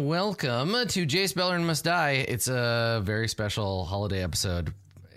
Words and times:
Hello, 0.00 0.32
everybody, 0.32 0.48
and 0.48 0.72
welcome 0.72 0.88
to 0.88 1.06
Jace 1.06 1.34
Beleren 1.34 1.64
Must 1.64 1.84
Die. 1.84 2.24
It's 2.26 2.48
a 2.48 3.02
very 3.04 3.28
special 3.28 3.84
holiday 3.84 4.22
episode 4.22 4.72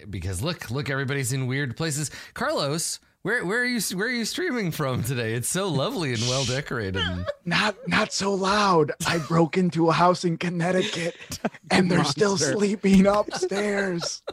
because 0.09 0.41
look, 0.41 0.69
look, 0.71 0.89
everybody's 0.89 1.31
in 1.31 1.47
weird 1.47 1.77
places. 1.77 2.11
Carlos, 2.33 2.99
where 3.21 3.45
where 3.45 3.61
are 3.61 3.65
you 3.65 3.79
where 3.95 4.07
are 4.07 4.11
you 4.11 4.25
streaming 4.25 4.71
from 4.71 5.01
today? 5.03 5.35
It's 5.35 5.47
so 5.47 5.69
lovely 5.69 6.11
and 6.13 6.21
well 6.23 6.43
decorated. 6.43 7.01
Not 7.45 7.75
not 7.87 8.11
so 8.11 8.33
loud. 8.33 8.91
I 9.07 9.19
broke 9.19 9.57
into 9.57 9.89
a 9.89 9.93
house 9.93 10.25
in 10.25 10.37
Connecticut 10.37 11.15
and 11.71 11.89
they're 11.89 12.03
still 12.03 12.37
sleeping 12.37 13.07
upstairs. 13.07 14.21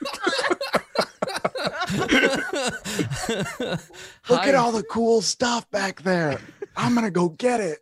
Look 4.28 4.40
Hi- 4.40 4.48
at 4.48 4.54
all 4.54 4.72
the 4.72 4.84
cool 4.90 5.20
stuff 5.22 5.70
back 5.70 6.02
there. 6.02 6.38
I'm 6.76 6.94
gonna 6.94 7.10
go 7.10 7.28
get 7.30 7.60
it. 7.60 7.78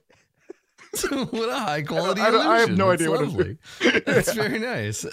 what 1.11 1.49
a 1.51 1.55
high 1.59 1.83
quality 1.83 2.21
I 2.23 2.31
don't- 2.31 2.47
I 2.47 2.61
have 2.61 2.71
no 2.71 2.89
That's 2.91 3.03
idea 3.03 3.11
what 3.11 3.21
it 3.23 3.27
is. 3.29 3.35
lovely. 3.35 3.59
That's 4.07 4.33
very 4.33 4.59
nice. 4.59 5.05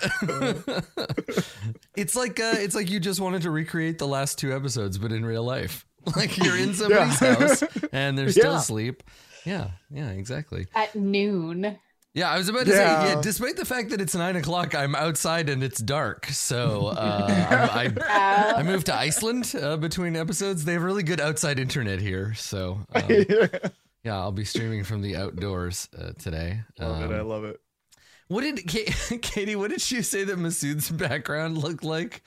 it's 1.96 2.16
like 2.16 2.40
uh, 2.40 2.54
it's 2.58 2.76
like 2.76 2.90
you 2.90 3.00
just 3.00 3.20
wanted 3.20 3.42
to 3.44 3.52
recreate 3.52 3.98
the 4.00 4.08
last 4.08 4.38
two 4.38 4.56
episodes, 4.56 4.98
but 4.98 5.12
in 5.12 5.26
real 5.26 5.44
life. 5.44 5.86
Like 6.16 6.38
you're 6.38 6.58
in 6.58 6.74
somebody's 6.74 7.22
Yeah. 7.22 7.36
house 7.36 7.64
and 7.94 8.18
they're 8.18 8.30
still 8.30 8.52
Yeah. 8.52 8.58
asleep. 8.60 9.04
Yeah, 9.46 9.72
yeah, 9.90 10.10
exactly. 10.10 10.68
at 10.76 10.96
noon. 10.96 11.78
Yeah, 12.16 12.30
I 12.30 12.38
was 12.38 12.48
about 12.48 12.66
to 12.68 12.72
say, 12.72 12.78
Yeah. 12.78 13.08
yeah, 13.16 13.22
despite 13.22 13.56
the 13.58 13.66
fact 13.66 13.90
that 13.90 14.00
it's 14.00 14.14
nine 14.14 14.36
o'clock, 14.36 14.76
I'm 14.76 14.94
outside 14.94 15.50
and 15.50 15.64
it's 15.64 15.80
dark. 15.80 16.28
So 16.28 16.88
uh, 16.88 17.70
I'm, 17.72 17.98
I, 18.00 18.54
I 18.58 18.64
moved 18.64 18.86
to 18.86 18.96
Iceland 18.96 19.52
uh, 19.60 19.78
between 19.78 20.16
episodes. 20.16 20.64
They 20.64 20.74
have 20.74 20.84
really 20.84 21.02
good 21.04 21.20
outside 21.20 21.58
internet 21.58 22.00
here. 22.00 22.36
So 22.36 22.80
um, 22.94 23.04
yeah, 24.04 24.16
I'll 24.16 24.32
be 24.32 24.46
streaming 24.46 24.84
from 24.84 25.02
the 25.02 25.16
outdoors 25.16 25.90
uh, 25.98 26.12
today. 26.20 26.62
love 26.80 27.12
it. 27.12 27.16
I 27.16 27.20
Um, 27.20 27.28
love 27.28 27.46
it. 27.46 27.60
what 28.28 28.42
did 28.42 28.58
Katie? 29.22 29.56
What 29.56 29.72
did 29.72 29.82
she 29.82 30.04
say 30.04 30.24
that 30.24 30.38
Masood's 30.38 30.92
background 30.92 31.58
looked 31.58 31.84
like? 31.84 32.22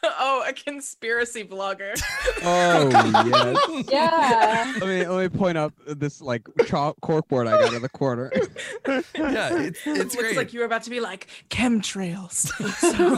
oh, 0.18 0.44
a 0.46 0.52
conspiracy 0.52 1.44
blogger. 1.44 2.00
Oh 2.40 2.88
yes. 3.26 3.84
yeah. 3.90 4.74
Let 4.80 4.86
me 4.88 5.06
let 5.06 5.32
me 5.32 5.38
point 5.38 5.58
up 5.58 5.72
this 5.86 6.20
like 6.20 6.46
chalk 6.66 6.96
corkboard 7.02 7.48
I 7.48 7.60
got 7.64 7.72
in 7.74 7.82
the 7.82 7.88
corner. 7.88 8.30
Yeah, 8.86 9.58
it's 9.58 9.80
it's 9.86 9.98
Looks 9.98 10.16
great. 10.16 10.36
like 10.36 10.52
you 10.52 10.60
were 10.60 10.66
about 10.66 10.84
to 10.84 10.90
be 10.90 11.00
like 11.00 11.26
chemtrails. 11.50 12.50
Oh 12.60 13.16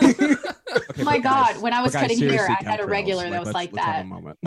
okay, 0.90 1.02
My 1.04 1.16
but 1.18 1.22
God, 1.22 1.52
guys- 1.54 1.58
when 1.62 1.72
I 1.74 1.82
was 1.82 1.92
but 1.92 2.00
guys, 2.00 2.08
cutting 2.08 2.18
hair, 2.28 2.38
seriously, 2.46 2.56
I 2.66 2.70
had 2.70 2.80
a 2.80 2.84
chemtrails. 2.84 2.88
regular 2.90 3.30
that 3.30 3.40
was 3.40 3.46
let's- 3.52 3.54
like 3.54 3.72
let's 3.72 3.84
have 3.86 3.94
that. 3.96 4.00
a 4.02 4.04
moment. 4.04 4.38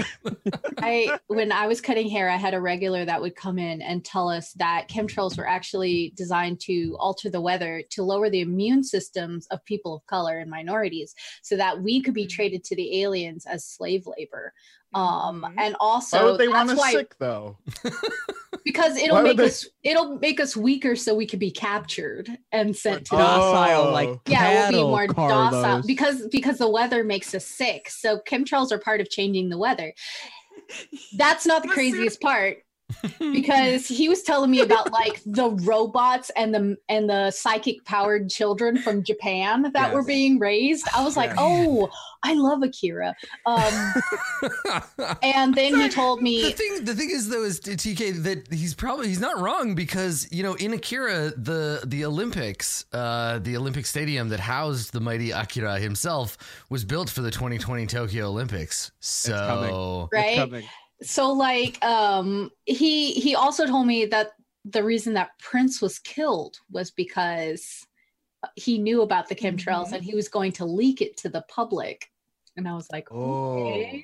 I 0.80 1.20
when 1.28 1.52
I 1.52 1.68
was 1.68 1.82
cutting 1.82 2.10
hair, 2.10 2.30
I 2.30 2.38
had 2.38 2.54
a 2.54 2.60
regular 2.62 3.06
that 3.06 3.22
would 3.22 3.36
come 3.36 3.60
in 3.60 3.82
and 3.82 4.04
tell 4.04 4.30
us 4.30 4.54
that 4.54 4.88
chemtrails 4.90 5.38
were 5.38 5.48
actually 5.48 6.14
designed 6.18 6.60
to 6.62 6.96
alter 7.00 7.30
the 7.30 7.42
weather 7.42 7.84
to 7.92 8.04
lower 8.04 8.30
the 8.30 8.42
immune 8.42 8.84
systems 8.84 9.46
of 9.48 9.64
people 9.66 9.96
of 9.96 10.06
color 10.08 10.40
and 10.40 10.50
minorities, 10.50 11.14
so 11.44 11.56
that 11.58 11.82
we 11.82 12.02
could 12.02 12.14
be 12.14 12.23
Mhm. 12.26 12.30
traded 12.30 12.64
to 12.66 12.76
the 12.76 13.02
aliens 13.04 13.46
as 13.46 13.66
slave 13.66 14.08
labor. 14.08 14.54
Um, 14.94 15.42
Mhm. 15.48 15.56
and 15.58 15.76
also 15.80 16.18
Why 16.18 16.24
would 16.32 16.40
they 16.40 16.48
want 16.48 16.68
that's 16.68 16.80
us 16.80 16.86
why 16.86 16.92
sick 16.94 17.16
though? 17.18 17.58
because 18.64 18.96
it'll 18.96 19.16
Why 19.18 19.24
make 19.24 19.38
they- 19.38 19.46
us 19.46 19.68
it'll 19.84 20.18
make 20.20 20.40
us 20.40 20.56
weaker 20.56 20.96
so 20.96 21.16
we 21.16 21.26
could 21.26 21.40
be 21.40 21.50
captured 21.52 22.30
and 22.52 22.76
sent 22.76 23.06
to 23.08 23.16
Oh. 23.16 23.18
the 23.18 23.24
Docile 23.24 23.92
like 23.92 24.20
yeah 24.28 24.70
we'll 24.70 24.84
be 24.84 24.88
more 24.90 25.08
docile 25.08 25.82
because 25.86 26.28
because 26.28 26.60
the 26.60 26.70
weather 26.70 27.04
makes 27.04 27.34
us 27.34 27.46
sick 27.46 27.90
so 27.90 28.20
chemtrails 28.20 28.72
are 28.72 28.78
part 28.80 29.02
of 29.02 29.10
changing 29.10 29.50
the 29.50 29.58
weather 29.58 29.94
that's 31.18 31.46
not 31.46 31.64
the 31.64 31.70
craziest 31.70 32.22
part 32.22 32.60
because 33.20 33.88
he 33.88 34.10
was 34.10 34.24
telling 34.24 34.52
me 34.52 34.62
about 34.62 34.92
like 34.92 35.22
the 35.26 35.50
robots 35.64 36.32
and 36.36 36.54
the 36.54 36.78
and 36.90 37.10
the 37.10 37.32
psychic 37.32 37.84
powered 37.86 38.30
children 38.30 38.78
from 38.78 39.04
japan 39.04 39.72
that 39.74 39.94
were 39.94 40.04
being 40.04 40.40
raised 40.40 40.88
i 40.96 41.04
was 41.04 41.16
like 41.18 41.30
Yes. 41.32 41.40
oh 41.40 41.90
i 42.24 42.34
love 42.34 42.62
akira 42.64 43.16
um 43.46 43.94
and 45.24 45.54
then 45.56 45.76
he 45.76 45.90
told 45.90 46.22
me 46.22 46.42
the 46.42 46.48
me 46.48 46.54
thing 46.54 46.86
the 46.86 46.96
thing 46.96 47.10
is 47.10 47.30
though 47.30 47.44
is 47.44 47.60
TK 47.60 48.24
that 48.24 48.52
he's 48.52 48.74
probably 48.74 49.08
he's 49.08 49.20
not 49.20 49.40
wrong 49.40 49.76
because 49.76 50.28
you 50.32 50.44
know 50.44 50.54
in 50.56 50.74
Akira 50.74 51.32
the 51.38 51.82
the 51.86 52.06
Olympics 52.06 52.86
uh 52.94 53.40
the 53.40 53.56
Olympic 53.58 53.86
stadium 53.86 54.30
that 54.30 54.40
housed 54.40 54.94
the 54.94 55.00
mighty 55.00 55.32
Akira 55.32 55.80
himself 55.80 56.38
was 56.70 56.86
built 56.86 57.10
for 57.10 57.22
the 57.22 57.32
2020 57.32 57.88
Tokyo 57.88 58.28
Olympics 58.28 58.92
so 59.00 59.32
coming. 59.34 60.08
right 60.12 60.30
It's 60.32 60.40
coming. 60.40 60.64
So 61.04 61.32
like 61.32 61.84
um 61.84 62.50
he 62.66 63.14
he 63.14 63.36
also 63.36 63.66
told 63.66 63.86
me 63.86 64.06
that 64.06 64.32
the 64.66 64.84
reason 64.84 65.14
that 65.14 65.38
prince 65.40 65.82
was 65.82 66.00
killed 66.00 66.58
was 66.72 66.92
because 66.92 67.86
he 68.56 68.78
knew 68.78 69.02
about 69.02 69.28
the 69.28 69.36
chemtrails 69.36 69.90
Mhm. 69.90 69.94
and 69.94 70.04
he 70.04 70.16
was 70.16 70.30
going 70.30 70.52
to 70.54 70.66
leak 70.66 71.02
it 71.02 71.18
to 71.18 71.30
the 71.30 71.44
public 71.50 72.10
and 72.58 72.68
i 72.68 72.74
was 72.74 72.88
like 72.92 73.08
Oh. 73.12 73.64
okay 73.68 74.04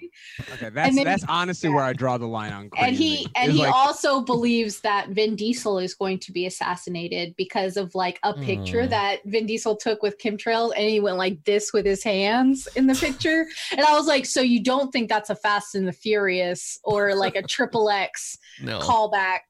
Okay, 0.54 0.70
that's 0.70 0.96
then- 0.96 1.06
that's 1.06 1.24
honestly 1.28 1.70
where 1.70 1.84
I 1.84 1.94
draw 1.94 2.18
the 2.18 2.26
line 2.28 2.52
on 2.54 2.70
crazy. 2.70 2.88
and 2.88 2.96
he 2.96 3.28
and 3.36 3.50
It's 3.50 3.58
he 3.60 3.66
like, 3.66 3.74
also 3.74 4.22
believes 4.22 4.82
that 4.82 5.10
vin 5.10 5.36
diesel 5.36 5.80
is 5.80 5.94
going 5.94 6.20
to 6.20 6.32
be 6.32 6.46
assassinated 6.46 7.36
because 7.38 7.78
of 7.78 7.94
like 7.96 8.20
a 8.24 8.34
picture 8.34 8.84
Hmm. 8.84 8.90
that 8.90 9.20
vin 9.26 9.46
diesel 9.46 9.76
took 9.76 10.02
with 10.02 10.18
Kim 10.18 10.38
chemtrails 10.38 10.72
and 10.76 10.90
he 10.90 11.00
went 11.00 11.18
like 11.18 11.44
this 11.46 11.72
with 11.74 11.86
his 11.86 12.04
hands 12.04 12.68
in 12.76 12.88
the 12.88 12.96
picture 12.96 13.46
and 13.72 13.82
i 13.82 13.94
was 13.94 14.08
like 14.08 14.26
so 14.26 14.42
you 14.42 14.62
don't 14.64 14.92
think 14.92 15.10
that's 15.10 15.30
a 15.30 15.36
fast 15.36 15.76
and 15.76 15.88
the 15.88 15.92
furious 15.94 16.80
or 16.84 17.16
like 17.16 17.36
a 17.36 17.44
triple 17.44 17.90
x 18.08 18.38
no 18.62 18.80
callback 18.80 19.42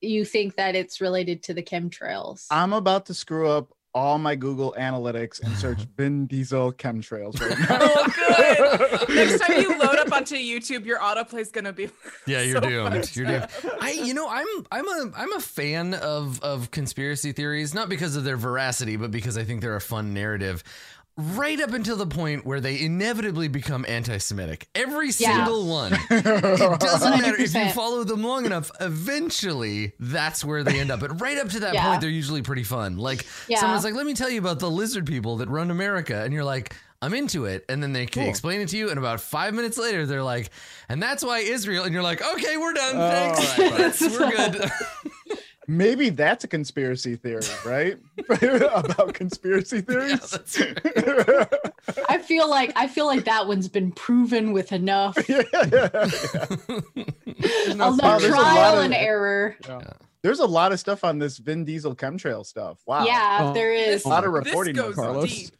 you 0.00 0.24
think 0.24 0.56
that 0.56 0.74
it's 0.74 1.00
related 1.00 1.42
to 1.42 1.54
the 1.54 1.62
chemtrails 1.62 2.46
I'm 2.50 2.72
about 2.72 3.06
to 3.06 3.14
screw 3.14 3.48
up 3.48 3.72
all 3.94 4.18
my 4.18 4.34
Google 4.34 4.74
Analytics 4.76 5.42
and 5.42 5.56
search 5.56 5.78
Vin 5.96 6.26
Diesel 6.26 6.72
chemtrails 6.72 7.40
right 7.40 7.58
now. 7.68 7.78
Oh, 7.80 9.04
good. 9.06 9.14
Next 9.14 9.40
time 9.40 9.60
you 9.60 9.78
load 9.78 9.96
up 9.96 10.12
onto 10.12 10.36
YouTube, 10.36 10.84
your 10.84 10.98
autoplay 10.98 11.40
is 11.40 11.50
gonna 11.50 11.72
be. 11.72 11.88
Yeah, 12.26 12.42
you're 12.42 12.60
so 12.60 12.68
doomed. 12.68 13.16
You're 13.16 13.26
doomed. 13.26 13.46
I, 13.80 13.92
you 13.92 14.14
know, 14.14 14.28
I'm, 14.28 14.46
I'm 14.72 14.88
a, 14.88 15.12
I'm 15.16 15.32
a 15.34 15.40
fan 15.40 15.94
of, 15.94 16.42
of 16.42 16.70
conspiracy 16.70 17.32
theories, 17.32 17.74
not 17.74 17.88
because 17.88 18.16
of 18.16 18.24
their 18.24 18.36
veracity, 18.36 18.96
but 18.96 19.10
because 19.10 19.38
I 19.38 19.44
think 19.44 19.60
they're 19.60 19.76
a 19.76 19.80
fun 19.80 20.12
narrative. 20.12 20.64
Right 21.16 21.60
up 21.60 21.72
until 21.72 21.94
the 21.96 22.08
point 22.08 22.44
where 22.44 22.60
they 22.60 22.80
inevitably 22.80 23.46
become 23.46 23.84
anti-Semitic. 23.86 24.66
Every 24.74 25.06
Yeah. 25.16 25.36
single 25.44 25.66
one. 25.68 25.92
It 26.10 26.24
doesn't 26.80 27.10
matter 27.20 27.36
if 27.40 27.54
you 27.54 27.70
follow 27.70 28.02
them 28.02 28.24
long 28.24 28.46
enough. 28.46 28.72
Eventually, 28.80 29.92
that's 30.00 30.44
where 30.44 30.64
they 30.64 30.80
end 30.80 30.90
up. 30.90 30.98
But 30.98 31.20
right 31.20 31.38
up 31.38 31.50
to 31.50 31.60
that 31.60 31.74
Yeah. 31.74 31.86
point, 31.86 32.00
they're 32.00 32.10
usually 32.10 32.42
pretty 32.42 32.64
fun. 32.64 32.96
Like 32.98 33.26
Yeah. 33.46 33.60
someone's 33.60 33.84
like, 33.84 33.94
"Let 33.94 34.06
me 34.06 34.14
tell 34.14 34.28
you 34.28 34.40
about 34.40 34.58
the 34.58 34.68
lizard 34.70 35.06
people 35.06 35.36
that 35.36 35.48
run 35.48 35.70
America," 35.70 36.22
and 36.22 36.32
you're 36.32 36.44
like. 36.44 36.74
I'm 37.02 37.12
into 37.12 37.44
it. 37.44 37.66
And 37.68 37.82
then 37.82 37.92
they 37.92 38.06
can 38.06 38.22
Cool. 38.22 38.30
explain 38.30 38.62
it 38.62 38.70
to 38.70 38.78
you. 38.78 38.88
And 38.88 38.98
about 38.98 39.20
five 39.20 39.52
minutes 39.52 39.76
later, 39.76 40.06
they're 40.06 40.22
like, 40.22 40.48
and 40.88 41.02
that's 41.02 41.22
why 41.22 41.40
Israel. 41.40 41.84
And 41.84 41.92
you're 41.92 42.02
like, 42.02 42.22
okay, 42.22 42.56
we're 42.56 42.72
done. 42.72 42.94
Oh, 42.96 43.34
Thanks. 43.34 43.58
right, 44.00 44.10
right. 44.10 44.10
We're 44.10 44.30
good. 44.30 44.70
Maybe 45.66 46.10
that's 46.10 46.44
a 46.44 46.48
conspiracy 46.48 47.16
theory, 47.16 47.42
right? 47.64 47.98
About 48.28 49.14
conspiracy 49.14 49.80
theories. 49.80 50.30
that's 50.30 50.58
right. 50.60 51.48
i 52.08 52.16
feel 52.18 52.48
like 52.48 52.72
i 52.76 52.86
feel 52.86 53.06
like 53.06 53.24
that 53.26 53.46
one's 53.46 53.68
been 53.68 53.92
proven 53.92 54.52
with 54.52 54.72
enough 54.72 55.16
yeah, 55.28 55.42
yeah, 55.52 55.68
yeah. 55.70 56.06
no 57.74 57.92
enough 57.92 58.20
there's 58.20 58.32
a 58.32 58.36
lot 58.36 58.54
trial 58.54 58.78
of- 58.78 58.84
and 58.86 58.94
error 58.94 59.56
There's 60.22 60.40
a 60.40 60.46
lot 60.46 60.72
of 60.72 60.80
stuff 60.80 61.04
on 61.04 61.18
this 61.18 61.36
Vin 61.36 61.66
Diesel 61.66 61.94
chemtrail 61.94 62.46
stuff. 62.46 62.78
Wow. 62.86 63.04
yeah 63.04 63.38
Oh. 63.42 63.52
there 63.52 63.72
is 63.74 64.06
A 64.06 64.08
lot 64.08 64.24
of 64.24 64.32
This 64.32 64.46
reporting. 64.46 64.74
goes 64.74 64.94
Carlos. 64.94 65.50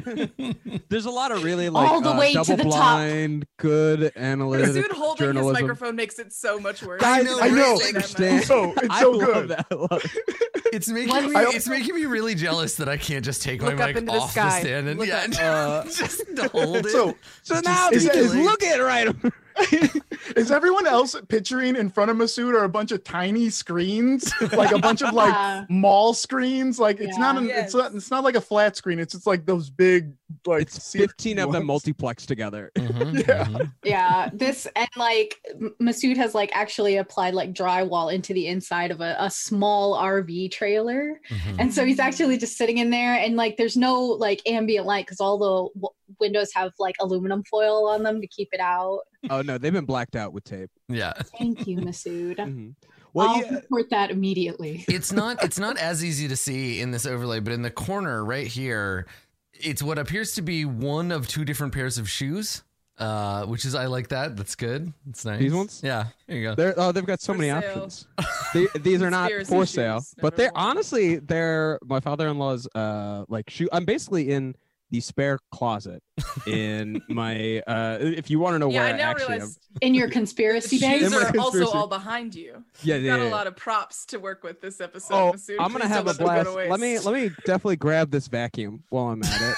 Deep. 0.00 0.88
there's 0.88 1.06
a 1.06 1.10
lot 1.10 1.32
of 1.32 1.42
really 1.44 1.68
like 1.68 1.88
All 1.90 2.00
the 2.00 2.10
uh, 2.10 2.18
way 2.18 2.28
to 2.32 2.42
double 2.42 2.56
the 2.56 2.62
top. 2.64 2.72
blind, 2.72 3.46
good 3.58 4.12
analytic 4.16 4.74
Dude, 4.74 4.92
holding 4.92 5.34
his 5.36 5.46
microphone 5.46 5.96
makes 5.96 6.18
it 6.18 6.32
so 6.32 6.58
much 6.58 6.82
worse. 6.82 7.02
I 7.02 7.22
Guys, 7.22 7.26
know, 7.26 7.40
I 7.40 7.48
know. 7.50 7.74
Like, 7.74 7.88
understand. 7.88 8.44
So 8.44 8.72
it's 8.76 8.86
I 8.90 9.00
so 9.02 9.10
love 9.10 9.26
good. 9.34 9.48
that. 9.48 9.66
I 9.70 9.74
love 9.74 10.02
it. 10.04 10.10
It's 10.72 10.88
making 10.88 11.14
me. 11.30 11.30
It's 11.36 11.68
making 11.68 11.94
me 11.94 12.04
really 12.06 12.34
jealous 12.34 12.74
that 12.74 12.88
I 12.88 12.96
can't 12.98 13.24
just 13.24 13.40
take 13.40 13.62
Look 13.62 13.76
my 13.76 13.82
up 13.84 13.88
mic 13.88 13.96
into 13.98 14.12
the 14.12 14.18
off 14.18 14.34
the 14.34 14.40
sky. 14.50 14.60
stand 14.60 14.88
and 14.88 14.98
Look 14.98 15.08
yeah, 15.08 15.26
up. 15.32 15.38
Uh, 15.40 15.84
just 15.84 16.22
to 16.36 16.48
hold 16.48 16.76
it. 16.78 16.90
So 16.90 17.14
So 17.42 17.54
Just 17.54 17.64
now 17.64 17.88
is- 17.90 18.02
people 18.02 18.18
is- 18.18 18.34
look 18.34 18.62
at 18.64 18.78
right. 18.80 19.14
is 20.36 20.50
everyone 20.50 20.86
else 20.86 21.16
picturing 21.28 21.76
in 21.76 21.88
front 21.90 22.10
of 22.10 22.16
Masood 22.16 22.54
are 22.54 22.64
a 22.64 22.68
bunch 22.68 22.92
of 22.92 23.04
tiny 23.04 23.48
screens, 23.50 24.32
like 24.52 24.72
a 24.72 24.78
bunch 24.78 25.02
of 25.02 25.14
like 25.14 25.32
Yeah. 25.32 25.64
mall 25.68 26.14
screens? 26.14 26.78
Like 26.78 27.00
it's 27.00 27.18
not 27.18 27.36
an, 27.36 27.46
Yes. 27.46 27.66
it's 27.66 27.74
not 27.74 27.94
it's 27.94 28.10
not 28.10 28.24
like 28.24 28.34
a 28.34 28.40
flat 28.40 28.76
screen. 28.76 28.98
It's 28.98 29.14
just 29.14 29.26
like 29.26 29.46
those 29.46 29.70
big 29.70 30.12
like 30.46 30.62
It's 30.62 30.82
see- 30.82 30.98
15 30.98 31.38
of 31.38 31.52
them 31.52 31.66
multiplex 31.66 32.24
multiplexed 32.24 32.26
together. 32.26 32.72
Mhm, 32.86 33.26
Yeah. 33.28 33.44
mhm. 33.44 33.72
yeah 33.84 34.30
this 34.32 34.66
and 34.76 34.88
like 34.96 35.36
Masood 35.82 36.16
has 36.16 36.34
like 36.34 36.50
actually 36.54 36.96
applied 36.96 37.34
like 37.34 37.52
drywall 37.52 38.12
into 38.12 38.32
the 38.32 38.46
inside 38.46 38.90
of 38.90 39.00
a, 39.00 39.16
a 39.18 39.30
small 39.30 39.96
rv 39.96 40.50
trailer 40.50 41.20
Mhm. 41.30 41.56
and 41.58 41.74
so 41.74 41.84
he's 41.84 41.98
actually 41.98 42.38
just 42.38 42.56
sitting 42.56 42.78
in 42.78 42.90
there 42.90 43.14
and 43.14 43.36
like 43.36 43.56
there's 43.56 43.76
no 43.76 44.00
like 44.02 44.40
ambient 44.46 44.86
light 44.86 45.04
because 45.06 45.20
all 45.20 45.38
the 45.38 45.80
w- 45.80 45.94
windows 46.20 46.50
have 46.54 46.72
like 46.78 46.94
aluminum 47.00 47.42
foil 47.44 47.88
on 47.88 48.02
them 48.02 48.20
to 48.20 48.26
keep 48.28 48.48
it 48.52 48.60
out. 48.60 49.00
Oh 49.30 49.42
no, 49.42 49.58
they've 49.58 49.72
been 49.72 49.84
blacked 49.84 50.16
out 50.16 50.32
with 50.32 50.44
tape. 50.44 50.70
Yeah. 50.88 51.12
Thank 51.38 51.66
you, 51.66 51.78
Masood. 51.78 52.36
Mhm. 52.46 52.74
Well, 53.12 53.28
I'll 53.30 53.42
yeah, 53.42 53.54
report 53.54 53.88
that 53.90 54.10
immediately. 54.10 54.84
it's 54.88 55.10
not 55.10 55.42
it's 55.42 55.58
not 55.58 55.78
as 55.78 56.04
easy 56.04 56.28
to 56.28 56.36
see 56.36 56.80
in 56.82 56.90
this 56.90 57.06
overlay, 57.06 57.40
but 57.40 57.52
in 57.54 57.62
the 57.62 57.70
corner 57.70 58.22
right 58.24 58.46
here, 58.46 59.06
it's 59.54 59.82
what 59.82 59.98
appears 59.98 60.32
to 60.34 60.42
be 60.42 60.66
one 60.66 61.10
of 61.10 61.26
two 61.26 61.44
different 61.46 61.72
pairs 61.72 61.96
of 61.98 62.10
shoes. 62.10 62.62
Uh, 62.98 63.44
which 63.44 63.66
is 63.66 63.74
I 63.74 63.86
like 63.86 64.08
that. 64.08 64.36
That's 64.38 64.54
good. 64.54 64.90
It's 65.08 65.22
nice. 65.26 65.38
These 65.38 65.52
ones? 65.52 65.82
Yeah. 65.84 66.06
There 66.26 66.36
you 66.38 66.42
go. 66.48 66.54
they're 66.54 66.74
oh 66.78 66.92
they've 66.92 67.04
got 67.04 67.20
so 67.20 67.32
For 67.34 67.38
many 67.38 67.50
sale. 67.60 67.70
options. 67.72 68.06
They, 68.54 68.66
these 68.80 69.02
are 69.02 69.10
not 69.10 69.30
for 69.46 69.66
sale, 69.66 70.02
but 70.22 70.36
they're 70.36 70.50
worn. 70.54 70.68
honestly 70.68 71.16
they're 71.16 71.78
my 71.84 72.00
father-in-law's 72.00 72.66
uh 72.74 73.24
like 73.28 73.50
shoe. 73.50 73.68
I'm 73.72 73.84
basically 73.84 74.30
in 74.30 74.54
the 74.90 75.00
spare 75.00 75.38
closet 75.50 76.02
in 76.46 77.02
my 77.08 77.60
uh 77.66 77.98
if 78.00 78.30
you 78.30 78.38
want 78.38 78.54
to 78.54 78.58
know 78.58 78.70
yeah, 78.70 78.84
where 78.84 78.94
I 78.94 78.96
now 78.96 79.10
actually 79.10 79.40
am. 79.40 79.52
In 79.80 79.94
your 79.94 80.08
conspiracy 80.08 80.78
shoes 80.78 80.80
bag. 80.88 81.02
In 81.02 81.10
my 81.10 81.22
are 81.24 81.38
also 81.38 81.66
all 81.68 81.86
behind 81.88 82.34
you. 82.34 82.64
Yeah, 82.82 82.94
You've 82.96 83.04
yeah, 83.04 83.16
got 83.16 83.22
yeah. 83.22 83.28
a 83.28 83.30
lot 83.30 83.46
of 83.46 83.56
props 83.56 84.06
to 84.06 84.18
work 84.18 84.42
with 84.44 84.60
this 84.60 84.80
episode. 84.80 85.14
Oh, 85.14 85.32
Masood. 85.32 85.56
I'm 85.58 85.72
gonna 85.72 85.84
Please 85.84 85.88
have 85.88 86.04
a 86.04 86.08
let 86.08 86.16
them 86.16 86.26
blast. 86.26 86.46
go 86.46 86.54
Let 86.68 86.80
me 86.80 86.98
let 86.98 87.14
me 87.14 87.30
definitely 87.44 87.76
grab 87.76 88.10
this 88.10 88.28
vacuum 88.28 88.84
while 88.90 89.08
I'm 89.08 89.22
at 89.22 89.56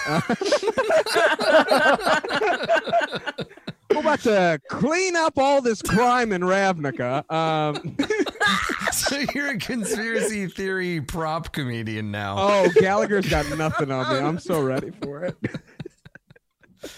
it. 3.38 3.48
About 3.98 4.20
to 4.20 4.60
clean 4.68 5.16
up 5.16 5.38
all 5.38 5.60
this 5.60 5.82
crime 5.82 6.32
in 6.32 6.42
Ravnica. 6.42 7.30
Um, 7.30 7.96
so 8.92 9.18
you're 9.34 9.50
a 9.50 9.58
conspiracy 9.58 10.46
theory 10.46 11.00
prop 11.00 11.52
comedian 11.52 12.10
now. 12.10 12.36
oh, 12.38 12.70
Gallagher's 12.80 13.28
got 13.28 13.48
nothing 13.58 13.90
on 13.90 14.12
me. 14.12 14.20
I'm 14.20 14.38
so 14.38 14.62
ready 14.62 14.90
for 15.02 15.24
it. 15.24 15.36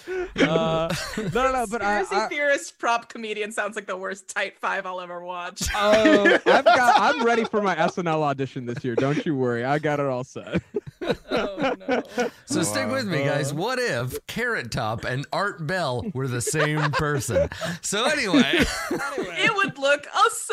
Uh, 0.41 0.93
no, 1.17 1.23
no, 1.33 1.51
no, 1.51 1.65
but 1.69 1.81
I, 1.81 1.99
Conspiracy 1.99 2.15
I, 2.15 2.27
theorist 2.27 2.79
prop 2.79 3.09
comedian 3.09 3.51
sounds 3.51 3.75
like 3.75 3.85
the 3.85 3.95
worst 3.97 4.27
tight 4.29 4.57
five 4.59 4.85
I'll 4.85 4.99
ever 5.01 5.23
watch. 5.23 5.61
oh, 5.75 6.39
I've 6.45 6.65
got. 6.65 6.99
I'm 6.99 7.23
ready 7.23 7.43
for 7.43 7.61
my 7.61 7.75
SNL 7.75 8.21
audition 8.21 8.65
this 8.65 8.83
year. 8.83 8.95
Don't 8.95 9.23
you 9.25 9.35
worry. 9.35 9.63
I 9.63 9.77
got 9.79 9.99
it 9.99 10.05
all 10.07 10.23
set. 10.23 10.61
oh 11.31 11.75
no. 11.87 12.03
So 12.45 12.63
stick 12.63 12.89
with 12.89 13.07
me, 13.07 13.23
guys. 13.23 13.53
What 13.53 13.79
if 13.79 14.25
Carrot 14.27 14.71
Top 14.71 15.03
and 15.05 15.25
Art 15.31 15.65
Bell 15.67 16.05
were 16.13 16.27
the 16.27 16.41
same 16.41 16.91
person? 16.91 17.49
So 17.81 18.05
anyway, 18.05 18.65
It 18.91 19.55
would 19.55 19.77
look 19.77 20.07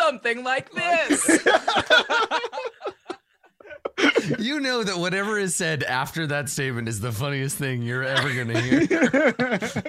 something 0.09 0.45
like 0.45 0.71
this. 0.73 1.47
You 4.39 4.61
know 4.61 4.83
that 4.85 4.99
whatever 4.99 5.39
is 5.39 5.57
said 5.57 5.83
after 5.83 6.27
that 6.29 6.49
statement 6.49 6.89
is 6.89 7.01
the 7.01 7.13
funniest 7.13 7.57
thing 7.57 7.83
you're 7.83 8.05
ever 8.05 8.33
gonna 8.35 8.61
hear. 8.61 9.35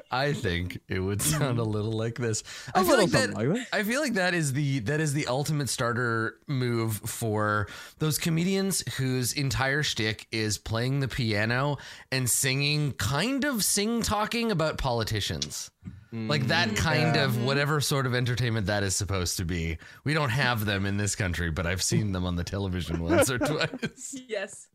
I 0.11 0.33
think 0.33 0.79
it 0.87 0.99
would 0.99 1.21
sound 1.21 1.59
a 1.59 1.63
little 1.63 1.91
like 1.91 2.15
this. 2.15 2.43
I 2.73 2.81
A 2.81 2.83
feel 2.83 2.97
like 2.97 3.09
that. 3.11 3.33
like. 3.33 3.67
I 3.73 3.83
feel 3.83 4.01
like 4.01 4.13
that 4.13 4.33
is 4.33 4.53
the 4.53 4.79
that 4.79 4.99
is 4.99 5.13
the 5.13 5.27
ultimate 5.27 5.69
starter 5.69 6.39
move 6.47 6.97
for 6.97 7.67
those 7.99 8.17
comedians 8.17 8.83
whose 8.97 9.33
entire 9.33 9.83
shtick 9.83 10.27
is 10.31 10.57
playing 10.57 10.99
the 10.99 11.07
piano 11.07 11.77
and 12.11 12.29
singing, 12.29 12.93
kind 12.93 13.43
of 13.43 13.63
sing 13.63 14.01
talking 14.01 14.51
about 14.51 14.77
politicians. 14.77 15.71
Like 16.11 16.47
that 16.47 16.75
kind 16.75 17.15
Yeah. 17.15 17.25
of 17.25 17.43
whatever 17.43 17.79
sort 17.81 18.05
of 18.07 18.15
entertainment 18.15 18.65
that 18.67 18.81
is 18.81 18.95
supposed 18.95 19.37
to 19.37 19.45
be. 19.45 19.77
We 20.03 20.13
don't 20.15 20.31
have 20.31 20.65
them 20.65 20.85
in 20.87 20.97
this 20.97 21.15
country, 21.15 21.51
but 21.51 21.67
I've 21.67 21.83
seen 21.83 22.13
them 22.13 22.25
on 22.25 22.35
the 22.35 22.43
television 22.43 22.99
once 23.03 23.29
or 23.29 23.37
twice. 23.37 24.15
yes. 24.27 24.67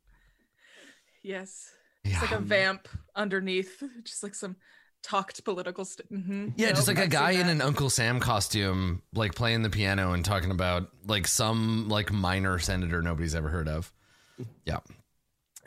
Yes. 1.22 1.70
Yeah. 2.04 2.12
It's 2.22 2.30
like 2.30 2.40
a 2.40 2.42
vamp 2.42 2.88
underneath, 3.16 3.82
just 4.04 4.22
like 4.22 4.34
some 4.34 4.56
talked 5.02 5.44
political 5.44 5.84
stuff. 5.84 6.06
hmm 6.08 6.48
Yeah, 6.56 6.70
just 6.72 6.86
like 6.88 6.98
a 6.98 7.08
guy 7.08 7.32
in 7.32 7.48
an 7.48 7.60
Uncle 7.60 7.90
Sam 7.90 8.20
costume, 8.20 9.02
like 9.14 9.34
playing 9.34 9.62
the 9.62 9.70
piano 9.70 10.12
and 10.12 10.24
talking 10.24 10.50
about 10.50 10.88
like 11.06 11.26
some 11.26 11.88
like 11.88 12.12
minor 12.12 12.58
senator 12.58 13.02
nobody's 13.02 13.34
ever 13.34 13.48
heard 13.48 13.68
of. 13.68 13.92
Yeah. 14.64 14.78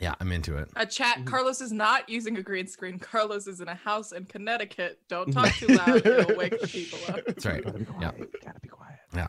Yeah, 0.00 0.14
I'm 0.20 0.30
into 0.32 0.56
it. 0.56 0.68
A 0.76 0.80
Mm-hmm. 0.80 0.88
chat. 0.90 1.24
Carlos 1.26 1.60
is 1.60 1.72
not 1.72 2.08
using 2.08 2.36
a 2.36 2.42
green 2.42 2.66
screen. 2.66 2.98
Carlos 2.98 3.46
is 3.46 3.60
in 3.60 3.68
a 3.68 3.74
house 3.74 4.12
in 4.12 4.24
Connecticut. 4.26 5.00
Don't 5.08 5.32
talk 5.32 5.52
too 5.54 5.66
loud. 5.74 6.06
It'll 6.06 6.36
wake 6.36 6.60
people 6.62 6.98
up. 7.08 7.20
That's 7.26 7.44
right. 7.46 7.64
Gotta 7.64 7.78
be 7.78 7.84
Yeah. 8.00 8.10
quiet. 8.12 8.34
Gotta 8.44 8.60
be 8.60 8.68
quiet. 8.68 8.98
Yeah. 9.14 9.26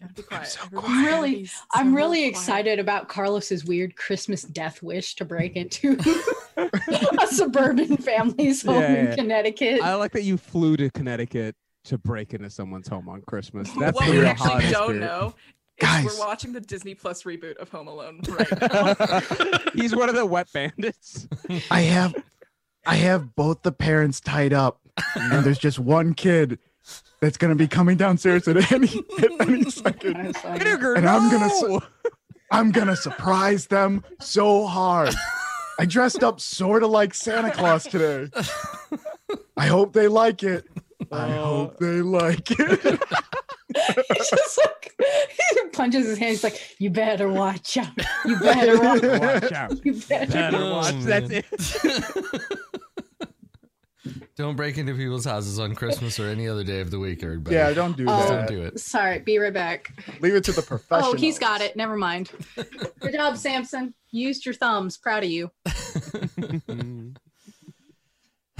Gotta 0.00 0.12
be 0.14 0.22
quiet. 0.22 0.46
so 0.46 0.60
quiet. 0.68 0.84
gotta 0.86 1.06
Really- 1.06 1.42
be 1.42 1.50
I'm 1.72 1.94
really 1.94 2.18
quiet. 2.20 2.30
excited 2.30 2.78
about 2.78 3.08
Carlos's 3.08 3.64
weird 3.64 3.96
Christmas 3.96 4.42
death 4.42 4.82
wish 4.82 5.14
to 5.16 5.24
break 5.24 5.56
into 5.56 5.96
a 6.56 7.26
suburban 7.26 7.96
family's 7.96 8.62
home 8.62 8.80
Yeah, 8.80 8.92
yeah. 8.92 9.10
in 9.10 9.16
Connecticut. 9.16 9.82
I 9.82 9.94
like 9.94 10.12
that 10.12 10.22
you 10.24 10.36
flew 10.36 10.76
to 10.76 10.90
Connecticut 10.90 11.56
to 11.84 11.98
break 11.98 12.34
into 12.34 12.50
someone's 12.50 12.88
home 12.88 13.08
on 13.08 13.22
Christmas. 13.22 13.70
That's 13.78 13.94
what 13.98 14.06
the 14.06 14.12
we 14.20 14.24
actually 14.26 14.70
don't 14.70 14.88
spirit. 14.90 15.00
know 15.00 15.26
is 15.28 15.34
Guys. 15.80 16.04
we're 16.04 16.18
watching 16.18 16.52
the 16.52 16.60
Disney 16.60 16.94
Plus 16.94 17.22
reboot 17.24 17.56
of 17.56 17.68
Home 17.70 17.88
Alone 17.88 18.20
right 18.28 18.60
now. 18.72 19.20
He's 19.74 19.94
one 19.96 20.08
of 20.08 20.14
the 20.14 20.26
wet 20.26 20.48
bandits. 20.52 21.26
I 21.70 21.80
have 21.82 22.14
I 22.86 22.96
have 22.96 23.34
both 23.34 23.62
the 23.62 23.72
parents 23.72 24.20
tied 24.20 24.52
up, 24.52 24.80
and 25.14 25.44
there's 25.44 25.58
just 25.58 25.78
one 25.78 26.14
kid 26.14 26.58
that's 27.20 27.36
gonna 27.36 27.54
be 27.54 27.68
coming 27.68 27.96
downstairs 27.96 28.46
at 28.48 28.70
any 28.72 28.88
at 29.22 29.48
any 29.48 29.70
second. 29.70 30.16
I 30.16 30.26
was 30.28 30.44
like, 30.44 30.58
Vinegar, 30.62 30.94
And 30.94 31.08
I'm 31.08 31.30
gonna 31.30 31.48
no! 31.48 31.76
s- 31.76 32.10
I'm 32.50 32.70
gonna 32.72 32.96
surprise 32.96 33.66
them 33.66 34.02
so 34.20 34.66
hard. 34.66 35.14
I 35.78 35.86
dressed 35.86 36.22
up 36.24 36.40
sort 36.40 36.82
of 36.82 36.90
like 36.90 37.14
Santa 37.14 37.50
Claus 37.52 37.84
today. 37.84 38.28
I 39.56 39.66
hope 39.66 39.92
they 39.92 40.08
like 40.08 40.42
it. 40.42 40.64
I 41.12 41.30
Uh, 41.32 41.44
hope 41.44 41.78
they 41.78 42.02
like 42.02 42.50
it. 42.50 43.00
He's 43.74 44.30
just 44.30 44.58
like 44.58 44.94
he 45.54 45.68
punches 45.72 46.06
his 46.06 46.18
hand. 46.18 46.30
He's 46.30 46.44
like, 46.44 46.76
"You 46.78 46.90
better 46.90 47.28
watch 47.28 47.76
out. 47.76 47.88
You 48.24 48.38
better 48.40 48.78
watch. 48.78 49.02
Watch 49.02 49.52
out. 49.52 49.84
You 49.84 49.94
better." 50.08 50.32
Better 50.32 50.70
watch. 50.70 50.94
That's 51.00 51.30
it. 51.30 51.44
Don't 54.36 54.56
break 54.56 54.78
into 54.78 54.94
people's 54.94 55.26
houses 55.26 55.58
on 55.58 55.74
Christmas 55.74 56.18
or 56.18 56.26
any 56.26 56.48
other 56.48 56.64
day 56.64 56.80
of 56.80 56.90
the 56.90 56.98
week, 56.98 57.22
everybody. 57.22 57.54
yeah, 57.56 57.74
don't 57.74 57.94
do 57.94 58.06
Oh. 58.08 58.16
Just 58.16 58.28
that. 58.28 58.48
don't 58.48 58.56
do 58.58 58.62
it. 58.64 58.80
Sorry, 58.80 59.18
be 59.18 59.36
right 59.36 59.52
back. 59.52 59.92
Leave 60.20 60.34
it 60.34 60.44
to 60.44 60.52
the 60.52 60.62
professionals. 60.62 61.14
Oh, 61.14 61.16
he's 61.18 61.38
got 61.38 61.60
it. 61.60 61.76
Never 61.76 61.94
mind. 61.98 62.30
Good 63.00 63.12
job, 63.12 63.36
Samson. 63.36 63.92
You 64.10 64.28
used 64.28 64.46
your 64.46 64.54
thumbs. 64.54 64.96
Proud 64.96 65.24
of 65.24 65.28
you. 65.30 65.50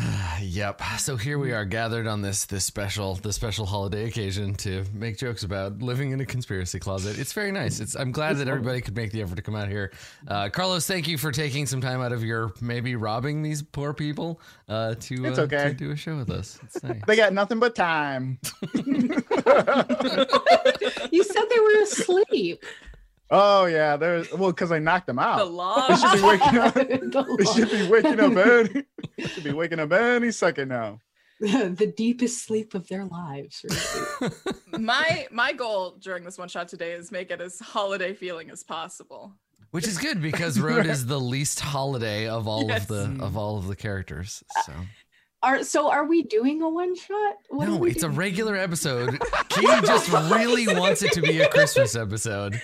Yep. 0.43 0.81
So 0.99 1.17
here 1.17 1.39
we 1.39 1.53
are 1.53 1.67
gathered 1.67 2.07
on 2.07 2.23
this 2.23 2.47
this 2.47 2.65
special 2.65 3.15
this 3.17 3.37
special 3.37 3.67
holiday 3.67 4.07
occasion 4.07 4.55
to 4.57 4.85
make 4.95 5.19
jokes 5.19 5.43
about 5.43 5.83
living 5.83 6.13
in 6.13 6.21
a 6.21 6.25
conspiracy 6.27 6.79
closet. 6.79 7.19
It's 7.19 7.35
very 7.35 7.53
nice. 7.53 7.79
It's 7.79 7.95
I'm 7.95 8.11
glad 8.11 8.39
that 8.39 8.49
everybody 8.49 8.81
could 8.81 8.97
make 8.97 9.13
the 9.13 9.21
effort 9.21 9.37
to 9.37 9.43
come 9.43 9.55
out 9.55 9.69
here. 9.69 9.93
Uh, 10.27 10.49
Carlos, 10.49 10.87
thank 10.87 11.07
you 11.09 11.19
for 11.19 11.31
taking 11.31 11.67
some 11.67 11.83
time 11.83 12.01
out 12.01 12.13
of 12.13 12.25
your 12.25 12.53
maybe 12.61 12.97
robbing 12.97 13.43
these 13.43 13.63
poor 13.63 13.93
people 13.93 14.41
uh, 14.69 14.95
to, 15.01 15.27
It's 15.27 15.39
uh, 15.39 15.43
okay. 15.43 15.65
to 15.69 15.75
do 15.75 15.91
a 15.91 15.97
show 15.97 16.17
with 16.17 16.31
us. 16.31 16.59
It's 16.65 16.83
nice. 16.83 17.03
They 17.07 17.17
got 17.17 17.35
nothing 17.35 17.59
but 17.61 17.75
time. 17.75 18.39
You 21.13 21.25
said 21.25 21.43
they 21.51 21.61
were 21.61 21.83
asleep. 21.83 22.65
Oh 23.31 23.67
yeah, 23.67 23.97
there's 23.97 24.33
well 24.33 24.51
because 24.51 24.73
I 24.73 24.79
knocked 24.81 25.07
them 25.07 25.19
out. 25.19 25.37
The 25.39 25.45
out. 25.45 25.53
law. 25.53 25.87
They 25.89 25.97
should 25.97 26.13
be 26.17 26.23
waking 26.27 26.59
up. 26.59 26.75
the, 26.75 27.37
They 27.39 27.45
should 27.45 27.71
be 27.71 27.89
waking 27.89 28.21
up 28.21 28.37
any. 28.37 28.85
They 29.19 29.25
should 29.27 29.45
be 29.45 29.53
waking 29.53 29.79
up 29.81 29.93
any 29.93 30.31
second 30.33 30.69
now. 30.69 30.99
the 31.41 31.93
deepest 31.97 32.45
sleep 32.45 32.75
of 32.75 32.89
their 32.89 33.05
lives. 33.05 33.65
Really. 34.21 34.33
my 34.79 35.27
my 35.31 35.53
goal 35.53 35.97
during 36.03 36.25
this 36.25 36.39
one 36.39 36.49
shot 36.49 36.69
today 36.69 36.93
is 36.93 37.13
make 37.13 37.31
it 37.31 37.41
as 37.41 37.59
holiday 37.61 38.15
feeling 38.15 38.51
as 38.51 38.63
possible. 38.65 39.35
Which 39.71 39.87
is 39.87 39.99
good 39.99 40.21
because 40.21 40.59
Road 40.59 40.87
is 40.87 41.07
the 41.07 41.21
least 41.21 41.61
holiday 41.61 42.29
of 42.29 42.49
all 42.49 42.67
Yes. 42.67 42.83
of 42.83 42.89
the 42.89 43.25
of 43.25 43.37
all 43.37 43.57
of 43.59 43.69
the 43.69 43.77
characters. 43.77 44.43
So 44.67 44.73
Are 45.43 45.63
so? 45.63 45.91
Are 45.91 46.05
we 46.07 46.25
doing 46.25 46.61
a 46.63 46.69
one 46.69 46.97
shot? 46.97 47.35
What 47.51 47.69
are 47.69 47.73
no, 47.73 47.77
we 47.77 47.93
it's 47.93 48.03
a 48.03 48.11
regular 48.11 48.57
episode. 48.57 49.19
Katie 49.49 49.87
just 49.87 50.11
really 50.31 50.67
wants 50.67 51.03
it 51.03 51.13
to 51.13 51.23
be 51.23 51.41
a 51.41 51.49
Christmas 51.49 51.95
episode. 51.95 52.61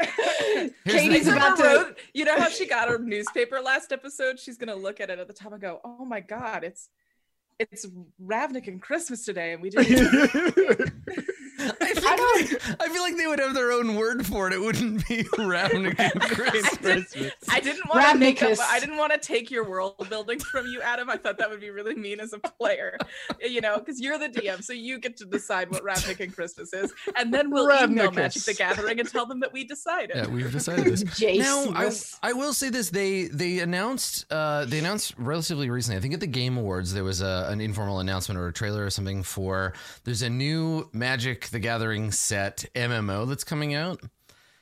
Here's 0.84 1.00
Katie's 1.02 1.28
about 1.28 1.56
to. 1.58 1.62
Wrote- 1.62 1.98
you 2.14 2.24
know 2.24 2.36
how 2.38 2.48
she 2.48 2.66
got 2.66 2.88
her 2.88 2.98
newspaper 3.02 3.60
last 3.60 3.92
episode? 3.92 4.38
She's 4.38 4.56
gonna 4.56 4.76
look 4.76 5.00
at 5.00 5.10
it 5.10 5.18
at 5.18 5.26
the 5.26 5.32
top 5.32 5.52
and 5.52 5.60
go, 5.60 5.80
"Oh 5.84 6.04
my 6.04 6.20
god, 6.20 6.64
it's 6.64 6.88
it's 7.58 7.86
Ravnik 8.24 8.68
and 8.68 8.80
Christmas 8.80 9.24
today," 9.24 9.52
and 9.52 9.62
we 9.62 9.70
didn't. 9.70 10.92
I 11.90 11.94
think 11.94 12.06
I 12.06 12.40
like, 12.40 12.80
I 12.80 12.88
feel 12.88 13.02
like 13.02 13.16
they 13.16 13.26
would 13.26 13.38
have 13.38 13.54
their 13.54 13.72
own 13.72 13.96
word 13.96 14.26
for 14.26 14.46
it. 14.46 14.52
It 14.52 14.60
wouldn't 14.60 15.06
be 15.08 15.22
Ravnica 15.38 16.20
Christmas. 16.20 17.14
I 17.48 17.60
didn't 17.60 17.88
want 17.88 18.06
to 18.12 18.18
make 18.18 18.42
up, 18.42 18.58
I 18.60 18.80
didn't 18.80 18.96
want 18.96 19.12
to 19.12 19.18
take 19.18 19.50
your 19.50 19.68
world 19.68 19.94
building 20.08 20.38
from 20.38 20.66
you, 20.66 20.80
Adam. 20.82 21.10
I 21.10 21.16
thought 21.16 21.38
that 21.38 21.50
would 21.50 21.60
be 21.60 21.70
really 21.70 21.94
mean 21.94 22.20
as 22.20 22.32
a 22.32 22.38
player, 22.38 22.98
you 23.40 23.60
know, 23.60 23.78
because 23.78 24.00
you're 24.00 24.18
the 24.18 24.28
DM, 24.28 24.62
so 24.62 24.72
you 24.72 24.98
get 24.98 25.16
to 25.18 25.24
decide 25.24 25.70
what 25.70 25.82
Ravnica 25.82 26.32
Christmas 26.34 26.72
is, 26.72 26.92
and 27.16 27.32
then 27.32 27.50
we'll 27.50 27.64
email 27.64 28.10
Ravnicus. 28.10 28.14
Magic 28.14 28.42
the 28.42 28.54
Gathering 28.54 29.00
and 29.00 29.08
tell 29.08 29.26
them 29.26 29.40
that 29.40 29.52
we 29.52 29.64
decided. 29.64 30.16
Yeah, 30.16 30.26
we've 30.26 30.50
decided 30.50 30.84
this. 30.84 31.04
Jace. 31.18 31.38
Now, 31.38 31.72
I, 31.74 32.30
I 32.30 32.32
will 32.32 32.52
say 32.52 32.70
this: 32.70 32.90
they 32.90 33.24
they 33.24 33.60
announced 33.60 34.30
uh, 34.30 34.64
they 34.64 34.78
announced 34.78 35.14
relatively 35.18 35.70
recently. 35.70 35.96
I 35.96 36.00
think 36.00 36.14
at 36.14 36.20
the 36.20 36.26
Game 36.26 36.56
Awards 36.56 36.92
there 36.92 37.04
was 37.04 37.20
a, 37.22 37.46
an 37.50 37.60
informal 37.60 38.00
announcement 38.00 38.38
or 38.38 38.48
a 38.48 38.52
trailer 38.52 38.84
or 38.84 38.90
something 38.90 39.22
for 39.22 39.72
there's 40.04 40.22
a 40.22 40.30
new 40.30 40.88
Magic 40.92 41.48
the 41.48 41.58
Gathering 41.58 41.77
set 42.12 42.64
MMO 42.74 43.28
that's 43.28 43.44
coming 43.44 43.74
out. 43.74 44.00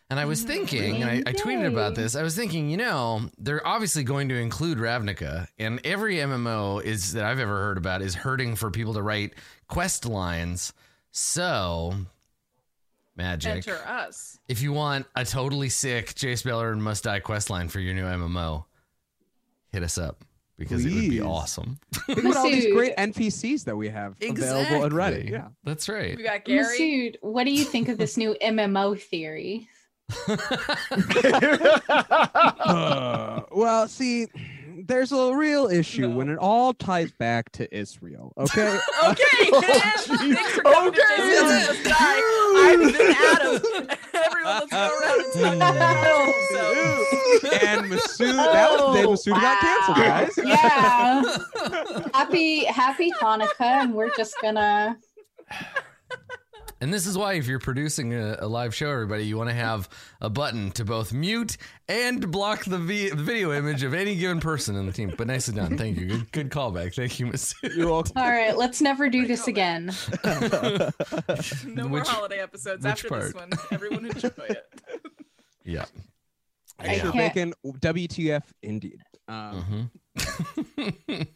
And 0.08 0.20
I 0.20 0.24
was 0.24 0.40
mm-hmm. 0.40 0.48
thinking, 0.48 1.02
and 1.02 1.10
I, 1.10 1.30
I 1.30 1.32
tweeted 1.32 1.66
about 1.66 1.96
this. 1.96 2.14
I 2.14 2.22
was 2.22 2.36
thinking, 2.36 2.70
you 2.70 2.76
know, 2.76 3.28
they're 3.38 3.66
obviously 3.66 4.04
going 4.04 4.28
to 4.28 4.36
include 4.36 4.78
Ravnica, 4.78 5.48
and 5.58 5.80
every 5.84 6.16
MMO 6.16 6.80
is 6.82 7.14
that 7.14 7.24
I've 7.24 7.40
ever 7.40 7.56
heard 7.56 7.76
about 7.76 8.02
is 8.02 8.14
hurting 8.14 8.54
for 8.54 8.70
people 8.70 8.94
to 8.94 9.02
write 9.02 9.34
quest 9.68 10.06
lines. 10.06 10.72
So, 11.10 11.94
Magic. 13.16 13.56
Enter 13.56 13.78
us. 13.84 14.38
If 14.46 14.62
you 14.62 14.72
want 14.72 15.06
a 15.16 15.24
totally 15.24 15.70
sick 15.70 16.14
Jace 16.14 16.44
Beleren 16.44 16.78
Must 16.78 17.02
Die 17.02 17.20
quest 17.20 17.50
line 17.50 17.68
for 17.68 17.80
your 17.80 17.94
new 17.94 18.04
MMO, 18.04 18.64
hit 19.72 19.82
us 19.82 19.98
up 19.98 20.22
because 20.58 20.84
it 20.84 20.92
would 20.92 21.10
be 21.10 21.20
awesome. 21.20 21.78
Look 22.08 22.24
at 22.24 22.36
all 22.36 22.44
these 22.50 22.72
great 22.72 22.96
NPCs 22.96 23.64
that 23.64 23.76
we 23.76 23.88
have 23.88 24.16
available 24.20 24.84
and 24.84 24.92
ready. 24.92 25.28
Yeah. 25.30 25.48
That's 25.64 25.88
right. 25.88 26.16
We 26.16 26.22
got 26.22 26.44
Gary. 26.44 26.78
Masood, 26.78 27.16
what 27.20 27.44
do 27.44 27.52
you 27.52 27.64
think 27.64 27.88
of 27.88 27.98
this 27.98 28.16
new 28.16 28.36
MMO 28.42 29.00
theory? 29.00 29.68
Uh, 32.58 33.42
well, 33.50 33.88
see, 33.88 34.28
there's 34.86 35.12
a 35.12 35.34
real 35.34 35.66
issue 35.66 36.10
when 36.10 36.28
it 36.28 36.38
all 36.38 36.72
ties 36.72 37.12
back 37.12 37.50
to 37.52 37.76
Israel. 37.76 38.32
Okay. 38.46 38.78
Okay, 39.04 39.24
oh, 39.52 39.60
thanks 40.06 40.52
for 40.52 40.62
coming 40.62 40.88
Okay. 40.88 41.00
Jason 41.16 41.84
Must 41.84 42.00
I've 42.00 42.78
been 42.80 43.16
Adam. 43.16 43.88
Everyone, 44.14 44.54
let's 44.54 44.72
go 44.72 44.76
around 44.78 45.20
and 45.20 45.60
talk 45.60 45.74
about. 45.74 46.28
Mm. 46.28 46.32
So, 46.50 47.48
and 47.66 47.80
Masood, 47.90 48.36
that 48.36 48.70
was 48.70 48.80
the 48.80 48.92
day 48.92 49.04
oh, 49.04 49.12
Masood 49.12 49.40
got 49.40 49.60
canceled, 49.60 49.96
guys. 49.96 50.32
Yeah. 50.44 52.08
happy 52.14 52.64
Happy 52.66 53.10
Hanukkah, 53.20 53.82
and 53.82 53.94
we're 53.94 54.14
just 54.16 54.34
gonna. 54.40 54.96
And 56.80 56.92
this 56.92 57.06
is 57.06 57.16
why, 57.16 57.34
if 57.34 57.46
you're 57.46 57.58
producing 57.58 58.12
a, 58.12 58.36
a 58.40 58.46
live 58.46 58.74
show, 58.74 58.90
everybody, 58.90 59.24
you 59.24 59.38
want 59.38 59.48
to 59.48 59.54
have 59.56 59.88
a 60.20 60.28
button 60.28 60.70
to 60.72 60.84
both 60.84 61.10
mute 61.12 61.56
and 61.88 62.30
block 62.30 62.64
the, 62.66 62.76
vi- 62.78 63.08
the 63.08 63.16
video 63.22 63.52
image 63.52 63.82
of 63.82 63.94
any 63.94 64.14
given 64.14 64.40
person 64.40 64.76
in 64.76 64.84
the 64.86 64.92
team. 64.92 65.14
But 65.16 65.26
nicely 65.26 65.54
done. 65.54 65.78
Thank 65.78 65.96
you. 65.98 66.06
Good, 66.06 66.32
good 66.32 66.50
callback. 66.50 66.94
Thank 66.94 67.18
you, 67.18 67.26
Miss. 67.26 67.54
You're 67.62 67.88
welcome. 67.90 68.12
All 68.16 68.28
right, 68.30 68.54
let's 68.56 68.82
never 68.82 69.08
do 69.08 69.26
this 69.26 69.48
again. 69.48 69.90
no 70.24 71.88
more 71.88 72.00
Which- 72.00 72.08
holiday 72.08 72.40
episodes 72.40 72.84
which 72.84 72.90
after 72.92 73.08
part? 73.08 73.22
this 73.24 73.34
one. 73.34 73.50
Everyone 73.70 74.04
enjoy 74.06 74.28
it. 74.48 74.64
Yeah. 75.64 75.86
I 76.78 76.98
Sure 76.98 77.10
can't- 77.10 77.34
bacon, 77.34 77.54
WTF 77.80 78.42
indeed. 78.62 79.00
Um, 79.26 79.90
Mhm. 80.16 81.26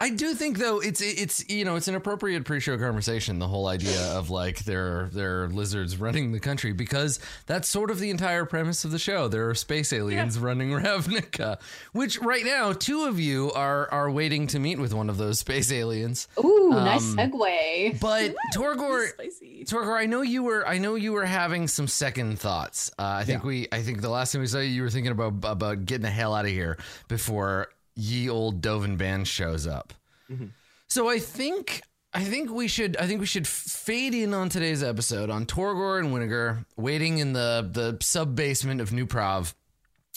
I 0.00 0.10
do 0.10 0.32
think 0.34 0.58
though 0.58 0.80
it's 0.80 1.00
it's 1.00 1.48
you 1.50 1.64
know 1.64 1.74
it's 1.74 1.88
an 1.88 1.96
appropriate 1.96 2.44
pre-show 2.44 2.78
conversation 2.78 3.40
the 3.40 3.48
whole 3.48 3.66
idea 3.66 4.00
of 4.12 4.30
like 4.30 4.60
there 4.64 5.08
there 5.12 5.42
are 5.42 5.48
lizards 5.48 5.96
running 5.96 6.30
the 6.30 6.38
country 6.38 6.72
because 6.72 7.18
that's 7.46 7.66
sort 7.68 7.90
of 7.90 7.98
the 7.98 8.10
entire 8.10 8.44
premise 8.44 8.84
of 8.84 8.92
the 8.92 8.98
show 9.00 9.26
there 9.26 9.48
are 9.50 9.54
space 9.56 9.92
aliens 9.92 10.38
running 10.38 10.70
Ravnica 10.70 11.60
which 11.92 12.20
right 12.20 12.44
now 12.44 12.72
two 12.72 13.06
of 13.06 13.18
you 13.18 13.50
are 13.52 13.90
are 13.90 14.08
waiting 14.10 14.46
to 14.48 14.60
meet 14.60 14.78
with 14.78 14.94
one 14.94 15.10
of 15.10 15.16
those 15.18 15.40
space 15.40 15.72
aliens 15.72 16.28
Ooh, 16.38 16.70
nice 16.70 17.02
Um, 17.02 17.16
segue. 17.16 17.98
but 18.00 18.34
Torgor 18.54 19.08
Spicy. 19.08 19.64
Torgor, 19.64 19.98
I 19.98 20.06
know 20.06 20.22
you 20.22 20.44
were. 20.44 20.66
I 20.66 20.78
know 20.78 20.94
you 20.94 21.12
were 21.12 21.26
having 21.26 21.66
some 21.68 21.88
second 21.88 22.38
thoughts. 22.38 22.90
Uh, 22.98 23.02
I 23.20 23.24
think 23.24 23.42
Yeah. 23.42 23.46
we. 23.48 23.68
I 23.72 23.82
think 23.82 24.00
the 24.00 24.08
last 24.08 24.32
time 24.32 24.40
we 24.40 24.46
saw 24.46 24.58
you, 24.60 24.70
you 24.70 24.82
were 24.82 24.88
thinking 24.90 25.12
about 25.12 25.34
about 25.44 25.84
getting 25.84 26.02
the 26.04 26.10
hell 26.10 26.34
out 26.34 26.44
of 26.46 26.50
here 26.50 26.78
before 27.08 27.68
ye 27.98 28.28
old 28.30 28.62
Dovin 28.62 28.96
Baan 28.96 29.26
shows 29.26 29.66
up. 29.66 29.92
Mhm. 30.30 30.50
So 30.88 31.08
I 31.10 31.18
think. 31.18 31.82
I 32.14 32.24
think 32.24 32.50
we 32.50 32.68
should. 32.68 32.96
I 32.96 33.06
think 33.06 33.20
we 33.20 33.26
should 33.26 33.46
fade 33.46 34.14
in 34.14 34.32
on 34.32 34.48
today's 34.48 34.82
episode 34.82 35.28
on 35.28 35.44
Torgor 35.44 35.98
and 35.98 36.08
Winnegar 36.08 36.64
waiting 36.78 37.18
in 37.18 37.34
the 37.34 37.68
the 37.70 37.98
sub 38.00 38.34
basement 38.34 38.80
of 38.80 38.92
New 38.92 39.06
Prahv. 39.06 39.52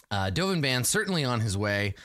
Uh, 0.10 0.32
Dovin 0.34 0.62
Baan 0.64 0.86
certainly 0.86 1.26
on 1.26 1.42
his 1.42 1.58
way, 1.58 1.96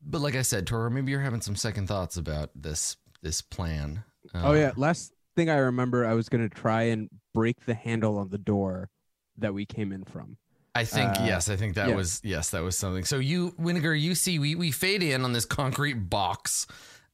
but 0.00 0.22
like 0.22 0.34
I 0.34 0.42
said, 0.42 0.66
Torgor, 0.66 0.90
maybe 0.90 1.10
you're 1.12 1.20
having 1.20 1.42
some 1.42 1.54
second 1.56 1.86
thoughts 1.86 2.16
about 2.16 2.50
this 2.54 2.96
this 3.20 3.42
plan. 3.42 4.04
Oh 4.34 4.52
Uh, 4.52 4.54
yeah, 4.54 4.72
last 4.76 5.12
thing 5.36 5.50
I 5.50 5.56
remember, 5.58 6.06
I 6.06 6.14
was 6.14 6.30
gonna 6.30 6.48
try 6.48 6.84
and 6.84 7.10
break 7.34 7.66
the 7.66 7.74
handle 7.74 8.16
on 8.16 8.30
the 8.30 8.38
door 8.38 8.88
that 9.36 9.52
we 9.52 9.66
came 9.66 9.92
in 9.92 10.04
from. 10.04 10.38
I 10.74 10.84
think 10.84 11.10
Uh, 11.20 11.24
yes, 11.24 11.48
I 11.48 11.56
think 11.56 11.76
that 11.76 11.90
yeah. 11.90 11.94
was 11.94 12.20
yes, 12.24 12.50
that 12.50 12.62
was 12.62 12.76
something. 12.76 13.04
So 13.04 13.18
you, 13.18 13.52
Winnegar, 13.52 13.98
you 13.98 14.14
see, 14.14 14.38
we 14.38 14.54
we 14.54 14.70
fade 14.72 15.02
in 15.02 15.24
on 15.24 15.32
this 15.32 15.44
concrete 15.44 15.94
box 16.10 16.66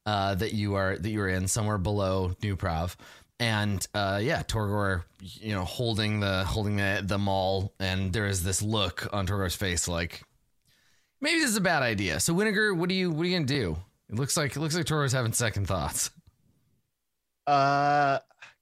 uh, 0.05 0.35
that 0.35 0.53
you 0.53 0.75
are 0.75 0.97
that 0.97 1.09
you 1.09 1.21
are 1.21 1.29
in 1.29 1.47
somewhere 1.47 1.77
below 1.77 2.33
New 2.41 2.57
Prahv, 2.57 2.95
and 3.39 3.87
uh, 3.93 4.19
yeah, 4.21 4.41
Torgor, 4.43 5.03
you 5.21 5.53
know, 5.53 5.63
holding 5.63 6.19
the 6.21 6.43
holding 6.45 6.77
the 6.77 7.03
the 7.05 7.19
maul, 7.19 7.71
and 7.79 8.11
there 8.11 8.25
is 8.25 8.43
this 8.43 8.63
look 8.63 9.07
on 9.13 9.27
Torgor's 9.27 9.55
face, 9.55 9.87
like 9.87 10.23
maybe 11.21 11.39
this 11.39 11.49
is 11.51 11.57
a 11.57 11.61
bad 11.61 11.83
idea. 11.83 12.19
So 12.19 12.33
Winnegar, 12.33 12.75
what 12.75 12.89
do 12.89 12.95
you 12.95 13.11
what 13.11 13.23
are 13.23 13.29
you 13.29 13.35
gonna 13.35 13.45
do? 13.45 13.77
It 14.09 14.15
looks 14.15 14.35
like 14.35 14.55
it 14.55 14.59
looks 14.59 14.75
like 14.75 14.85
Torgor's 14.85 15.13
having 15.13 15.33
second 15.33 15.67
thoughts. 15.67 16.09
Uh, 17.45 18.19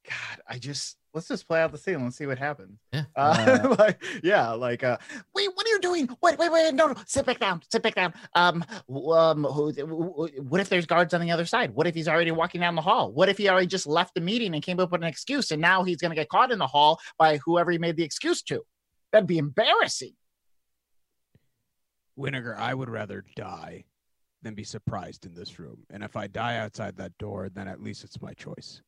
God, 0.07 0.41
I 0.47 0.57
just 0.59 0.97
let's 1.19 1.27
just 1.27 1.49
play 1.49 1.61
out 1.61 1.69
the 1.69 1.77
scene. 1.77 2.01
Let's 2.01 2.15
see 2.15 2.25
what 2.25 2.39
happens. 2.39 2.79
Yeah. 2.93 3.03
Uh, 3.13 3.75
like, 3.79 4.01
yeah, 4.23 4.51
like, 4.51 4.85
uh, 4.85 4.97
wait, 5.35 5.49
what 5.53 5.67
are 5.67 5.69
you 5.69 5.81
doing? 5.81 6.07
Wait, 6.21 6.39
wait, 6.39 6.49
wait, 6.49 6.73
no, 6.73 6.87
no, 6.87 6.95
sit 7.05 7.25
back 7.25 7.39
down, 7.39 7.61
sit 7.69 7.83
back 7.83 7.95
down. 7.95 8.13
Um, 8.35 8.63
um, 8.89 9.43
who, 9.43 9.73
w- 9.73 10.09
w- 10.11 10.41
what 10.43 10.61
if 10.61 10.69
there's 10.69 10.85
guards 10.85 11.13
on 11.13 11.19
the 11.19 11.29
other 11.29 11.45
side? 11.45 11.75
What 11.75 11.87
if 11.87 11.93
he's 11.93 12.07
already 12.07 12.31
walking 12.31 12.61
down 12.61 12.75
the 12.75 12.81
hall? 12.81 13.11
What 13.11 13.27
if 13.27 13.37
he 13.37 13.49
already 13.49 13.67
just 13.67 13.85
left 13.85 14.15
the 14.15 14.21
meeting 14.21 14.53
and 14.53 14.63
came 14.63 14.79
up 14.79 14.93
with 14.93 15.01
an 15.01 15.07
excuse, 15.07 15.51
and 15.51 15.61
now 15.61 15.83
he's 15.83 15.97
gonna 15.97 16.15
get 16.15 16.29
caught 16.29 16.53
in 16.53 16.57
the 16.59 16.67
hall 16.67 17.01
by 17.17 17.37
whoever 17.43 17.69
he 17.69 17.77
made 17.77 17.97
the 17.97 18.03
excuse 18.03 18.41
to? 18.43 18.61
That'd 19.11 19.27
be 19.27 19.39
embarrassing. 19.39 20.13
Winnegar, 22.17 22.57
I 22.57 22.73
would 22.73 22.89
rather 22.89 23.25
die 23.35 23.83
than 24.41 24.53
be 24.53 24.63
surprised 24.63 25.25
in 25.25 25.33
this 25.33 25.59
room. 25.59 25.79
And 25.89 26.01
if 26.01 26.15
I 26.15 26.27
die 26.27 26.57
outside 26.59 26.95
that 26.95 27.17
door, 27.17 27.49
then 27.49 27.67
at 27.67 27.83
least 27.83 28.05
it's 28.05 28.21
my 28.21 28.33
choice. 28.33 28.81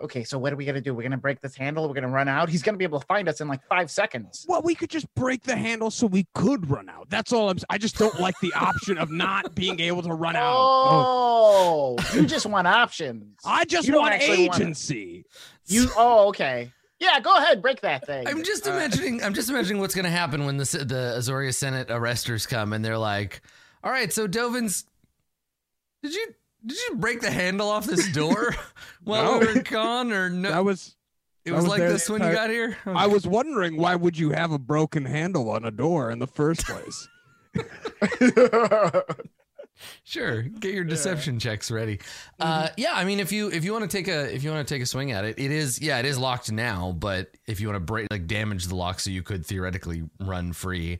Okay, 0.00 0.22
so 0.22 0.38
what 0.38 0.52
are 0.52 0.56
we 0.56 0.64
gonna 0.64 0.80
do? 0.80 0.94
We're 0.94 1.02
gonna 1.02 1.16
break 1.16 1.40
this 1.40 1.56
handle. 1.56 1.88
We're 1.88 1.94
gonna 1.94 2.08
run 2.08 2.28
out. 2.28 2.48
He's 2.48 2.62
gonna 2.62 2.76
be 2.78 2.84
able 2.84 3.00
to 3.00 3.06
find 3.06 3.28
us 3.28 3.40
in 3.40 3.48
like 3.48 3.66
five 3.68 3.90
seconds. 3.90 4.46
Well, 4.48 4.62
we 4.62 4.76
could 4.76 4.90
just 4.90 5.12
break 5.16 5.42
the 5.42 5.56
handle 5.56 5.90
so 5.90 6.06
we 6.06 6.26
could 6.34 6.70
run 6.70 6.88
out. 6.88 7.10
That's 7.10 7.32
all 7.32 7.50
I'm. 7.50 7.58
I 7.68 7.78
just 7.78 7.98
don't 7.98 8.20
like 8.20 8.38
the 8.40 8.52
option 8.54 8.96
of 8.96 9.10
not 9.10 9.56
being 9.56 9.80
able 9.80 10.02
to 10.02 10.14
run 10.14 10.36
out. 10.36 10.54
Oh, 10.56 11.96
Oh, 11.98 12.14
you 12.14 12.26
just 12.26 12.46
want 12.46 12.66
options. 12.68 13.40
I 13.44 13.64
just 13.64 13.88
you 13.88 13.96
want 13.96 14.14
actually 14.14 14.48
wanna- 14.48 14.62
agency. 14.62 15.24
You 15.66 15.88
oh 15.96 16.28
okay. 16.28 16.70
Yeah, 17.00 17.18
go 17.20 17.36
ahead, 17.36 17.60
break 17.62 17.80
that 17.82 18.06
thing. 18.06 18.26
I'm 18.26 18.42
just 18.44 18.66
Uh, 18.66 18.72
imagining. 18.72 19.22
I'm 19.22 19.34
just 19.34 19.48
imagining 19.50 19.80
what's 19.80 19.94
going 19.94 20.04
to 20.04 20.10
happen 20.10 20.46
when 20.46 20.56
the 20.56 20.64
the 20.64 21.14
Azorius 21.18 21.54
Senate 21.54 21.88
arresters 21.88 22.46
come 22.48 22.72
and 22.72 22.84
they're 22.84 22.98
like, 22.98 23.40
"All 23.84 23.90
right, 23.92 24.12
so 24.12 24.26
Dovin's, 24.26 24.84
did 26.02 26.14
you 26.14 26.34
did 26.64 26.76
you 26.88 26.96
break 26.96 27.20
the 27.20 27.30
handle 27.30 27.68
off 27.68 27.86
this 27.86 28.10
door 28.12 28.54
while 29.04 29.40
we 29.40 29.46
were 29.46 29.62
gone, 29.62 30.12
or 30.12 30.28
no? 30.30 30.50
That 30.50 30.64
was. 30.64 30.96
it 31.44 31.52
was 31.52 31.62
was 31.62 31.70
like 31.70 31.80
this 31.80 32.08
when 32.10 32.22
you 32.22 32.32
got 32.32 32.50
here. 32.50 32.76
I 32.86 33.06
was 33.06 33.26
wondering 33.26 33.76
why 33.76 33.94
would 33.94 34.18
you 34.18 34.30
have 34.30 34.52
a 34.52 34.58
broken 34.58 35.04
handle 35.04 35.50
on 35.50 35.64
a 35.64 35.70
door 35.70 36.10
in 36.10 36.18
the 36.18 36.26
first 36.26 36.64
place? 36.66 37.08
Sure, 40.02 40.42
get 40.42 40.74
your 40.74 40.82
deception 40.82 41.38
checks 41.38 41.70
ready. 41.70 42.00
Uh, 42.40 42.68
yeah, 42.76 42.90
I 42.94 43.04
mean, 43.04 43.20
if 43.20 43.30
you 43.30 43.48
if 43.52 43.64
you 43.64 43.72
want 43.72 43.88
to 43.88 43.96
take 43.96 44.08
a 44.08 44.34
if 44.34 44.42
you 44.42 44.50
want 44.50 44.66
to 44.66 44.74
take 44.74 44.82
a 44.82 44.86
swing 44.86 45.12
at 45.12 45.24
it, 45.24 45.38
it 45.38 45.52
is 45.52 45.80
yeah, 45.80 46.00
it 46.00 46.04
is 46.04 46.18
locked 46.18 46.50
now. 46.50 46.90
But 46.98 47.30
if 47.46 47.60
you 47.60 47.68
want 47.68 47.76
to 47.76 47.80
break 47.84 48.08
like 48.10 48.26
damage 48.26 48.66
the 48.66 48.74
lock, 48.74 48.98
so 48.98 49.10
you 49.10 49.22
could 49.22 49.46
theoretically 49.46 50.02
run 50.18 50.52
free, 50.52 50.98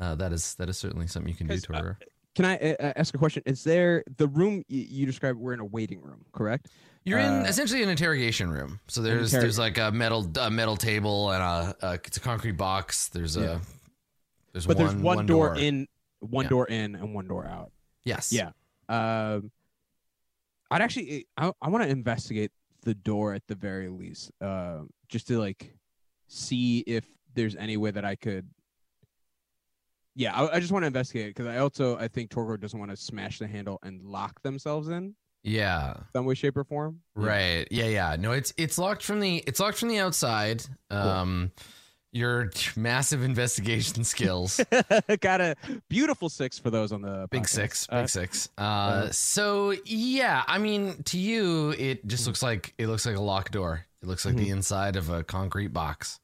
uh, 0.00 0.14
that 0.14 0.32
is 0.32 0.54
that 0.54 0.70
is 0.70 0.78
certainly 0.78 1.06
something 1.06 1.28
you 1.30 1.36
can 1.36 1.48
do, 1.48 1.60
'Cause, 1.60 1.66
uh. 1.70 1.92
Can 2.34 2.44
I 2.44 2.56
uh, 2.56 2.92
ask 2.96 3.14
a 3.14 3.18
question? 3.18 3.42
Is 3.46 3.62
there 3.62 4.02
the 4.16 4.26
room 4.26 4.64
you 4.68 5.06
described? 5.06 5.38
We're 5.38 5.54
in 5.54 5.60
a 5.60 5.64
waiting 5.64 6.00
room, 6.02 6.24
correct? 6.32 6.68
You're 7.04 7.20
in 7.20 7.26
uh, 7.42 7.44
essentially 7.46 7.82
an 7.82 7.88
interrogation 7.88 8.50
room. 8.50 8.80
So 8.88 9.02
there's 9.02 9.30
there's 9.30 9.58
like 9.58 9.78
a 9.78 9.92
metal 9.92 10.28
a 10.40 10.50
metal 10.50 10.76
table 10.76 11.30
and 11.30 11.42
a, 11.42 11.76
a 11.86 11.92
it's 11.94 12.16
a 12.16 12.20
concrete 12.20 12.56
box. 12.56 13.08
There's 13.08 13.36
Yeah. 13.36 13.42
a 13.42 13.60
there's 14.52 14.66
But 14.66 14.76
one 14.78 14.86
there's 14.86 14.96
one, 15.02 15.26
door, 15.26 15.56
in, 15.56 15.86
one 16.20 16.44
Yeah. 16.44 16.48
door 16.48 16.66
in, 16.66 16.94
and 16.94 17.14
one 17.14 17.26
door 17.28 17.46
out. 17.46 17.72
Yes. 18.04 18.32
Yeah. 18.32 18.50
Um, 18.88 19.50
I'd 20.70 20.80
actually, 20.80 21.26
I, 21.36 21.52
I 21.60 21.68
want 21.68 21.84
to 21.84 21.90
investigate 21.90 22.52
the 22.82 22.94
door 22.94 23.34
at 23.34 23.42
the 23.48 23.54
very 23.54 23.88
least, 23.88 24.30
uh, 24.40 24.80
just 25.08 25.26
to 25.28 25.38
like 25.38 25.76
see 26.28 26.80
if 26.80 27.04
there's 27.34 27.56
any 27.56 27.76
way 27.76 27.90
that 27.90 28.04
I 28.04 28.14
could. 28.16 28.48
Yeah, 30.16 30.34
I, 30.34 30.56
I 30.56 30.60
just 30.60 30.72
want 30.72 30.82
to 30.84 30.86
investigate 30.86 31.28
because 31.34 31.46
I 31.46 31.58
also 31.58 31.96
I 31.98 32.08
think 32.08 32.30
Torgo 32.30 32.58
doesn't 32.60 32.78
want 32.78 32.90
to 32.90 32.96
smash 32.96 33.38
the 33.38 33.46
handle 33.48 33.78
and 33.82 34.02
lock 34.04 34.40
themselves 34.42 34.88
in 34.88 35.14
Yeah. 35.42 35.94
some 36.12 36.24
way, 36.24 36.34
shape, 36.34 36.56
or 36.56 36.64
form. 36.64 37.00
Right. 37.16 37.66
Yeah, 37.70 37.86
yeah. 37.86 38.16
No, 38.18 38.32
it's 38.32 38.52
it's 38.56 38.78
locked 38.78 39.02
from 39.02 39.20
the 39.20 39.38
it's 39.46 39.58
locked 39.60 39.78
from 39.78 39.88
the 39.88 39.98
outside. 39.98 40.62
Um 40.90 41.50
your 42.12 42.52
massive 42.76 43.24
investigation 43.24 44.04
skills. 44.04 44.60
Got 45.20 45.40
a 45.40 45.56
beautiful 45.90 46.28
six 46.28 46.60
for 46.60 46.70
those 46.70 46.92
on 46.92 47.02
the 47.02 47.26
Big 47.32 47.42
podcast. 47.42 47.48
six, 47.48 47.86
Uh, 47.90 48.00
big 48.02 48.08
six. 48.08 48.48
Uh, 48.56 48.60
uh, 48.60 49.10
so 49.10 49.74
yeah, 49.84 50.44
I 50.46 50.58
mean, 50.58 51.02
to 51.06 51.18
you, 51.18 51.70
it 51.70 52.06
just 52.06 52.28
looks 52.28 52.40
like 52.40 52.72
it 52.78 52.86
looks 52.86 53.04
like 53.04 53.16
a 53.16 53.20
locked 53.20 53.50
door. 53.50 53.84
It 54.00 54.06
looks 54.06 54.24
like 54.24 54.36
the 54.36 54.50
inside 54.50 54.94
of 54.94 55.10
a 55.10 55.24
concrete 55.24 55.72
box. 55.72 56.20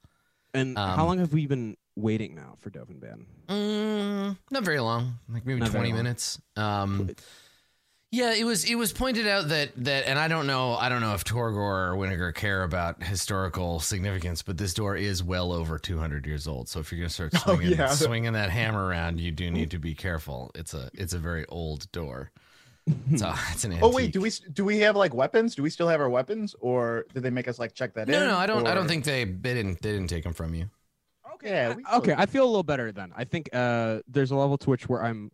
and 0.55 0.79
um, 0.79 0.97
how 0.97 1.07
long 1.07 1.19
have 1.19 1.33
we 1.33 1.47
been 1.49 1.77
waiting 1.97 2.35
now 2.35 2.57
for 2.61 2.71
Dovin 2.71 3.01
Baan? 3.01 3.27
Mm, 3.49 4.37
not 4.51 4.63
very 4.65 4.81
long, 4.81 5.19
like 5.33 5.45
maybe 5.47 5.61
Not 5.61 5.71
twenty 5.71 5.93
minutes. 5.93 6.41
Um, 6.57 7.11
yeah, 8.13 8.35
it 8.35 8.45
was 8.45 8.65
it 8.65 8.75
was 8.75 8.93
pointed 8.93 9.29
out 9.29 9.49
that 9.51 9.71
that, 9.85 10.07
and 10.09 10.19
I 10.19 10.27
don't 10.27 10.49
know, 10.49 10.75
I 10.75 10.89
don't 10.89 11.01
know 11.01 11.15
if 11.15 11.23
Torgor 11.23 11.57
or 11.57 11.95
Winnegar 11.97 12.35
care 12.35 12.65
about 12.65 13.03
historical 13.05 13.79
significance, 13.79 14.43
but 14.43 14.59
this 14.59 14.75
door 14.75 14.97
is 14.97 15.23
well 15.23 15.53
over 15.53 15.79
two 15.79 15.99
hundred 15.99 16.27
years 16.27 16.49
old. 16.49 16.69
So 16.69 16.81
if 16.81 16.91
you're 16.91 16.99
gonna 16.99 17.09
start 17.11 17.33
Oh, 17.47 17.55
swinging 17.55 17.79
yeah. 17.79 17.89
swinging 17.89 18.33
that 18.33 18.51
hammer 18.51 18.85
around, 18.85 19.21
you 19.21 19.31
do 19.31 19.49
need 19.51 19.71
to 19.71 19.79
be 19.79 19.95
careful. 19.95 20.51
It's 20.57 20.75
a 20.75 20.91
it's 20.93 21.13
a 21.13 21.19
very 21.19 21.47
old 21.47 21.91
door. 21.93 22.33
So 23.17 23.33
it's 23.53 23.63
an 23.63 23.71
antique. 23.73 23.85
Oh 23.85 23.93
wait, 23.95 24.13
do 24.13 24.21
we 24.21 24.31
do 24.53 24.65
we 24.65 24.79
have 24.81 24.97
like 24.97 25.15
weapons? 25.15 25.55
Do 25.55 25.63
we 25.63 25.71
still 25.71 25.87
have 25.87 26.01
our 26.01 26.11
weapons, 26.11 26.57
or 26.59 27.05
did 27.15 27.23
they 27.23 27.31
make 27.31 27.47
us 27.47 27.61
like 27.61 27.75
check 27.75 27.95
that 27.95 28.09
in? 28.09 28.13
No, 28.13 28.27
no, 28.27 28.37
I 28.37 28.47
don't. 28.47 28.67
I 28.67 28.75
don't 28.75 28.89
think 28.89 29.05
they 29.05 29.23
they 29.23 29.55
didn't 29.55 29.83
they 29.83 29.93
didn't 29.93 30.09
take 30.09 30.25
them 30.25 30.33
from 30.35 30.53
you. 30.55 30.69
Yeah. 31.43 31.75
we 31.75 31.85
okay, 31.95 32.15
I 32.17 32.27
feel 32.27 32.45
a 32.45 32.47
little 32.47 32.63
better 32.63 32.93
then. 32.93 33.13
I 33.17 33.25
think 33.25 33.49
uh, 33.53 34.01
there's 34.09 34.31
a 34.31 34.37
level 34.37 34.59
to 34.59 34.71
which 34.71 34.89
where 34.89 35.03
I'm 35.03 35.31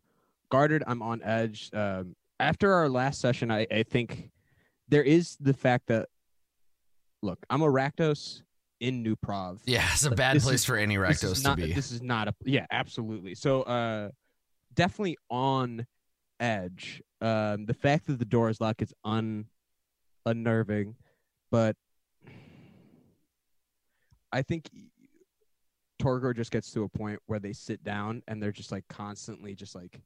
guarded, 0.51 0.83
I'm 0.87 1.03
on 1.03 1.23
edge. 1.23 1.71
Um, 1.73 2.15
after 2.39 2.73
our 2.73 2.89
last 2.89 3.21
session, 3.21 3.51
I, 3.51 3.67
I 3.71 3.83
think 3.83 4.31
there 4.89 5.03
is 5.03 5.37
the 5.41 5.55
fact 5.55 5.87
that 5.89 6.09
look, 7.23 7.39
I'm 7.51 7.63
a 7.63 7.67
Rakdos 7.67 8.43
in 8.81 9.03
New 9.03 9.17
Prahv. 9.17 9.59
Yeah, 9.65 9.87
it's 9.93 10.05
a 10.05 10.11
But 10.11 10.19
bad 10.19 10.43
place 10.43 10.55
is- 10.57 10.65
for 10.65 10.77
any 10.77 10.97
this 10.97 11.23
Rakdos 11.23 11.33
is 11.33 11.43
to 11.43 11.49
not, 11.49 11.57
be. 11.57 11.73
This 11.73 11.91
is 11.93 12.03
not 12.03 12.29
a 12.29 12.35
yeah, 12.45 12.67
absolutely. 12.71 13.35
So 13.35 13.63
uh, 13.63 14.11
definitely 14.75 15.17
on 15.31 15.87
edge. 16.39 17.03
Um, 17.21 17.65
the 17.65 17.75
fact 17.75 18.07
that 18.09 18.19
the 18.19 18.27
door 18.27 18.51
is 18.51 18.61
locked 18.61 18.83
is 18.83 18.93
un 19.05 19.47
unnerving, 20.27 20.95
but 21.51 21.77
I 24.33 24.43
think 24.43 24.69
Torgor 26.07 26.35
just 26.37 26.53
gets 26.53 26.71
to 26.71 26.85
a 26.85 26.89
point 26.89 27.19
where 27.27 27.41
they 27.41 27.53
sit 27.53 27.83
down 27.83 28.23
and 28.29 28.41
they're 28.41 28.53
just 28.53 28.71
like 28.71 28.87
constantly 28.89 29.55
just 29.57 29.75
like 29.75 30.01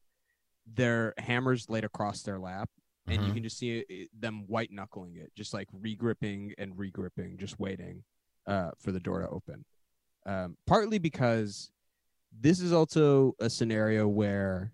their 0.66 1.12
hammers 1.19 1.69
laid 1.69 1.85
across 1.85 2.23
their 2.23 2.38
lap 2.38 2.71
and 3.07 3.23
you 3.23 3.30
Mhm. 3.30 3.35
can 3.35 3.42
just 3.42 3.59
see 3.59 3.78
it, 3.80 4.09
them 4.19 4.47
white 4.47 4.71
knuckling 4.73 5.16
it 5.16 5.30
just 5.35 5.52
like 5.52 5.69
regripping 5.73 6.54
and 6.57 6.75
regripping 6.76 7.37
just 7.37 7.59
waiting 7.61 8.02
uh, 8.47 8.71
for 8.78 8.92
the 8.92 9.00
door 9.00 9.21
to 9.21 9.28
open 9.28 9.64
um, 10.26 10.57
partly 10.66 10.99
because 10.99 11.71
this 12.33 12.61
is 12.61 12.73
also 12.73 13.35
a 13.38 13.50
scenario 13.50 14.09
where 14.09 14.73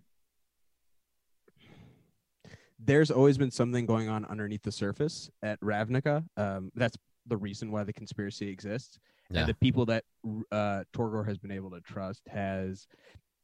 there's 2.79 3.11
always 3.11 3.37
been 3.39 3.51
something 3.51 3.87
going 3.87 4.09
on 4.09 4.25
underneath 4.27 4.63
the 4.63 4.71
surface 4.71 5.31
at 5.43 5.59
Ravnica. 5.61 6.25
Um, 6.37 6.71
that's 6.75 6.97
the 7.27 7.37
reason 7.37 7.73
why 7.73 7.85
the 7.85 7.93
conspiracy 7.93 8.49
exists. 8.49 8.99
Yeah. 9.31 9.41
And 9.41 9.49
the 9.49 9.55
people 9.55 9.87
that 9.87 10.05
uh, 10.53 10.85
Torgor 10.93 11.27
has 11.27 11.39
been 11.39 11.51
able 11.51 11.71
to 11.71 11.81
trust 11.81 12.23
has 12.29 12.87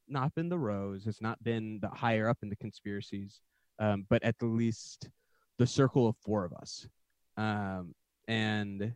not 0.09 0.35
been 0.35 0.49
the 0.49 0.59
Rose, 0.59 1.05
has 1.05 1.21
not 1.21 1.43
been 1.43 1.81
the 1.81 1.89
higher 1.89 2.29
up 2.29 2.39
in 2.43 2.49
the 2.49 2.57
conspiracies, 2.57 3.41
um, 3.79 4.07
but 4.09 4.23
at 4.23 4.39
the 4.39 4.47
least 4.47 5.09
the 5.59 5.67
circle 5.67 6.07
of 6.07 6.17
four 6.25 6.45
of 6.45 6.53
us. 6.53 6.87
Um, 7.37 7.95
and 8.29 8.95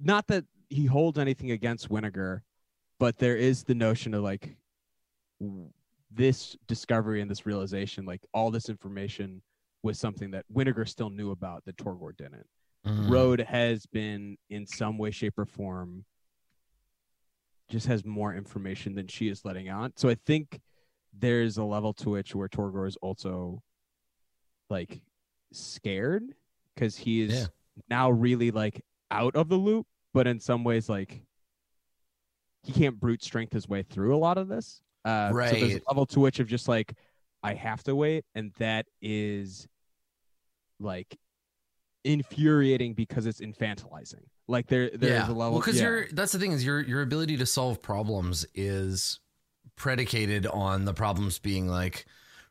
not 0.00 0.26
that 0.28 0.44
he 0.68 0.86
holds 0.86 1.18
anything 1.18 1.50
against 1.50 1.90
Winnegar, 1.90 2.40
but 2.98 3.18
there 3.18 3.36
is 3.36 3.64
the 3.64 3.74
notion 3.74 4.14
of 4.14 4.22
like 4.22 4.56
this 6.10 6.56
discovery 6.66 7.20
and 7.20 7.30
this 7.30 7.46
realization, 7.46 8.04
like 8.06 8.20
all 8.32 8.50
this 8.50 8.68
information 8.68 9.42
was 9.82 9.98
something 9.98 10.30
that 10.30 10.44
Winnegar 10.52 10.88
still 10.88 11.10
knew 11.10 11.30
about 11.30 11.64
that 11.64 11.76
Torgor 11.76 12.16
didn't. 12.16 12.46
Mhm. 12.86 13.08
Road 13.08 13.40
has 13.40 13.86
been 13.86 14.36
in 14.50 14.66
some 14.66 14.98
way, 14.98 15.10
shape, 15.10 15.38
or 15.38 15.46
form 15.46 16.04
just 17.68 17.86
has 17.86 18.04
more 18.04 18.34
information 18.34 18.94
than 18.94 19.06
she 19.06 19.28
is 19.28 19.44
letting 19.44 19.68
out. 19.68 19.98
So 19.98 20.08
I 20.10 20.14
think 20.26 20.60
there's 21.12 21.56
a 21.56 21.64
level 21.64 21.94
to 21.94 22.10
which 22.10 22.34
where 22.34 22.48
Torgor 22.48 22.86
is 22.86 22.96
also 22.96 23.62
like 24.68 25.00
scared 25.52 26.34
because 26.74 26.96
he 26.96 27.22
is 27.22 27.32
Yeah. 27.32 27.46
now 27.88 28.10
really 28.10 28.50
like 28.50 28.84
out 29.10 29.34
of 29.34 29.48
the 29.48 29.56
loop, 29.56 29.86
but 30.12 30.26
in 30.26 30.40
some 30.40 30.62
ways 30.64 30.88
like 30.88 31.24
he 32.64 32.72
can't 32.72 32.98
brute 33.00 33.22
strength 33.22 33.52
his 33.52 33.68
way 33.68 33.82
through 33.82 34.14
a 34.14 34.18
lot 34.18 34.36
of 34.38 34.48
this. 34.48 34.82
Uh, 35.04 35.32
So 35.32 35.56
there's 35.56 35.74
a 35.76 35.80
level 35.88 36.06
to 36.06 36.20
which 36.20 36.40
of 36.40 36.46
just 36.46 36.68
like 36.68 36.94
I 37.42 37.54
have 37.54 37.82
to 37.84 37.94
wait, 37.94 38.24
and 38.34 38.52
that 38.58 38.86
is 39.00 39.68
like 40.80 41.18
infuriating 42.04 42.94
because 42.94 43.26
it's 43.26 43.40
infantilizing. 43.40 44.22
Like 44.46 44.68
there, 44.68 44.90
there's 44.90 45.12
yeah. 45.12 45.26
a 45.26 45.32
level. 45.32 45.52
Well, 45.52 45.60
because 45.60 45.76
yeah. 45.76 45.88
your 45.88 46.06
that's 46.12 46.32
the 46.32 46.38
thing 46.38 46.52
is 46.52 46.64
your 46.64 46.80
your 46.80 47.02
ability 47.02 47.38
to 47.38 47.46
solve 47.46 47.80
problems 47.82 48.46
is 48.54 49.20
predicated 49.76 50.46
on 50.46 50.84
the 50.84 50.92
problems 50.94 51.38
being 51.38 51.66
like 51.66 52.06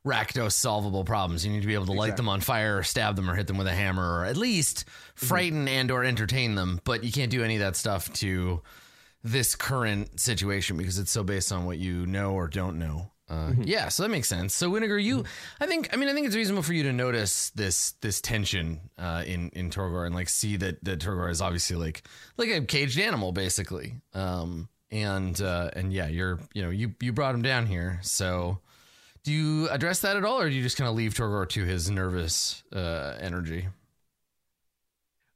Rakdos 0.06 0.52
solvable 0.54 1.06
problems. 1.06 1.46
You 1.46 1.54
need 1.54 1.62
to 1.62 1.68
be 1.68 1.76
able 1.76 1.86
to 1.86 1.94
light 1.94 2.18
them 2.18 2.28
on 2.28 2.42
fire, 2.42 2.80
or 2.80 2.84
stab 2.84 3.16
them, 3.16 3.30
or 3.30 3.36
hit 3.36 3.48
them 3.48 3.58
with 3.58 3.68
a 3.68 3.74
hammer, 3.74 4.20
or 4.20 4.26
at 4.26 4.36
least 4.38 4.86
Mm-hmm. 5.16 5.26
frighten 5.28 5.68
and 5.68 5.92
or 5.92 6.04
entertain 6.04 6.56
them. 6.56 6.82
But 6.84 7.04
you 7.04 7.12
can't 7.12 7.30
do 7.32 7.44
any 7.44 7.56
of 7.56 7.60
that 7.62 7.76
stuff 7.76 8.12
to 8.14 8.62
this 9.24 9.56
current 9.56 10.20
situation 10.20 10.76
because 10.76 10.98
it's 10.98 11.12
so 11.12 11.24
based 11.24 11.52
on 11.52 11.66
what 11.66 11.78
you 11.78 12.06
know 12.08 12.34
or 12.34 12.48
don't 12.48 12.80
know. 12.80 13.12
Uh, 13.30 13.52
Mhm. 13.52 13.64
Yeah, 13.66 13.88
so 13.90 14.04
that 14.04 14.10
makes 14.10 14.28
sense. 14.28 14.54
So 14.54 14.70
Winnegar, 14.70 15.02
you, 15.02 15.20
Mm-hmm. 15.20 15.64
I 15.64 15.68
think, 15.68 15.90
I 15.94 15.96
mean, 15.96 16.10
I 16.10 16.14
think 16.14 16.28
it's 16.28 16.36
reasonable 16.36 16.62
for 16.64 16.74
you 16.74 16.84
to 16.84 16.94
notice 16.94 17.50
this 17.52 17.94
this 18.02 18.20
tension 18.22 18.82
uh, 18.98 19.24
in 19.26 19.50
in 19.52 19.70
Torgor 19.70 20.06
and 20.06 20.14
like 20.14 20.30
see 20.30 20.58
that 20.58 20.84
that 20.84 21.00
Torgor 21.00 21.30
is 21.32 21.42
obviously 21.42 21.78
like 21.78 22.04
like 22.38 22.50
a 22.50 22.62
caged 22.66 23.00
animal 23.00 23.32
basically. 23.32 23.96
Um, 24.14 24.68
and 24.92 25.42
uh, 25.42 25.72
and 25.74 25.92
yeah, 25.94 26.08
you're 26.08 26.40
you 26.54 26.62
know 26.64 26.70
you 26.70 26.94
you 27.00 27.14
brought 27.14 27.34
him 27.34 27.42
down 27.42 27.66
here. 27.66 28.00
So 28.04 28.60
do 29.24 29.32
you 29.32 29.70
address 29.70 30.02
that 30.02 30.18
at 30.18 30.26
all, 30.26 30.40
or 30.42 30.50
do 30.50 30.56
you 30.56 30.62
just 30.62 30.76
kind 30.78 30.90
of 30.90 30.96
leave 30.96 31.14
Torgor 31.14 31.48
to 31.50 31.64
his 31.64 31.90
nervous 31.90 32.62
uh, 32.74 33.16
energy? 33.22 33.68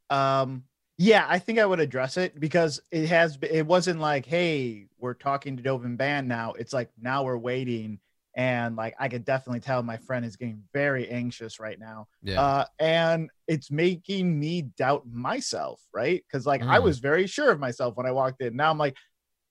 Um, 0.09 0.63
yeah, 0.97 1.25
I 1.27 1.39
think 1.39 1.59
I 1.59 1.65
would 1.65 1.79
address 1.79 2.17
it 2.17 2.39
because 2.39 2.79
it 2.91 3.07
has. 3.09 3.37
It 3.41 3.65
wasn't 3.65 3.99
like, 3.99 4.25
hey, 4.25 4.87
we're 4.97 5.13
talking 5.13 5.57
to 5.57 5.63
Dovin 5.63 5.97
Baan 5.97 6.27
now. 6.27 6.53
It's 6.53 6.73
like 6.73 6.89
now 6.99 7.23
we're 7.23 7.37
waiting, 7.37 7.99
and 8.35 8.75
like 8.75 8.95
I 8.99 9.07
could 9.07 9.23
definitely 9.23 9.59
tell 9.59 9.83
my 9.83 9.97
friend 9.97 10.25
is 10.25 10.35
getting 10.35 10.63
very 10.73 11.07
anxious 11.09 11.59
right 11.59 11.79
now. 11.79 12.07
Yeah. 12.23 12.41
Uh, 12.41 12.65
and 12.79 13.29
it's 13.47 13.69
making 13.69 14.39
me 14.39 14.63
doubt 14.63 15.03
myself, 15.07 15.81
right? 15.93 16.23
Because 16.27 16.45
like 16.45 16.61
I 16.63 16.79
Mm. 16.79 16.83
was 16.83 16.99
very 16.99 17.27
sure 17.27 17.51
of 17.51 17.59
myself 17.59 17.95
when 17.95 18.05
I 18.07 18.11
walked 18.11 18.41
in. 18.41 18.55
Now 18.55 18.71
I'm 18.71 18.77
like, 18.79 18.97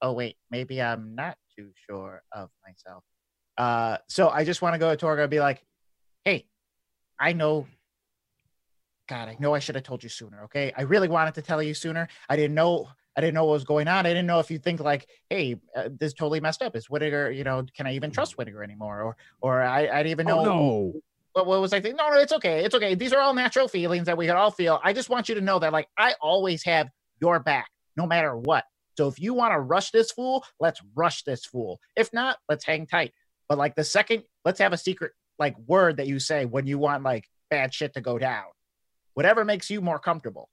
oh 0.03 0.13
wait, 0.13 0.37
maybe 0.51 0.83
I'm 0.83 1.15
not 1.15 1.37
too 1.57 1.71
sure 1.89 2.23
of 2.33 2.51
myself. 2.67 3.05
Uh, 3.57 3.99
so 4.09 4.29
I 4.29 4.45
just 4.45 4.63
want 4.63 4.75
to 4.75 4.79
go 4.79 4.91
to 4.91 4.97
Torga 4.97 5.23
and 5.23 5.31
be 5.31 5.41
like, 5.41 5.63
hey, 6.25 6.47
I 7.19 7.33
know. 7.33 7.67
God, 9.09 9.29
I 9.29 9.37
know 9.39 9.55
I 9.55 9.59
should 9.61 9.75
have 9.75 9.85
told 9.85 10.03
you 10.03 10.09
sooner. 10.09 10.45
Okay, 10.45 10.73
I 10.77 10.83
really 10.83 11.09
wanted 11.09 11.35
to 11.35 11.43
tell 11.43 11.63
you 11.63 11.75
sooner. 11.75 12.09
I 12.29 12.37
didn't 12.37 12.55
know. 12.55 12.89
I 13.17 13.23
didn't 13.23 13.35
know 13.35 13.47
what 13.47 13.53
was 13.53 13.65
going 13.65 13.89
on. 13.89 14.05
I 14.05 14.11
didn't 14.11 14.27
know 14.27 14.41
if 14.41 14.51
you 14.51 14.59
think 14.59 14.81
like, 14.81 15.07
hey, 15.31 15.57
uh, 15.75 15.89
this 15.89 16.09
is 16.09 16.15
totally 16.15 16.41
messed 16.41 16.61
up. 16.61 16.77
Is 16.77 16.91
Whittaker, 16.91 17.31
you 17.31 17.45
know, 17.45 17.65
can 17.75 17.87
I 17.87 17.95
even 17.95 18.11
trust 18.11 18.37
Whittaker 18.37 18.63
anymore? 18.63 19.01
Or, 19.01 19.17
or 19.41 19.63
I, 19.63 19.89
I 19.89 20.03
didn't 20.03 20.11
even 20.11 20.27
know 20.27 20.41
oh 20.41 20.45
no, 20.45 20.93
what, 21.33 21.47
what 21.47 21.61
was 21.63 21.73
I 21.73 21.81
thinking? 21.81 21.97
No, 21.97 22.11
no, 22.11 22.19
it's 22.19 22.33
okay. 22.35 22.63
It's 22.63 22.75
okay. 22.75 22.95
These 22.95 23.15
are 23.15 23.21
all 23.21 23.33
natural 23.33 23.69
feelings 23.69 24.05
that 24.05 24.19
we 24.19 24.27
can 24.27 24.37
all 24.37 24.51
feel. 24.51 24.81
I 24.85 24.93
just 24.93 25.09
want 25.09 25.31
you 25.31 25.35
to 25.37 25.41
know 25.41 25.59
that, 25.61 25.73
like, 25.73 25.89
I 25.97 26.15
always 26.21 26.63
have 26.65 26.91
your 27.19 27.41
back, 27.41 27.71
no 27.97 28.07
matter 28.07 28.37
what. 28.37 28.65
So 28.99 29.09
if 29.09 29.19
you 29.19 29.35
want 29.35 29.53
to 29.53 29.61
rush 29.61 29.91
this 29.93 30.11
fool, 30.11 30.45
let's 30.61 30.81
rush 30.95 31.23
this 31.23 31.45
fool. 31.47 31.81
If 31.95 32.13
not, 32.13 32.39
let's 32.49 32.65
hang 32.65 32.87
tight. 32.87 33.13
But 33.49 33.59
like 33.59 33.75
the 33.75 33.85
second, 33.85 34.25
let's 34.45 34.59
have 34.61 34.73
a 34.73 34.79
secret 34.79 35.13
like 35.39 35.57
word 35.67 35.99
that 35.99 36.07
you 36.07 36.19
say 36.19 36.45
when 36.47 36.67
you 36.67 36.79
want 36.79 37.03
like 37.03 37.25
bad 37.51 37.73
shit 37.73 37.95
to 37.95 38.01
go 38.01 38.19
down. 38.19 38.45
Whatever 39.17 39.47
makes 39.47 39.71
you 39.71 39.81
more 39.81 39.99
comfortable. 39.99 40.51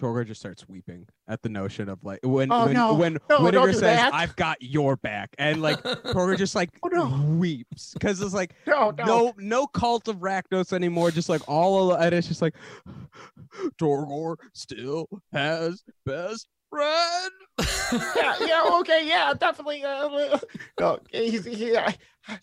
Torgor 0.00 0.24
just 0.24 0.40
starts 0.40 0.68
weeping 0.68 1.06
at 1.28 1.42
the 1.42 1.48
notion 1.48 1.88
of 1.88 2.02
like 2.04 2.20
when 2.22 2.50
Oh, 2.52 2.64
when 2.66 2.74
no. 2.74 2.94
when 2.94 3.18
No, 3.28 3.50
don't 3.50 3.66
do 3.66 3.72
says, 3.72 3.82
that. 3.82 4.14
"I've 4.14 4.34
got 4.36 4.62
your 4.62 4.96
back," 4.96 5.30
and 5.36 5.60
like 5.60 5.82
Torgor 5.82 6.38
just 6.38 6.54
like 6.54 6.70
Oh, 6.84 6.88
no. 6.88 7.08
weeps 7.36 7.92
because 7.92 8.20
it's 8.22 8.32
like 8.34 8.54
No, 8.68 8.90
no. 8.96 9.04
no 9.04 9.32
no 9.36 9.66
cult 9.66 10.06
of 10.06 10.18
Rakdos 10.18 10.72
anymore. 10.72 11.10
Just 11.10 11.28
like 11.28 11.42
all 11.48 11.92
of, 11.92 12.00
and 12.00 12.14
it's 12.14 12.28
just 12.28 12.40
like 12.40 12.54
Torgor 13.78 14.36
still 14.54 15.08
has 15.32 15.82
best 16.06 16.46
friend. 16.70 17.30
yeah, 18.16 18.36
yeah, 18.40 18.62
okay, 18.80 19.06
yeah, 19.06 19.34
definitely. 19.38 19.84
Uh, 19.84 20.38
no, 20.80 20.98
he's 21.10 21.44
he, 21.44 21.76
I- 21.76 21.96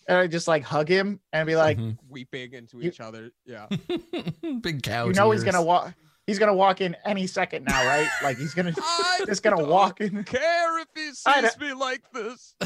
and 0.08 0.18
I 0.18 0.26
just 0.26 0.46
like 0.48 0.62
hug 0.62 0.88
him 0.88 1.20
and 1.32 1.46
be 1.46 1.56
like, 1.56 1.78
Mhm. 1.78 1.96
Weeping 2.08 2.52
into 2.52 2.80
each 2.82 3.00
other. 3.00 3.30
Yeah. 3.46 3.66
Big 4.60 4.82
cow. 4.82 5.06
you 5.06 5.14
know, 5.14 5.30
he's 5.30 5.44
gonna 5.44 5.62
walk. 5.62 5.94
He's 6.30 6.38
gonna 6.38 6.54
walk 6.54 6.80
in 6.80 6.96
any 7.04 7.26
second 7.26 7.64
now, 7.64 7.84
right? 7.84 8.08
Like 8.22 8.38
he's 8.38 8.54
gonna 8.54 8.72
I 8.78 9.22
just 9.26 9.42
gonna 9.42 9.56
don't 9.56 9.68
walk 9.68 10.00
in. 10.00 10.22
care 10.22 10.78
if 10.78 10.86
he 10.94 11.10
sees 11.10 11.58
me 11.58 11.72
like 11.72 12.02
this. 12.12 12.54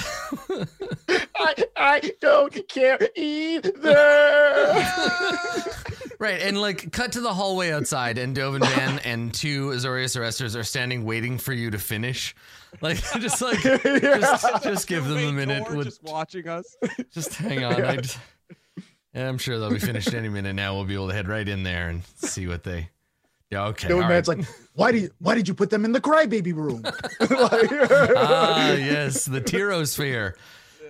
I, 1.35 1.55
I 1.75 2.13
don't 2.21 2.69
care 2.69 2.99
either. 3.17 3.73
right, 6.19 6.43
and 6.43 6.61
like 6.61 6.93
cut 6.93 7.13
to 7.13 7.23
the 7.23 7.33
hallway 7.33 7.71
outside, 7.71 8.19
and 8.19 8.37
Dovin 8.37 8.61
Baan 8.61 8.99
and 9.03 9.33
two 9.33 9.69
Azorius 9.69 10.15
arresters 10.21 10.55
are 10.55 10.63
standing 10.63 11.07
waiting 11.07 11.39
for 11.39 11.55
you 11.55 11.71
to 11.71 11.79
finish. 11.79 12.35
Like 12.83 12.99
just 13.19 13.41
like 13.41 13.61
just, 13.61 14.63
just 14.63 14.87
give 14.89 15.07
them 15.07 15.25
a 15.25 15.33
minute. 15.33 15.65
Tor 15.65 15.77
Would, 15.77 15.85
just 15.85 16.03
watching 16.03 16.47
us. 16.49 16.77
just 17.15 17.33
hang 17.37 17.65
on. 17.65 17.83
I 17.83 17.97
just, 17.97 18.19
yeah, 19.15 19.27
I'm 19.27 19.39
sure 19.39 19.59
they'll 19.59 19.71
be 19.71 19.79
finished 19.79 20.13
any 20.13 20.29
minute 20.29 20.53
now. 20.53 20.75
We'll 20.75 20.85
be 20.85 20.93
able 20.93 21.09
to 21.09 21.15
head 21.15 21.29
right 21.29 21.49
in 21.49 21.63
there 21.63 21.89
and 21.89 22.03
see 22.17 22.47
what 22.47 22.63
they. 22.63 22.91
Yeah, 23.55 23.67
okay. 23.67 23.87
The 23.87 23.95
old 23.95 24.09
man's 24.09 24.27
right. 24.27 24.39
like, 24.39 24.49
why 24.75 24.91
do 24.91 24.99
you, 24.99 25.11
why 25.21 25.37
did 25.37 25.47
you 25.47 25.55
put 25.55 25.71
them 25.71 25.85
in 25.85 25.93
the 25.93 26.01
crybaby 26.01 26.53
room? 26.53 26.83
ah, 27.21 28.73
yes, 28.73 29.27
the 29.27 29.41
Tyrosphere. 29.41 30.35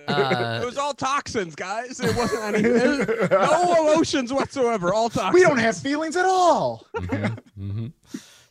Uh, 0.07 0.59
it 0.63 0.65
was 0.65 0.75
all 0.75 0.95
toxins, 0.95 1.53
guys. 1.53 1.99
It 1.99 2.15
wasn't 2.15 2.55
any 2.55 2.63
no 2.63 3.91
emotions 3.91 4.33
whatsoever. 4.33 4.95
All 4.95 5.09
toxins. 5.09 5.35
we 5.35 5.41
don't 5.41 5.59
have 5.59 5.77
feelings 5.77 6.15
at 6.15 6.25
all. 6.25 6.87
Mhm, 6.95 7.37
mhm. 7.59 7.93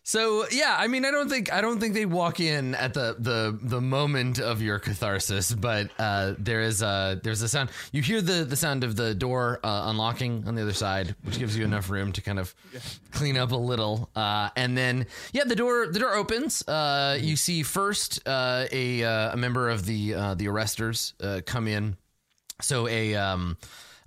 So 0.07 0.45
yeah, 0.51 0.77
I 0.79 0.87
mean, 0.87 1.07
I 1.07 1.11
don't 1.11 1.31
think 1.31 1.51
I 1.51 1.63
don't 1.63 1.81
think 1.81 1.95
they 1.95 2.05
walk 2.05 2.39
in 2.39 2.75
at 2.75 2.93
the 2.93 3.17
the 3.19 3.59
the 3.63 3.81
moment 3.81 4.39
of 4.39 4.61
your 4.61 4.79
catharsis, 4.79 5.55
but 5.55 5.89
uh, 5.99 6.35
there 6.39 6.61
is 6.61 6.83
a 6.83 7.19
there's 7.23 7.41
a 7.41 7.49
sound. 7.49 7.71
You 7.91 8.03
hear 8.03 8.21
the 8.21 8.45
the 8.45 8.55
sound 8.55 8.85
of 8.85 8.97
the 8.97 9.15
door 9.15 9.61
uh, 9.65 9.85
unlocking 9.87 10.45
on 10.47 10.57
the 10.57 10.63
other 10.63 10.75
side, 10.75 11.17
which 11.23 11.39
gives 11.39 11.57
you 11.57 11.65
enough 11.65 11.89
room 11.89 12.13
to 12.13 12.21
kind 12.21 12.39
of 12.39 12.55
clean 13.13 13.39
up 13.39 13.53
a 13.53 13.57
little. 13.57 14.11
Uh, 14.15 14.51
and 14.57 14.77
then 14.77 15.07
yeah, 15.33 15.45
the 15.45 15.57
door 15.57 15.87
the 15.87 15.99
door 15.99 16.15
opens. 16.15 16.61
Uh, 16.69 17.19
you 17.19 17.35
see 17.35 17.63
first 17.63 18.21
uh, 18.29 18.67
a 18.71 19.03
uh, 19.03 19.33
a 19.33 19.37
member 19.39 19.71
of 19.71 19.87
the 19.87 20.13
the 20.37 20.49
arresters 20.49 21.15
come 21.47 21.67
in. 21.67 21.97
So 22.61 22.87
a 22.89 23.15
um, 23.15 23.57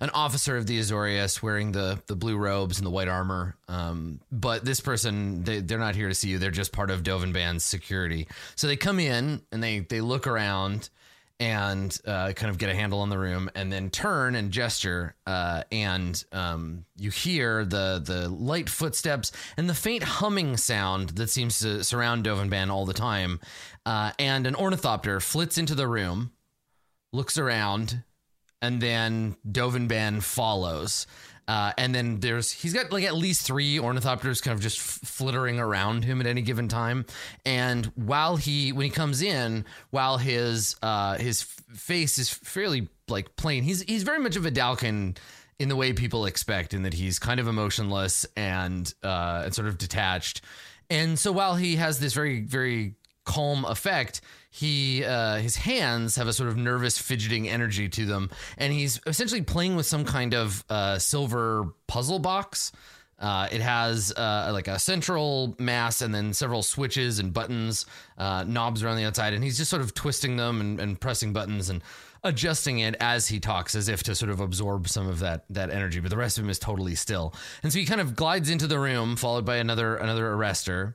an 0.00 0.10
officer 0.10 0.56
of 0.56 0.66
the 0.66 0.78
Azorius 0.78 1.42
wearing 1.42 1.72
the 1.72 2.00
the 2.06 2.16
blue 2.16 2.36
robes 2.36 2.78
and 2.78 2.86
the 2.86 2.90
white 2.90 3.08
armor. 3.08 3.56
Um, 3.68 4.20
but 4.30 4.64
this 4.64 4.80
person 4.80 5.44
they 5.44 5.60
they're 5.60 5.78
not 5.78 5.94
here 5.94 6.08
to 6.08 6.14
see 6.14 6.28
you. 6.28 6.38
They're 6.38 6.50
just 6.50 6.72
part 6.72 6.90
of 6.90 7.02
Dovin 7.02 7.32
Baan's 7.32 7.64
security. 7.64 8.28
So 8.54 8.66
they 8.66 8.76
come 8.76 9.00
in 9.00 9.42
and 9.50 9.62
they 9.62 9.80
they 9.80 10.00
look 10.00 10.26
around 10.26 10.90
and 11.40 11.96
uh, 12.04 12.32
kind 12.32 12.50
of 12.50 12.58
get 12.58 12.68
a 12.68 12.74
handle 12.74 13.00
on 13.00 13.10
the 13.10 13.18
room 13.18 13.48
and 13.54 13.72
then 13.72 13.90
turn 13.90 14.34
and 14.34 14.50
gesture 14.50 15.14
uh, 15.24 15.62
and 15.70 16.24
um, 16.32 16.84
you 16.96 17.10
hear 17.10 17.64
the 17.64 18.02
the 18.04 18.28
light 18.28 18.68
footsteps 18.68 19.30
and 19.56 19.68
the 19.68 19.74
faint 19.74 20.02
humming 20.02 20.56
sound 20.56 21.10
that 21.10 21.30
seems 21.30 21.60
to 21.60 21.84
surround 21.84 22.24
Dovin 22.24 22.50
Baan 22.50 22.70
all 22.70 22.86
the 22.86 22.94
time. 22.94 23.40
Uh, 23.86 24.12
and 24.18 24.46
an 24.46 24.54
ornithopter 24.54 25.20
flits 25.20 25.58
into 25.58 25.74
the 25.74 25.86
room, 25.86 26.32
looks 27.12 27.38
around, 27.38 28.02
and 28.60 28.80
then 28.80 29.36
Dovin 29.50 29.88
Baan 29.88 30.22
follows. 30.22 31.06
Uh, 31.48 31.72
and 31.78 31.94
then 31.94 32.20
there's 32.20 32.52
he's 32.52 32.74
got 32.74 32.92
like 32.92 33.04
at 33.04 33.14
least 33.14 33.46
three 33.46 33.78
ornithopters 33.78 34.42
kind 34.42 34.54
of 34.54 34.60
just 34.60 34.78
f- 34.78 35.08
flittering 35.08 35.58
around 35.58 36.04
him 36.04 36.20
at 36.20 36.26
any 36.26 36.42
given 36.42 36.68
time. 36.68 37.06
And 37.46 37.86
while 37.94 38.36
he 38.36 38.70
when 38.70 38.84
he 38.84 38.90
comes 38.90 39.22
in, 39.22 39.64
while 39.88 40.18
his 40.18 40.76
uh, 40.82 41.16
his 41.16 41.42
face 41.42 42.18
is 42.18 42.28
fairly 42.28 42.88
like 43.08 43.34
plain, 43.36 43.62
he's 43.62 43.80
he's 43.80 44.02
very 44.02 44.18
much 44.18 44.36
of 44.36 44.44
a 44.44 44.50
Vedalken 44.50 45.16
in 45.58 45.70
the 45.70 45.76
way 45.76 45.94
people 45.94 46.26
expect, 46.26 46.74
in 46.74 46.82
that 46.82 46.92
he's 46.92 47.18
kind 47.18 47.40
of 47.40 47.48
emotionless 47.48 48.26
and 48.36 48.92
uh, 49.02 49.42
and 49.46 49.54
sort 49.54 49.68
of 49.68 49.78
detached. 49.78 50.42
And 50.90 51.18
so 51.18 51.32
while 51.32 51.54
he 51.56 51.76
has 51.76 51.98
this 51.98 52.12
very 52.12 52.42
very 52.42 52.94
calm 53.24 53.64
effect, 53.64 54.20
he 54.50 55.04
uh, 55.04 55.36
his 55.36 55.56
hands 55.56 56.16
have 56.16 56.26
a 56.26 56.32
sort 56.32 56.48
of 56.48 56.56
nervous 56.56 56.98
fidgeting 56.98 57.48
energy 57.48 57.88
to 57.88 58.06
them, 58.06 58.30
and 58.56 58.72
he's 58.72 59.00
essentially 59.06 59.42
playing 59.42 59.76
with 59.76 59.86
some 59.86 60.04
kind 60.04 60.34
of 60.34 60.64
uh, 60.70 60.98
silver 60.98 61.74
puzzle 61.86 62.18
box. 62.18 62.72
Uh, 63.18 63.48
it 63.50 63.60
has 63.60 64.12
uh, 64.12 64.50
like 64.52 64.68
a 64.68 64.78
central 64.78 65.56
mass 65.58 66.02
and 66.02 66.14
then 66.14 66.32
several 66.32 66.62
switches 66.62 67.18
and 67.18 67.32
buttons, 67.32 67.84
uh, 68.16 68.44
knobs 68.46 68.82
around 68.82 68.96
the 68.96 69.04
outside, 69.04 69.32
and 69.34 69.42
he's 69.42 69.58
just 69.58 69.70
sort 69.70 69.82
of 69.82 69.92
twisting 69.92 70.36
them 70.36 70.60
and, 70.60 70.80
and 70.80 71.00
pressing 71.00 71.32
buttons 71.32 71.68
and 71.68 71.82
adjusting 72.22 72.78
it 72.78 72.94
as 73.00 73.26
he 73.26 73.40
talks, 73.40 73.74
as 73.74 73.88
if 73.88 74.04
to 74.04 74.14
sort 74.14 74.30
of 74.30 74.40
absorb 74.40 74.88
some 74.88 75.08
of 75.08 75.18
that 75.18 75.44
that 75.50 75.70
energy. 75.70 76.00
But 76.00 76.10
the 76.10 76.16
rest 76.16 76.38
of 76.38 76.44
him 76.44 76.50
is 76.50 76.58
totally 76.58 76.94
still, 76.94 77.34
and 77.62 77.72
so 77.72 77.78
he 77.78 77.84
kind 77.84 78.00
of 78.00 78.16
glides 78.16 78.50
into 78.50 78.66
the 78.66 78.78
room, 78.78 79.16
followed 79.16 79.44
by 79.44 79.56
another 79.56 79.96
another 79.96 80.32
arrestor 80.32 80.94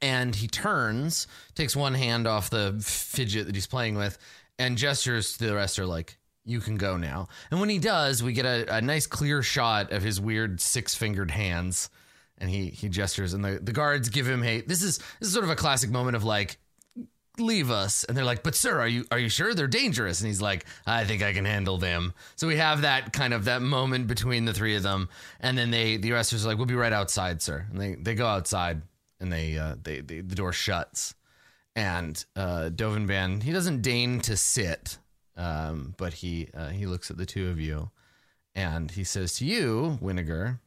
and 0.00 0.34
he 0.34 0.46
turns, 0.48 1.26
takes 1.54 1.74
one 1.74 1.94
hand 1.94 2.26
off 2.26 2.50
the 2.50 2.76
fidget 2.80 3.46
that 3.46 3.54
he's 3.54 3.66
playing 3.66 3.96
with, 3.96 4.18
and 4.58 4.76
gestures 4.76 5.36
to 5.38 5.46
the 5.46 5.54
rest 5.54 5.78
are 5.78 5.86
like, 5.86 6.18
"You 6.44 6.60
can 6.60 6.76
go 6.76 6.96
now." 6.96 7.28
And 7.50 7.60
when 7.60 7.68
he 7.68 7.78
does, 7.78 8.22
we 8.22 8.32
get 8.32 8.46
a, 8.46 8.76
a 8.76 8.80
nice 8.80 9.06
clear 9.06 9.42
shot 9.42 9.92
of 9.92 10.02
his 10.02 10.20
weird 10.20 10.60
six 10.60 10.94
fingered 10.94 11.30
hands, 11.30 11.90
and 12.38 12.50
he 12.50 12.66
he 12.66 12.88
gestures, 12.88 13.34
and 13.34 13.44
the, 13.44 13.58
the 13.62 13.72
guards 13.72 14.08
give 14.08 14.28
him 14.28 14.42
a. 14.42 14.60
This 14.60 14.82
is 14.82 14.98
this 15.20 15.28
is 15.28 15.32
sort 15.32 15.44
of 15.44 15.50
a 15.50 15.56
classic 15.56 15.90
moment 15.90 16.16
of 16.16 16.24
like. 16.24 16.58
Leave 17.40 17.70
us, 17.70 18.02
and 18.02 18.16
they're 18.16 18.24
like, 18.24 18.42
"But 18.42 18.56
sir, 18.56 18.80
are 18.80 18.88
you 18.88 19.04
are 19.12 19.18
you 19.18 19.28
sure 19.28 19.54
they're 19.54 19.68
dangerous?" 19.68 20.20
And 20.20 20.26
he's 20.26 20.42
like, 20.42 20.64
"I 20.84 21.04
think 21.04 21.22
I 21.22 21.32
can 21.32 21.44
handle 21.44 21.78
them." 21.78 22.12
So 22.34 22.48
we 22.48 22.56
have 22.56 22.80
that 22.80 23.12
kind 23.12 23.32
of 23.32 23.44
that 23.44 23.62
moment 23.62 24.08
between 24.08 24.44
the 24.44 24.52
three 24.52 24.74
of 24.74 24.82
them, 24.82 25.08
and 25.38 25.56
then 25.56 25.70
they 25.70 25.98
the 25.98 26.10
arresters 26.10 26.44
are 26.44 26.48
like, 26.48 26.56
"We'll 26.56 26.66
be 26.66 26.74
right 26.74 26.92
outside, 26.92 27.40
sir." 27.40 27.64
And 27.70 27.80
they 27.80 27.94
they 27.94 28.16
go 28.16 28.26
outside, 28.26 28.82
and 29.20 29.32
they 29.32 29.58
uh, 29.58 29.76
they, 29.82 30.00
they 30.00 30.20
the 30.20 30.34
door 30.34 30.52
shuts, 30.52 31.14
and 31.74 32.24
uh, 32.36 32.70
Dovin 32.74 33.06
Baan 33.06 33.42
he 33.42 33.52
doesn't 33.52 33.82
deign 33.82 34.20
to 34.20 34.36
sit, 34.36 34.98
um, 35.36 35.94
but 35.96 36.14
he 36.14 36.48
uh, 36.54 36.68
he 36.68 36.86
looks 36.86 37.10
at 37.10 37.16
the 37.16 37.26
two 37.26 37.48
of 37.48 37.60
you, 37.60 37.90
and 38.54 38.90
he 38.90 39.04
says 39.04 39.34
to 39.36 39.44
you, 39.44 39.98
Winnegar, 40.02 40.60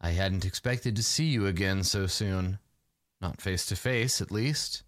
"I 0.00 0.10
hadn't 0.10 0.44
expected 0.44 0.96
to 0.96 1.02
see 1.02 1.26
you 1.26 1.46
again 1.46 1.84
so 1.84 2.06
soon, 2.06 2.58
not 3.20 3.40
face 3.40 3.66
to 3.66 3.76
face 3.76 4.20
at 4.20 4.32
least." 4.32 4.82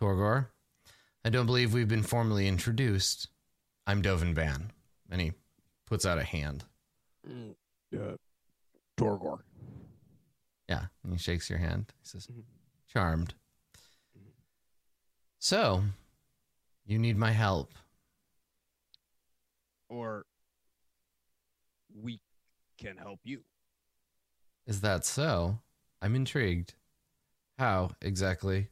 Torgor, 0.00 0.46
I 1.24 1.30
don't 1.30 1.46
believe 1.46 1.72
we've 1.74 1.88
been 1.88 2.04
formally 2.04 2.46
introduced. 2.46 3.28
I'm 3.86 4.00
Dovin 4.02 4.34
Baan, 4.34 4.70
and 5.10 5.20
he 5.20 5.32
puts 5.86 6.06
out 6.06 6.18
a 6.18 6.24
hand. 6.24 6.64
Uh, 7.26 8.16
Torgor. 8.96 9.40
Yeah, 10.68 10.86
and 11.02 11.12
he 11.12 11.18
shakes 11.18 11.48
your 11.48 11.58
hand. 11.58 11.92
He 12.00 12.06
says, 12.06 12.26
Mhm. 12.26 12.44
"Charmed." 12.86 13.34
So, 15.38 15.84
you 16.84 16.98
need 16.98 17.16
my 17.16 17.30
help. 17.32 17.74
Or 19.88 20.26
we 21.94 22.20
can 22.76 22.96
help 22.96 23.20
you. 23.24 23.44
Is 24.66 24.80
that 24.82 25.04
so? 25.06 25.60
I'm 26.02 26.14
intrigued. 26.14 26.74
How 27.58 27.92
exactly? 28.02 28.68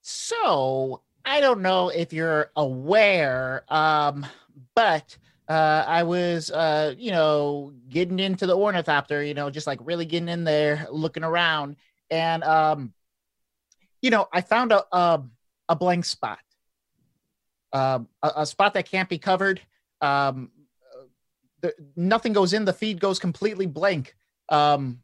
So 0.00 1.02
I 1.24 1.40
don't 1.40 1.60
know 1.62 1.88
if 1.90 2.12
you're 2.12 2.50
aware, 2.56 3.64
um, 3.72 4.26
but 4.74 5.16
uh, 5.48 5.84
I 5.86 6.02
was, 6.04 6.50
uh, 6.50 6.94
you 6.96 7.10
know, 7.10 7.72
getting 7.88 8.18
into 8.18 8.46
the 8.46 8.56
ornithopter, 8.56 9.22
you 9.22 9.34
know, 9.34 9.50
just 9.50 9.66
like 9.66 9.80
really 9.82 10.04
getting 10.06 10.28
in 10.28 10.44
there, 10.44 10.86
looking 10.90 11.24
around, 11.24 11.76
and 12.10 12.44
um, 12.44 12.92
you 14.00 14.10
know, 14.10 14.28
I 14.32 14.40
found 14.40 14.72
a 14.72 14.84
a, 14.92 15.22
a 15.68 15.76
blank 15.76 16.04
spot, 16.04 16.38
um, 17.72 18.08
a, 18.22 18.32
a 18.36 18.46
spot 18.46 18.74
that 18.74 18.90
can't 18.90 19.08
be 19.08 19.18
covered. 19.18 19.60
Um, 20.00 20.50
the, 21.60 21.74
nothing 21.96 22.32
goes 22.32 22.52
in. 22.52 22.64
The 22.64 22.72
feed 22.72 23.00
goes 23.00 23.18
completely 23.18 23.66
blank. 23.66 24.14
Um, 24.48 25.02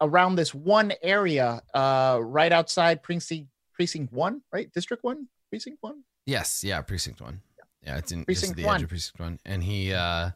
around 0.00 0.36
this 0.36 0.54
one 0.54 0.92
area, 1.02 1.60
uh, 1.74 2.18
right 2.22 2.52
outside 2.52 3.02
precinct 3.02 3.48
precinct 3.72 4.12
one, 4.12 4.42
right? 4.52 4.72
District 4.72 5.02
one, 5.04 5.28
precinct 5.50 5.78
one. 5.80 6.02
Yes, 6.26 6.62
yeah, 6.64 6.80
precinct 6.82 7.20
one. 7.20 7.40
Yeah, 7.82 7.96
it's 7.98 8.12
in 8.12 8.24
Precinct 8.24 8.56
the 8.56 8.64
one. 8.64 8.76
edge 8.76 8.82
of 8.82 8.88
precinct 8.90 9.20
one, 9.20 9.38
and 9.46 9.62
he, 9.62 9.92
uh, 9.92 10.30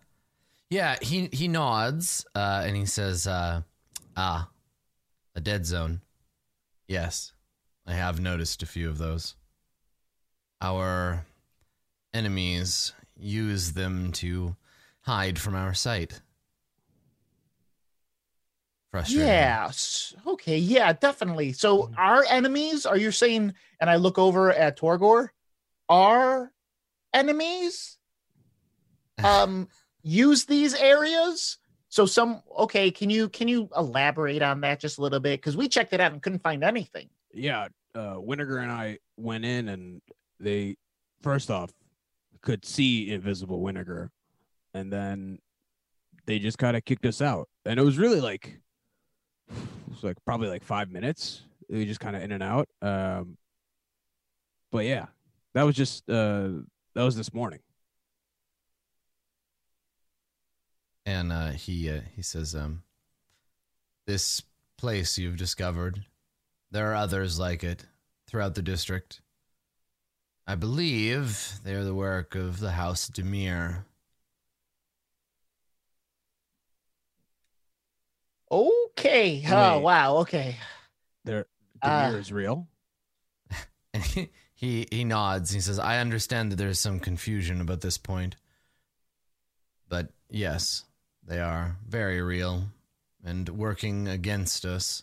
yeah, 0.70 0.96
he 1.02 1.28
he 1.32 1.48
nods, 1.48 2.24
uh, 2.34 2.62
and 2.64 2.76
he 2.76 2.86
says, 2.86 3.26
uh, 3.26 3.62
"Ah, 4.16 4.48
a 5.34 5.40
dead 5.40 5.66
zone. 5.66 6.00
Yes, 6.86 7.32
I 7.86 7.94
have 7.94 8.20
noticed 8.20 8.62
a 8.62 8.66
few 8.66 8.88
of 8.88 8.98
those. 8.98 9.34
Our 10.60 11.26
enemies 12.14 12.92
use 13.18 13.72
them 13.72 14.12
to 14.12 14.56
hide 15.02 15.38
from 15.38 15.54
our 15.54 15.74
sight. 15.74 16.20
frustrating. 18.90 19.26
Yeah. 19.26 19.66
s- 19.70 20.14
Okay. 20.26 20.58
Yeah, 20.58 20.92
definitely. 20.92 21.54
So 21.54 21.90
our 21.96 22.24
enemies, 22.28 22.84
are 22.84 22.98
you 22.98 23.10
saying, 23.10 23.54
and 23.80 23.88
I 23.88 23.96
look 23.96 24.18
over 24.18 24.52
at 24.52 24.78
Torgor, 24.78 25.30
our 25.88 26.52
enemies 27.14 27.98
um 29.22 29.68
use 30.02 30.44
these 30.46 30.74
areas? 30.74 31.58
So 31.88 32.06
some 32.06 32.42
okay, 32.58 32.90
can 32.90 33.10
you 33.10 33.28
can 33.28 33.48
you 33.48 33.68
elaborate 33.76 34.42
on 34.42 34.62
that 34.62 34.80
just 34.80 34.98
a 34.98 35.02
little 35.02 35.20
bit? 35.20 35.40
Because 35.40 35.56
we 35.56 35.68
checked 35.68 35.92
it 35.92 36.00
out 36.00 36.12
and 36.12 36.22
couldn't 36.22 36.42
find 36.42 36.64
anything. 36.64 37.08
yeah, 37.34 37.68
uh, 37.94 38.14
Winnegar 38.14 38.62
and 38.62 38.72
I 38.72 38.98
went 39.16 39.44
in, 39.44 39.68
and 39.68 40.00
they 40.40 40.76
first 41.22 41.50
off 41.50 41.70
could 42.40 42.64
see 42.64 43.10
invisible 43.12 43.60
Winnegar, 43.60 44.08
and 44.74 44.92
then 44.92 45.38
they 46.26 46.38
just 46.38 46.58
kind 46.58 46.76
of 46.76 46.84
kicked 46.84 47.06
us 47.06 47.20
out, 47.20 47.48
and 47.64 47.78
it 47.78 47.82
was 47.82 47.98
really 47.98 48.20
like 48.20 48.58
it 49.50 49.56
was 49.88 50.02
like 50.02 50.16
probably 50.24 50.48
like 50.48 50.64
five 50.64 50.90
minutes. 50.90 51.42
We 51.68 51.84
just 51.84 52.00
kind 52.00 52.16
of 52.16 52.22
in 52.22 52.32
and 52.32 52.42
out. 52.42 52.68
Um, 52.80 53.36
but 54.70 54.84
yeah, 54.84 55.06
that 55.54 55.62
was 55.64 55.76
just 55.76 56.08
uh, 56.08 56.48
that 56.94 57.02
was 57.02 57.16
this 57.16 57.32
morning. 57.34 57.60
and 61.04 61.32
uh, 61.32 61.50
he 61.50 61.90
uh, 61.90 62.00
he 62.14 62.22
says, 62.22 62.54
um, 62.54 62.82
"This 64.06 64.42
place 64.78 65.18
you've 65.18 65.36
discovered, 65.36 66.04
there 66.70 66.90
are 66.92 66.94
others 66.94 67.38
like 67.38 67.64
it 67.64 67.86
throughout 68.28 68.54
the 68.54 68.62
district. 68.62 69.20
I 70.46 70.54
believe 70.54 71.60
they 71.64 71.74
are 71.74 71.84
the 71.84 71.94
work 71.94 72.34
of 72.34 72.60
the 72.60 72.72
House 72.72 73.08
Dimir. 73.08 73.84
Okay. 78.50 79.42
Oh 79.48 79.78
wow. 79.80 80.16
Okay. 80.18 80.56
There, 81.24 81.46
Ah. 81.82 82.10
Dimir 82.10 82.18
is 82.18 82.32
real. 82.32 82.68
And 84.62 84.70
he, 84.70 84.86
he 84.90 84.96
he 84.98 85.04
nods. 85.04 85.50
He 85.50 85.60
says, 85.60 85.78
"I 85.78 85.98
understand 85.98 86.52
that 86.52 86.56
there 86.56 86.68
is 86.68 86.80
some 86.80 87.00
confusion 87.00 87.60
about 87.60 87.80
this 87.80 87.98
point, 87.98 88.36
but 89.88 90.08
yes, 90.30 90.84
they 91.26 91.40
are 91.40 91.76
very 91.86 92.22
real 92.22 92.64
and 93.24 93.48
working 93.48 94.08
against 94.08 94.64
us." 94.64 95.02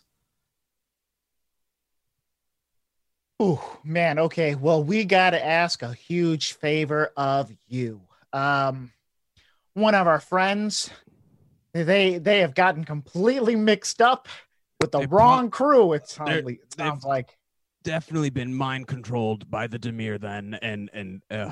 Oh 3.38 3.78
man, 3.84 4.18
okay. 4.18 4.54
Well, 4.54 4.82
we 4.82 5.04
gotta 5.04 5.44
ask 5.44 5.82
a 5.82 5.92
huge 5.92 6.52
favor 6.54 7.12
of 7.16 7.50
you. 7.68 8.00
Um 8.32 8.92
one 9.74 9.94
of 9.94 10.06
our 10.06 10.20
friends, 10.20 10.90
they 11.72 12.18
they 12.18 12.40
have 12.40 12.54
gotten 12.54 12.84
completely 12.84 13.56
mixed 13.56 14.02
up 14.02 14.28
with 14.80 14.92
the 14.92 15.00
They 15.00 15.06
pro- 15.06 15.18
wrong 15.18 15.50
crew. 15.50 15.92
It 15.92 16.08
sounds, 16.08 16.46
it 16.48 16.74
sounds 16.74 17.04
like 17.04 17.38
definitely 17.82 18.30
been 18.30 18.54
mind 18.54 18.86
controlled 18.86 19.50
by 19.50 19.66
the 19.66 19.78
Dimir 19.78 20.20
then, 20.20 20.58
and 20.62 20.90
and 20.92 21.22
uh, 21.30 21.50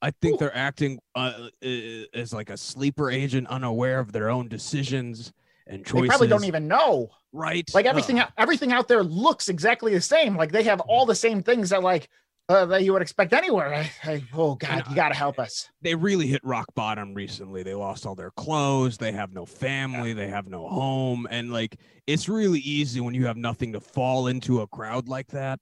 I 0.00 0.10
think 0.10 0.34
Ooh. 0.34 0.38
they're 0.38 0.56
acting 0.56 1.00
uh, 1.14 1.48
uh, 1.64 1.68
as 2.14 2.32
like 2.32 2.50
a 2.50 2.56
sleeper 2.56 3.10
agent, 3.10 3.48
unaware 3.48 3.98
of 3.98 4.12
their 4.12 4.30
own 4.30 4.48
decisions 4.48 5.32
and 5.66 5.84
choices. 5.84 6.02
they 6.02 6.08
probably 6.08 6.28
don't 6.28 6.44
even 6.44 6.68
know. 6.68 7.10
right. 7.32 7.68
Like 7.74 7.86
everything 7.86 8.20
Ugh. 8.20 8.32
everything 8.38 8.72
out 8.72 8.88
there 8.88 9.02
looks 9.02 9.48
exactly 9.48 9.92
the 9.92 10.00
same. 10.00 10.36
Like 10.36 10.52
they 10.52 10.62
have 10.64 10.80
all 10.80 11.06
the 11.06 11.14
same 11.14 11.42
things 11.42 11.70
that 11.70 11.82
like 11.82 12.08
uh, 12.48 12.64
that 12.66 12.82
you 12.82 12.92
would 12.92 13.02
expect 13.02 13.32
anywhere. 13.32 13.74
I, 13.74 13.90
I, 14.04 14.22
oh 14.34 14.54
God, 14.54 14.84
I- 14.86 14.90
you 14.90 14.96
gotta 14.96 15.14
help 15.14 15.38
us. 15.38 15.68
they 15.82 15.94
really 15.94 16.26
hit 16.26 16.40
rock 16.44 16.66
bottom 16.74 17.12
recently. 17.14 17.62
They 17.62 17.74
lost 17.74 18.06
all 18.06 18.14
their 18.14 18.30
clothes. 18.30 18.96
They 18.98 19.12
have 19.12 19.32
no 19.32 19.44
family. 19.44 20.12
They 20.14 20.28
have 20.28 20.48
no 20.48 20.66
home, 20.68 21.26
and 21.30 21.52
like 21.52 21.76
it's 22.06 22.28
really 22.28 22.60
easy 22.60 23.00
when 23.00 23.14
you 23.14 23.26
have 23.26 23.36
nothing 23.36 23.72
to 23.74 23.80
fall 23.80 24.26
into 24.28 24.60
a 24.62 24.66
crowd 24.66 25.08
like 25.08 25.28
that. 25.28 25.60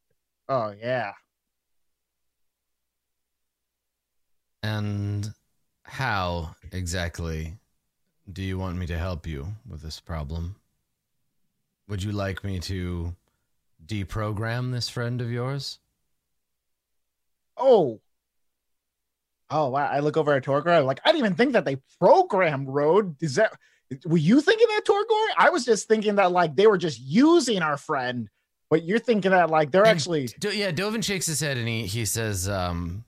Oh 0.48 0.72
yeah. 0.80 1.12
And 4.62 5.32
how 5.84 6.56
exactly 6.72 7.58
do 8.32 8.42
you 8.42 8.58
want 8.58 8.76
me 8.76 8.86
to 8.86 8.98
help 8.98 9.26
you 9.26 9.46
with 9.68 9.82
this 9.82 10.00
problem? 10.00 10.56
Would 11.88 12.02
you 12.02 12.10
like 12.12 12.42
me 12.42 12.58
to 12.60 13.14
deprogram 13.84 14.72
this 14.72 14.88
friend 14.88 15.20
of 15.20 15.30
yours? 15.30 15.78
Oh. 17.56 18.00
Oh 19.48 19.68
wow. 19.68 19.86
I 19.86 20.00
look 20.00 20.16
over 20.16 20.34
at 20.34 20.44
Torgor. 20.44 20.76
I'm 20.76 20.86
like, 20.86 21.00
I 21.04 21.10
didn't 21.10 21.24
even 21.24 21.34
think 21.34 21.52
that 21.52 21.64
they 21.64 21.76
programmed 22.00 22.68
Road. 22.68 23.16
Is 23.20 23.36
that 23.36 23.52
were 24.04 24.16
you 24.16 24.40
thinking 24.40 24.66
that 24.68 24.82
Torgor? 24.84 25.26
I 25.36 25.50
was 25.50 25.64
just 25.64 25.86
thinking 25.86 26.16
that 26.16 26.32
like 26.32 26.56
they 26.56 26.66
were 26.66 26.78
just 26.78 27.00
using 27.00 27.62
our 27.62 27.76
friend, 27.76 28.28
but 28.68 28.84
you're 28.84 28.98
thinking 28.98 29.30
that 29.30 29.50
like 29.50 29.70
they're 29.70 29.82
And 29.82 29.90
actually 29.90 30.26
Do, 30.40 30.50
yeah, 30.50 30.72
Dovin 30.72 31.04
shakes 31.04 31.26
his 31.26 31.40
head 31.40 31.56
and 31.56 31.68
he, 31.68 31.86
he 31.86 32.04
says, 32.04 32.48
um, 32.48 33.04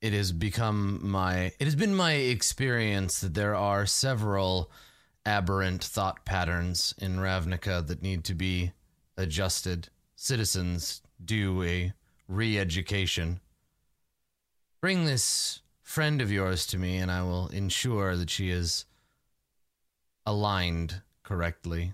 it 0.00 0.12
has 0.12 0.32
become 0.32 1.00
my 1.02 1.52
it 1.58 1.64
has 1.64 1.74
been 1.76 1.94
my 1.94 2.12
experience 2.12 3.20
that 3.20 3.34
there 3.34 3.54
are 3.54 3.86
several 3.86 4.70
aberrant 5.24 5.82
thought 5.82 6.24
patterns 6.24 6.94
in 6.98 7.16
Ravnica 7.16 7.86
that 7.86 8.02
need 8.02 8.24
to 8.24 8.34
be 8.34 8.72
adjusted. 9.16 9.88
Citizens 10.16 11.02
do 11.24 11.62
a 11.62 11.92
re-education. 12.28 13.40
Bring 14.82 15.06
this 15.06 15.62
friend 15.80 16.20
of 16.20 16.32
yours 16.32 16.66
to 16.66 16.76
me 16.76 16.98
and 16.98 17.10
I 17.10 17.22
will 17.22 17.46
ensure 17.48 18.16
that 18.16 18.28
she 18.28 18.50
is 18.50 18.84
aligned 20.26 21.00
correctly. 21.22 21.92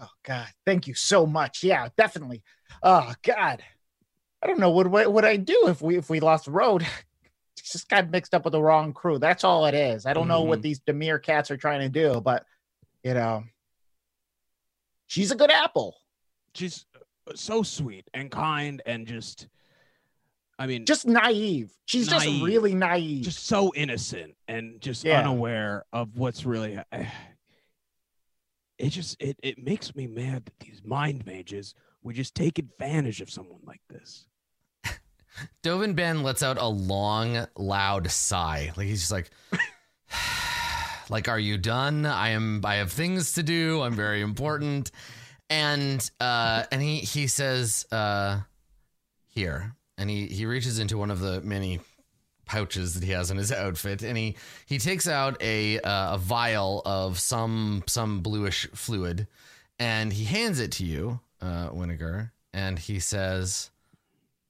Oh 0.00 0.08
God, 0.22 0.48
thank 0.64 0.86
you 0.86 0.94
so 0.94 1.26
much. 1.26 1.62
Yeah, 1.62 1.90
definitely. 1.96 2.42
Oh 2.82 3.12
God. 3.22 3.62
I 4.42 4.46
don't 4.46 4.58
know 4.58 4.70
what 4.70 4.86
what 4.86 5.12
would 5.12 5.26
I 5.26 5.36
do 5.36 5.66
if 5.68 5.82
we 5.82 5.98
if 5.98 6.08
we 6.08 6.20
lost 6.20 6.48
Road. 6.48 6.86
Just 7.62 7.90
got 7.90 8.10
mixed 8.10 8.32
up 8.32 8.44
with 8.44 8.52
the 8.52 8.62
wrong 8.62 8.94
crew. 8.94 9.18
That's 9.18 9.44
all 9.44 9.66
it 9.66 9.74
is. 9.74 10.06
I 10.06 10.14
don't 10.14 10.26
know 10.28 10.40
what 10.42 10.62
these 10.62 10.80
Dimir 10.80 11.22
cats 11.22 11.50
are 11.50 11.58
trying 11.58 11.80
to 11.80 11.90
do, 11.90 12.22
but 12.22 12.46
you 13.04 13.12
know, 13.12 13.44
she's 15.06 15.30
a 15.30 15.36
good 15.36 15.50
apple. 15.50 15.96
She's 16.54 16.86
uh, 16.96 17.32
so 17.34 17.62
sweet 17.62 18.08
and 18.14 18.30
kind, 18.30 18.80
and 18.86 19.06
just, 19.06 19.48
I 20.60 20.66
mean, 20.66 20.84
Just 20.84 21.06
naive. 21.06 21.72
She's 21.86 22.06
just 22.06 22.26
really 22.42 22.74
naive. 22.74 23.24
just 23.24 23.46
so 23.46 23.72
innocent 23.74 24.36
and 24.46 24.78
just 24.80 25.02
Yeah. 25.04 25.18
unaware 25.20 25.86
of 25.92 26.18
what's 26.18 26.44
really 26.44 26.78
it 28.78 28.90
just 28.90 29.16
it, 29.20 29.38
it 29.42 29.58
makes 29.58 29.94
me 29.96 30.06
mad 30.06 30.44
that 30.44 30.58
these 30.60 30.82
mind 30.84 31.24
mages 31.26 31.74
would 32.02 32.14
just 32.14 32.34
take 32.34 32.58
advantage 32.58 33.20
of 33.22 33.30
someone 33.30 33.60
like 33.64 33.80
this 33.88 34.26
Dovin 35.62 35.94
Baan 35.96 36.22
lets 36.22 36.42
out 36.42 36.58
a 36.58 36.66
long, 36.66 37.46
loud 37.56 38.10
sigh. 38.10 38.72
Like 38.76 38.86
he's 38.86 39.00
just 39.00 39.12
like, 39.12 39.30
like, 41.08 41.28
are 41.28 41.38
you 41.38 41.56
done? 41.56 42.04
I 42.04 42.30
am. 42.30 42.60
I 42.64 42.74
have 42.76 42.92
things 42.92 43.32
to 43.34 43.42
do. 43.42 43.80
I'm 43.80 43.94
very 43.94 44.20
important. 44.22 44.90
And 45.48 46.08
uh, 46.20 46.64
and 46.70 46.82
he 46.82 46.98
he 46.98 47.26
says, 47.28 47.86
uh, 47.92 48.40
here, 49.28 49.74
and 50.00 50.08
he 50.08 50.26
he 50.26 50.46
reaches 50.46 50.78
into 50.78 50.96
one 50.96 51.10
of 51.10 51.20
the 51.20 51.42
many 51.42 51.78
pouches 52.46 52.94
that 52.94 53.04
he 53.04 53.12
has 53.12 53.30
in 53.30 53.36
his 53.36 53.52
outfit, 53.52 54.02
and 54.02 54.16
he 54.16 54.34
he 54.64 54.78
takes 54.78 55.06
out 55.06 55.40
a 55.42 55.78
uh, 55.80 56.14
a 56.14 56.18
vial 56.18 56.80
of 56.86 57.20
some 57.20 57.84
some 57.86 58.20
bluish 58.20 58.66
fluid, 58.74 59.28
and 59.78 60.12
he 60.14 60.24
hands 60.24 60.58
it 60.58 60.72
to 60.72 60.84
you, 60.86 61.20
uh, 61.42 61.68
Winnegar, 61.68 62.30
and 62.54 62.78
he 62.78 62.98
says, 62.98 63.70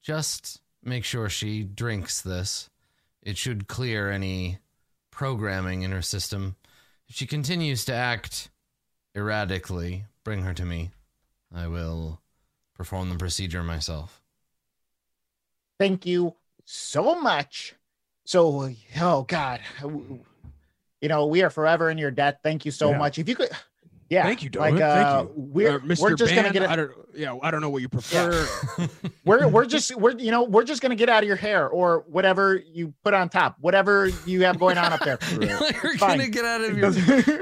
just 0.03 0.61
make 0.85 1.05
sure 1.05 1.29
she 1.29 1.65
drinks 1.65 2.23
this. 2.23 2.71
It 3.21 3.37
should 3.37 3.67
clear 3.67 4.09
any 4.09 4.59
programming 5.11 5.83
in 5.83 5.91
her 5.91 6.01
system. 6.01 6.55
If 7.09 7.17
she 7.17 7.27
continues 7.27 7.85
to 7.87 7.93
act 7.93 8.51
erratically, 9.17 10.05
bring 10.23 10.45
her 10.45 10.55
to 10.55 10.65
me. 10.65 10.91
I 11.53 11.67
will 11.67 12.21
perform 12.77 13.11
the 13.11 13.17
procedure 13.17 13.65
myself. 13.65 14.20
Thank 15.81 16.05
you 16.07 16.37
so 16.67 17.21
much. 17.21 17.75
So, 18.27 18.71
oh 19.01 19.23
God, 19.23 19.61
you 19.83 21.09
know 21.09 21.27
we 21.27 21.43
are 21.43 21.51
forever 21.51 21.91
in 21.91 21.99
your 21.99 22.11
debt. 22.13 22.41
Thank 22.45 22.65
you 22.65 22.71
so 22.71 22.91
Yeah. 22.91 22.99
much. 22.99 23.19
If 23.19 23.29
you 23.29 23.35
could, 23.35 23.49
yeah, 24.11 24.23
Thank 24.25 24.43
you, 24.43 24.51
like 24.55 24.75
uh, 24.81 25.25
Thank 25.25 25.29
you. 25.29 25.35
we're 25.37 25.77
Uh, 25.77 25.79
Mr. 25.79 26.01
we're 26.03 26.15
just 26.15 26.35
gonna 26.35 26.51
get 26.53 26.63
I 26.69 26.75
it. 26.75 26.77
don't 26.77 26.93
yeah 27.15 27.37
I 27.43 27.51
don't 27.51 27.61
know 27.63 27.71
what 27.71 27.81
you 27.81 27.89
prefer 27.89 28.47
We're 29.25 29.49
we're 29.49 29.65
just 29.65 29.97
we're 29.97 30.17
you 30.19 30.31
know 30.31 30.43
we're 30.45 30.65
just 30.65 30.83
gonna 30.83 30.97
get 30.97 31.09
out 31.09 31.23
of 31.23 31.27
your 31.29 31.37
hair 31.37 31.67
or 31.69 32.05
whatever 32.09 32.57
you 32.57 32.93
put 33.03 33.15
on 33.15 33.29
top, 33.31 33.57
whatever 33.61 34.09
you 34.27 34.43
have 34.45 34.59
going 34.59 34.79
on 34.79 34.93
up 34.93 35.01
there. 35.01 35.19
You're 35.41 35.97
Fine. 35.97 36.19
gonna 36.19 36.29
get 36.29 36.45
out 36.45 36.61
of 36.61 36.77
your 36.79 36.91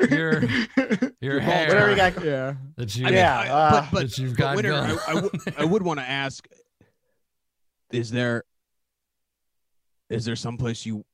your 0.09 0.43
your 1.21 1.41
hair 1.41 1.69
Whatever 1.69 1.91
you 1.91 1.97
got. 1.97 2.25
yeah 2.25 2.55
that 2.77 2.95
you 2.97 3.05
I 3.07 3.11
mean, 3.11 3.19
Yeah, 3.19 3.39
I- 3.41 3.49
uh, 3.49 3.71
but 3.81 3.89
but, 3.93 4.01
that 4.03 4.19
you've 4.19 4.37
but 4.37 4.39
got 4.39 4.57
Winter. 4.57 4.75
I, 4.75 4.97
I, 5.09 5.15
w- 5.15 5.31
I 5.59 5.65
would 5.65 5.83
want 5.83 5.99
to 6.01 6.09
ask 6.09 6.47
is 7.93 8.11
there 8.11 8.45
is 10.11 10.25
there 10.25 10.37
someplace 10.37 10.85
you 10.87 11.05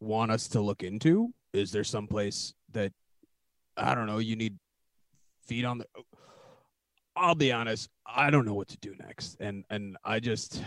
want 0.00 0.30
us 0.30 0.48
to 0.48 0.60
look 0.60 0.82
into 0.82 1.32
is 1.52 1.72
there 1.72 1.84
someplace 1.84 2.54
that 2.72 2.92
I 3.76 3.94
don't 3.94 4.06
know 4.06 4.18
you 4.18 4.36
need 4.36 4.58
feet 5.46 5.64
on 5.64 5.78
the. 5.78 5.86
I'll 7.16 7.34
be 7.34 7.50
honest. 7.52 7.88
I 8.06 8.28
don't 8.30 8.44
know 8.44 8.54
what 8.54 8.68
to 8.68 8.76
do 8.78 8.94
next, 8.98 9.36
and 9.40 9.64
and 9.70 9.96
I 10.04 10.20
just 10.20 10.62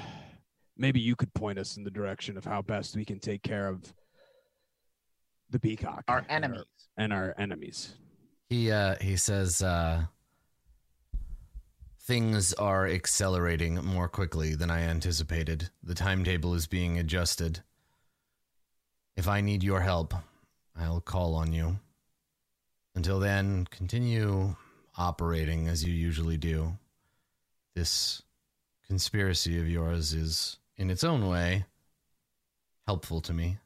maybe 0.77 0.99
you 0.99 1.15
could 1.15 1.33
point 1.33 1.59
us 1.59 1.77
in 1.77 1.83
the 1.83 1.91
direction 1.91 2.37
of 2.37 2.45
how 2.45 2.61
best 2.61 2.95
we 2.95 3.05
can 3.05 3.19
take 3.19 3.43
care 3.43 3.67
of 3.67 3.93
the 5.49 5.59
peacock, 5.59 6.03
Our 6.07 6.19
and 6.29 6.45
enemies. 6.45 6.65
and 6.97 7.13
our 7.13 7.35
enemies. 7.37 7.93
He 8.49 8.71
uh 8.71 8.95
he 9.01 9.17
says 9.17 9.61
uh 9.61 10.05
things 12.03 12.53
are 12.53 12.87
accelerating 12.87 13.75
more 13.75 14.07
quickly 14.09 14.55
than 14.55 14.71
I 14.71 14.81
anticipated. 14.81 15.69
The 15.83 15.95
timetable 15.95 16.53
is 16.55 16.67
being 16.67 16.97
adjusted. 16.97 17.61
If 19.15 19.27
I 19.27 19.41
need 19.41 19.63
your 19.63 19.81
help, 19.81 20.13
I'll 20.75 21.01
call 21.01 21.35
on 21.35 21.53
you. 21.53 21.79
Until 22.95 23.19
then, 23.19 23.67
continue 23.69 24.55
operating 24.97 25.67
as 25.67 25.83
you 25.83 25.93
usually 25.93 26.37
do. 26.37 26.77
This 27.75 28.21
conspiracy 28.87 29.59
of 29.59 29.69
yours 29.69 30.13
is 30.13 30.57
in 30.77 30.89
its 30.89 31.03
own 31.03 31.27
way 31.27 31.65
helpful 32.87 33.21
to 33.21 33.31
me. 33.33 33.57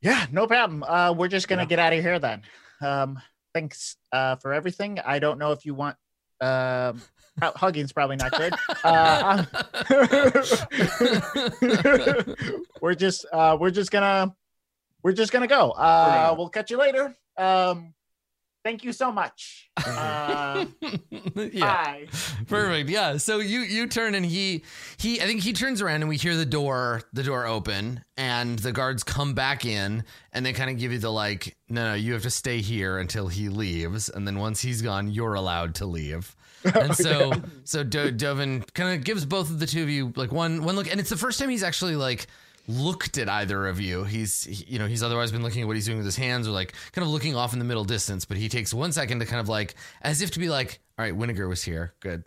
Yeah, 0.00 0.26
no 0.30 0.46
problem. 0.46 0.82
Uh, 0.82 1.12
we're 1.12 1.28
just 1.28 1.48
gonna 1.48 1.62
Yeah. 1.62 1.66
get 1.68 1.78
out 1.78 1.92
of 1.92 2.02
here 2.02 2.18
then. 2.18 2.42
Um, 2.80 3.20
thanks 3.54 3.96
uh, 4.12 4.36
for 4.36 4.52
everything. 4.52 4.98
I 5.04 5.18
don't 5.18 5.38
know 5.38 5.52
if 5.52 5.64
you 5.64 5.74
want. 5.74 5.96
Um, 6.40 7.02
hugging's 7.40 7.92
probably 7.92 8.16
not 8.16 8.32
good. 8.32 8.54
Uh, 8.82 9.44
we're 12.80 12.94
just 12.94 13.26
uh, 13.30 13.54
we're 13.60 13.70
just 13.70 13.90
gonna 13.90 14.34
we're 15.02 15.12
just 15.12 15.32
gonna 15.32 15.46
go. 15.46 15.72
Uh, 15.72 16.34
we'll 16.36 16.48
catch 16.48 16.70
you 16.70 16.78
later. 16.78 17.14
Um, 17.36 17.92
thank 18.64 18.84
you 18.84 18.92
so 18.92 19.10
much. 19.12 19.70
Uh, 19.76 20.66
yeah. 21.34 21.60
Bye. 21.60 22.06
Perfect. 22.46 22.90
Yeah. 22.90 23.16
So 23.16 23.38
you 23.38 23.60
you 23.60 23.86
turn 23.86 24.14
and 24.14 24.24
he 24.24 24.64
he 24.98 25.20
I 25.20 25.24
think 25.24 25.42
he 25.42 25.52
turns 25.52 25.80
around 25.82 26.02
and 26.02 26.08
we 26.08 26.16
hear 26.16 26.36
the 26.36 26.46
door 26.46 27.02
the 27.12 27.22
door 27.22 27.46
open 27.46 28.04
and 28.16 28.58
the 28.58 28.72
guards 28.72 29.02
come 29.04 29.34
back 29.34 29.64
in 29.64 30.04
and 30.32 30.44
they 30.44 30.52
kind 30.52 30.70
of 30.70 30.78
give 30.78 30.92
you 30.92 30.98
the 30.98 31.10
like 31.10 31.56
no 31.68 31.88
no 31.90 31.94
you 31.94 32.12
have 32.12 32.22
to 32.22 32.30
stay 32.30 32.60
here 32.60 32.98
until 32.98 33.28
he 33.28 33.48
leaves 33.48 34.08
and 34.08 34.26
then 34.26 34.38
once 34.38 34.60
he's 34.60 34.82
gone 34.82 35.10
you're 35.10 35.34
allowed 35.34 35.74
to 35.76 35.86
leave. 35.86 36.34
And 36.74 36.94
so 36.94 37.32
so 37.64 37.82
Do- 37.82 38.12
Dovin 38.12 38.70
kind 38.74 38.94
of 38.98 39.02
gives 39.02 39.24
both 39.24 39.48
of 39.48 39.60
the 39.60 39.66
two 39.66 39.82
of 39.82 39.88
you 39.88 40.12
like 40.14 40.30
one 40.30 40.62
one 40.62 40.76
look 40.76 40.90
and 40.90 41.00
it's 41.00 41.08
the 41.08 41.16
first 41.16 41.38
time 41.38 41.48
he's 41.48 41.62
actually 41.62 41.96
like 41.96 42.26
looked 42.70 43.18
at 43.18 43.28
either 43.28 43.66
of 43.66 43.80
you. 43.80 44.04
He's 44.04 44.44
he- 44.44 44.64
you 44.74 44.78
know, 44.78 44.86
he's 44.86 45.02
otherwise 45.02 45.32
been 45.32 45.42
looking 45.42 45.62
at 45.62 45.66
what 45.66 45.76
he's 45.76 45.86
doing 45.86 45.98
with 45.98 46.06
his 46.06 46.16
hands 46.16 46.46
or 46.48 46.52
like 46.52 46.72
kind 46.92 47.04
of 47.04 47.10
looking 47.12 47.36
off 47.36 47.52
in 47.52 47.58
the 47.58 47.64
middle 47.64 47.84
distance, 47.84 48.24
but 48.24 48.36
he 48.36 48.48
takes 48.48 48.72
one 48.72 48.92
second 48.92 49.20
to 49.20 49.26
kind 49.26 49.40
of 49.40 49.48
like 49.48 49.74
as 50.02 50.22
if 50.22 50.30
to 50.32 50.38
be 50.38 50.48
like, 50.48 50.80
all 50.98 51.04
right, 51.04 51.16
Winnegar 51.16 51.48
was 51.48 51.62
here. 51.62 51.94
Good. 52.00 52.24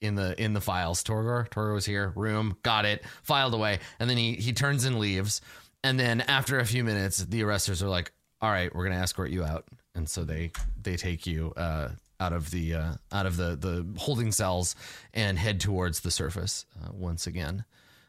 In 0.00 0.14
the 0.14 0.40
in 0.42 0.52
the 0.52 0.60
files. 0.60 1.02
Torgor, 1.02 1.48
Torgor 1.48 1.72
was 1.74 1.86
here, 1.86 2.12
room, 2.16 2.56
got 2.62 2.84
it, 2.84 3.02
filed 3.22 3.54
away. 3.54 3.78
And 3.98 4.08
then 4.10 4.16
he 4.16 4.34
he 4.34 4.52
turns 4.52 4.84
and 4.84 4.98
leaves. 4.98 5.40
And 5.82 5.98
then 5.98 6.20
after 6.22 6.58
a 6.58 6.64
few 6.66 6.84
minutes, 6.84 7.18
the 7.18 7.40
arresters 7.42 7.82
are 7.82 7.88
like, 7.88 8.12
all 8.40 8.50
right, 8.50 8.74
we're 8.74 8.84
gonna 8.84 9.00
escort 9.00 9.30
you 9.30 9.44
out. 9.44 9.64
And 9.94 10.08
so 10.08 10.24
they 10.24 10.50
they 10.82 10.96
take 10.96 11.26
you 11.26 11.52
uh 11.56 11.88
out 12.18 12.32
of 12.32 12.50
the 12.50 12.74
uh, 12.74 12.92
out 13.12 13.26
of 13.26 13.36
the 13.36 13.56
the 13.56 13.86
holding 13.98 14.32
cells 14.32 14.74
and 15.12 15.38
head 15.38 15.60
towards 15.60 16.00
the 16.00 16.10
surface 16.10 16.64
uh, 16.82 16.88
once 16.92 17.26
again. 17.26 17.64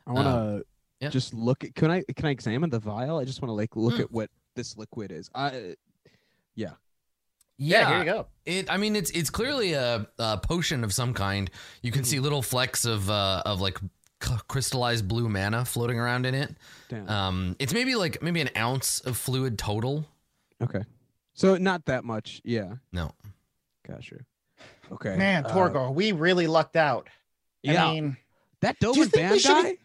I 0.06 0.12
want 0.14 0.28
to 0.28 0.66
yeah. 1.00 1.10
just 1.10 1.34
look 1.34 1.64
at. 1.64 1.76
Can 1.76 1.92
I 1.92 2.04
can 2.16 2.26
I 2.26 2.30
examine 2.32 2.70
the 2.70 2.80
vial? 2.80 3.18
I 3.18 3.26
just 3.26 3.42
want 3.42 3.50
to 3.50 3.54
like 3.54 3.76
look 3.76 3.96
Mm. 3.96 4.02
at 4.02 4.12
what 4.12 4.30
this 4.56 4.78
liquid 4.78 5.12
is. 5.12 5.30
I 5.36 5.76
Yeah, 6.56 6.72
Yeah, 7.58 7.90
here 7.90 8.00
you 8.00 8.06
go. 8.06 8.28
It, 8.46 8.72
I 8.72 8.78
mean, 8.78 8.96
it's 8.96 9.12
it's 9.12 9.30
clearly 9.30 9.74
a, 9.74 10.08
a 10.20 10.38
potion 10.38 10.84
of 10.84 10.94
some 10.94 11.14
kind. 11.14 11.50
You 11.82 11.92
can 11.92 12.04
see 12.04 12.20
little 12.20 12.42
flecks 12.42 12.86
of 12.86 13.10
uh, 13.10 13.44
of 13.46 13.62
like 13.62 13.78
c- 14.24 14.34
crystallized 14.48 15.08
blue 15.08 15.30
mana 15.30 15.66
floating 15.66 16.00
around 16.00 16.26
in 16.26 16.34
it. 16.36 16.56
damn. 16.90 17.08
Um, 17.10 17.56
it's 17.60 17.74
maybe 17.74 17.96
like 17.96 18.22
maybe 18.22 18.42
an 18.42 18.50
ounce 18.58 19.00
of 19.02 19.18
fluid 19.18 19.58
total. 19.60 20.06
okay, 20.62 20.84
so 21.34 21.58
not 21.58 21.86
that 21.86 22.04
much. 22.04 22.42
Yeah, 22.44 22.76
No, 22.92 23.12
gotcha. 23.88 24.18
Okay, 24.92 25.18
Man, 25.18 25.46
uh, 25.46 25.92
we 25.92 26.14
really 26.14 26.48
lucked 26.48 26.76
out. 26.78 27.10
Yeah, 27.62 27.86
I 27.86 27.94
mean, 27.94 28.18
that 28.62 28.78
you 28.82 28.88
Dover 28.94 29.02
think 29.06 29.14
we 29.14 29.20
band 29.22 29.42
should've- 29.42 29.64
guy. 29.64 29.78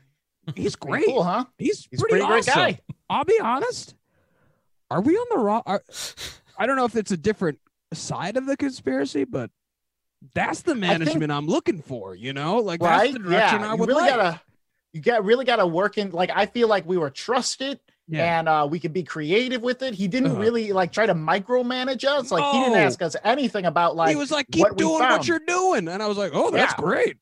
He's 0.56 0.76
great. 0.76 1.04
cool, 1.06 1.22
huh? 1.22 1.44
He's, 1.58 1.86
He's 1.90 2.00
a 2.00 2.02
pretty, 2.04 2.24
pretty 2.24 2.42
great 2.42 2.46
guy. 2.46 2.80
I'll 3.08 3.24
be 3.24 3.38
honest. 3.40 3.94
Are 4.90 5.00
we 5.00 5.14
on 5.16 5.26
the 5.30 5.38
wrong? 5.38 5.62
Are, 5.66 5.82
I 6.58 6.66
don't 6.66 6.76
know 6.76 6.84
if 6.84 6.96
it's 6.96 7.10
a 7.12 7.16
different 7.16 7.58
side 7.92 8.36
of 8.36 8.46
the 8.46 8.56
conspiracy, 8.56 9.24
but 9.24 9.50
that's 10.34 10.62
the 10.62 10.74
management 10.74 11.32
I'm 11.32 11.46
looking 11.46 11.80
for. 11.80 12.14
You 12.14 12.32
know, 12.32 12.58
like 12.58 12.80
that's 12.80 13.02
right? 13.02 13.12
the 13.12 13.18
direction 13.18 13.60
Yeah, 13.60 13.70
I 13.72 13.74
you 13.74 13.84
really 13.84 14.02
like. 14.02 14.10
gotta, 14.16 14.40
you 14.92 15.00
got 15.00 15.24
really 15.24 15.44
gotta 15.44 15.66
work 15.66 15.96
in. 15.98 16.10
Like, 16.10 16.30
I 16.34 16.46
feel 16.46 16.68
like 16.68 16.86
we 16.86 16.98
were 16.98 17.08
trusted, 17.10 17.80
yeah. 18.08 18.38
and 18.38 18.48
uh, 18.48 18.68
we 18.70 18.78
could 18.80 18.92
be 18.92 19.02
creative 19.02 19.62
with 19.62 19.82
it. 19.82 19.94
He 19.94 20.08
didn't 20.08 20.32
Uh-huh. 20.32 20.40
really 20.40 20.72
like 20.72 20.92
try 20.92 21.06
to 21.06 21.14
micromanage 21.14 22.04
us. 22.04 22.30
Like, 22.30 22.44
he 22.52 22.60
didn't 22.60 22.78
ask 22.78 23.00
us 23.00 23.16
anything 23.24 23.64
about 23.64 23.96
like. 23.96 24.10
he 24.10 24.16
was 24.16 24.30
like, 24.30 24.46
"Keep 24.52 24.62
what 24.62 24.76
doing 24.76 24.98
what 24.98 25.26
you're 25.26 25.40
doing," 25.46 25.88
and 25.88 26.02
I 26.02 26.06
was 26.08 26.18
like, 26.18 26.32
"Oh, 26.34 26.50
that's 26.50 26.74
Yeah. 26.76 26.84
great." 26.84 27.16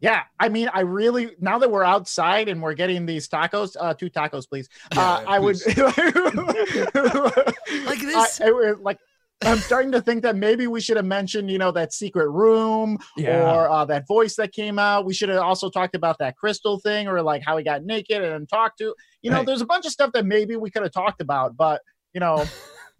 Yeah, 0.00 0.22
I 0.38 0.48
mean, 0.50 0.68
I 0.72 0.80
really 0.80 1.30
now 1.40 1.58
that 1.58 1.70
we're 1.70 1.82
outside 1.84 2.48
and 2.48 2.62
we're 2.62 2.74
getting 2.74 3.06
these 3.06 3.28
tacos, 3.28 3.76
uh, 3.80 3.94
two 3.94 4.10
tacos, 4.10 4.48
please. 4.48 4.68
uh, 4.96 5.20
Yeah, 5.22 5.24
I 5.26 5.38
would 5.38 5.56
Like 5.66 5.96
this? 8.00 8.40
I, 8.40 8.46
I 8.46 8.50
would- 8.50 8.80
like. 8.80 8.98
I'm 9.44 9.58
starting 9.58 9.92
to 9.92 10.00
think 10.00 10.22
that 10.22 10.34
maybe 10.34 10.66
we 10.66 10.80
should 10.80 10.96
have 10.96 11.04
mentioned, 11.04 11.50
you 11.50 11.58
know, 11.58 11.70
that 11.72 11.92
secret 11.92 12.30
room 12.30 12.96
or 13.44 13.68
uh, 13.70 13.84
that 13.84 14.06
voice 14.08 14.34
that 14.36 14.50
came 14.54 14.78
out. 14.78 15.04
We 15.04 15.12
should 15.12 15.28
have 15.28 15.42
also 15.42 15.68
talked 15.68 15.94
about 15.94 16.16
that 16.20 16.38
crystal 16.38 16.80
thing 16.80 17.06
or 17.06 17.20
like 17.20 17.42
how 17.44 17.58
he 17.58 17.62
got 17.62 17.84
naked 17.84 18.22
and 18.22 18.48
talked 18.48 18.78
to. 18.78 18.94
You 19.20 19.30
know, 19.30 19.40
Hey. 19.40 19.44
there's 19.44 19.60
a 19.60 19.66
bunch 19.66 19.84
of 19.84 19.92
stuff 19.92 20.12
that 20.12 20.24
maybe 20.24 20.56
we 20.56 20.70
could 20.70 20.84
have 20.84 20.92
talked 20.92 21.20
about, 21.20 21.54
but 21.54 21.82
you 22.14 22.20
know, 22.20 22.46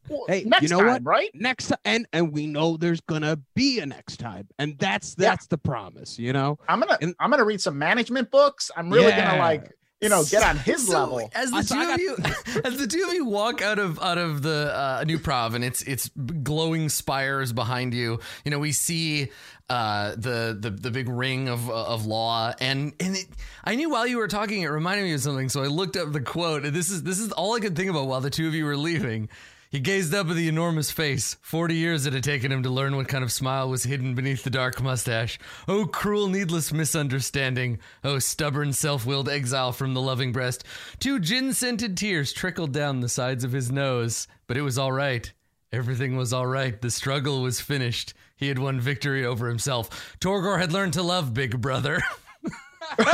well, 0.09 0.25
Hey, 0.29 0.45
you 0.61 0.69
know 0.69 0.79
time, 0.81 0.87
what? 0.87 1.05
right? 1.05 1.31
next 1.35 1.69
time, 1.69 1.79
and 1.85 2.07
and 2.13 2.33
we 2.33 2.47
know 2.47 2.77
there's 2.77 3.01
gonna 3.03 3.39
be 3.55 3.79
a 3.81 3.87
next 3.87 4.19
time, 4.19 4.49
and 4.59 4.79
that's 4.79 5.15
Yeah. 5.19 5.31
that's 5.31 5.47
the 5.47 5.59
promise. 5.59 6.19
You 6.19 6.33
know, 6.33 6.59
I'm 6.69 6.81
gonna 6.81 6.99
And- 7.01 7.15
I'm 7.21 7.31
gonna 7.31 7.45
read 7.45 7.61
some 7.61 7.79
management 7.79 8.31
books. 8.31 8.71
I'm 8.77 8.91
really 8.91 9.09
Yeah. 9.09 9.27
gonna 9.31 9.39
like 9.43 9.73
you 10.03 10.11
know 10.11 10.23
get 10.25 10.43
on 10.43 10.59
his 10.59 10.87
So, 10.87 10.93
level. 10.93 11.31
As 11.35 11.51
the 11.51 11.57
I- 11.57 11.63
two 11.63 11.75
I 11.75 11.95
of 11.95 12.01
you, 12.01 12.17
as 12.65 12.77
the 12.79 12.87
two 12.87 13.03
of 13.09 13.15
you 13.15 13.25
walk 13.25 13.63
out 13.63 13.79
of 13.79 13.99
out 14.01 14.19
of 14.19 14.43
the 14.43 14.73
uh, 14.75 15.05
New 15.07 15.19
Prahv, 15.19 15.55
and 15.55 15.65
it's 15.65 15.83
it's 15.83 16.11
glowing 16.43 16.89
spires 16.89 17.53
behind 17.53 17.95
you. 17.95 18.21
You 18.45 18.51
know, 18.51 18.59
we 18.59 18.73
see 18.73 19.31
uh, 19.69 20.11
the 20.13 20.57
the 20.61 20.71
the 20.71 20.91
big 20.91 21.09
ring 21.09 21.49
of 21.49 21.69
of 21.71 22.05
law, 22.07 22.53
and 22.61 22.93
and 23.01 23.17
it, 23.17 23.27
I 23.65 23.75
knew 23.75 23.89
while 23.91 24.07
you 24.07 24.19
were 24.19 24.29
talking, 24.29 24.63
it 24.63 24.67
reminded 24.69 25.05
me 25.05 25.13
of 25.15 25.21
something. 25.21 25.49
So 25.49 25.63
I 25.63 25.67
looked 25.67 25.97
up 25.97 26.13
the 26.13 26.21
quote, 26.21 26.65
and 26.65 26.77
this 26.77 26.91
is 26.91 27.03
this 27.03 27.19
is 27.19 27.33
all 27.33 27.55
I 27.57 27.61
could 27.61 27.75
think 27.75 27.91
about 27.91 28.07
while 28.07 28.21
the 28.21 28.31
two 28.31 28.47
of 28.47 28.55
you 28.55 28.65
were 28.67 28.77
leaving. 28.77 29.29
He 29.71 29.81
gazed 29.81 30.15
up 30.15 30.29
at 30.29 30.37
the 30.37 30.49
enormous 30.49 30.91
face. 30.91 31.37
Forty 31.43 31.75
years 31.75 32.07
it 32.07 32.13
had 32.13 32.25
taken 32.25 32.53
him 32.53 32.63
to 32.63 32.71
learn 32.71 32.97
what 32.97 33.09
kind 33.09 33.25
of 33.25 33.33
smile 33.33 33.69
was 33.69 33.85
hidden 33.85 34.15
beneath 34.15 34.45
the 34.45 34.51
dark 34.51 34.83
mustache. 34.83 35.39
Oh, 35.67 35.87
cruel, 35.87 36.29
needless 36.29 36.73
misunderstanding. 36.73 37.79
Oh, 38.05 38.19
stubborn, 38.19 38.73
self 38.73 39.05
willed 39.05 39.29
exile 39.29 39.73
from 39.73 39.95
the 39.95 40.01
loving 40.01 40.33
breast. 40.33 40.65
Two 41.01 41.19
gin 41.19 41.53
scented 41.53 41.97
tears 41.97 42.33
trickled 42.33 42.73
down 42.73 43.01
the 43.01 43.09
sides 43.09 43.45
of 43.45 43.53
his 43.53 43.71
nose. 43.71 44.29
But 44.47 44.57
it 44.57 44.63
was 44.63 44.79
all 44.79 44.93
right. 44.93 45.33
Everything 45.73 46.17
was 46.17 46.33
all 46.33 46.47
right. 46.47 46.81
The 46.81 46.91
struggle 46.91 47.43
was 47.43 47.61
finished. 47.61 48.15
He 48.37 48.49
had 48.49 48.59
won 48.59 48.81
victory 48.81 49.25
over 49.27 49.49
himself. 49.49 50.17
Torgor 50.21 50.59
had 50.59 50.73
learned 50.73 50.93
to 50.95 51.03
love 51.03 51.35
Big 51.35 51.61
Brother. 51.61 52.01
like, 52.99 53.11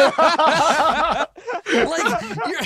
you're 2.46 2.62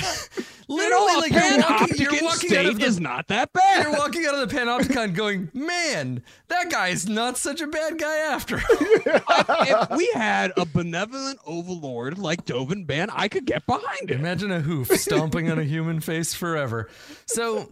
literally 0.67 1.13
like 1.15 1.31
you're 1.31 1.59
walking, 1.59 1.97
you're 1.97 2.23
walking 2.23 2.55
out 2.57 2.65
of 2.65 2.79
the 2.79 2.85
is 2.85 2.99
not 2.99 3.27
that 3.27 3.53
bad. 3.53 3.83
you're 3.83 3.97
walking 3.97 4.25
out 4.25 4.35
of 4.35 4.49
the 4.49 4.55
panopticon 4.55 5.13
going, 5.13 5.49
man, 5.53 6.23
that 6.47 6.69
guy's 6.69 7.07
not 7.07 7.37
such 7.37 7.61
a 7.61 7.67
bad 7.67 7.97
guy 7.97 8.17
after. 8.17 8.55
all." 8.57 8.61
if 8.69 9.89
we 9.91 10.09
had 10.13 10.51
a 10.57 10.65
benevolent 10.65 11.39
overlord 11.45 12.17
like 12.17 12.45
Dovin 12.45 12.85
Baan, 12.85 13.09
I 13.13 13.27
could 13.27 13.45
get 13.45 13.65
behind 13.65 14.11
it. 14.11 14.19
Imagine 14.19 14.51
a 14.51 14.61
hoof 14.61 14.87
stomping 14.99 15.49
on 15.51 15.59
a 15.59 15.63
human 15.63 15.99
face 15.99 16.33
forever. 16.33 16.89
So, 17.25 17.69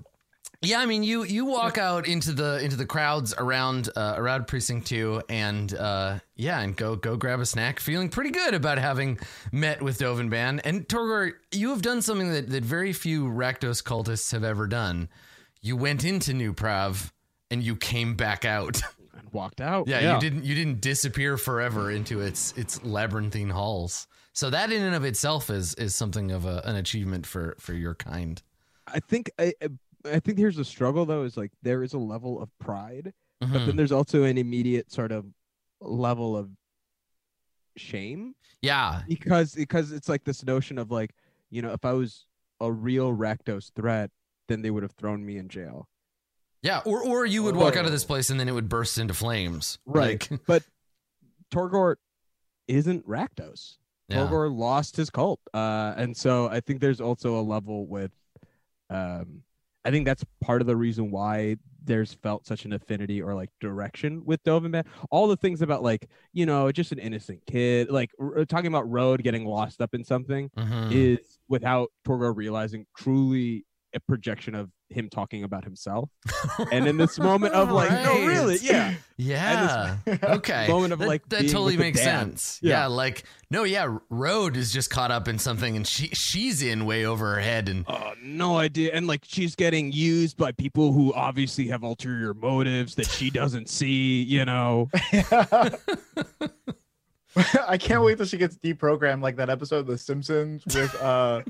yeah, 0.68 0.80
I 0.80 0.86
mean, 0.86 1.03
you 1.03 1.24
you 1.24 1.45
walk 1.45 1.78
out 1.78 2.07
into 2.07 2.32
the 2.32 2.63
into 2.63 2.76
the 2.76 2.86
crowds 2.86 3.34
around 3.38 3.89
uh, 3.95 4.16
around 4.18 4.47
precinct 4.47 4.88
two, 4.88 5.22
and 5.30 5.74
uh, 5.74 6.20
yeah, 6.36 6.61
and 6.61 6.76
go 6.76 6.95
go 6.95 7.16
grab 7.16 7.39
a 7.39 7.45
snack, 7.45 7.80
feeling 7.80 8.09
pretty 8.09 8.32
good 8.32 8.53
about 8.53 8.78
having 8.78 9.20
met 9.51 9.82
with 9.82 9.99
Dovin 9.99 10.30
Baan 10.30 10.59
and 10.63 10.88
Torgor. 10.88 11.34
You 11.51 11.70
have 11.70 11.82
done 11.82 12.01
something 12.01 12.32
that 12.32 12.49
that 12.49 12.63
very 12.63 12.93
few 12.93 13.26
Rakdos 13.26 13.84
cultists 13.84 14.32
have 14.32 14.43
ever 14.43 14.68
done. 14.68 15.09
You 15.61 15.76
went 15.76 16.03
into 16.03 16.34
New 16.34 16.53
Prahv 16.53 17.11
and 17.49 17.63
you 17.63 17.76
came 17.76 18.16
back 18.16 18.45
out. 18.45 18.82
And 19.18 19.32
walked 19.32 19.61
out. 19.61 19.88
Yeah, 19.88 20.13
you 20.13 20.20
didn't 20.20 20.43
you 20.43 20.55
didn't 20.55 20.82
disappear 20.82 21.38
forever 21.38 21.89
into 21.89 22.20
its 22.20 22.51
its 22.57 22.84
labyrinthine 22.84 23.49
halls. 23.49 24.07
So 24.34 24.49
that 24.49 24.74
in 24.74 24.82
and 24.82 24.93
of 24.93 25.05
itself 25.05 25.49
is 25.49 25.74
is 25.76 25.95
something 25.95 26.32
of 26.32 26.45
a, 26.45 26.61
an 26.66 26.76
achievement 26.76 27.26
for 27.26 27.55
for 27.57 27.74
your 27.74 27.95
kind. 27.95 28.41
I 28.88 28.99
think 28.99 29.32
I, 29.39 29.53
I 30.06 30.20
think 30.20 30.38
here's 30.38 30.56
the 30.58 30.66
struggle 30.66 31.06
though 31.06 31.24
is 31.24 31.36
like 31.38 31.51
there 31.64 31.84
is 31.84 31.93
a 31.93 31.97
level 31.99 32.41
of 32.41 32.49
pride 32.60 33.14
but 33.41 33.49
Mhm. 33.49 33.66
then 33.66 33.76
there's 33.76 33.91
also 33.91 34.24
an 34.24 34.38
immediate 34.38 34.91
sort 34.91 35.12
of 35.12 35.26
level 35.82 36.38
of 36.38 36.49
shame 37.78 38.36
Yeah. 38.62 39.03
because 39.08 39.53
because 39.53 39.91
it's 39.91 40.08
like 40.10 40.24
this 40.24 40.43
notion 40.45 40.78
of 40.78 40.91
like 40.91 41.14
you 41.49 41.62
know 41.62 41.74
if 41.74 41.84
I 41.86 41.93
was 41.93 42.26
a 42.62 42.72
real 42.72 43.12
Rakdos 43.16 43.72
threat, 43.74 44.12
then 44.47 44.62
they 44.62 44.72
would 44.72 44.84
have 44.84 44.93
thrown 44.93 45.26
me 45.26 45.38
in 45.38 45.49
jail. 45.49 45.89
Yeah. 46.62 46.82
Or 46.86 47.03
or 47.03 47.26
you 47.26 47.43
would 47.43 47.56
walk 47.56 47.76
out 47.76 47.86
of 47.86 47.91
this 47.91 48.06
place 48.06 48.30
and 48.30 48.39
then 48.39 48.47
it 48.47 48.53
would 48.53 48.70
burst 48.70 48.97
into 48.97 49.14
flames. 49.14 49.78
Right. 49.86 50.30
Like, 50.32 50.41
But 50.47 50.64
Torgor 51.51 51.97
isn't 52.68 53.06
Rakdos. 53.08 53.78
yeah. 54.08 54.18
Torgor 54.28 54.56
lost 54.56 54.95
his 54.95 55.10
cult, 55.10 55.39
uh, 55.53 55.93
and 55.97 56.16
so 56.16 56.47
I 56.47 56.62
think 56.62 56.80
there's 56.80 57.01
also 57.01 57.39
a 57.39 57.43
level 57.43 57.86
with, 57.86 58.12
um, 58.89 59.43
I 59.86 59.92
think 59.92 60.06
that's 60.06 60.24
part 60.42 60.62
of 60.62 60.68
the 60.68 60.76
reason 60.76 61.12
why 61.12 61.58
there's 61.84 62.14
felt 62.16 62.48
such 62.48 62.66
an 62.66 62.74
affinity 62.74 63.22
or 63.22 63.36
like 63.36 63.50
direction 63.62 64.24
with 64.26 64.44
Dovin 64.44 64.72
Baan. 64.72 64.86
All 65.12 65.28
the 65.28 65.38
things 65.38 65.62
about 65.62 65.84
like 65.84 66.10
you 66.34 66.46
know 66.48 66.72
just 66.72 66.92
an 66.92 66.98
innocent 67.00 67.42
kid, 67.46 67.90
like 67.92 68.10
r- 68.20 68.44
talking 68.46 68.68
about 68.68 68.90
Road 68.90 69.22
getting 69.24 69.46
lost 69.46 69.82
up 69.82 69.94
in 69.94 70.04
something 70.04 70.50
Mhm. 70.58 70.92
is 70.92 71.38
without 71.48 71.90
Torgor 72.08 72.36
realizing 72.36 72.86
truly 72.98 73.66
a 73.94 74.00
projection 74.00 74.56
of 74.56 74.72
him 74.90 75.10
talking 75.10 75.44
about 75.44 75.64
himself. 75.64 76.10
And 76.72 76.88
in 76.88 76.98
this 76.98 77.20
moment 77.20 77.54
of 77.54 77.70
like, 77.72 77.92
no, 77.92 78.26
really, 78.26 78.58
yeah, 78.62 78.94
Yeah. 79.18 79.98
Okay. 80.24 80.68
moment 80.70 80.94
of 80.94 81.00
that, 81.00 81.08
like 81.08 81.28
that 81.30 81.44
totally 81.50 81.76
makes 81.76 82.02
sense. 82.02 82.60
Yeah. 82.62 82.82
Yeah. 82.82 82.86
like 82.88 83.24
no, 83.50 83.64
yeah. 83.64 83.98
Road 84.10 84.56
is 84.58 84.72
just 84.72 84.90
caught 84.90 85.12
up 85.12 85.28
in 85.28 85.38
something, 85.40 85.76
and 85.76 85.86
she 85.86 86.08
she's 86.10 86.62
in 86.62 86.86
way 86.86 87.06
over 87.06 87.36
her 87.36 87.42
head, 87.42 87.68
and 87.70 87.86
Oh, 87.88 88.14
no 88.22 88.58
idea. 88.58 88.92
And 88.94 89.06
like 89.08 89.22
she's 89.26 89.56
getting 89.56 89.92
used 89.92 90.38
by 90.38 90.52
people 90.54 90.92
who 90.94 91.14
obviously 91.14 91.68
have 91.68 91.84
ulterior 91.84 92.34
motives 92.34 92.96
that 92.96 93.08
she 93.08 93.30
doesn't 93.30 93.70
see, 93.70 94.22
you 94.24 94.46
know. 94.46 94.90
I 97.68 97.78
can't 97.78 98.02
wait 98.04 98.18
till 98.18 98.26
she 98.26 98.38
gets 98.38 98.58
deprogrammed 98.58 99.22
like 99.22 99.36
that 99.38 99.50
episode 99.50 99.80
of 99.80 99.88
The 99.88 99.98
Simpsons 99.98 100.64
with 100.66 100.96
uh 101.02 101.42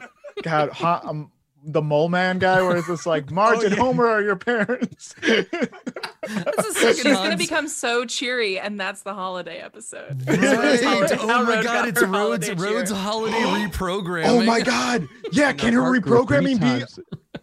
God 0.41 0.69
ha- 0.71 1.01
um, 1.03 1.31
the 1.65 1.81
mole 1.81 2.09
man 2.09 2.39
guy 2.39 2.61
where 2.61 2.77
it's 2.77 2.87
just 2.87 3.05
like 3.05 3.31
Marge 3.31 3.59
oh, 3.59 3.65
and 3.65 3.75
yeah. 3.75 3.81
Homer 3.81 4.07
are 4.07 4.21
your 4.21 4.35
parents. 4.35 5.15
that's 5.21 6.79
She's 6.79 7.03
gonna 7.03 7.37
become 7.37 7.67
so 7.67 8.05
cheery, 8.05 8.59
and 8.59 8.79
that's 8.79 9.01
the 9.01 9.13
holiday 9.13 9.57
episode. 9.57 10.23
Right. 10.27 10.81
How 10.83 11.05
Oh 11.19 11.43
my 11.45 11.55
got 11.55 11.63
god, 11.63 11.87
it's 11.87 12.01
her 12.01 12.07
Road's 12.07 12.47
holiday 12.47 12.53
Road's 12.53 12.91
cheer. 12.91 12.99
holiday 12.99 13.37
reprogramming. 13.67 14.27
oh 14.27 14.43
my 14.43 14.61
God! 14.61 15.07
Yeah, 15.31 15.53
can 15.53 15.73
her 15.73 15.81
reprogramming 15.81 16.59
be? 16.59 16.85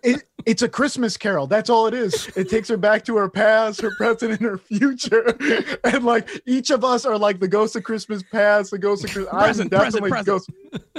It, 0.03 0.25
it's 0.47 0.63
a 0.63 0.69
Christmas 0.69 1.17
Carol. 1.17 1.47
That's 1.47 1.71
all 1.71 1.87
it 1.87 1.95
is. 1.95 2.27
It 2.37 2.49
takes 2.49 2.69
her 2.69 2.77
back 2.77 3.05
to 3.05 3.17
her 3.17 3.29
past, 3.29 3.81
her 3.83 3.93
present, 3.97 4.33
and 4.33 4.41
her 4.41 4.59
future. 4.59 5.37
And 5.85 6.05
like 6.05 6.29
each 6.47 6.71
of 6.71 6.85
us 6.85 7.05
are 7.05 7.19
like 7.19 7.39
the 7.39 7.47
ghost 7.49 7.77
of 7.77 7.83
Christmas 7.85 8.23
past, 8.23 8.71
the 8.71 8.79
ghost 8.79 9.05
of 9.05 9.11
Christmas. 9.11 9.33
Present, 9.33 9.73
I'm 9.73 9.79
present, 9.81 10.05
definitely 10.05 10.11
present. 10.11 10.27
ghost. 10.27 10.51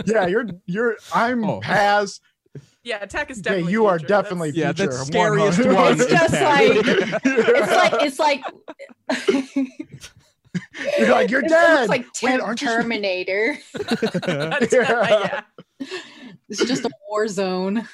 Yeah, 0.05 0.27
you're 0.27 0.45
you're. 0.67 0.97
I'm 1.13 1.43
Oh. 1.43 1.59
past. 1.61 2.21
Yeah, 2.83 3.05
Tech 3.05 3.31
is 3.31 3.41
definitely. 3.41 3.71
Yeah, 3.73 3.73
definitely. 3.73 3.73
you 3.73 3.85
are 3.87 3.97
definitely 3.99 4.51
That's- 4.51 4.79
Yeah, 4.79 4.85
future. 4.85 4.97
that's 4.97 5.07
scariest 5.07 5.59
100. 5.59 5.75
one. 5.75 5.93
It's 5.93 6.05
just 6.11 6.33
Tech. 6.33 6.71
It's 7.25 7.71
like 7.71 7.93
it's 8.03 8.19
like 8.19 8.43
You're 10.99 11.09
like 11.09 11.29
you're 11.31 11.43
it 11.45 11.49
dead. 11.49 11.75
looks 11.79 11.89
like 11.89 12.05
Wait, 12.21 12.39
aren't 12.41 12.59
Terminator. 12.59 13.57
Yeah. 14.27 14.57
yeah. 14.71 15.41
It's 16.49 16.63
just 16.65 16.85
a 16.85 16.91
war 17.09 17.27
zone. 17.27 17.87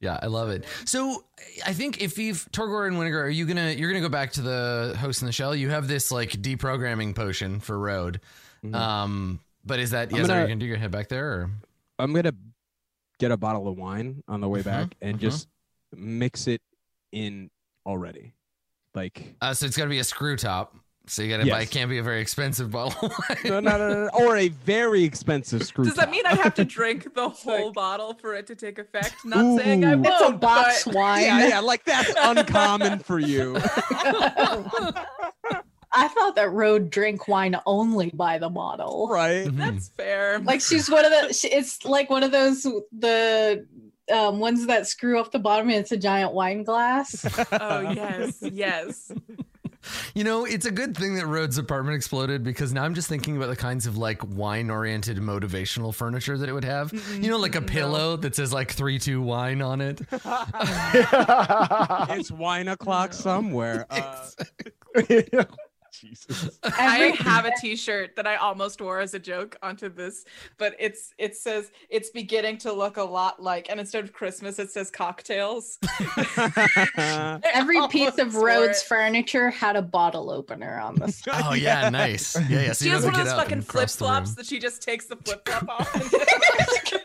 Yeah, 0.00 0.16
I 0.22 0.26
love 0.26 0.50
it. 0.50 0.64
So 0.84 1.24
I 1.66 1.72
think 1.72 2.00
if 2.00 2.18
you've 2.18 2.48
Torgor 2.52 2.86
and 2.86 2.96
Winnegar, 2.96 3.24
are 3.24 3.28
you 3.28 3.46
gonna 3.46 3.72
you're 3.72 3.90
gonna 3.90 4.00
go 4.00 4.08
back 4.08 4.30
to 4.32 4.42
the 4.42 4.96
host 5.00 5.22
in 5.22 5.26
the 5.26 5.32
shell? 5.32 5.56
You 5.56 5.70
have 5.70 5.88
this 5.88 6.12
like 6.12 6.30
deprogramming 6.30 7.16
potion 7.16 7.58
for 7.58 7.76
Road. 7.76 8.20
Mhm. 8.64 8.74
Um, 8.76 9.40
but 9.64 9.80
is 9.80 9.90
that 9.90 10.10
I'm 10.10 10.16
yes? 10.16 10.24
Are 10.26 10.28
gonna- 10.28 10.40
you 10.42 10.46
gonna 10.48 10.60
do 10.60 10.66
your 10.66 10.76
head 10.76 10.92
back 10.92 11.08
there? 11.08 11.28
Or? 11.32 11.50
I'm 11.98 12.12
gonna 12.12 12.32
get 13.18 13.30
a 13.30 13.36
bottle 13.36 13.68
of 13.68 13.76
wine 13.76 14.22
on 14.28 14.40
the 14.40 14.48
way 14.48 14.62
back 14.62 14.94
and 15.00 15.18
mhm. 15.18 15.20
just 15.20 15.48
mix 15.94 16.46
it 16.46 16.60
in 17.12 17.50
already. 17.86 18.34
Like 18.94 19.34
Uh, 19.40 19.54
so 19.54 19.66
it's 19.66 19.76
got 19.76 19.84
to 19.84 19.90
be 19.90 19.98
a 19.98 20.04
screw 20.04 20.36
top. 20.36 20.74
So 21.06 21.22
you 21.22 21.34
got 21.34 21.42
to 21.42 21.50
buy. 21.50 21.62
It 21.62 21.70
can't 21.70 21.88
be 21.88 21.96
a 21.96 22.02
very 22.02 22.20
expensive 22.20 22.70
bottle. 22.70 23.06
of 23.08 23.12
wine. 23.28 23.38
no, 23.44 23.60
no, 23.60 23.78
no, 23.78 24.04
no, 24.04 24.10
or 24.12 24.36
a 24.36 24.48
very 24.48 25.04
expensive 25.04 25.62
screw. 25.62 25.86
Does 25.86 25.94
that 25.94 26.10
mean 26.10 26.26
I 26.26 26.34
have 26.34 26.52
to 26.56 26.64
drink 26.66 27.14
the 27.14 27.30
whole 27.30 27.72
bottle 27.72 28.12
for 28.12 28.34
it 28.34 28.46
to 28.48 28.54
take 28.54 28.78
effect? 28.78 29.14
Not 29.24 29.58
saying 29.58 29.86
I 29.86 29.94
Ooh. 29.94 29.98
won't. 29.98 30.06
It's 30.06 30.28
a 30.28 30.32
box 30.32 30.84
but- 30.84 30.94
wine. 30.94 31.22
Yeah, 31.22 31.48
yeah, 31.48 31.60
like 31.60 31.84
that's 31.84 32.12
uncommon 32.20 32.98
for 32.98 33.18
you. 33.18 33.54
I 35.92 36.08
thought 36.08 36.36
that 36.36 36.52
Road 36.52 36.90
drink 36.90 37.28
wine 37.28 37.56
only 37.66 38.10
by 38.10 38.38
the 38.38 38.48
bottle. 38.50 39.08
right? 39.10 39.46
Mhm. 39.46 39.56
That's 39.56 39.88
fair. 39.88 40.38
Like 40.40 40.60
she's 40.60 40.90
one 40.90 41.04
of 41.04 41.10
the. 41.10 41.32
she- 41.32 41.48
It's 41.48 41.84
like 41.84 42.10
one 42.10 42.22
of 42.22 42.32
those 42.32 42.62
the 42.62 43.66
um, 44.12 44.38
ones 44.38 44.66
that 44.66 44.86
screw 44.86 45.18
up 45.20 45.32
the 45.32 45.38
bottom 45.38 45.68
and 45.68 45.78
it's 45.78 45.92
a 45.92 45.96
giant 45.96 46.32
wine 46.32 46.64
glass. 46.64 47.24
oh 47.52 47.80
yes, 47.80 48.38
yes. 48.42 49.12
You 50.14 50.24
know, 50.24 50.44
it's 50.44 50.66
a 50.66 50.70
good 50.70 50.94
thing 50.96 51.14
that 51.14 51.26
Rhodes' 51.26 51.56
apartment 51.56 51.94
exploded 51.96 52.42
because 52.42 52.74
now 52.74 52.84
I'm 52.84 52.94
just 52.94 53.08
thinking 53.08 53.36
about 53.38 53.48
the 53.48 53.56
kinds 53.56 53.86
of 53.86 53.96
like 53.96 54.20
wine 54.36 54.70
oriented 54.70 55.16
motivational 55.18 55.94
furniture 55.94 56.36
that 56.36 56.48
it 56.48 56.52
would 56.52 56.64
have. 56.64 56.92
You 57.14 57.30
know, 57.30 57.38
like 57.38 57.54
a 57.54 57.60
Mm-mm, 57.60 57.66
no. 57.68 57.72
pillow 57.72 58.16
that 58.16 58.34
says 58.34 58.52
like 58.52 58.72
three 58.72 58.98
two 58.98 59.22
wine 59.22 59.62
on 59.62 59.80
it. 59.80 60.00
it's 60.12 62.30
wine 62.30 62.68
o'clock 62.68 63.14
somewhere. 63.14 63.86
Uh, 63.88 64.26
Jesus. 66.00 66.58
I 66.62 67.14
have 67.18 67.44
a 67.44 67.52
T-shirt 67.60 68.16
that 68.16 68.26
I 68.26 68.36
almost 68.36 68.80
wore 68.80 69.00
as 69.00 69.14
a 69.14 69.18
joke 69.18 69.56
onto 69.62 69.88
this, 69.88 70.24
but 70.56 70.74
it's 70.78 71.12
it 71.18 71.36
says 71.36 71.70
it's 71.90 72.10
beginning 72.10 72.58
to 72.58 72.72
look 72.72 72.96
a 72.96 73.02
lot 73.02 73.42
like, 73.42 73.68
and 73.70 73.80
instead 73.80 74.04
of 74.04 74.12
Christmas, 74.12 74.58
it 74.58 74.70
says 74.70 74.90
cocktails. 74.90 75.78
Every 76.96 77.86
piece 77.88 78.18
of 78.18 78.36
Rhodes 78.36 78.82
furniture 78.82 79.50
had 79.50 79.76
a 79.76 79.82
bottle 79.82 80.30
opener 80.30 80.78
on 80.78 80.96
the 80.96 81.10
side. 81.10 81.42
Oh 81.44 81.54
yeah, 81.54 81.88
nice. 81.90 82.36
Yeah, 82.48 82.62
yeah. 82.62 82.72
So 82.72 82.84
She 82.84 82.90
has 82.90 83.04
one 83.04 83.14
of 83.14 83.24
those 83.24 83.34
fucking 83.34 83.62
flip 83.62 83.82
cross 83.82 83.96
the 83.96 84.04
room. 84.04 84.12
flops 84.12 84.34
that 84.34 84.46
she 84.46 84.58
just 84.58 84.82
takes 84.82 85.06
the 85.06 85.16
flip 85.16 85.48
flop 85.48 85.68
off. 85.68 85.94
and- 85.94 87.02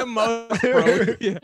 the 0.00 0.06
most 0.06 1.20
yeah. 1.20 1.38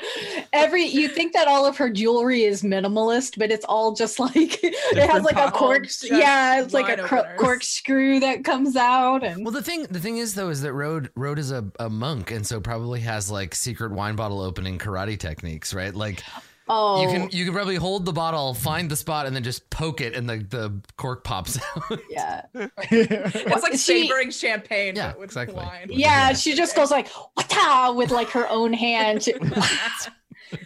Every 0.57 0.85
you 0.85 1.09
think 1.09 1.33
that 1.35 1.47
all 1.49 1.67
of 1.67 1.77
her 1.77 1.91
jewelry 1.91 2.45
is 2.45 2.63
minimalist, 2.63 3.39
but 3.39 3.51
it's 3.51 3.65
all 3.67 3.93
just 3.95 4.19
like 4.19 4.35
it 4.65 5.11
has 5.11 5.23
like 5.23 5.37
a 5.37 5.51
pop- 5.51 5.55
cork. 5.55 5.87
Yeah, 6.03 6.63
it's 6.63 6.75
like 6.75 6.89
a 6.99 7.03
cor- 7.03 7.19
openers. 7.21 7.39
corkscrew 7.41 8.21
that 8.21 8.45
comes 8.45 8.77
out, 8.77 9.23
and 9.25 9.45
Well, 9.45 9.53
the 9.53 9.63
thing 9.63 9.85
the 9.91 10.01
thing 10.01 10.17
is 10.19 10.35
though 10.35 10.49
is 10.49 10.63
that 10.63 10.73
Road 10.73 11.11
Road 11.15 11.39
is 11.39 11.51
a, 11.53 11.71
a 11.79 11.89
monk 11.91 12.31
and 12.31 12.47
so 12.47 12.61
probably 12.61 13.01
has 13.01 13.31
like 13.31 13.55
secret 13.55 13.93
wine 13.93 14.17
bottle 14.17 14.41
opening 14.41 14.79
karate 14.79 15.19
techniques, 15.19 15.73
right? 15.75 15.95
Like 15.95 16.23
oh, 16.69 17.03
you 17.03 17.09
can 17.09 17.23
oh. 17.23 17.29
you 17.31 17.45
can 17.45 17.55
probably 17.55 17.77
hold 17.77 18.05
the 18.05 18.13
bottle, 18.13 18.53
find 18.55 18.91
the 18.91 18.97
spot, 18.97 19.27
and 19.27 19.37
then 19.37 19.43
just 19.45 19.69
poke 19.71 20.01
it, 20.01 20.15
and 20.15 20.29
the 20.29 20.39
the 20.39 20.81
cork 20.97 21.23
pops 21.25 21.59
out. 21.91 22.01
yeah, 22.11 22.43
It's 22.91 23.63
like 23.63 23.73
She- 23.73 23.79
savoring 24.09 24.31
champagne, 24.31 24.97
Yeah, 24.97 25.11
but 25.13 25.21
with 25.21 25.29
exactly. 25.31 25.57
wine. 25.57 25.89
yeah. 25.91 26.33
She 26.33 26.55
just 26.55 26.75
goes 26.75 26.91
like 26.91 27.09
"Wata," 27.39 27.95
with 27.95 28.11
like 28.11 28.31
her 28.31 28.49
own 28.49 28.73
hand. 28.73 29.29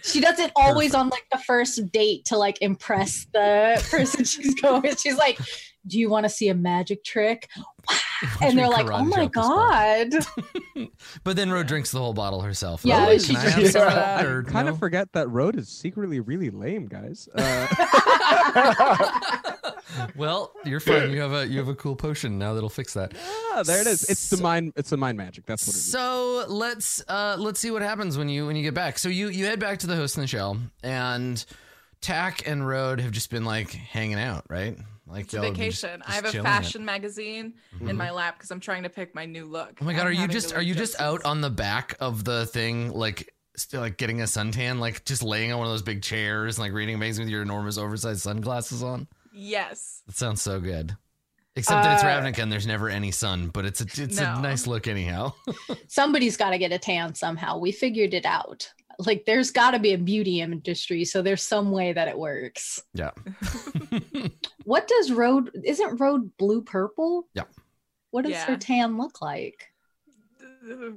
She, 0.03 0.21
does 0.21 0.39
it 0.39 0.53
always 0.57 0.95
on 0.95 1.09
like 1.09 1.27
the 1.31 1.39
first 1.39 1.91
date 1.91 2.25
to 2.27 2.37
like 2.37 2.61
impress 2.61 3.27
the 3.33 3.85
person 3.91 4.25
she's 4.25 4.55
going. 4.55 4.83
with. 4.83 5.01
She's 5.01 5.17
like, 5.17 5.39
"Do 5.87 5.99
you 5.99 6.09
want 6.11 6.25
to 6.25 6.31
see 6.31 6.49
a 6.49 6.55
magic 6.55 7.05
trick?" 7.05 7.49
And 8.43 8.59
they're 8.59 8.69
like, 8.69 8.87
"Oh 8.91 9.05
my 9.05 9.27
chop 9.29 10.11
the 10.11 10.21
spot. 10.23 10.47
god!" 10.77 10.89
But 11.25 11.37
then 11.37 11.51
Road 11.51 11.67
drinks 11.67 11.91
the 11.91 11.99
whole 11.99 12.13
bottle 12.15 12.41
herself. 12.43 12.85
Yeah, 12.85 13.07
Oh, 13.09 13.19
she 13.19 13.35
can 13.35 13.37
I 13.37 13.43
just- 13.45 13.57
have 13.57 13.71
some 13.73 13.83
of 13.87 13.89
Yeah. 13.93 13.95
that? 13.95 14.21
I 14.21 14.29
Or 14.29 14.43
kind 14.43 14.67
no? 14.67 14.73
of 14.73 14.79
forget 14.79 15.13
that 15.13 15.29
road 15.31 15.57
is 15.57 15.69
secretly 15.69 16.21
really 16.21 16.51
lame, 16.51 16.87
guys. 16.87 17.29
Uh, 17.35 17.67
well, 20.17 20.53
you're 20.65 20.81
fine. 20.81 21.11
You 21.11 21.21
have 21.21 21.33
a 21.33 21.47
you 21.47 21.59
have 21.59 21.69
a 21.69 21.75
cool 21.75 21.97
potion 21.97 22.39
now 22.39 22.55
that'll 22.55 22.69
fix 22.69 22.95
that. 22.95 23.15
ah, 23.53 23.63
there 23.65 23.81
it 23.81 23.87
is. 23.87 24.09
It's 24.09 24.31
the 24.31 24.37
mind. 24.39 24.73
It's 24.77 24.91
the 24.91 24.97
mind 24.97 25.17
magic. 25.19 25.47
That's 25.47 25.67
what 25.67 25.75
it 25.75 25.79
is. 25.79 25.91
So 25.91 26.45
let's 26.49 27.03
uh 27.09 27.37
let's 27.39 27.61
see 27.61 27.71
what 27.71 27.83
happens 27.83 28.19
when 28.19 28.29
you 28.29 28.47
when 28.47 28.57
you 28.57 28.63
get 28.63 28.75
back. 28.75 28.99
So 28.99 29.09
you 29.09 29.29
you 29.29 29.47
head 29.47 29.61
back 29.61 29.79
to 29.81 29.87
the 29.87 29.97
host 29.97 30.17
in 30.17 30.23
the 30.23 30.27
shell, 30.27 30.57
and 30.83 31.43
Tack 32.01 32.47
and 32.47 32.67
Road 32.67 33.01
have 33.01 33.13
just 33.13 33.31
been 33.31 33.45
like 33.45 33.71
hanging 33.73 34.19
out, 34.19 34.45
right? 34.49 34.77
Like 35.11 35.25
It's 35.25 35.35
a 35.35 35.39
y'all 35.39 35.47
just- 35.47 35.57
vacation. 35.59 36.03
I 36.07 36.13
have 36.13 36.25
a 36.25 36.31
chilling 36.33 36.47
it. 36.47 36.49
fashion 36.49 36.85
magazine 36.85 37.55
Mhm. 37.79 37.91
in 37.91 37.97
my 37.97 38.11
lap 38.11 38.37
because 38.39 38.51
I'm 38.51 38.61
trying 38.61 38.85
to 38.85 38.89
pick 38.89 39.15
my 39.15 39.27
new 39.27 39.47
look. 39.47 39.79
Oh 39.81 39.85
my 39.85 39.93
god, 39.93 40.03
I'm 40.03 40.07
are 40.09 40.13
you 40.13 40.29
just 40.29 40.53
are 40.53 40.57
wear 40.57 40.63
you 40.63 40.75
just 40.75 41.01
out 41.01 41.25
on 41.25 41.41
the 41.41 41.51
back 41.51 41.97
of 42.01 42.25
the 42.25 42.47
thing 42.47 42.93
like 42.93 43.35
still 43.57 43.81
like 43.81 43.97
getting 43.99 44.21
a 44.21 44.25
suntan, 44.25 44.79
like 44.79 45.05
just 45.05 45.23
laying 45.23 45.53
on 45.53 45.59
one 45.59 45.67
of 45.67 45.73
those 45.73 45.83
big 45.83 46.03
chairs, 46.03 46.57
and 46.57 46.63
like 46.65 46.73
reading 46.73 46.95
amazing 46.95 47.25
with 47.25 47.31
your 47.31 47.43
enormous 47.43 47.77
oversized 47.77 48.23
sunglasses 48.23 48.83
on? 48.83 49.07
Yes. 49.33 50.03
That 50.07 50.17
sounds 50.17 50.41
so 50.43 50.61
good. 50.61 50.97
Except 51.57 51.83
that 51.83 51.95
it's 51.95 52.05
Uh, 52.05 52.07
Ravnica 52.07 52.43
and 52.45 52.51
there's 52.53 52.67
never 52.67 52.89
any 52.89 53.11
sun, 53.11 53.49
but 53.49 53.65
it's 53.67 53.81
a 53.81 54.03
it's 54.03 54.19
a 54.19 54.41
nice 54.41 54.67
look 54.69 54.87
anyhow. 54.87 55.33
Somebody's 55.89 56.37
got 56.37 56.51
to 56.51 56.59
get 56.59 56.71
a 56.73 56.79
tan 56.79 57.15
somehow. 57.17 57.59
We 57.59 57.73
figured 57.73 58.15
it 58.15 58.25
out. 58.25 58.71
like 59.07 59.25
there's 59.25 59.51
got 59.51 59.71
to 59.71 59.79
be 59.79 59.95
a 59.95 59.99
beauty 59.99 60.41
industry, 60.43 61.05
so 61.07 61.23
there's 61.23 61.43
some 61.43 61.71
way 61.73 61.91
that 61.93 62.07
it 62.07 62.19
works. 62.19 62.83
Yeah. 62.93 63.11
What 64.71 64.87
does 64.87 65.11
road? 65.11 65.51
Isn't 65.65 66.01
road 66.01 66.31
blue 66.37 66.63
purple? 66.63 67.27
Yeah. 67.35 67.43
What 68.13 68.23
does 68.23 68.31
Yeah. 68.31 68.45
her 68.45 68.57
tan 68.57 68.99
look 68.99 69.21
like? 69.21 69.67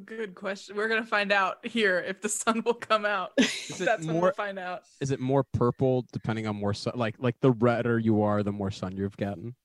Good 0.05 0.35
question. 0.35 0.75
We're 0.75 0.87
gonna 0.89 1.03
find 1.03 1.31
out 1.31 1.65
here 1.65 1.97
if 1.97 2.21
the 2.21 2.29
sun 2.29 2.61
will 2.63 2.75
come 2.75 3.03
out. 3.03 3.31
Is 3.39 3.81
it 3.81 3.85
That's 3.85 4.05
when 4.05 4.13
we'll 4.13 4.21
more? 4.21 4.33
find 4.33 4.59
out. 4.59 4.83
Is 5.01 5.09
it 5.09 5.19
more 5.19 5.43
purple 5.43 6.05
depending 6.11 6.45
on 6.45 6.55
more 6.55 6.75
sun? 6.75 6.93
Like 6.97 7.15
like 7.17 7.39
the 7.39 7.51
redder 7.51 7.97
you 7.97 8.21
are, 8.21 8.43
the 8.43 8.51
more 8.51 8.69
sun 8.69 8.95
you've 8.95 9.17
gotten. 9.17 9.55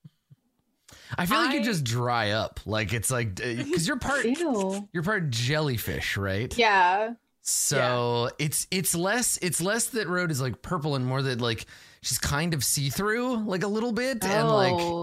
I 1.15 1.27
feel 1.27 1.37
like 1.37 1.53
you 1.53 1.63
just 1.63 1.83
dry 1.83 2.31
up. 2.31 2.61
Like 2.65 2.93
it's 2.93 3.11
like 3.11 3.35
because 3.35 3.87
you're 3.87 3.99
part 3.99 4.25
Ew. 4.25 4.89
you're 4.91 5.03
part 5.03 5.29
jellyfish, 5.29 6.17
right? 6.17 6.51
Yeah. 6.57 7.13
So 7.41 8.31
it's 8.39 8.65
it's 8.71 8.95
less 8.95 9.37
it's 9.43 9.61
less 9.61 9.85
that 9.87 10.07
road 10.07 10.31
is 10.31 10.41
like 10.41 10.63
purple 10.63 10.95
and 10.95 11.05
more 11.05 11.21
that 11.21 11.41
like 11.41 11.67
she's 12.01 12.17
kind 12.17 12.53
of 12.53 12.63
see 12.63 12.89
through 12.89 13.37
like 13.45 13.63
a 13.63 13.67
little 13.67 13.91
bit 13.91 14.23
and 14.23 14.47
Oh. 14.47 14.55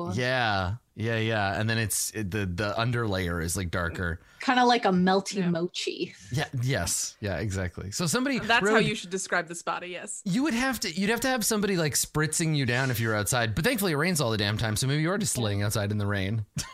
like 0.05 0.17
yeah 0.17 0.75
yeah 0.95 1.19
yeah 1.19 1.61
and 1.61 1.69
then 1.69 1.77
it's 1.79 2.11
it, 2.13 2.31
the 2.31 2.47
the 2.47 2.73
underlayer 2.79 3.43
is 3.43 3.57
like 3.57 3.71
darker. 3.71 4.21
Kind 4.41 4.61
of 4.61 4.69
like 4.69 4.85
a 4.85 4.91
melty 4.91 5.37
Yeah. 5.39 5.51
mochi. 5.51 6.15
Yeah. 6.31 6.45
Yes. 6.63 7.17
Yeah. 7.21 7.39
Exactly. 7.39 7.91
So 7.91 8.07
somebody 8.07 8.39
That's 8.39 8.69
how 8.69 8.77
you 8.79 8.95
should 8.95 9.11
describe 9.11 9.49
this 9.49 9.63
body. 9.63 9.89
Yes. 9.89 10.23
You 10.25 10.45
would 10.45 10.55
have 10.55 10.79
to 10.81 10.91
you'd 10.91 11.11
have 11.11 11.21
to 11.23 11.29
have 11.29 11.45
somebody 11.45 11.77
like 11.77 11.95
spritzing 11.95 12.55
you 12.57 12.65
down 12.65 12.91
if 12.91 13.01
you 13.01 13.09
were 13.09 13.15
outside. 13.17 13.55
But 13.57 13.65
thankfully 13.65 13.93
it 13.93 13.97
rains 13.97 14.21
all 14.21 14.31
the 14.31 14.37
damn 14.37 14.57
time, 14.57 14.77
so 14.77 14.87
maybe 14.87 15.03
you 15.03 15.11
are 15.11 15.19
just 15.19 15.37
laying 15.37 15.63
outside 15.63 15.91
in 15.91 15.99
the 15.99 16.07
rain. 16.07 16.45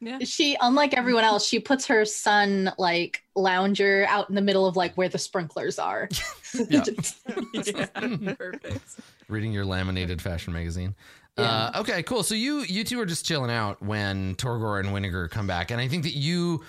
Yeah. 0.00 0.18
She, 0.22 0.56
unlike 0.60 0.94
everyone 0.96 1.24
else, 1.24 1.44
she 1.44 1.58
puts 1.58 1.84
her 1.86 2.04
sun 2.04 2.72
like 2.78 3.24
lounger 3.34 4.06
out 4.08 4.28
in 4.28 4.36
the 4.36 4.40
middle 4.40 4.64
of 4.64 4.76
like 4.76 4.94
where 4.94 5.08
the 5.08 5.18
sprinklers 5.18 5.76
are. 5.76 6.08
Yeah. 6.70 6.84
yeah. 7.52 7.86
Perfect. 8.34 9.00
Reading 9.28 9.52
your 9.52 9.64
laminated 9.64 10.20
fashion 10.22 10.52
magazine. 10.52 10.94
Uh, 11.36 11.70
okay, 11.76 12.02
cool. 12.02 12.24
So 12.24 12.34
you 12.34 12.60
you 12.62 12.82
two 12.82 13.00
are 13.00 13.06
just 13.06 13.24
chilling 13.24 13.50
out 13.50 13.80
when 13.80 14.34
Torgor 14.34 14.80
and 14.80 14.88
Winnegar 14.88 15.30
come 15.30 15.46
back, 15.46 15.70
and 15.70 15.80
I 15.80 15.86
think 15.86 16.02
that 16.02 16.14
you 16.14 16.64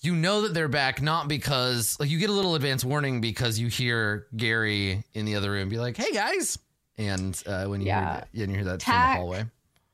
you 0.00 0.16
know 0.16 0.42
that 0.42 0.52
they're 0.52 0.66
back 0.66 1.00
not 1.00 1.28
because 1.28 1.96
like 2.00 2.10
you 2.10 2.18
get 2.18 2.28
a 2.28 2.32
little 2.32 2.56
advance 2.56 2.84
warning 2.84 3.20
because 3.20 3.58
you 3.58 3.68
hear 3.68 4.26
Gary 4.36 5.04
in 5.14 5.26
the 5.26 5.36
other 5.36 5.52
room 5.52 5.68
be 5.68 5.78
like, 5.78 5.96
"Hey 5.96 6.10
guys," 6.10 6.58
and 6.98 7.40
uh, 7.46 7.66
when 7.66 7.80
you 7.82 7.86
hear 7.86 8.00
that, 8.00 8.28
yeah, 8.32 8.42
and 8.42 8.52
you 8.52 8.58
hear 8.58 8.64
that 8.64 8.82
from 8.82 8.92
Tack. 8.94 9.14
the 9.14 9.20
hallway. 9.20 9.44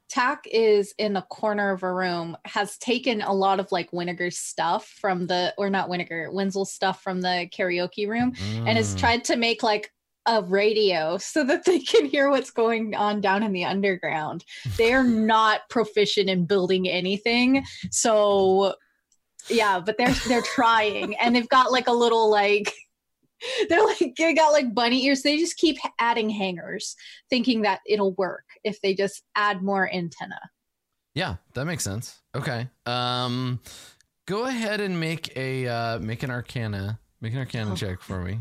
Tack 0.08 0.44
is 0.50 0.92
in 0.98 1.12
the 1.12 1.22
corner 1.22 1.70
of 1.70 1.82
a 1.84 1.92
room, 1.92 2.36
has 2.44 2.76
taken 2.78 3.20
a 3.20 3.32
lot 3.32 3.60
of 3.60 3.70
like 3.70 3.92
Winnegar's 3.92 4.38
stuff 4.38 4.88
from 5.00 5.28
the, 5.28 5.54
or 5.56 5.70
not 5.70 5.88
Winnegar, 5.88 6.32
Wenzel's 6.32 6.72
stuff 6.72 7.00
from 7.00 7.20
the 7.20 7.48
karaoke 7.52 8.08
room, 8.08 8.32
and 8.66 8.76
has 8.76 8.94
Mm. 8.94 8.98
tried 8.98 9.24
to 9.24 9.36
make 9.36 9.62
like 9.62 9.92
a 10.26 10.42
radio 10.42 11.16
so 11.18 11.42
that 11.44 11.64
they 11.64 11.78
can 11.80 12.04
hear 12.04 12.30
what's 12.30 12.50
going 12.50 12.94
on 12.94 13.20
down 13.20 13.42
in 13.42 13.52
the 13.52 13.64
underground. 13.64 14.44
They 14.76 14.92
are 14.92 15.04
not 15.04 15.62
proficient 15.70 16.28
in 16.28 16.44
building 16.46 16.88
anything. 16.88 17.64
So 17.90 18.74
yeah, 19.48 19.80
but 19.80 19.96
they're 19.98 20.14
they're 20.28 20.42
trying 20.42 21.16
and 21.16 21.34
they've 21.34 21.48
got 21.48 21.72
like 21.72 21.88
a 21.88 21.92
little 21.92 22.30
like 22.30 22.72
they're 23.68 23.84
like 23.84 24.14
they 24.18 24.34
got 24.34 24.52
like 24.52 24.74
bunny 24.74 25.04
ears. 25.06 25.22
They 25.22 25.38
just 25.38 25.56
keep 25.56 25.78
adding 25.98 26.28
hangers, 26.30 26.94
thinking 27.30 27.62
that 27.62 27.80
it'll 27.86 28.12
work 28.14 28.44
if 28.64 28.80
they 28.82 28.94
just 28.94 29.22
add 29.34 29.62
more 29.62 29.90
antenna. 29.92 30.38
Yeah, 31.14 31.36
that 31.54 31.64
makes 31.64 31.82
sense. 31.82 32.20
Okay. 32.36 32.68
Um, 32.86 33.60
go 34.26 34.44
ahead 34.44 34.80
and 34.80 35.00
make 35.00 35.34
a 35.36 35.66
uh, 35.66 35.98
make 35.98 36.22
an 36.22 36.30
Arcana 36.30 37.00
make 37.22 37.32
an 37.32 37.38
Arcana 37.38 37.72
Oh. 37.72 37.74
check 37.74 38.00
for 38.02 38.20
me. 38.20 38.40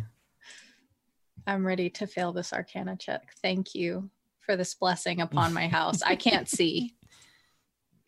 I'm 1.47 1.65
ready 1.65 1.89
to 1.91 2.07
fail 2.07 2.33
this 2.33 2.53
arcana 2.53 2.95
check. 2.97 3.33
Thank 3.41 3.75
you 3.75 4.09
for 4.41 4.55
this 4.55 4.73
blessing 4.73 5.21
upon 5.21 5.53
my 5.53 5.67
house. 5.67 6.01
I 6.01 6.15
can't 6.15 6.47
see. 6.57 6.95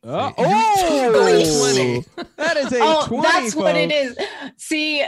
Uh, 0.03 0.31
oh, 0.35 0.43
oh! 1.15 2.03
that 2.37 2.57
is 2.57 2.71
a 2.71 2.79
oh, 2.81 3.05
20, 3.07 3.21
that's 3.21 3.55
what 3.55 3.75
it 3.75 3.91
is. 3.91 4.17
See, 4.57 5.05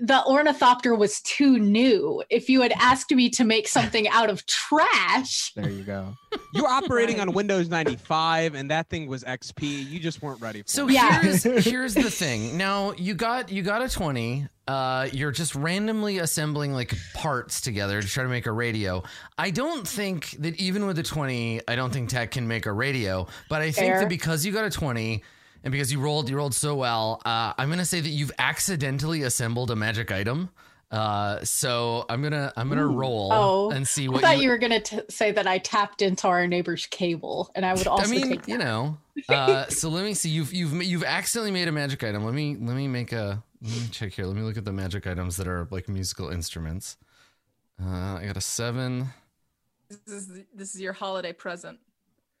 the 0.00 0.22
ornithopter 0.26 0.94
was 0.94 1.20
too 1.22 1.58
new. 1.58 2.22
If 2.30 2.48
you 2.48 2.60
had 2.62 2.72
asked 2.78 3.10
me 3.10 3.30
to 3.30 3.44
make 3.44 3.66
something 3.68 4.08
out 4.08 4.28
of 4.30 4.44
trash, 4.46 5.52
There 5.54 5.70
you 5.70 5.82
go. 5.84 6.16
You're 6.52 6.66
operating 6.68 7.20
on 7.20 7.32
Windows 7.32 7.68
95, 7.68 8.54
and 8.54 8.70
that 8.70 8.88
thing 8.88 9.06
was 9.06 9.24
XP. 9.24 9.88
You 9.88 9.98
just 9.98 10.22
weren't 10.22 10.40
ready 10.40 10.62
for 10.62 10.68
So 10.68 10.88
it. 10.88 10.92
Yeah. 10.94 11.20
here's 11.22 11.42
here's 11.64 11.94
the 11.94 12.10
thing. 12.10 12.56
Now 12.56 12.92
you 12.92 13.14
got 13.14 13.50
you 13.50 13.62
got 13.62 13.82
a 13.82 13.88
twenty. 13.88 14.48
Uh, 14.68 15.08
you're 15.12 15.30
just 15.30 15.54
randomly 15.54 16.18
assembling 16.18 16.72
like 16.72 16.92
parts 17.14 17.60
together 17.60 18.02
to 18.02 18.08
try 18.08 18.24
to 18.24 18.28
make 18.28 18.46
a 18.46 18.52
radio. 18.52 19.00
I 19.38 19.50
don't 19.50 19.86
think 19.86 20.30
that 20.40 20.56
even 20.60 20.86
with 20.86 20.98
a 20.98 21.02
twenty, 21.04 21.60
I 21.68 21.76
don't 21.76 21.92
think 21.92 22.08
Tech 22.08 22.32
can 22.32 22.48
make 22.48 22.66
a 22.66 22.72
radio. 22.72 23.28
But 23.48 23.62
I 23.62 23.70
think 23.70 23.92
Fair. 23.92 24.00
that 24.00 24.08
because 24.08 24.44
you 24.44 24.52
got 24.52 24.64
a 24.64 24.70
twenty 24.70 25.22
and 25.66 25.72
because 25.72 25.90
you 25.90 25.98
rolled 25.98 26.30
you 26.30 26.36
rolled 26.36 26.54
so 26.54 26.76
well, 26.76 27.20
uh, 27.24 27.52
I'm 27.58 27.68
gonna 27.68 27.84
say 27.84 28.00
that 28.00 28.08
you've 28.08 28.30
accidentally 28.38 29.22
assembled 29.22 29.72
a 29.72 29.76
magic 29.76 30.12
item. 30.12 30.48
Uh, 30.92 31.44
so 31.44 32.06
I'm 32.08 32.22
gonna 32.22 32.52
I'm 32.56 32.68
gonna 32.68 32.86
roll 32.86 33.32
Oh, 33.32 33.70
and 33.70 33.86
see 33.86 34.08
what. 34.08 34.22
I 34.22 34.28
thought 34.28 34.36
you. 34.36 34.44
you 34.44 34.48
were 34.50 34.58
going 34.58 34.80
to 34.80 35.04
say 35.10 35.32
that 35.32 35.44
I 35.44 35.58
tapped 35.58 36.00
into 36.00 36.28
our 36.28 36.46
neighbor's 36.46 36.86
cable, 36.86 37.50
and 37.56 37.66
I 37.66 37.74
would 37.74 37.88
also 37.88 38.06
I 38.06 38.08
mean, 38.08 38.28
take 38.30 38.46
you 38.46 38.56
know. 38.56 38.96
Uh, 39.28 39.66
so 39.68 39.88
let 39.88 40.04
me 40.04 40.14
see. 40.14 40.28
You've 40.30 40.54
you've 40.54 40.80
you've 40.84 41.02
accidentally 41.02 41.50
made 41.50 41.66
a 41.66 41.72
magic 41.72 42.04
item. 42.04 42.24
Let 42.24 42.34
me 42.34 42.56
let 42.60 42.76
me 42.76 42.86
make 42.86 43.10
a 43.10 43.42
let 43.60 43.72
me 43.72 43.88
check 43.90 44.12
here. 44.12 44.26
Let 44.26 44.36
me 44.36 44.42
look 44.42 44.56
at 44.56 44.64
the 44.64 44.72
magic 44.72 45.08
items 45.08 45.36
that 45.38 45.48
are 45.48 45.66
like 45.72 45.88
musical 45.88 46.28
instruments. 46.28 46.96
Uh, 47.82 48.18
I 48.20 48.24
got 48.24 48.36
a 48.36 48.40
seven. 48.40 49.08
This 49.88 49.98
is 50.06 50.40
this 50.54 50.74
is 50.76 50.80
your 50.80 50.92
holiday 50.92 51.32
present. 51.32 51.80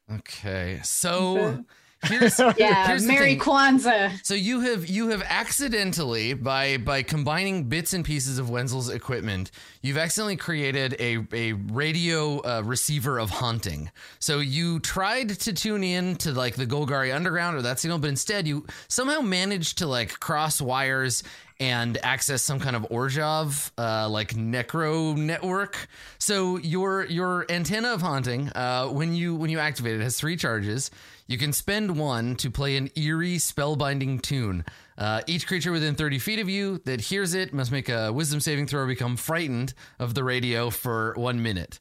Okay, 0.08 0.78
so 0.84 1.64
here's 2.04 2.38
yeah, 2.58 2.86
here's 2.86 3.02
the 3.02 3.12
Merry 3.12 3.34
thing. 3.34 3.40
Kwanzaa. 3.40 4.24
So 4.24 4.34
you 4.34 4.60
have 4.60 4.88
you 4.88 5.08
have 5.08 5.22
accidentally 5.26 6.34
by 6.34 6.76
by 6.78 7.02
combining 7.02 7.64
bits 7.64 7.92
and 7.92 8.04
pieces 8.04 8.38
of 8.38 8.50
Wenzel's 8.50 8.88
equipment, 8.88 9.50
you've 9.82 9.98
accidentally 9.98 10.36
created 10.36 10.96
a 10.98 11.18
a 11.32 11.52
radio 11.52 12.40
uh, 12.40 12.62
receiver 12.64 13.18
of 13.18 13.30
haunting. 13.30 13.90
So 14.18 14.40
you 14.40 14.80
tried 14.80 15.30
to 15.30 15.52
tune 15.52 15.84
in 15.84 16.16
to 16.16 16.32
like 16.32 16.56
the 16.56 16.66
Golgari 16.66 17.14
Underground 17.14 17.56
or 17.56 17.62
that 17.62 17.78
signal, 17.78 17.98
but 17.98 18.08
instead 18.08 18.46
you 18.46 18.66
somehow 18.88 19.20
managed 19.20 19.78
to 19.78 19.86
like 19.86 20.20
cross 20.20 20.60
wires 20.60 21.22
and 21.58 21.98
access 22.02 22.42
some 22.42 22.60
kind 22.60 22.76
of 22.76 22.82
Orzhov 22.90 23.70
uh, 23.78 24.08
like 24.08 24.34
necro 24.34 25.16
network. 25.16 25.88
So 26.18 26.58
your 26.58 27.04
your 27.06 27.46
antenna 27.48 27.94
of 27.94 28.02
haunting, 28.02 28.50
uh, 28.50 28.88
when 28.88 29.14
you 29.14 29.34
when 29.34 29.50
you 29.50 29.58
activate 29.58 29.98
it, 29.98 30.02
has 30.02 30.18
three 30.18 30.36
charges. 30.36 30.90
You 31.26 31.38
can 31.38 31.52
spend 31.52 31.98
one 31.98 32.36
to 32.36 32.50
play 32.50 32.76
an 32.76 32.90
eerie 32.94 33.36
spellbinding 33.36 34.22
tune. 34.22 34.64
Uh, 34.96 35.22
each 35.26 35.46
creature 35.46 35.72
within 35.72 35.94
30 35.94 36.18
feet 36.18 36.38
of 36.38 36.48
you 36.48 36.80
that 36.84 37.00
hears 37.00 37.34
it 37.34 37.52
must 37.52 37.72
make 37.72 37.88
a 37.88 38.12
wisdom 38.12 38.40
saving 38.40 38.66
throw 38.66 38.82
or 38.82 38.86
become 38.86 39.16
frightened 39.16 39.74
of 39.98 40.14
the 40.14 40.22
radio 40.22 40.70
for 40.70 41.14
one 41.16 41.42
minute. 41.42 41.80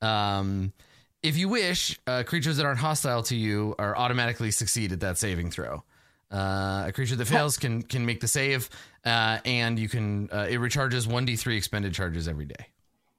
Um, 0.00 0.72
if 1.22 1.36
you 1.36 1.48
wish, 1.48 1.98
uh, 2.06 2.22
creatures 2.22 2.56
that 2.56 2.66
aren't 2.66 2.78
hostile 2.78 3.22
to 3.24 3.36
you 3.36 3.74
are 3.78 3.96
automatically 3.96 4.50
succeed 4.50 4.92
at 4.92 5.00
that 5.00 5.18
saving 5.18 5.50
throw. 5.50 5.82
Uh, 6.30 6.84
a 6.86 6.92
creature 6.92 7.16
that 7.16 7.24
fails 7.24 7.56
can 7.56 7.80
can 7.80 8.04
make 8.04 8.20
the 8.20 8.28
save, 8.28 8.68
uh, 9.06 9.38
and 9.46 9.78
you 9.78 9.88
can 9.88 10.28
uh, 10.30 10.46
it 10.48 10.60
recharges 10.60 11.06
one 11.06 11.24
d 11.24 11.36
three 11.36 11.56
expended 11.56 11.94
charges 11.94 12.28
every 12.28 12.44
day. 12.44 12.66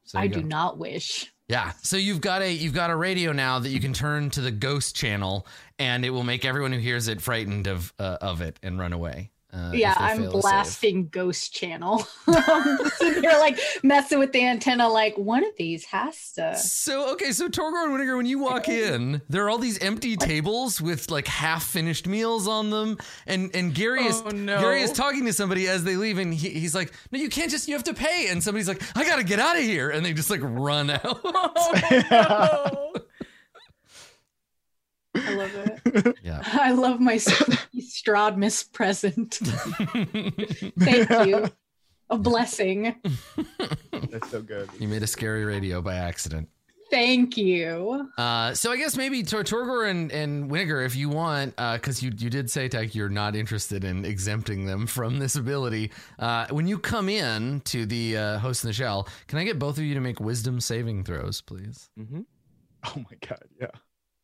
So 0.03 0.19
I 0.19 0.27
do 0.27 0.43
not 0.43 0.77
wish. 0.77 1.31
Yeah. 1.49 1.71
So 1.81 1.97
you've 1.97 2.21
got 2.21 2.43
a 2.43 2.53
you've 2.53 2.75
got 2.75 2.91
a 2.91 2.95
radio 2.95 3.31
now 3.31 3.57
that 3.59 3.69
you 3.69 3.79
can 3.79 3.91
turn 3.91 4.29
to 4.31 4.41
the 4.41 4.51
ghost 4.51 4.95
channel, 4.95 5.47
and 5.79 6.05
it 6.05 6.11
will 6.11 6.23
make 6.23 6.45
everyone 6.45 6.71
who 6.71 6.79
hears 6.79 7.07
it 7.07 7.21
frightened 7.21 7.65
of 7.67 7.91
uh, 7.99 8.17
of 8.21 8.41
it 8.41 8.59
and 8.61 8.79
run 8.79 8.93
away. 8.93 9.31
Uh, 9.51 9.71
yeah, 9.73 9.95
I'm 9.97 10.17
fail 10.17 10.25
to 10.27 10.31
save. 10.33 10.41
blasting 10.41 11.07
Ghost 11.07 11.53
Channel. 11.53 12.05
You're 12.27 13.39
like 13.39 13.59
messing 13.81 14.19
with 14.19 14.31
the 14.31 14.45
antenna, 14.45 14.87
like 14.87 15.17
one 15.17 15.43
of 15.43 15.51
these 15.57 15.85
has 15.85 16.33
to. 16.33 16.55
So 16.57 17.11
okay, 17.13 17.31
so 17.31 17.49
Torgor 17.49 17.83
and 17.85 17.93
Winnegar, 17.93 18.15
when 18.15 18.27
you 18.27 18.37
walk 18.39 18.69
in, 18.69 19.21
there 19.27 19.43
are 19.45 19.49
all 19.49 19.57
these 19.57 19.79
empty 19.79 20.15
tables 20.17 20.79
with 20.79 21.09
like 21.09 21.25
half 21.27 21.63
finished 21.65 22.05
meals 22.07 22.47
on 22.47 22.69
them, 22.69 22.97
and 23.25 23.49
and 23.55 23.73
Gary 23.73 24.05
is 24.05 24.21
Oh, 24.23 24.29
no. 24.29 24.59
Gary 24.59 24.81
is 24.81 24.91
talking 24.91 25.25
to 25.25 25.33
somebody 25.33 25.67
as 25.67 25.83
they 25.83 25.95
leave, 25.95 26.19
and 26.19 26.31
he, 26.33 26.49
he's 26.49 26.75
like, 26.75 26.93
"No, 27.11 27.17
you 27.19 27.29
can't 27.29 27.49
just 27.49 27.67
you 27.67 27.73
have 27.73 27.83
to 27.85 27.93
pay." 27.95 28.27
And 28.29 28.43
somebody's 28.43 28.67
like, 28.67 28.83
"I 28.95 29.03
gotta 29.03 29.23
get 29.23 29.39
out 29.39 29.55
of 29.57 29.63
here," 29.63 29.89
and 29.89 30.05
they 30.05 30.13
just 30.13 30.29
like 30.29 30.41
run 30.43 30.89
out. 30.91 31.21
Oh, 31.51 32.91
no. 32.93 32.93
I 35.27 35.33
love 35.35 35.51
it. 35.85 36.17
yeah. 36.23 36.41
I 36.45 36.71
love 36.71 36.99
my 36.99 37.17
spooky 37.17 37.81
Stradmus 37.81 38.71
present. 38.71 39.33
Thank 40.79 41.27
you. 41.27 41.49
A 42.09 42.17
blessing. 42.17 42.95
That's 43.91 44.31
so 44.31 44.41
good. 44.41 44.69
you 44.79 44.87
made 44.87 45.03
a 45.03 45.07
scary 45.07 45.45
radio 45.45 45.81
by 45.81 45.95
accident. 45.95 46.49
Thank 46.89 47.37
you. 47.37 48.09
Uh, 48.17 48.55
so 48.55 48.71
I 48.71 48.77
guess 48.77 48.97
maybe 48.97 49.21
Tor- 49.21 49.43
Torgor 49.43 49.87
and, 49.87 50.11
and 50.11 50.49
Winiger, 50.49 50.83
if 50.83 50.95
you 50.95 51.07
want, 51.07 51.55
because 51.55 52.01
you, 52.01 52.11
you 52.17 52.31
did 52.31 52.49
say, 52.49 52.67
Tech, 52.67 52.95
you're 52.95 53.09
not 53.09 53.35
interested 53.35 53.83
in 53.83 54.05
exempting 54.05 54.65
them 54.65 54.87
from 54.87 55.19
this 55.19 55.35
ability. 55.35 55.91
Uh, 56.17 56.47
when 56.49 56.67
you 56.67 56.79
come 56.79 57.07
in 57.07 57.61
to 57.65 57.85
the 57.85 58.17
uh, 58.17 58.39
host 58.39 58.63
in 58.63 58.69
the 58.69 58.73
shell, 58.73 59.07
can 59.27 59.37
I 59.37 59.43
get 59.43 59.59
both 59.59 59.77
of 59.77 59.83
you 59.83 59.93
to 59.93 60.01
make 60.01 60.19
wisdom 60.19 60.59
saving 60.59 61.03
throws, 61.03 61.41
please? 61.41 61.91
Mm-hmm. 61.99 62.21
Oh 62.85 62.95
my 62.97 63.17
god, 63.27 63.43
yeah. 63.61 63.67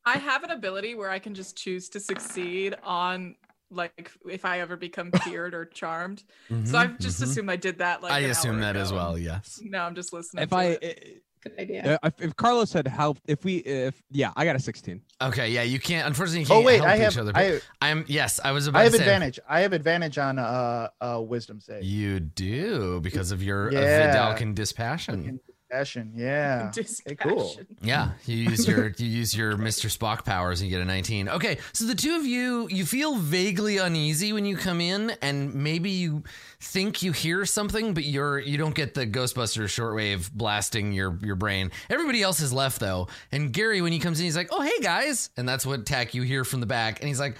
I 0.06 0.18
have 0.18 0.44
an 0.44 0.52
ability 0.52 0.96
where 0.96 1.10
I 1.10 1.20
can 1.20 1.34
just 1.34 1.58
choose 1.58 1.90
to 1.90 2.00
succeed 2.00 2.76
on 2.84 3.36
like 3.72 4.12
if 4.30 4.46
I 4.46 4.60
ever 4.60 4.78
become 4.78 5.12
feared 5.24 5.54
or 5.54 5.66
charmed. 5.66 6.24
So 6.66 6.78
I've 6.78 7.00
just 7.00 7.20
Mhm. 7.20 7.24
assumed 7.24 7.50
I 7.50 7.56
did 7.56 7.80
that 7.80 8.02
like 8.04 8.12
I 8.14 8.20
assume 8.20 8.56
hour 8.58 8.62
that 8.62 8.76
as 8.78 8.94
well, 8.94 9.18
yes. 9.18 9.60
No, 9.64 9.80
I'm 9.82 9.96
just 9.96 10.14
listening. 10.14 10.44
If 10.44 10.50
to 10.52 10.56
I 10.58 10.64
it. 10.82 11.22
Good 11.42 11.60
idea. 11.60 12.00
uh, 12.02 12.08
if, 12.08 12.22
if 12.30 12.36
Carlos 12.36 12.74
had 12.74 12.88
helped, 12.88 13.22
if 13.28 13.44
we 13.46 13.58
if 13.58 14.02
yeah, 14.10 14.32
I 14.36 14.46
got 14.46 14.56
a 14.56 14.60
16. 14.60 15.00
Okay, 15.22 15.50
yeah, 15.52 15.62
you 15.62 15.78
can't, 15.80 16.08
unfortunately, 16.08 16.42
you 16.42 16.46
Oh 16.48 16.56
can't 16.56 16.66
wait, 16.66 16.78
help 16.78 16.90
I 16.90 16.96
each 16.96 17.02
have 17.02 17.18
other. 17.20 17.32
I, 17.36 17.60
I'm, 17.82 18.04
yes, 18.08 18.40
I 18.44 18.52
was 18.52 18.66
about 18.66 18.80
I 18.80 18.84
have 18.84 18.94
to 18.94 18.98
say. 18.98 19.04
advantage. 19.04 19.40
I 19.48 19.60
have 19.62 19.72
advantage 19.74 20.18
on 20.18 20.40
uh 20.40 20.88
uh 21.02 21.22
wisdom 21.22 21.60
save. 21.62 21.84
You 21.84 22.20
do 22.20 23.00
because 23.02 23.32
of 23.32 23.44
your 23.44 23.72
Yeah. 23.72 23.80
yeah. 23.82 24.16
Vedalken 24.16 24.56
dispassion. 24.56 25.40
Passion, 25.76 26.14
yeah. 26.16 26.72
Dispassion. 26.74 27.18
cool. 27.18 27.60
Yeah, 27.82 28.12
you 28.26 28.38
use 28.38 28.66
your 28.66 28.88
you 28.98 29.08
use 29.08 29.36
your 29.36 29.58
Mr. 29.58 29.94
Spock 29.94 30.24
powers 30.24 30.62
and 30.62 30.70
you 30.70 30.78
get 30.78 30.82
a 30.82 30.86
19. 30.86 31.28
Okay, 31.28 31.58
so 31.74 31.86
the 31.86 31.96
two 31.96 32.16
of 32.16 32.26
you 32.26 32.70
you 32.70 32.86
feel 32.86 33.16
vaguely 33.16 33.78
uneasy 33.78 34.32
when 34.32 34.46
you 34.46 34.56
come 34.56 34.80
in 34.80 35.12
and 35.22 35.54
maybe 35.54 35.90
you 35.90 36.24
think 36.62 37.04
you 37.04 37.12
hear 37.12 37.46
something 37.46 37.94
but 37.94 38.06
you're 38.06 38.40
you 38.40 38.58
don't 38.58 38.74
get 38.74 38.94
the 38.94 39.06
Ghostbusters 39.06 39.66
shortwave 39.66 40.32
blasting 40.32 40.94
your 40.94 41.20
your 41.22 41.36
brain. 41.36 41.72
Everybody 41.90 42.22
else 42.24 42.40
has 42.40 42.54
left 42.54 42.80
though. 42.80 43.10
And 43.34 43.52
Gary 43.52 43.82
when 43.82 43.92
he 43.92 44.00
comes 44.00 44.20
in 44.20 44.24
he's 44.26 44.38
like, 44.38 44.48
"Oh, 44.52 44.62
hey 44.62 44.80
guys." 44.82 45.30
And 45.36 45.48
that's 45.48 45.66
what 45.66 45.86
Tack 45.86 46.14
you 46.14 46.22
hear 46.22 46.46
from 46.46 46.62
the 46.62 46.66
back 46.66 47.00
and 47.02 47.10
he's 47.10 47.20
like, 47.20 47.36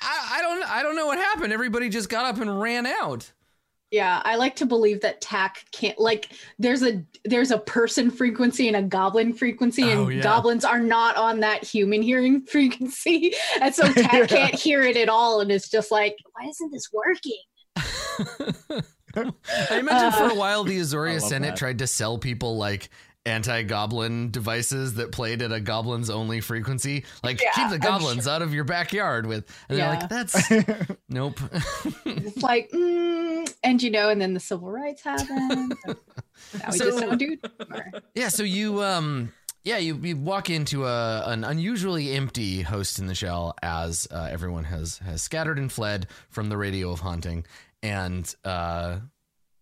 I, 0.00 0.38
I 0.38 0.42
don't 0.42 0.70
I 0.70 0.82
don't 0.82 0.96
know 0.96 1.06
what 1.06 1.18
happened. 1.18 1.52
Everybody 1.52 1.88
just 1.88 2.08
got 2.08 2.26
up 2.26 2.40
and 2.40 2.60
ran 2.60 2.84
out. 2.84 3.30
Yeah, 3.92 4.20
I 4.24 4.34
like 4.34 4.56
to 4.56 4.66
believe 4.66 5.00
that 5.02 5.20
Tack 5.20 5.64
can't 5.70 5.98
like 5.98 6.30
there's 6.58 6.82
a 6.82 7.04
there's 7.24 7.52
a 7.52 7.58
person 7.58 8.10
frequency 8.10 8.66
and 8.66 8.76
a 8.76 8.82
goblin 8.82 9.32
frequency, 9.32 9.82
and 9.90 10.00
Oh, 10.00 10.08
yeah. 10.08 10.22
goblins 10.22 10.64
are 10.64 10.80
not 10.80 11.16
on 11.16 11.40
that 11.40 11.62
human 11.62 12.02
hearing 12.02 12.42
frequency. 12.50 13.32
And 13.60 13.72
so 13.74 13.84
Tack 13.92 14.12
Yeah. 14.12 14.26
can't 14.26 14.54
hear 14.54 14.82
it 14.82 14.96
at 14.96 15.08
all, 15.08 15.40
and 15.40 15.52
it's 15.52 15.68
just 15.70 15.90
like, 15.92 16.16
why 16.32 16.48
isn't 16.48 16.72
this 16.72 16.88
working? 16.92 17.38
I 19.16 19.78
imagine 19.78 20.12
for 20.12 20.28
a 20.30 20.34
while 20.34 20.64
the 20.64 20.76
I 20.78 20.80
Azorius 20.82 21.22
Senate 21.22 21.50
that. 21.50 21.56
tried 21.56 21.78
to 21.78 21.86
sell 21.86 22.18
people 22.18 22.56
like 22.58 22.90
anti-goblin 23.26 24.30
devices 24.30 24.94
that 24.94 25.12
played 25.12 25.42
at 25.42 25.52
a 25.52 25.60
goblins 25.60 26.08
only 26.10 26.40
frequency. 26.40 27.04
Like 27.22 27.40
Yeah, 27.42 27.50
keep 27.54 27.70
the 27.70 27.78
goblins 27.78 28.26
out 28.28 28.42
of 28.42 28.54
your 28.54 28.64
backyard 28.64 29.26
with 29.26 29.44
and 29.68 29.78
they're 29.78 29.88
like, 29.88 30.08
that's 30.08 30.50
nope. 31.08 31.38
It's 32.04 32.42
like, 32.42 32.70
mm, 32.70 33.52
and 33.64 33.82
you 33.82 33.90
know, 33.90 34.08
and 34.08 34.20
then 34.20 34.34
the 34.34 34.40
civil 34.40 34.70
rights 34.70 35.02
happened. 35.02 35.74
now 35.86 35.94
we 36.70 36.78
So- 36.78 36.84
just 36.86 37.00
don't 37.00 37.18
do 37.18 37.36
yeah, 38.14 38.28
so 38.28 38.42
you 38.42 38.82
um 38.82 39.32
yeah, 39.64 39.78
you, 39.78 39.96
you 39.96 40.16
walk 40.16 40.48
into 40.48 40.86
a 40.86 41.24
an 41.26 41.42
unusually 41.42 42.12
empty 42.12 42.62
host 42.62 43.00
in 43.00 43.08
the 43.08 43.16
shell 43.16 43.56
as 43.64 44.06
uh, 44.12 44.28
everyone 44.30 44.62
has 44.62 44.98
has 44.98 45.22
scattered 45.22 45.58
and 45.58 45.72
fled 45.72 46.06
from 46.30 46.48
the 46.50 46.56
radio 46.56 46.92
of 46.92 47.00
haunting, 47.00 47.44
and 47.82 48.32
uh, 48.44 48.98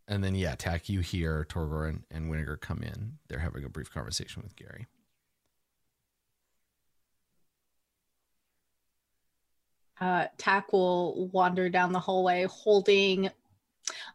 and 0.08 0.22
then 0.22 0.34
yeah, 0.34 0.54
Tack, 0.54 0.88
you 0.88 1.00
hear 1.00 1.46
Torgor 1.48 1.88
and, 1.88 2.02
and 2.10 2.30
Winiger 2.30 2.60
come 2.60 2.82
in. 2.82 3.18
They're 3.28 3.38
having 3.38 3.64
a 3.64 3.68
brief 3.68 3.90
conversation 3.90 4.42
with 4.42 4.56
Gary. 4.56 4.86
uh, 10.00 10.26
Tack 10.38 10.72
will 10.72 11.28
wander 11.28 11.68
down 11.68 11.92
the 11.92 12.00
hallway 12.00 12.44
holding. 12.44 13.26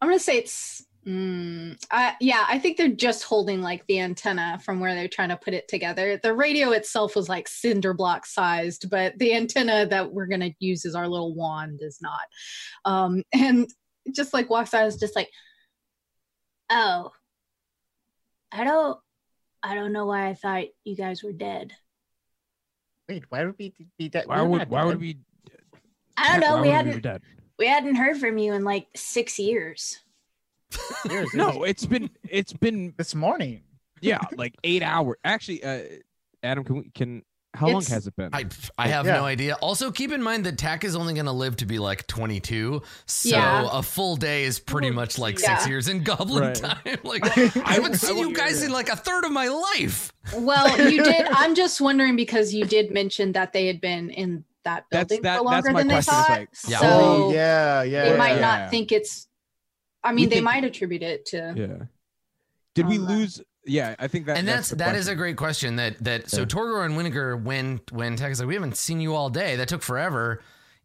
I'm 0.02 0.10
gonna 0.10 0.20
say 0.20 0.38
it's. 0.38 0.86
Mm, 1.08 1.82
I, 1.90 2.16
yeah, 2.20 2.46
I 2.48 2.60
think 2.60 2.78
they're 2.78 2.90
just 2.90 3.24
holding 3.24 3.62
like 3.62 3.88
the 3.88 4.00
antenna 4.02 4.60
from 4.64 4.80
where 4.80 4.94
they're 4.94 5.08
trying 5.08 5.30
to 5.30 5.38
put 5.38 5.54
it 5.54 5.68
together. 5.68 6.20
The 6.22 6.34
radio 6.34 6.72
itself 6.72 7.16
was 7.16 7.30
like 7.30 7.48
cinder 7.48 7.94
block 7.94 8.26
sized, 8.26 8.90
but 8.90 9.18
the 9.18 9.34
antenna 9.34 9.88
that 9.88 10.12
we're 10.12 10.28
gonna 10.28 10.52
use 10.60 10.86
as 10.86 10.96
our 10.96 11.08
little 11.08 11.34
wand 11.34 11.80
is 11.82 12.00
not. 12.02 12.22
Um, 12.86 13.24
and 13.34 13.68
just 14.14 14.34
like 14.34 14.50
walks 14.50 14.74
out, 14.74 14.88
is 14.88 14.98
just 14.98 15.16
like, 15.16 15.30
oh, 16.70 17.12
I 18.52 18.64
don't, 18.64 19.00
I 19.62 19.76
don't 19.76 19.94
know 19.94 20.06
why 20.06 20.28
I 20.28 20.34
thought 20.34 20.66
you 20.84 20.96
guys 20.96 21.24
were 21.24 21.32
dead. 21.32 21.74
Wait, 23.08 23.24
why 23.30 23.46
would 23.46 23.56
we 23.58 23.74
be 23.98 24.10
dead? 24.10 24.28
Why 24.28 24.42
would 24.42 24.70
why 24.70 24.86
would 24.86 25.00
we? 25.00 25.18
I 26.16 26.32
don't 26.32 26.42
know. 26.42 26.56
why 26.56 26.62
we 26.62 26.70
hadn't 26.70 26.96
be 26.96 27.02
dead? 27.02 27.22
we 27.58 27.68
hadn't 27.68 27.96
heard 27.96 28.18
from 28.18 28.38
you 28.38 28.54
in 28.54 28.64
like 28.64 28.88
six 28.96 29.40
years. 29.40 30.00
Seriously, 30.72 31.38
No, 31.38 31.64
it's 31.64 31.86
been 31.86 32.10
it's 32.28 32.54
been 32.54 32.94
this 32.98 33.16
morning. 33.16 33.64
yeah 34.02 34.20
like 34.38 34.56
eight 34.64 34.84
hours. 34.84 35.18
Actually, 35.24 35.64
uh, 35.64 35.82
Adam, 36.44 36.64
can 36.64 36.76
we 36.78 36.90
can 36.92 37.24
how 37.56 37.68
long 37.68 37.84
has 37.86 38.06
it 38.06 38.16
been? 38.16 38.30
I 38.32 38.46
I 38.78 38.88
have 38.90 39.06
Yeah. 39.06 39.14
no 39.18 39.26
idea. 39.26 39.56
Also, 39.56 39.92
keep 39.92 40.12
in 40.12 40.22
mind 40.22 40.46
that 40.46 40.58
Tack 40.58 40.84
is 40.84 40.96
only 40.96 41.14
going 41.16 41.26
to 41.26 41.32
live 41.32 41.56
to 41.58 41.66
be 41.66 41.80
like 41.80 42.06
22, 42.08 42.82
so 43.06 43.30
Yeah. 43.30 43.68
a 43.72 43.82
full 43.82 44.16
day 44.16 44.44
is 44.44 44.60
pretty 44.60 44.92
much 44.92 45.18
like 45.18 45.36
geez. 45.38 45.46
six 45.46 45.68
years 45.68 45.88
in 45.88 46.04
Goblin 46.04 46.44
Right. 46.44 46.56
time. 46.56 46.78
Like 47.04 47.26
I 47.38 47.74
haven't 47.74 47.96
seen 47.96 48.18
you 48.18 48.34
guys 48.34 48.62
in 48.64 48.72
like 48.72 48.90
a 48.90 48.96
third 48.96 49.26
of 49.26 49.32
my 49.32 49.48
life. 49.48 50.14
Well, 50.36 50.92
you 50.92 51.04
did. 51.12 51.26
I'm 51.32 51.56
just 51.56 51.82
wondering 51.82 52.16
because 52.16 52.54
you 52.54 52.66
did 52.66 52.92
mention 52.92 53.32
that 53.34 53.52
they 53.54 53.66
had 53.68 53.82
been 53.82 54.10
in 54.12 54.46
that 54.64 54.86
That's- 54.92 55.08
building 55.08 55.24
that- 55.24 55.40
for 55.40 55.44
that's 55.50 55.54
longer 55.66 55.72
my 55.72 55.80
than 55.80 55.88
they 55.88 55.94
question, 55.96 56.14
is 56.14 56.20
thought. 56.28 56.30
like- 56.30 56.50
Yeah. 56.68 56.80
So 56.80 56.88
oh 56.92 57.34
yeah, 57.34 57.84
yeah. 57.84 58.10
they 58.12 58.18
might 58.18 58.36
yeah. 58.36 58.42
not 58.42 58.70
think 58.70 58.92
it's. 58.92 59.28
I 60.04 60.12
We 60.12 60.16
mean, 60.18 60.30
they 60.30 60.36
think- 60.36 60.46
might 60.46 60.64
attribute 60.64 61.02
it 61.04 61.26
to. 61.28 61.54
yeah. 61.58 61.86
Did 62.76 62.88
we 62.88 62.98
Um, 63.00 63.06
lose? 63.08 63.42
Yeah, 63.70 63.96
I 64.00 64.08
think 64.08 64.26
that 64.26 64.38
and 64.38 64.48
that's 64.48 64.70
the 64.70 64.78
that 64.78 64.96
is 64.96 65.08
a 65.08 65.12
question. 65.12 65.18
great 65.18 65.38
question. 65.38 65.76
That 65.78 66.04
that 66.04 66.30
so 66.30 66.40
Yeah. 66.42 66.46
Torgor 66.46 66.86
and 66.86 66.96
Winiger 66.98 67.42
when 67.42 67.80
when 67.92 68.16
Tack 68.16 68.32
is 68.32 68.40
like 68.40 68.48
we 68.48 68.56
haven't 68.56 68.78
seen 68.78 69.00
you 69.00 69.16
all 69.16 69.30
day. 69.30 69.56
That 69.58 69.68
took 69.68 69.82
forever. 69.84 70.42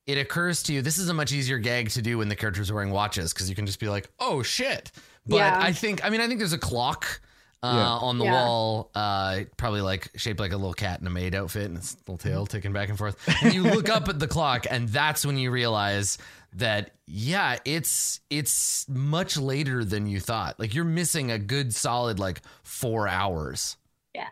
It 0.07 0.19
occurs 0.19 0.63
to 0.65 0.73
you 0.75 0.83
this 0.83 0.99
is 0.99 1.09
a 1.09 1.15
much 1.15 1.33
easier 1.33 1.59
gag 1.59 1.89
to 1.91 2.03
do 2.03 2.19
when 2.19 2.29
the 2.29 2.37
characters 2.37 2.71
are 2.71 2.75
wearing 2.75 2.91
watches 2.91 3.33
because 3.33 3.49
you 3.49 3.57
can 3.57 3.65
just 3.67 3.81
be 3.81 3.89
like, 3.89 4.09
oh 4.21 4.43
shit. 4.43 4.93
But 5.27 5.37
Yeah. 5.37 5.59
I 5.61 5.73
think 5.73 6.05
I 6.05 6.11
mean 6.11 6.21
I 6.21 6.27
think 6.29 6.39
there's 6.41 6.53
a 6.53 6.59
clock. 6.59 7.21
Uh, 7.63 7.77
Yeah. 7.77 7.89
on 8.07 8.19
the 8.19 8.27
Yeah. 8.27 8.33
wall, 8.33 8.91
uh, 8.95 9.41
probably 9.57 9.81
like 9.81 10.11
shaped 10.17 10.39
like 10.39 10.53
a 10.53 10.57
little 10.59 10.75
cat 10.75 11.01
in 11.01 11.07
a 11.07 11.11
maid 11.11 11.35
outfit, 11.35 11.65
and 11.65 11.79
its 11.79 11.97
little 12.07 12.19
tail 12.19 12.45
ticking 12.45 12.75
back 12.75 12.91
and 12.91 12.99
forth. 12.99 13.17
And 13.43 13.55
you 13.55 13.63
look 13.63 13.89
up 13.89 14.07
at 14.11 14.19
the 14.19 14.29
clock, 14.29 14.67
and 14.71 14.87
that's 14.91 15.25
when 15.25 15.39
you 15.39 15.51
realize 15.51 16.19
that 16.55 16.93
yeah, 17.07 17.59
it's 17.65 18.21
it's 18.31 18.87
much 18.89 19.37
later 19.37 19.85
than 19.85 20.07
you 20.07 20.21
thought. 20.21 20.59
Like 20.59 20.75
you're 20.75 20.85
missing 20.85 21.31
a 21.31 21.39
good 21.39 21.75
solid 21.75 22.19
like 22.19 22.43
four 22.63 23.09
hours. 23.09 23.77
Yeah 24.15 24.29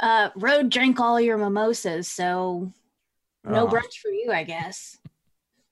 uh, 0.00 0.30
Road 0.36 0.70
drank 0.70 1.00
all 1.00 1.20
your 1.20 1.38
mimosas, 1.38 2.08
so 2.08 2.72
no 3.44 3.66
Oh. 3.66 3.68
brunch 3.68 3.98
for 4.02 4.10
you, 4.10 4.32
I 4.32 4.42
guess. 4.44 4.98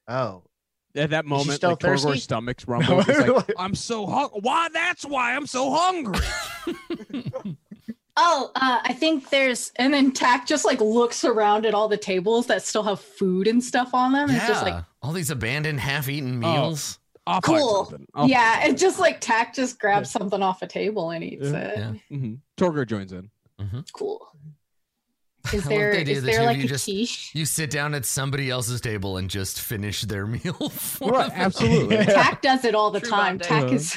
Oh, 0.08 0.42
At 0.94 1.10
that 1.10 1.24
moment, 1.26 1.56
still 1.56 1.70
like? 1.70 1.80
Torgor's 1.80 2.22
stomach's 2.22 2.66
rumbled. 2.68 3.04
He's 3.06 3.18
like, 3.18 3.52
I'm 3.58 3.74
so 3.74 4.06
hungry. 4.06 4.40
Why? 4.42 4.68
That's 4.72 5.04
why 5.04 5.34
I'm 5.34 5.46
so 5.46 5.70
hungry. 5.74 6.24
Oh, 8.16 8.52
uh, 8.54 8.78
I 8.84 8.92
think 8.92 9.30
there's, 9.30 9.72
and 9.74 9.92
then 9.92 10.12
Tack 10.12 10.46
just 10.46 10.64
like 10.64 10.80
looks 10.80 11.24
around 11.24 11.66
at 11.66 11.74
all 11.74 11.88
the 11.88 11.96
tables 11.96 12.46
that 12.46 12.62
still 12.62 12.84
have 12.84 13.00
food 13.00 13.48
and 13.48 13.62
stuff 13.62 13.92
on 13.92 14.12
them. 14.12 14.30
It's 14.30 14.46
just 14.46 14.62
like, 14.62 14.84
all 15.04 15.12
these 15.12 15.30
abandoned 15.30 15.80
half-eaten 15.80 16.42
Oh. 16.44 16.52
meals. 16.52 16.98
I'll 17.26 17.40
Cool. 17.40 17.86
something. 17.86 18.06
I'll 18.14 18.28
yeah, 18.28 18.60
find 18.60 18.72
it's 18.72 18.82
just 18.82 18.98
like 18.98 19.20
Tack 19.20 19.54
just 19.54 19.78
grabs 19.78 20.10
something 20.10 20.42
off 20.42 20.60
a 20.62 20.66
table 20.66 21.10
and 21.10 21.22
eats 21.24 21.50
Yeah. 21.50 21.56
it. 21.58 21.78
Yeah. 22.10 22.16
Mhm. 22.18 22.38
Torgor 22.58 22.86
joins 22.86 23.12
in. 23.12 23.30
Cool. 23.94 24.26
I 25.46 25.56
Is 25.56 25.64
love 25.64 25.68
there 25.70 26.04
the 26.04 26.10
is 26.10 26.22
that 26.22 26.30
there 26.32 26.44
like 26.46 26.56
you 26.58 26.64
a 26.64 26.68
just- 26.68 26.84
quiche? 26.86 27.30
You 27.34 27.44
sit 27.44 27.70
down 27.70 27.94
at 27.94 28.04
somebody 28.06 28.48
else's 28.50 28.80
table 28.80 29.18
and 29.18 29.28
just 29.30 29.60
finish 29.60 30.02
their 30.02 30.26
meal. 30.34 30.54
For 30.70 31.10
Right, 31.12 31.28
them. 31.30 31.38
absolutely. 31.40 31.96
Yeah. 32.00 32.04
Tack 32.04 32.40
does 32.42 32.64
it 32.64 32.74
all 32.74 32.90
the 32.90 33.00
True 33.00 33.10
time. 33.10 33.38
Tack 33.38 33.64
Uh-huh. 33.64 33.74
is. 33.74 33.96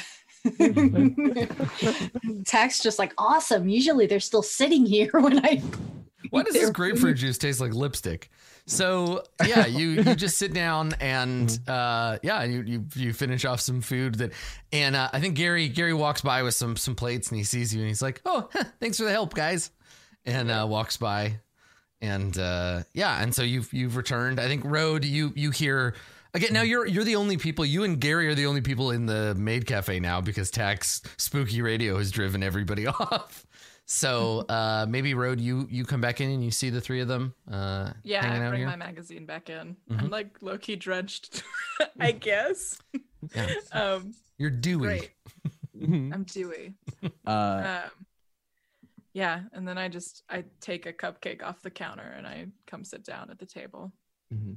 Tack's 2.46 2.80
just 2.82 2.98
like 2.98 3.12
awesome. 3.18 3.68
Usually 3.68 4.06
they're 4.06 4.20
still 4.20 4.42
sitting 4.42 4.86
here 4.86 5.10
when 5.12 5.44
I. 5.44 5.62
Why 6.30 6.42
does 6.42 6.54
this 6.54 6.70
grapefruit 6.70 7.12
food. 7.16 7.16
juice 7.18 7.38
taste 7.38 7.60
like 7.60 7.72
lipstick? 7.74 8.30
So 8.68 9.22
yeah, 9.46 9.66
you 9.66 9.88
you 9.88 10.14
just 10.14 10.36
sit 10.38 10.52
down 10.52 10.94
and 11.00 11.48
Mm-hmm. 11.48 11.70
uh, 11.70 12.18
yeah, 12.22 12.44
you, 12.44 12.62
you 12.62 12.84
you 12.94 13.12
finish 13.12 13.44
off 13.44 13.60
some 13.60 13.80
food 13.80 14.16
that, 14.16 14.32
and 14.72 14.94
uh, 14.94 15.08
I 15.12 15.20
think 15.20 15.36
Gary 15.36 15.68
Gary 15.68 15.94
walks 15.94 16.20
by 16.20 16.42
with 16.42 16.54
some 16.54 16.76
some 16.76 16.94
plates 16.94 17.28
and 17.30 17.38
he 17.38 17.44
sees 17.44 17.74
you 17.74 17.80
and 17.80 17.88
he's 17.88 18.02
like, 18.02 18.20
oh, 18.26 18.48
thanks 18.80 18.98
for 18.98 19.04
the 19.04 19.10
help, 19.10 19.32
guys, 19.34 19.70
and 20.26 20.50
uh, 20.50 20.66
walks 20.68 20.96
by, 20.98 21.38
and 22.02 22.36
uh, 22.38 22.82
yeah, 22.92 23.22
and 23.22 23.34
so 23.34 23.42
you've 23.42 23.72
you've 23.72 23.96
returned. 23.96 24.38
I 24.38 24.48
think 24.48 24.64
Road, 24.64 25.04
you 25.04 25.32
you 25.34 25.50
hear. 25.50 25.94
Again, 26.34 26.52
now 26.52 26.60
you're 26.60 26.86
you're 26.86 27.04
the 27.04 27.16
only 27.16 27.38
people. 27.38 27.64
You 27.64 27.84
and 27.84 27.98
Gary 27.98 28.28
are 28.28 28.34
the 28.34 28.44
only 28.46 28.60
people 28.60 28.90
in 28.90 29.06
the 29.06 29.34
maid 29.34 29.66
cafe 29.66 29.98
now 29.98 30.20
because 30.20 30.50
Tack's 30.50 31.00
Spooky 31.16 31.62
Radio 31.62 31.96
has 31.96 32.10
driven 32.10 32.42
everybody 32.42 32.86
off. 33.00 33.46
So 33.98 34.40
uh, 34.50 34.84
maybe 34.86 35.14
Road, 35.14 35.40
you 35.40 35.66
you 35.70 35.86
come 35.86 36.02
back 36.02 36.20
in 36.20 36.28
and 36.30 36.44
you 36.44 36.50
see 36.50 36.68
the 36.68 36.80
three 36.80 37.00
of 37.00 37.08
them 37.08 37.34
uh, 37.50 37.92
Yeah, 38.04 38.20
hanging 38.20 38.42
I 38.42 38.44
out 38.46 38.50
bring 38.50 38.60
here. 38.60 38.68
my 38.68 38.76
magazine 38.76 39.24
back 39.24 39.48
in. 39.48 39.76
Mhm. 39.90 39.98
I'm 40.02 40.10
like 40.10 40.42
low 40.42 40.58
key 40.58 40.76
drenched, 40.76 41.42
I 41.98 42.12
guess. 42.12 42.78
Yeah. 43.34 43.48
Um, 43.72 44.12
You're 44.36 44.50
dewy. 44.50 44.86
great. 44.86 45.10
Mhm. 45.74 46.12
I'm 46.12 46.24
dewy. 46.24 46.74
uh, 47.26 47.30
Um, 47.86 48.06
yeah, 49.14 49.44
and 49.52 49.66
then 49.66 49.78
I 49.78 49.88
just 49.88 50.22
I 50.28 50.44
take 50.60 50.84
a 50.84 50.92
cupcake 50.92 51.42
off 51.42 51.62
the 51.62 51.70
counter 51.70 52.02
and 52.14 52.26
I 52.26 52.48
come 52.66 52.84
sit 52.84 53.04
down 53.04 53.30
at 53.30 53.38
the 53.38 53.46
table. 53.46 53.90
mhm. 54.32 54.56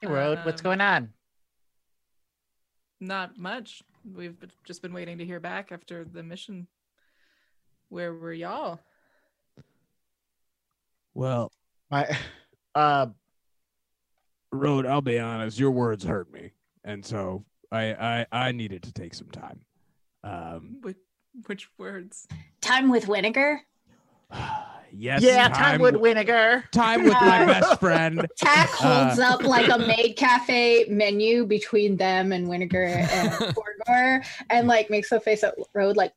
Hey, 0.00 0.08
Road, 0.08 0.40
what's 0.44 0.62
Um, 0.62 0.64
going 0.64 0.80
on? 0.80 1.12
Not 2.98 3.38
much. 3.38 3.82
We've 4.04 4.36
just 4.64 4.82
been 4.82 4.92
waiting 4.92 5.18
to 5.18 5.24
hear 5.24 5.38
back 5.38 5.70
after 5.70 6.04
the 6.04 6.24
mission. 6.24 6.66
Where 7.90 8.14
were 8.14 8.32
y'all? 8.32 8.78
Well, 11.12 11.52
My, 11.90 12.08
uh, 12.74 13.06
Road, 14.52 14.86
I'll 14.86 15.00
be 15.00 15.18
honest, 15.18 15.58
your 15.58 15.72
words 15.72 16.04
hurt 16.04 16.32
me. 16.32 16.52
And 16.84 17.04
so 17.04 17.44
I 17.70 17.92
I, 17.92 18.26
I 18.32 18.52
needed 18.52 18.84
to 18.84 18.92
take 18.92 19.14
some 19.14 19.28
time. 19.28 19.60
Um 20.24 20.78
Which, 20.82 20.96
which 21.46 21.68
words? 21.78 22.26
Time 22.60 22.90
with 22.90 23.04
vinegar. 23.04 23.60
yes, 24.92 25.22
yeah, 25.22 25.48
time 25.48 25.80
with 25.80 26.00
vinegar. 26.00 26.64
time 26.72 27.04
with 27.04 27.12
my 27.14 27.44
best 27.44 27.78
friend. 27.80 28.26
Tack 28.38 28.70
Uh, 28.82 29.04
holds 29.04 29.20
up 29.20 29.42
like 29.44 29.68
a 29.68 29.78
maid 29.78 30.14
cafe 30.14 30.86
menu 30.88 31.44
between 31.46 31.96
them 31.96 32.32
and 32.32 32.48
Vinegar 32.48 32.84
and 32.84 33.30
Torgor 33.32 34.24
and 34.48 34.66
like 34.66 34.90
makes 34.90 35.12
a 35.12 35.20
face 35.20 35.44
at 35.44 35.54
Road 35.74 35.96
like 35.96 36.12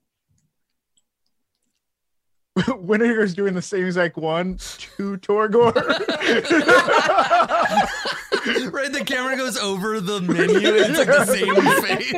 Vinegar's 2.57 3.33
doing 3.33 3.53
the 3.55 3.61
same 3.61 3.85
exact 3.85 4.15
one 4.15 4.55
to 4.57 5.17
Torgor. 5.17 5.73
right, 8.71 8.91
the 8.91 9.03
camera 9.05 9.35
goes 9.37 9.57
over 9.57 9.99
the 9.99 10.21
menu. 10.21 10.59
It's 10.61 10.97
like 10.97 11.07
the 11.07 11.25
same 11.35 11.55
face. 11.81 12.11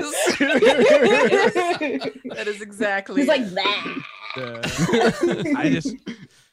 That 2.35 2.47
is 2.47 2.61
exactly. 2.61 3.21
he's 3.21 3.29
like 3.29 3.49
that. 3.51 3.97
Uh, 4.35 4.61
I 5.57 5.69
just 5.69 5.95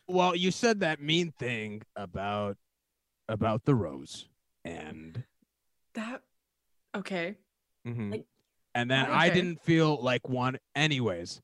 well, 0.06 0.36
you 0.36 0.50
said 0.52 0.80
that 0.80 1.00
mean 1.02 1.32
thing 1.38 1.82
about 1.96 2.56
about 3.28 3.64
the 3.64 3.74
rose, 3.74 4.28
and 4.64 5.22
that. 5.94 6.22
Okay. 6.94 7.36
mhm. 7.86 8.10
Like- 8.12 8.26
and 8.74 8.90
then 8.90 9.04
I 9.06 9.28
didn't 9.28 9.62
feel 9.62 10.02
like 10.02 10.26
one. 10.28 10.58
Anyways, 10.74 11.42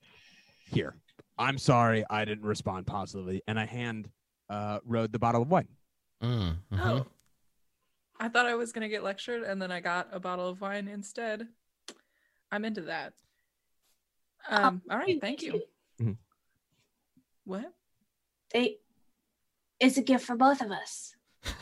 here, 0.71 0.95
I'm 1.39 1.59
sorry 1.59 2.05
I 2.11 2.25
didn't 2.25 2.45
respond 2.45 2.87
positively, 2.87 3.43
and 3.47 3.59
I 3.59 3.65
hand 3.67 4.09
uh 4.49 4.81
Rode 4.85 5.13
the 5.13 5.19
bottle 5.19 5.43
of 5.43 5.51
wine. 5.51 5.69
Mm, 6.23 6.57
mhm. 6.73 6.79
Oh. 6.81 7.07
I 8.21 8.29
thought 8.29 8.47
I 8.47 8.55
was 8.57 8.73
gonna 8.73 8.89
get 8.89 9.05
lectured, 9.05 9.43
and 9.43 9.61
then 9.63 9.71
I 9.71 9.81
got 9.81 10.09
a 10.13 10.19
bottle 10.21 10.49
of 10.49 10.61
wine 10.61 10.89
instead. 10.89 11.47
I'm 12.51 12.65
into 12.65 12.81
that. 12.83 13.13
Um. 14.49 14.83
all 14.91 14.97
right. 14.99 15.21
Thank 15.21 15.43
you. 15.43 15.63
What? 17.45 17.73
They 18.53 18.77
it's 19.81 19.97
a 19.97 20.03
gift 20.03 20.25
for 20.27 20.37
both 20.37 20.61
of 20.61 20.71
us. 20.71 21.15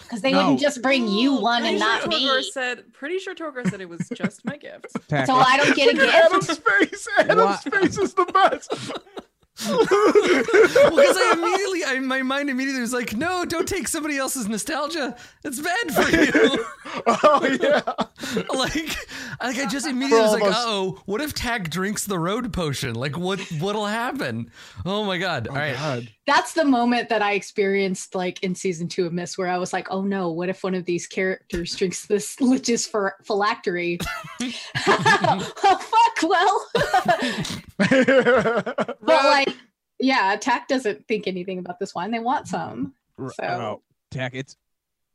Because 0.02 0.22
they 0.22 0.32
No. 0.32 0.38
wouldn't 0.38 0.60
just 0.60 0.80
bring 0.82 1.06
you 1.06 1.34
one 1.34 1.60
pretty 1.62 1.74
and 1.76 1.82
sure 1.82 1.98
not 2.00 2.08
me. 2.08 2.26
Torgor 2.28 2.42
Said 2.44 2.92
pretty 2.92 3.18
sure 3.18 3.34
Torgor 3.34 3.68
said 3.68 3.80
it 3.80 3.88
was 3.88 4.08
just 4.14 4.44
my 4.44 4.56
gift. 4.56 4.86
Tack, 5.08 5.26
So 5.26 5.34
I 5.34 5.58
don't 5.58 5.76
get 5.76 5.92
a 5.94 5.96
gift. 5.96 6.14
Adam's 6.14 6.58
face. 6.58 7.08
Adam's 7.18 7.38
What? 7.38 7.74
face 7.74 7.98
is 7.98 8.14
the 8.14 8.24
best. 8.24 8.72
Well, 9.64 9.78
because 9.78 11.16
I 11.16 11.34
immediately, 11.36 11.84
I, 11.84 11.98
my 12.00 12.22
mind 12.22 12.50
immediately 12.50 12.80
was 12.82 12.92
like, 12.92 13.16
no, 13.16 13.44
don't 13.44 13.66
take 13.66 13.88
somebody 13.88 14.18
else's 14.18 14.48
nostalgia. 14.48 15.16
It's 15.44 15.60
bad 15.60 15.94
for 15.94 16.10
you. 16.10 16.64
oh 17.06 17.58
yeah. 17.60 17.80
like, 18.54 18.96
like 19.40 19.58
I 19.58 19.66
just 19.66 19.86
immediately 19.86 20.20
was 20.20 20.32
like, 20.32 20.44
us. 20.44 20.56
oh, 20.58 21.00
what 21.06 21.20
if 21.20 21.32
Tack 21.32 21.70
drinks 21.70 22.04
the 22.04 22.18
road 22.18 22.52
potion? 22.52 22.94
Like, 22.94 23.16
what 23.16 23.40
what'll 23.58 23.86
happen? 23.86 24.50
Oh 24.84 25.04
my 25.04 25.18
god! 25.18 25.48
Oh 25.48 25.52
All 25.52 25.56
right, 25.58 25.74
God. 25.74 26.12
That's 26.26 26.54
the 26.54 26.64
moment 26.64 27.08
that 27.10 27.22
I 27.22 27.32
experienced 27.34 28.14
like 28.16 28.42
in 28.42 28.54
season 28.54 28.88
two 28.88 29.06
of 29.06 29.12
Miss, 29.12 29.38
where 29.38 29.46
I 29.48 29.58
was 29.58 29.72
like, 29.72 29.86
oh 29.92 30.02
no, 30.02 30.30
what 30.30 30.48
if 30.48 30.64
one 30.64 30.74
of 30.74 30.84
these 30.84 31.06
characters 31.06 31.76
drinks 31.76 32.06
this 32.06 32.40
lich's 32.40 32.86
for 32.86 33.14
phylactery? 33.24 33.98
oh 34.88 35.78
fuck, 35.80 36.22
well. 36.28 36.66
but 37.78 39.24
like, 39.24 39.54
yeah, 39.98 40.36
Tack 40.40 40.68
doesn't 40.68 41.06
think 41.08 41.26
anything 41.26 41.58
about 41.58 41.78
this 41.78 41.94
wine. 41.94 42.10
They 42.10 42.18
want 42.18 42.48
some. 42.48 42.94
So- 43.18 43.44
oh, 43.44 43.82
Tack, 44.10 44.32
it's. 44.34 44.56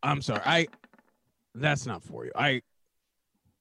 I'm 0.03 0.21
sorry. 0.21 0.41
I. 0.45 0.67
That's 1.55 1.85
not 1.85 2.03
for 2.03 2.25
you. 2.25 2.31
I. 2.35 2.61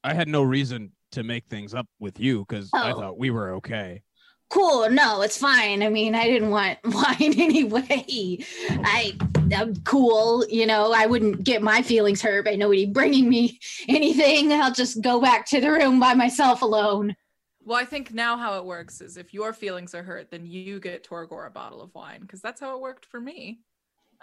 I 0.02 0.14
had 0.14 0.28
no 0.28 0.42
reason 0.42 0.92
to 1.12 1.22
make 1.22 1.44
things 1.46 1.74
up 1.74 1.86
with 1.98 2.18
you 2.18 2.40
because 2.48 2.70
I 2.72 2.92
Oh. 2.92 2.94
thought 3.00 3.18
we 3.18 3.30
were 3.30 3.54
okay. 3.54 4.02
Cool, 4.50 4.90
no, 4.90 5.22
it's 5.22 5.38
fine. 5.38 5.82
I 5.82 5.88
mean, 5.88 6.14
I 6.14 6.24
didn't 6.24 6.50
want 6.50 6.78
wine 6.84 7.14
anyway. 7.40 8.38
I 8.68 9.16
I'm 9.54 9.76
cool, 9.82 10.44
you 10.48 10.66
know. 10.66 10.92
I 10.92 11.06
wouldn't 11.06 11.44
get 11.44 11.62
my 11.62 11.82
feelings 11.82 12.22
hurt 12.22 12.44
by 12.44 12.56
nobody 12.56 12.86
bringing 12.86 13.28
me 13.28 13.58
anything. 13.88 14.52
I'll 14.52 14.72
just 14.72 15.00
go 15.00 15.20
back 15.20 15.46
to 15.46 15.60
the 15.60 15.70
room 15.70 16.00
by 16.00 16.14
myself 16.14 16.62
alone. 16.62 17.16
Well, 17.62 17.78
I 17.78 17.84
think 17.84 18.12
now 18.12 18.36
how 18.36 18.58
it 18.58 18.64
works 18.64 19.00
is 19.00 19.16
if 19.16 19.34
your 19.34 19.52
feelings 19.52 19.94
are 19.94 20.02
hurt, 20.02 20.30
then 20.30 20.46
you 20.46 20.80
get 20.80 21.04
Torgor 21.04 21.46
a 21.46 21.50
bottle 21.50 21.82
of 21.82 21.94
wine 21.94 22.22
because 22.22 22.40
that's 22.40 22.60
how 22.60 22.74
it 22.74 22.80
worked 22.80 23.06
for 23.06 23.20
me. 23.20 23.60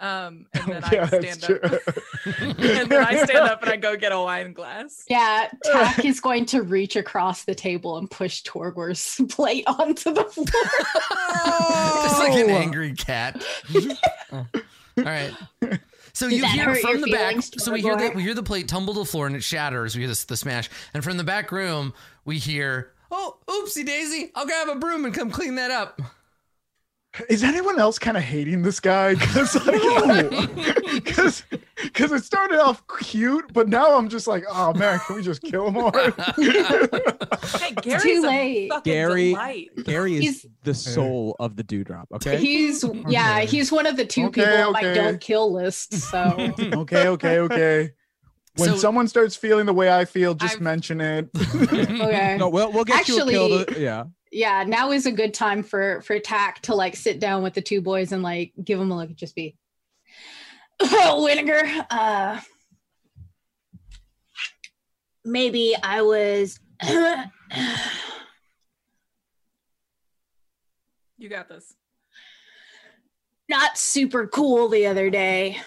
Um, 0.00 0.46
and 0.54 0.72
then 0.72 0.82
yeah, 0.92 1.02
I 1.02 1.06
that's 1.06 1.40
stand 1.40 1.42
true. 1.42 1.60
up, 1.62 1.72
and 2.58 2.88
then 2.90 3.04
I 3.04 3.24
stand 3.24 3.38
up 3.48 3.62
and 3.62 3.70
I 3.72 3.76
go 3.76 3.96
get 3.96 4.12
a 4.12 4.20
wine 4.20 4.52
glass. 4.52 5.04
Yeah, 5.08 5.48
Tack 5.64 6.04
is 6.04 6.20
going 6.20 6.46
to 6.46 6.62
reach 6.62 6.94
across 6.94 7.44
the 7.44 7.54
table 7.54 7.98
and 7.98 8.08
push 8.10 8.42
Torgor's 8.42 9.20
plate 9.28 9.64
onto 9.66 10.12
the 10.14 10.24
floor. 10.24 10.46
just 12.02 12.18
like 12.18 12.32
an 12.32 12.50
Oh. 12.50 12.56
angry 12.56 12.92
cat. 12.94 13.44
Oh. 14.32 14.46
All 14.98 15.04
right. 15.04 15.32
So 16.12 16.28
Does 16.28 16.38
you 16.38 16.46
hear 16.46 16.74
from 16.76 16.98
your 16.98 17.00
the 17.06 17.12
back. 17.12 17.28
feelings, 17.30 17.62
So 17.62 17.72
we 17.72 17.80
hear 17.80 17.96
the 17.96 18.10
we 18.14 18.22
hear 18.22 18.34
the 18.34 18.42
plate 18.42 18.66
tumble 18.68 18.94
to 18.94 19.00
the 19.00 19.04
floor 19.06 19.26
and 19.26 19.36
it 19.36 19.42
shatters. 19.44 19.94
We 19.94 20.00
hear 20.02 20.08
this, 20.08 20.24
the 20.24 20.36
smash, 20.36 20.68
and 20.94 21.04
from 21.04 21.16
the 21.16 21.24
back 21.24 21.52
room 21.52 21.92
we 22.24 22.38
hear, 22.38 22.92
"Oh, 23.10 23.36
oopsie 23.46 23.86
daisy! 23.86 24.32
I'll 24.34 24.46
grab 24.46 24.68
a 24.68 24.74
broom 24.76 25.04
and 25.04 25.14
come 25.14 25.30
clean 25.30 25.54
that 25.56 25.70
up." 25.70 26.00
Is 27.28 27.42
anyone 27.42 27.78
else 27.78 27.98
kind 27.98 28.16
of 28.16 28.22
hating 28.22 28.62
this 28.62 28.80
guy? 28.80 29.14
Because 29.18 29.54
like, 29.66 30.30
because 31.04 31.42
because 31.82 32.12
it 32.12 32.24
started 32.24 32.60
off 32.60 32.82
cute, 33.00 33.52
but 33.52 33.68
now 33.68 33.96
I'm 33.96 34.08
just 34.08 34.26
like, 34.26 34.44
oh 34.50 34.72
man, 34.74 34.98
can 35.06 35.16
we 35.16 35.22
just 35.22 35.42
kill 35.42 35.68
him 35.68 35.76
already? 35.76 36.12
Hey, 37.58 37.72
Gary's 37.82 38.02
too 38.02 38.22
late. 38.22 38.70
Gary- 38.84 39.30
delight. 39.32 39.68
Gary 39.84 40.14
is 40.16 40.20
He's- 40.22 40.46
the 40.64 40.74
soul 40.74 41.36
of 41.38 41.56
the 41.56 41.62
dewdrop. 41.62 42.08
Okay. 42.12 42.36
He's 42.38 42.84
yeah, 43.08 43.36
Okay. 43.38 43.46
he's 43.46 43.70
one 43.72 43.86
of 43.86 43.96
the 43.96 44.04
two 44.04 44.26
Okay, 44.26 44.42
people 44.44 44.66
on 44.66 44.72
my 44.72 44.82
don't 44.82 45.20
kill 45.20 45.52
list. 45.52 45.94
So 45.94 46.52
okay, 46.58 47.08
okay, 47.08 47.38
okay. 47.40 47.92
When 48.56 48.70
So- 48.70 48.76
someone 48.76 49.06
starts 49.08 49.36
feeling 49.36 49.66
the 49.66 49.72
way 49.72 49.90
I 49.92 50.04
feel, 50.04 50.34
just 50.34 50.56
I've- 50.56 50.64
mention 50.64 51.00
it. 51.00 51.28
okay. 51.36 52.36
no, 52.38 52.48
we'll 52.48 52.72
we'll 52.72 52.84
get 52.84 53.08
you 53.08 53.22
a 53.22 53.30
kill. 53.30 53.64
To, 53.64 53.80
yeah. 53.80 54.04
Yeah, 54.32 54.64
now 54.64 54.92
is 54.92 55.06
a 55.06 55.12
good 55.12 55.34
time 55.34 55.62
for 55.62 56.00
for 56.02 56.18
Tack 56.18 56.60
to 56.62 56.74
like 56.74 56.96
sit 56.96 57.20
down 57.20 57.42
with 57.42 57.54
the 57.54 57.62
two 57.62 57.80
boys 57.80 58.12
and 58.12 58.22
like 58.22 58.52
give 58.62 58.78
them 58.78 58.90
a 58.90 58.96
look. 58.96 59.14
Just 59.14 59.34
be 59.34 59.56
Winnegar. 60.82 61.86
Uh, 61.90 62.40
maybe 65.24 65.74
I 65.82 66.02
was. 66.02 66.60
You 71.20 71.28
got 71.28 71.48
this. 71.48 71.74
not 73.48 73.76
super 73.76 74.28
cool 74.28 74.68
the 74.68 74.86
other 74.86 75.10
day. 75.10 75.60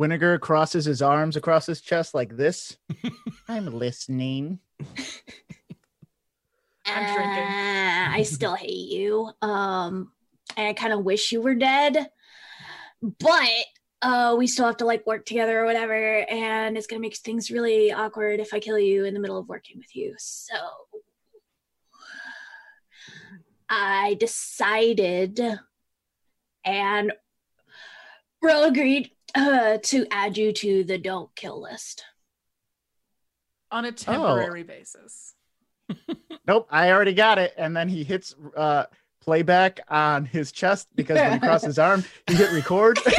Winnegar 0.00 0.40
crosses 0.40 0.86
his 0.86 1.02
arms 1.02 1.36
across 1.36 1.66
his 1.66 1.82
chest 1.82 2.14
like 2.14 2.34
this. 2.36 2.78
I'm 3.48 3.66
listening. 3.66 4.60
I'm 6.94 7.14
drinking. 7.14 7.44
Uh, 7.44 8.16
I 8.18 8.22
still 8.24 8.54
hate 8.54 8.90
you. 8.90 9.30
Um, 9.42 10.12
and 10.56 10.68
I 10.68 10.72
kind 10.72 10.92
of 10.92 11.04
wish 11.04 11.32
you 11.32 11.40
were 11.40 11.54
dead, 11.54 12.08
but 13.02 13.48
uh, 14.00 14.34
we 14.38 14.46
still 14.46 14.66
have 14.66 14.76
to 14.78 14.86
like 14.86 15.06
work 15.06 15.26
together 15.26 15.60
or 15.60 15.64
whatever, 15.64 15.94
and 16.30 16.76
it's 16.76 16.86
gonna 16.86 17.00
make 17.00 17.16
things 17.16 17.50
really 17.50 17.92
awkward 17.92 18.40
if 18.40 18.54
I 18.54 18.60
kill 18.60 18.78
you 18.78 19.04
in 19.04 19.14
the 19.14 19.20
middle 19.20 19.38
of 19.38 19.48
working 19.48 19.78
with 19.78 19.94
you. 19.94 20.14
So 20.18 20.54
I 23.68 24.16
decided, 24.18 25.40
and 26.64 27.12
Ro 28.40 28.64
agreed 28.64 29.10
uh, 29.34 29.78
to 29.82 30.06
add 30.10 30.38
you 30.38 30.52
to 30.52 30.84
the 30.84 30.98
don't 30.98 31.34
kill 31.34 31.60
list. 31.60 32.04
On 33.70 33.84
a 33.84 33.92
temporary 33.92 34.62
basis. 34.62 35.34
Nope, 36.46 36.66
I 36.70 36.90
already 36.92 37.14
got 37.14 37.38
it. 37.38 37.54
And 37.56 37.76
then 37.76 37.88
he 37.88 38.04
hits 38.04 38.34
uh 38.56 38.84
playback 39.20 39.80
on 39.90 40.24
his 40.24 40.50
chest 40.52 40.88
because 40.94 41.18
when 41.18 41.32
he 41.34 41.38
crossed 41.46 41.66
his 41.66 41.78
arm, 41.78 42.02
he 42.26 42.34
hit 42.34 42.50
record. 42.50 42.98
and 43.06 43.12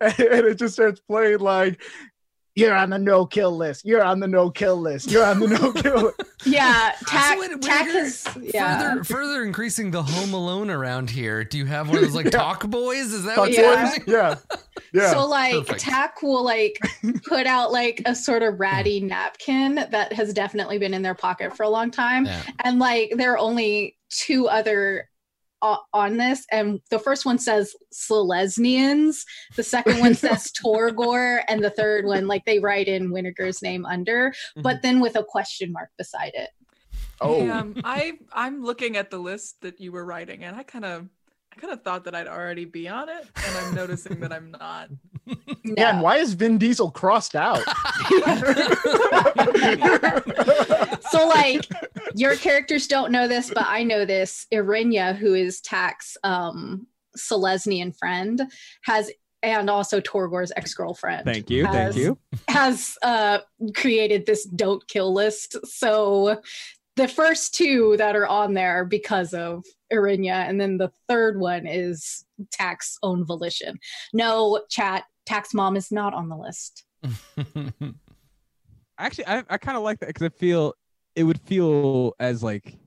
it 0.00 0.58
just 0.58 0.74
starts 0.74 1.00
playing 1.00 1.40
like, 1.40 1.82
You're 2.54 2.74
on 2.74 2.90
the 2.90 2.98
no 2.98 3.24
kill 3.24 3.56
list. 3.56 3.84
You're 3.86 4.02
on 4.04 4.20
the 4.20 4.26
no 4.28 4.50
kill 4.50 4.76
list. 4.76 5.10
You're 5.10 5.24
on 5.24 5.40
the 5.40 5.48
no 5.48 5.72
kill. 5.72 6.12
Yeah, 6.44 6.92
tack, 7.06 7.36
So 7.38 7.42
it- 7.44 7.62
tack 7.62 7.86
is 7.86 8.26
yeah. 8.52 8.94
Further, 8.94 9.04
further 9.04 9.44
increasing 9.44 9.92
the 9.92 10.02
home 10.02 10.34
alone 10.34 10.70
around 10.70 11.08
here. 11.08 11.44
Do 11.44 11.56
you 11.56 11.66
have 11.66 11.88
one 11.88 11.98
of 11.98 12.02
those 12.02 12.16
like 12.16 12.24
Yeah. 12.26 12.30
talk 12.32 12.66
boys? 12.68 13.12
Is 13.12 13.22
that 13.22 13.36
Talk 13.36 13.44
what's 13.46 13.56
Yeah. 13.56 13.68
boys? 13.68 13.78
happening? 13.92 14.04
Yeah. 14.08 14.34
Yeah. 14.92 15.10
So 15.12 15.24
like 15.26 15.54
Perfect. 15.54 15.80
Tack 15.80 16.20
will 16.20 16.42
like 16.44 16.80
put 17.28 17.46
out 17.46 17.70
like 17.70 18.02
a 18.06 18.14
sort 18.16 18.42
of 18.42 18.58
ratty 18.58 18.98
napkin 18.98 19.76
that 19.76 20.12
has 20.12 20.34
definitely 20.34 20.78
been 20.78 20.94
in 20.94 21.02
their 21.02 21.14
pocket 21.14 21.56
for 21.56 21.62
a 21.62 21.68
long 21.70 21.92
time. 21.92 22.26
Yeah. 22.26 22.42
And 22.64 22.80
like 22.80 23.12
there 23.16 23.32
are 23.34 23.38
only 23.38 23.96
two 24.10 24.48
other 24.48 25.08
on 25.92 26.16
this 26.16 26.44
and 26.50 26.80
the 26.90 26.98
first 26.98 27.24
one 27.24 27.38
says 27.38 27.74
Selesnyans, 27.92 29.24
the 29.56 29.62
second 29.62 30.00
one 30.00 30.14
says 30.24 30.50
Torgor 30.52 31.42
and 31.48 31.62
the 31.62 31.70
third 31.70 32.04
one 32.04 32.26
like 32.26 32.44
they 32.44 32.58
write 32.58 32.88
in 32.88 33.10
Winnegar's 33.10 33.62
name 33.62 33.86
under 33.86 34.32
but 34.56 34.82
then 34.82 35.00
with 35.00 35.16
a 35.16 35.24
question 35.24 35.72
mark 35.72 35.90
beside 35.98 36.32
it. 36.34 36.50
oh. 37.20 37.48
um, 37.50 37.76
I 37.84 38.14
I'm 38.32 38.62
looking 38.62 38.96
at 38.96 39.10
the 39.10 39.18
list 39.18 39.60
that 39.62 39.80
you 39.80 39.92
were 39.92 40.04
writing, 40.04 40.44
and 40.44 40.56
I 40.56 40.62
kind 40.62 40.84
of 40.84 41.08
I 41.54 41.60
kind 41.60 41.72
of 41.72 41.82
thought 41.82 42.04
that 42.04 42.14
I'd 42.14 42.26
already 42.28 42.64
be 42.64 42.88
on 42.88 43.08
it, 43.08 43.26
and 43.36 43.56
I'm 43.58 43.74
noticing 43.74 44.20
that 44.20 44.32
I'm 44.32 44.50
not. 44.50 44.88
Yeah, 45.64 45.90
and 45.90 46.02
why 46.02 46.16
is 46.16 46.34
Vin 46.34 46.58
Diesel 46.58 46.90
crossed 46.90 47.36
out? 47.36 47.58
so 51.10 51.28
like 51.28 51.66
your 52.14 52.36
characters 52.36 52.86
don't 52.86 53.12
know 53.12 53.28
this, 53.28 53.48
but 53.48 53.64
I 53.66 53.84
know 53.84 54.04
this. 54.04 54.46
Irinya, 54.52 55.16
who 55.16 55.34
is 55.34 55.60
Tack's 55.60 56.16
um 56.24 56.86
Selesnyan 57.16 57.96
friend, 57.96 58.42
has 58.82 59.10
and 59.42 59.68
also 59.68 60.00
Torgor's 60.00 60.52
ex-girlfriend. 60.56 61.24
Thank 61.24 61.50
you. 61.50 61.64
Thank 61.66 61.96
you. 61.96 62.18
Has 62.48 62.96
uh 63.02 63.38
created 63.74 64.26
this 64.26 64.44
don't 64.44 64.86
kill 64.88 65.12
list. 65.12 65.56
So 65.66 66.40
the 66.96 67.08
first 67.08 67.54
two 67.54 67.96
that 67.98 68.16
are 68.16 68.26
on 68.26 68.54
there 68.54 68.80
are 68.80 68.84
because 68.84 69.32
of 69.32 69.64
Irinya, 69.92 70.48
and 70.48 70.60
then 70.60 70.76
the 70.78 70.92
third 71.08 71.38
one 71.38 71.66
is 71.66 72.24
Tack's 72.50 72.98
own 73.02 73.24
volition. 73.24 73.78
No, 74.12 74.62
chat, 74.68 75.04
Tack's 75.26 75.54
mom 75.54 75.76
is 75.76 75.90
not 75.92 76.14
on 76.14 76.28
the 76.28 76.36
list. 76.36 76.84
Actually, 78.98 79.26
I, 79.26 79.42
I 79.48 79.58
kind 79.58 79.76
of 79.76 79.82
like 79.82 80.00
that 80.00 80.06
because 80.06 80.24
I 80.24 80.28
feel 80.28 80.74
it 81.16 81.24
would 81.24 81.40
feel 81.40 82.14
as 82.20 82.42
like, 82.42 82.78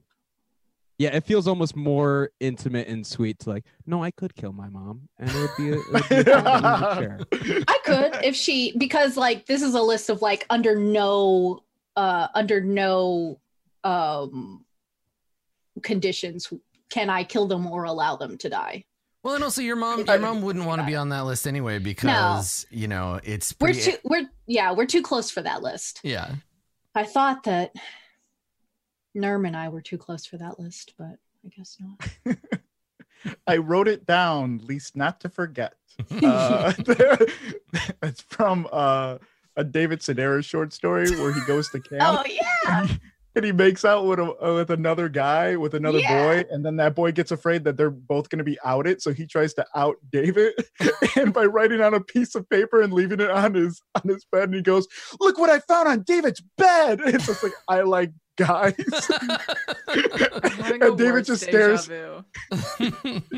yeah, 0.98 1.10
it 1.16 1.26
feels 1.26 1.48
almost 1.48 1.76
more 1.76 2.30
intimate 2.40 2.88
and 2.88 3.06
sweet 3.06 3.40
to 3.40 3.50
like, 3.50 3.66
no, 3.86 4.02
I 4.04 4.12
could 4.12 4.36
kill 4.36 4.54
my 4.54 4.70
mom, 4.70 5.10
and 5.18 5.30
it 5.30 5.40
would 5.42 5.56
be, 5.56 5.70
a, 5.70 5.80
it 5.80 5.92
would 5.92 6.10
be 6.10 6.16
a 6.16 6.24
thing 6.24 6.44
that 6.44 6.64
we 6.64 6.86
would 6.86 6.98
share. 6.98 7.20
I 7.68 7.80
could 7.84 8.24
if 8.24 8.36
she 8.36 8.78
because 8.78 9.18
like 9.18 9.46
this 9.46 9.62
is 9.62 9.74
a 9.74 9.82
list 9.82 10.10
of 10.10 10.22
like 10.22 10.46
under 10.50 10.76
no 10.78 11.64
uh 11.98 12.28
under 12.34 12.62
no 12.62 13.40
um 13.84 14.66
conditions 15.82 16.52
can 16.90 17.10
I 17.10 17.24
kill 17.24 17.48
them 17.48 17.68
or 17.68 17.84
allow 17.84 18.16
them 18.16 18.38
to 18.38 18.50
die. 18.50 18.86
Well, 19.26 19.34
and 19.34 19.44
also 19.44 19.64
your 19.64 19.76
mom, 19.76 20.06
your 20.06 20.20
mom 20.20 20.44
wouldn't 20.44 20.66
want 20.66 20.82
to 20.82 20.86
be 20.86 20.96
on 20.96 21.10
that 21.10 21.26
list 21.26 21.48
anyway 21.48 21.80
because 21.80 22.68
you 22.70 22.88
know 22.88 23.20
it's 23.24 23.56
We're 23.60 23.74
too 23.74 23.96
we're 24.04 24.30
yeah, 24.46 24.72
we're 24.72 24.86
too 24.86 25.02
close 25.02 25.32
for 25.32 25.42
that 25.42 25.64
list. 25.64 26.00
yeah. 26.04 26.36
I 26.94 27.06
thought 27.06 27.46
that 27.46 27.74
Nerm 29.18 29.48
and 29.48 29.58
I 29.58 29.70
were 29.70 29.82
too 29.82 29.98
close 29.98 30.28
for 30.28 30.38
that 30.38 30.60
list, 30.60 30.94
but 31.00 31.18
I 31.44 31.50
guess 31.58 31.76
not. 31.80 32.38
I 33.48 33.58
wrote 33.58 33.88
it 33.88 34.06
down, 34.06 34.62
least 34.64 34.96
not 34.96 35.20
to 35.22 35.30
forget. 35.30 35.74
Uh, 36.22 36.74
it's 38.04 38.22
from 38.22 38.68
uh, 38.72 39.18
a 39.56 39.64
David 39.64 40.02
Sedaris 40.02 40.44
short 40.44 40.72
story 40.72 41.10
where 41.10 41.34
he 41.34 41.40
goes 41.48 41.70
to 41.70 41.80
camp 41.80 42.04
Oh 42.04 42.24
yeah. 42.30 42.88
And 43.36 43.44
he 43.46 43.52
makes 43.52 43.84
out 43.86 44.06
with 44.06 44.20
a, 44.20 44.24
uh, 44.46 44.56
with 44.56 44.70
another 44.72 45.10
guy 45.10 45.56
with 45.56 45.74
another 45.74 46.00
Yeah. 46.00 46.24
boy, 46.44 46.46
and 46.52 46.66
then 46.66 46.76
that 46.78 46.96
boy 46.96 47.12
gets 47.12 47.32
afraid 47.32 47.64
that 47.66 47.78
they're 47.78 47.90
both 47.90 48.30
going 48.30 48.40
to 48.40 48.44
be 48.46 48.58
outed, 48.64 49.02
so 49.02 49.14
he 49.14 49.26
tries 49.26 49.54
to 49.56 49.66
out 49.76 49.96
David, 50.12 50.54
and 51.16 51.34
by 51.34 51.46
writing 51.46 51.82
on 51.82 51.94
a 51.94 52.00
piece 52.02 52.36
of 52.36 52.50
paper 52.50 52.82
and 52.82 52.94
leaving 52.94 53.20
it 53.20 53.30
on 53.32 53.54
his 53.54 53.82
on 53.96 54.10
his 54.10 54.26
bed, 54.32 54.44
and 54.46 54.56
he 54.56 54.62
goes, 54.62 54.88
"Look 55.20 55.38
what 55.38 55.50
I 55.50 55.60
found 55.60 55.88
on 55.88 56.02
David's 56.04 56.42
bed." 56.58 57.00
It's 57.06 57.26
just 57.28 57.44
like 57.44 57.54
I 57.68 57.82
like 57.82 58.12
guys. 58.38 58.74
I'm 59.88 60.52
having 60.52 60.80
the 60.80 60.88
and 60.90 60.98
David 60.98 61.26
just 61.26 61.46
deja 61.46 61.78
stares. 61.78 61.86
vu. 61.86 62.24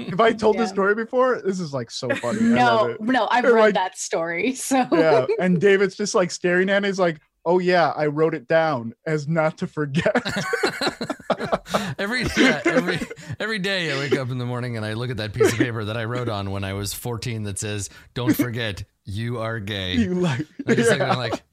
Have 0.10 0.20
I 0.20 0.34
told 0.34 0.58
this 0.58 0.70
story 0.70 0.96
before? 0.96 1.42
This 1.44 1.60
is 1.60 1.74
like 1.74 1.92
so 1.92 2.10
funny. 2.16 2.42
No, 2.42 2.86
it. 2.88 3.02
no, 3.02 3.28
I've 3.30 3.46
Or, 3.46 3.54
read 3.54 3.62
like- 3.62 3.74
that 3.76 3.98
story. 3.98 4.54
So 4.56 4.86
Yeah, 4.92 5.26
and 5.40 5.60
David's 5.62 5.96
just 5.96 6.16
like 6.16 6.32
staring 6.32 6.70
at 6.70 6.84
it. 6.84 6.88
He's 6.88 7.00
like, 7.00 7.20
"Oh 7.48 7.60
yeah, 7.60 7.94
I 7.96 8.08
wrote 8.08 8.36
it 8.36 8.48
down 8.48 8.94
as 9.06 9.28
not 9.28 9.58
to 9.60 9.68
forget." 9.68 10.16
every 11.98 12.24
yeah, 12.38 12.62
every 12.66 13.00
every 13.40 13.60
day 13.60 13.92
I 13.92 13.98
wake 13.98 14.18
up 14.18 14.30
in 14.30 14.38
the 14.38 14.46
morning 14.46 14.78
and 14.78 14.86
I 14.86 14.94
look 14.94 15.10
at 15.10 15.18
that 15.18 15.34
piece 15.34 15.52
of 15.52 15.58
paper 15.58 15.86
that 15.86 15.98
I 15.98 16.04
wrote 16.06 16.30
on 16.30 16.52
when 16.52 16.64
I 16.64 16.74
was 16.74 16.94
14 16.94 17.44
that 17.44 17.60
says, 17.60 17.90
"Don't 18.14 18.36
forget, 18.36 18.84
you 19.06 19.40
are 19.40 19.60
gay." 19.60 19.96
you 19.96 20.14
like, 20.16 20.46
I 20.68 20.76
just 20.76 20.90
look 20.92 21.00
yeah. 21.00 21.06
at 21.06 21.10
it, 21.10 21.12
I'm 21.12 21.18
like, 21.18 21.44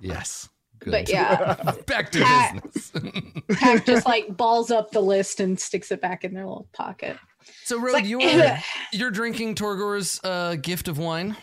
yes, 0.00 0.48
good. 0.78 0.90
but 0.90 1.08
yeah. 1.08 1.54
back 1.86 2.10
to 2.12 2.20
Cat- 2.20 2.62
business. 2.72 2.92
Pack 3.58 3.86
just 3.86 4.06
like 4.06 4.36
balls 4.36 4.70
up 4.70 4.90
the 4.90 5.00
list 5.00 5.40
and 5.40 5.58
sticks 5.58 5.90
it 5.90 6.00
back 6.00 6.24
in 6.24 6.34
their 6.34 6.46
little 6.46 6.68
pocket. 6.72 7.16
so, 7.64 7.82
It's 7.84 7.92
like, 7.92 8.06
you're 8.06 8.20
you're 8.92 9.10
drinking 9.10 9.54
Torgor's 9.54 10.20
uh, 10.24 10.56
gift 10.56 10.88
of 10.88 10.98
wine. 10.98 11.36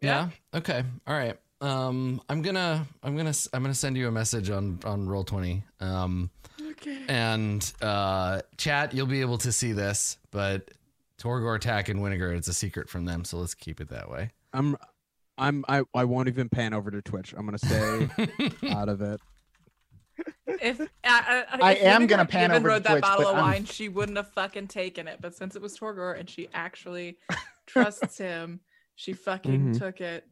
Yeah? 0.00 0.28
Okay. 0.52 0.84
All 1.06 1.14
right. 1.16 1.38
Um, 1.64 2.20
I'm 2.28 2.42
gonna 2.42 2.86
I'm 3.02 3.16
gonna 3.16 3.32
I'm 3.52 3.62
gonna 3.62 3.74
send 3.74 3.96
you 3.96 4.06
a 4.06 4.10
message 4.12 4.50
on 4.50 4.78
on 4.84 5.08
roll 5.08 5.24
twenty. 5.24 5.62
Um, 5.80 6.30
Okay. 6.72 7.02
and 7.08 7.72
uh, 7.80 8.42
chat, 8.58 8.92
you'll 8.94 9.06
be 9.06 9.20
able 9.22 9.38
to 9.38 9.50
see 9.52 9.72
this, 9.72 10.18
but 10.30 10.70
Torgor, 11.18 11.58
Tack, 11.60 11.88
and 11.88 12.00
Winnegar, 12.00 12.36
it's 12.36 12.48
a 12.48 12.52
secret 12.52 12.88
from 12.90 13.04
them. 13.06 13.24
So 13.24 13.38
let's 13.38 13.54
keep 13.54 13.80
it 13.80 13.88
that 13.88 14.10
way. 14.10 14.32
I'm, 14.52 14.76
I'm, 15.38 15.64
I, 15.68 15.82
I 15.94 16.04
won't 16.04 16.28
even 16.28 16.48
pan 16.48 16.74
over 16.74 16.90
to 16.90 17.00
Twitch. 17.00 17.32
I'm 17.36 17.44
gonna 17.46 17.58
stay 17.58 18.08
out 18.70 18.88
of 18.88 19.00
it. 19.02 19.20
If 20.46 20.80
uh, 20.80 20.84
uh, 21.04 21.42
I 21.62 21.74
am 21.76 22.06
gonna 22.06 22.26
pan 22.26 22.50
even 22.50 22.56
over 22.56 22.68
to 22.68 22.74
wrote 22.74 22.82
that 22.84 22.90
Twitch, 22.90 23.02
bottle 23.02 23.28
of 23.28 23.36
I'm- 23.36 23.44
wine, 23.44 23.64
she 23.64 23.88
wouldn't 23.88 24.16
have 24.18 24.28
fucking 24.32 24.66
taken 24.68 25.08
it. 25.08 25.18
But 25.22 25.34
since 25.34 25.56
it 25.56 25.62
was 25.62 25.78
Torgor 25.78 26.18
and 26.18 26.28
she 26.28 26.48
actually 26.52 27.18
trusts 27.66 28.18
him, 28.18 28.60
she 28.96 29.12
fucking 29.12 29.74
Mhm. 29.74 29.78
took 29.78 30.00
it. 30.00 30.26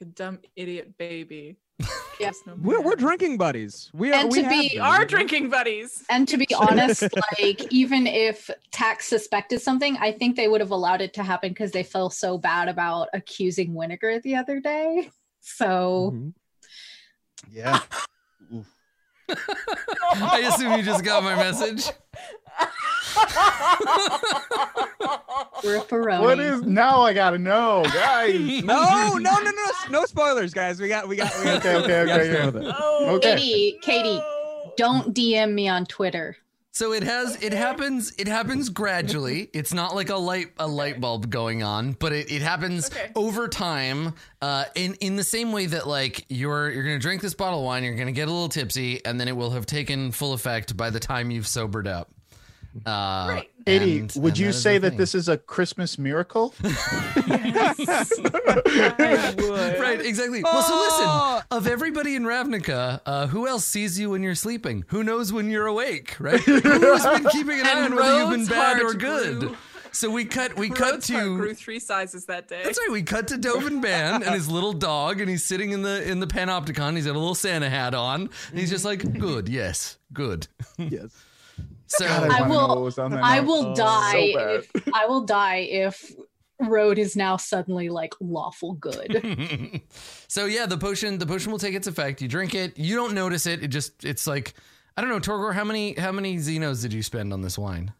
You 0.00 0.06
dumb 0.06 0.38
idiot 0.56 0.96
baby. 0.98 1.56
Yep. 2.20 2.30
Just 2.32 2.46
no 2.48 2.56
We're, 2.60 2.80
we're 2.80 2.96
drinking 2.96 3.38
buddies. 3.38 3.92
We 3.94 4.10
are. 4.10 4.14
And 4.22 4.32
to 4.32 4.42
have 4.42 4.50
be- 4.50 4.68
been. 4.70 4.78
We 4.78 4.80
are 4.80 5.04
drinking 5.04 5.50
buddies. 5.50 6.02
And 6.10 6.26
to 6.26 6.36
be 6.36 6.48
honest, 6.58 7.02
like 7.40 7.72
even 7.72 8.08
if 8.08 8.50
Tack 8.72 9.02
suspected 9.02 9.60
something, 9.62 9.96
I 9.98 10.10
think 10.10 10.34
they 10.34 10.48
would 10.48 10.60
have 10.60 10.72
allowed 10.72 11.00
it 11.00 11.14
to 11.14 11.22
happen 11.22 11.50
because 11.50 11.70
they 11.70 11.84
felt 11.84 12.12
so 12.14 12.36
bad 12.36 12.68
about 12.68 13.06
accusing 13.14 13.72
Winnegar 13.72 14.20
the 14.22 14.34
other 14.34 14.58
day. 14.58 15.10
So 15.40 16.12
Mhm. 16.16 16.34
yeah. 17.52 17.78
I 20.16 20.40
assume 20.52 20.72
you 20.72 20.82
just 20.82 21.04
got 21.04 21.22
my 21.22 21.36
message. 21.36 21.88
Ripperoni. 25.62 26.20
What 26.20 26.38
is 26.40 26.62
now? 26.62 27.02
I 27.02 27.12
gotta 27.14 27.38
know, 27.38 27.82
guys. 27.92 28.62
No, 28.64 29.14
no, 29.16 29.38
no, 29.38 29.50
no, 29.50 29.66
no 29.90 30.04
spoilers, 30.04 30.52
guys. 30.54 30.80
We 30.80 30.88
got, 30.88 31.08
we 31.08 31.16
got, 31.16 31.36
we 31.38 31.44
got. 31.44 31.56
Okay, 31.58 31.76
okay, 31.76 32.00
okay, 32.02 32.24
stay 32.24 32.32
yeah. 32.32 32.46
with. 32.50 32.56
Oh, 32.78 33.16
Okay. 33.16 33.36
Katie, 33.36 33.78
Katie, 33.82 34.22
don't 34.76 35.14
DM 35.14 35.52
me 35.54 35.68
on 35.68 35.86
Twitter. 35.86 36.36
So 36.70 36.92
it 36.92 37.02
has 37.02 37.42
it 37.42 37.52
happens 37.52 38.12
it 38.18 38.28
happens 38.28 38.68
gradually. 38.68 39.50
It's 39.52 39.74
not 39.74 39.96
like 39.96 40.10
a 40.10 40.16
light 40.16 40.52
a 40.60 40.68
light 40.68 41.00
bulb 41.00 41.28
going 41.28 41.64
on, 41.64 41.92
but 41.92 42.12
it, 42.12 42.30
it 42.30 42.40
happens 42.40 42.88
Okay. 42.88 43.10
over 43.16 43.48
time. 43.48 44.14
Uh, 44.40 44.64
in 44.76 44.94
in 45.00 45.16
the 45.16 45.24
same 45.24 45.50
way 45.50 45.66
that 45.66 45.88
like 45.88 46.24
you're 46.28 46.70
you're 46.70 46.84
gonna 46.84 47.00
drink 47.00 47.20
this 47.20 47.34
bottle 47.34 47.58
of 47.60 47.64
wine, 47.64 47.82
you're 47.82 47.96
gonna 47.96 48.12
get 48.12 48.28
a 48.28 48.30
little 48.30 48.48
tipsy, 48.48 49.04
and 49.04 49.18
then 49.18 49.26
it 49.26 49.36
will 49.36 49.50
have 49.50 49.66
taken 49.66 50.12
full 50.12 50.32
effect 50.34 50.76
by 50.76 50.88
the 50.90 51.00
time 51.00 51.32
you've 51.32 51.48
sobered 51.48 51.88
up. 51.88 52.12
Uh, 52.86 53.26
Right. 53.28 53.50
Katie, 53.66 53.98
and- 53.98 54.12
would 54.16 54.32
and 54.34 54.38
you 54.38 54.48
is 54.48 54.62
say 54.62 54.78
that 54.78 54.90
thing. 54.90 54.98
this 54.98 55.14
is 55.14 55.28
a 55.28 55.36
Christmas 55.36 55.98
miracle? 55.98 56.54
Yes. 57.28 58.10
Right? 58.18 60.00
Exactly. 60.04 60.42
Well, 60.42 60.62
so 60.62 60.76
listen. 60.76 61.04
Oh! 61.06 61.42
Of 61.50 61.66
everybody 61.66 62.14
in 62.14 62.24
Ravnica, 62.24 63.00
uh, 63.06 63.26
who 63.28 63.46
else 63.46 63.64
sees 63.64 63.98
you 63.98 64.10
when 64.10 64.22
you're 64.22 64.34
sleeping? 64.34 64.84
Who 64.88 65.02
knows 65.04 65.32
when 65.32 65.50
you're 65.50 65.66
awake? 65.66 66.16
Right? 66.18 66.40
Who's 66.40 66.62
been 66.62 67.24
keeping 67.30 67.60
an 67.60 67.66
eye 67.66 67.72
on 67.80 67.84
And 67.86 67.94
whether 67.96 68.18
you've 68.20 68.30
been 68.30 68.46
bad 68.46 68.80
or 68.82 68.94
good? 68.94 69.40
grew. 69.40 69.56
so 69.92 70.10
we 70.10 70.24
cut 70.24 70.56
we 70.56 70.68
cut 70.68 70.92
Rhodes 70.94 71.08
heart 71.10 71.24
to 71.24 71.36
grew 71.36 71.54
three 71.54 71.78
sizes 71.78 72.26
that 72.26 72.48
day. 72.48 72.62
That's 72.64 72.78
right. 72.78 72.90
We 72.92 73.02
cut 73.02 73.28
to 73.28 73.36
Dovin 73.36 73.80
Baan 73.82 74.22
and 74.22 74.34
his 74.34 74.48
little 74.48 74.72
dog, 74.72 75.20
and 75.20 75.28
he's 75.28 75.44
sitting 75.44 75.70
in 75.70 75.82
the 75.82 76.08
in 76.08 76.20
the 76.20 76.26
panopticon. 76.26 76.96
He's 76.96 77.06
got 77.06 77.16
a 77.16 77.18
little 77.18 77.34
Santa 77.34 77.68
hat 77.70 77.94
on. 77.94 78.28
And 78.50 78.58
he's 78.58 78.70
just 78.70 78.84
like, 78.84 79.18
"Good, 79.18 79.48
yes, 79.48 79.98
good." 80.12 80.46
yes. 80.78 81.10
So 81.88 82.06
God, 82.06 82.30
I 82.30 82.42
wanna 82.42 82.48
will- 82.50 82.68
know 82.68 82.74
what 82.74 82.82
was 82.84 82.98
on 82.98 83.10
that 83.12 83.24
I 83.24 83.40
will 83.40 83.66
Oh, 83.68 83.74
die 83.74 84.32
so 84.32 84.38
if 84.48 84.70
I 84.94 85.06
will 85.06 85.22
die 85.22 85.58
if 85.58 86.12
Road 86.60 86.98
is 86.98 87.14
now 87.16 87.36
suddenly 87.36 87.88
like 87.88 88.14
lawful 88.20 88.72
good. 88.74 89.80
so 90.28 90.46
yeah, 90.46 90.66
the 90.66 90.76
potion 90.76 91.18
the 91.18 91.26
potion 91.26 91.52
will 91.52 91.58
take 91.58 91.74
its 91.74 91.86
effect. 91.86 92.20
You 92.20 92.28
drink 92.28 92.54
it. 92.54 92.76
You 92.76 92.96
don't 92.96 93.14
notice 93.14 93.46
it. 93.46 93.62
It 93.62 93.68
just 93.68 94.04
it's 94.04 94.26
like 94.26 94.54
I 94.96 95.00
don't 95.00 95.10
know, 95.10 95.20
Torgor. 95.20 95.54
How 95.54 95.62
many 95.64 95.94
how 95.94 96.10
many 96.10 96.36
Zinos 96.38 96.82
did 96.82 96.92
you 96.92 97.02
spend 97.02 97.32
on 97.32 97.42
this 97.42 97.56
wine? 97.56 97.92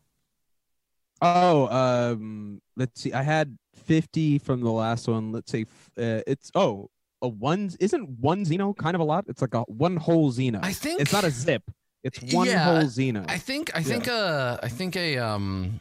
Oh, 1.23 1.69
um, 1.69 2.61
let's 2.77 3.01
see. 3.01 3.13
I 3.13 3.23
had 3.23 3.57
50 3.87 4.39
from 4.39 4.61
the 4.61 4.71
last 4.71 5.09
one. 5.09 5.33
Let's 5.33 5.51
say 5.51 5.63
uh, 5.97 6.23
it's 6.27 6.51
oh, 6.55 6.91
a 7.23 7.29
one 7.29 7.71
isn't 7.81 8.09
one 8.21 8.45
Zino 8.45 8.77
kind 8.77 8.95
of 8.95 9.01
a 9.01 9.05
lot? 9.05 9.25
It's 9.29 9.41
like 9.41 9.55
a 9.55 9.63
one 9.63 9.97
whole 9.97 10.33
Zino. 10.33 10.61
I 10.63 10.73
think 10.73 11.01
it's 11.01 11.13
not 11.13 11.25
a 11.25 11.31
zip. 11.31 11.63
It's 12.05 12.21
one 12.33 12.47
Yeah, 12.47 12.65
whole 12.65 12.83
Zino. 12.85 13.25
I 13.29 13.39
think 13.39 13.71
I 13.75 13.83
think 13.83 14.09
uh 14.09 14.59
I 14.63 14.69
think 14.69 14.97
a 14.97 15.19
um 15.19 15.81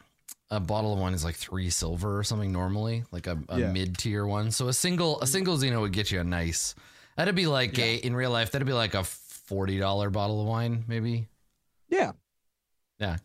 a 0.49 0.59
bottle 0.59 0.93
of 0.93 0.99
wine 0.99 1.13
is 1.13 1.24
like 1.26 1.36
three 1.36 1.70
silver 1.70 2.18
or 2.18 2.24
something 2.24 2.51
normally, 2.51 3.03
like 3.11 3.28
a, 3.28 3.38
a 3.49 3.59
Yeah. 3.59 3.72
mid 3.72 3.97
tier 3.97 4.26
one. 4.26 4.51
So 4.51 4.68
a 4.68 4.74
single 4.74 5.22
a 5.22 5.28
single 5.28 5.57
Zino 5.57 5.82
would 5.82 5.93
get 5.93 6.11
you 6.11 6.20
a 6.20 6.24
nice. 6.24 6.74
That'd 7.18 7.36
be 7.36 7.47
like 7.47 7.78
a 7.80 7.95
in 7.95 8.15
real 8.15 8.32
life. 8.32 8.51
That'd 8.51 8.65
be 8.68 8.74
like 8.74 8.93
a 8.93 9.03
forty 9.03 9.78
dollar 9.80 10.09
bottle 10.09 10.41
of 10.41 10.47
wine, 10.47 10.84
maybe. 10.88 11.28
yeah. 11.89 12.11
Yeah. 12.99 13.18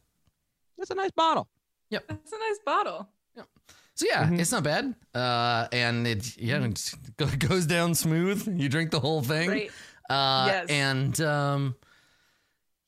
That's 0.77 0.91
a 0.91 0.95
nice 0.95 1.11
bottle. 1.13 1.49
Yep. 1.91 2.05
That's 2.09 2.33
a 2.33 2.39
nice 2.39 2.59
bottle. 2.65 3.09
Yep. 3.37 3.47
So 3.95 4.07
yeah, 4.09 4.25
Mhm. 4.29 4.39
it's 4.41 4.53
not 4.53 4.63
bad. 4.65 4.95
Uh, 5.15 5.69
and 5.73 6.07
it 6.07 6.37
yeah 6.37 6.63
it 6.65 7.39
goes 7.49 7.67
down 7.67 7.95
smooth. 7.95 8.47
You 8.61 8.69
drink 8.69 8.91
the 8.91 9.01
whole 9.01 9.23
thing. 9.23 9.49
Great. 9.49 9.71
Uh, 10.11 10.45
Yes. 10.49 10.69
and 10.71 11.21
um, 11.21 11.75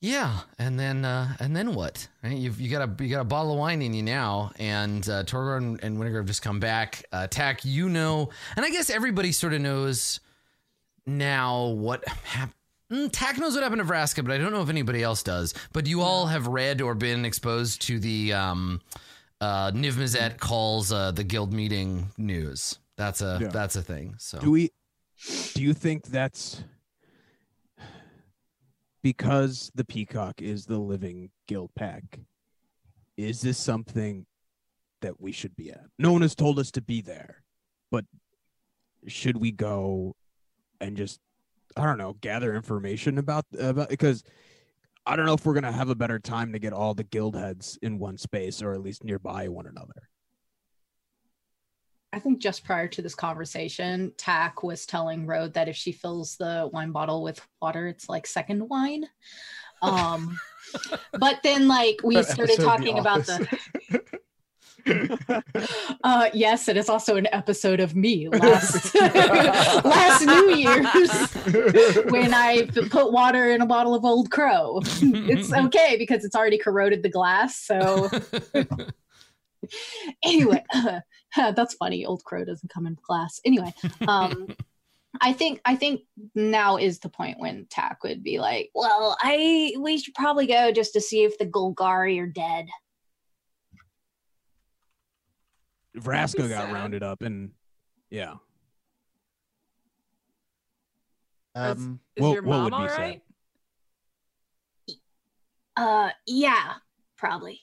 yeah, 0.01 0.41
and 0.59 0.79
then 0.79 1.05
uh, 1.05 1.35
and 1.39 1.55
then 1.55 1.73
what? 1.73 2.07
Right? 2.23 2.37
You've 2.37 2.59
you 2.59 2.69
got 2.69 2.87
a 2.87 3.03
you 3.03 3.09
got 3.09 3.21
a 3.21 3.25
bottle 3.25 3.53
of 3.53 3.57
wine 3.59 3.81
in 3.81 3.93
you 3.93 4.03
now, 4.03 4.51
and 4.59 5.07
uh, 5.09 5.23
Torgor 5.23 5.57
and, 5.57 5.81
and 5.83 6.15
have 6.15 6.25
just 6.25 6.41
come 6.41 6.59
back. 6.59 7.05
Uh, 7.11 7.27
Tack, 7.27 7.65
you 7.65 7.89
know, 7.89 8.29
and 8.55 8.65
I 8.65 8.69
guess 8.69 8.89
everybody 8.89 9.31
sort 9.31 9.53
of 9.53 9.61
knows 9.61 10.19
now 11.05 11.67
what 11.67 12.07
happened. 12.07 12.53
Tack 13.11 13.39
knows 13.39 13.55
what 13.55 13.63
happened 13.63 13.81
to 13.81 13.87
Vraska, 13.87 14.23
but 14.23 14.31
I 14.31 14.37
don't 14.37 14.51
know 14.51 14.61
if 14.61 14.69
anybody 14.69 15.01
else 15.01 15.23
does. 15.23 15.53
But 15.73 15.87
you 15.87 16.01
all 16.01 16.27
have 16.27 16.45
read 16.47 16.81
or 16.81 16.93
been 16.93 17.25
exposed 17.25 17.81
to 17.83 17.99
the 17.99 18.33
um, 18.33 18.79
uh, 19.41 19.71
Niv 19.71 19.93
Mizzet 19.93 20.37
calls 20.37 20.91
uh, 20.91 21.11
the 21.11 21.23
guild 21.23 21.51
meeting 21.51 22.11
news. 22.17 22.77
That's 22.95 23.21
a 23.21 23.39
Yeah. 23.41 23.47
that's 23.47 23.75
a 23.75 23.81
thing. 23.81 24.15
So 24.19 24.39
Do 24.39 24.51
we? 24.51 24.71
Do 25.55 25.63
you 25.63 25.73
think 25.73 26.05
that's 26.05 26.63
because 29.05 29.71
the 29.75 29.85
peacock 29.85 30.41
is 30.41 30.65
the 30.65 30.79
living 30.79 31.29
Guildpact? 31.47 32.21
Is 33.17 33.39
this 33.39 33.55
something 33.55 34.25
that 35.03 35.21
we 35.21 35.31
should 35.31 35.55
be 35.55 35.69
at? 35.69 35.83
No 35.99 36.11
one 36.11 36.23
has 36.23 36.33
told 36.33 36.57
us 36.57 36.71
to 36.71 36.81
be 36.81 37.01
there, 37.01 37.43
but 37.91 38.05
should 39.05 39.37
we 39.37 39.51
go 39.51 40.15
and 40.81 40.97
just 40.97 41.19
I 41.77 41.83
don't 41.83 41.99
know 41.99 42.13
gather 42.19 42.55
information 42.55 43.19
about 43.19 43.45
about 43.59 43.89
because 43.89 44.23
I 45.05 45.15
don't 45.15 45.27
know 45.27 45.35
if 45.35 45.45
we're 45.45 45.53
gonna 45.53 45.71
have 45.71 45.89
a 45.89 45.95
better 45.95 46.17
time 46.17 46.51
to 46.53 46.57
get 46.57 46.73
all 46.73 46.95
the 46.95 47.03
guild 47.03 47.35
heads 47.35 47.77
in 47.83 47.99
one 47.99 48.17
space 48.17 48.63
or 48.63 48.73
at 48.73 48.81
least 48.81 49.03
nearby 49.03 49.49
one 49.49 49.67
another. 49.67 50.09
I 52.15 52.19
think 52.19 52.39
just 52.39 52.63
prior 52.63 52.87
to 52.87 53.01
this 53.01 53.13
conversation, 53.13 54.13
Tack 54.15 54.63
was 54.63 54.85
telling 54.85 55.27
Road 55.27 55.53
that 55.55 55.67
if 55.67 55.75
she 55.75 55.91
fills 55.91 56.37
the 56.37 56.69
wine 56.71 56.93
bottle 56.93 57.21
with 57.21 57.45
water, 57.61 57.89
it's 57.89 58.07
like 58.07 58.25
second 58.25 58.69
wine. 58.69 59.03
Um, 59.81 60.39
but 61.19 61.41
then 61.43 61.67
like 61.67 61.97
we 62.05 62.15
That 62.15 62.27
started 62.27 62.61
talking 62.61 62.95
The 62.95 63.01
about 63.01 63.25
the 63.25 64.01
uh 66.05 66.29
yes, 66.33 66.69
it 66.69 66.77
is 66.77 66.87
also 66.87 67.17
an 67.17 67.27
episode 67.33 67.81
of 67.81 67.97
me 67.97 68.29
last 68.31 68.95
last 68.95 70.25
New 70.25 70.55
Year's 70.55 71.33
when 72.11 72.33
I 72.33 72.69
put 72.91 73.11
water 73.11 73.49
in 73.51 73.61
a 73.61 73.65
bottle 73.65 73.93
of 73.93 74.05
Old 74.05 74.31
Crow. 74.31 74.79
it's 75.01 75.51
okay 75.51 75.97
because 75.97 76.23
it's 76.23 76.35
already 76.35 76.59
corroded 76.59 77.03
the 77.03 77.09
glass. 77.09 77.57
So 77.57 78.09
anyway, 80.23 80.63
that's 81.55 81.73
funny. 81.75 82.05
Old 82.05 82.23
Crow 82.23 82.45
doesn't 82.45 82.69
come 82.71 82.87
in 82.87 82.95
class. 82.95 83.39
Anyway, 83.45 83.73
um, 84.07 84.47
I 85.21 85.31
think 85.33 85.61
I 85.65 85.75
think 85.75 86.01
now 86.33 86.77
is 86.77 86.99
the 86.99 87.09
point 87.09 87.39
when 87.39 87.67
Tack 87.69 88.03
would 88.03 88.21
be 88.23 88.39
like, 88.39 88.69
"Well, 88.75 89.15
I 89.21 89.73
we 89.79 89.97
should 89.97 90.13
probably 90.13 90.45
go 90.47 90.71
just 90.71 90.93
to 90.93 91.01
see 91.01 91.23
if 91.23 91.37
the 91.37 91.45
Golgari 91.45 92.19
are 92.21 92.27
dead." 92.27 92.65
Vraska 95.97 96.49
got 96.49 96.65
sad. 96.65 96.73
rounded 96.73 97.03
up 97.03 97.21
and 97.21 97.51
yeah. 98.09 98.33
um, 101.55 102.01
Is 102.17 102.23
What- 102.23 102.33
your 102.33 102.43
what 102.43 102.57
mom 102.57 102.69
be 102.69 102.75
all 102.75 102.89
sad? 102.89 102.99
right? 102.99 103.21
Uh, 105.77 106.09
yeah, 106.27 106.73
probably, 107.17 107.61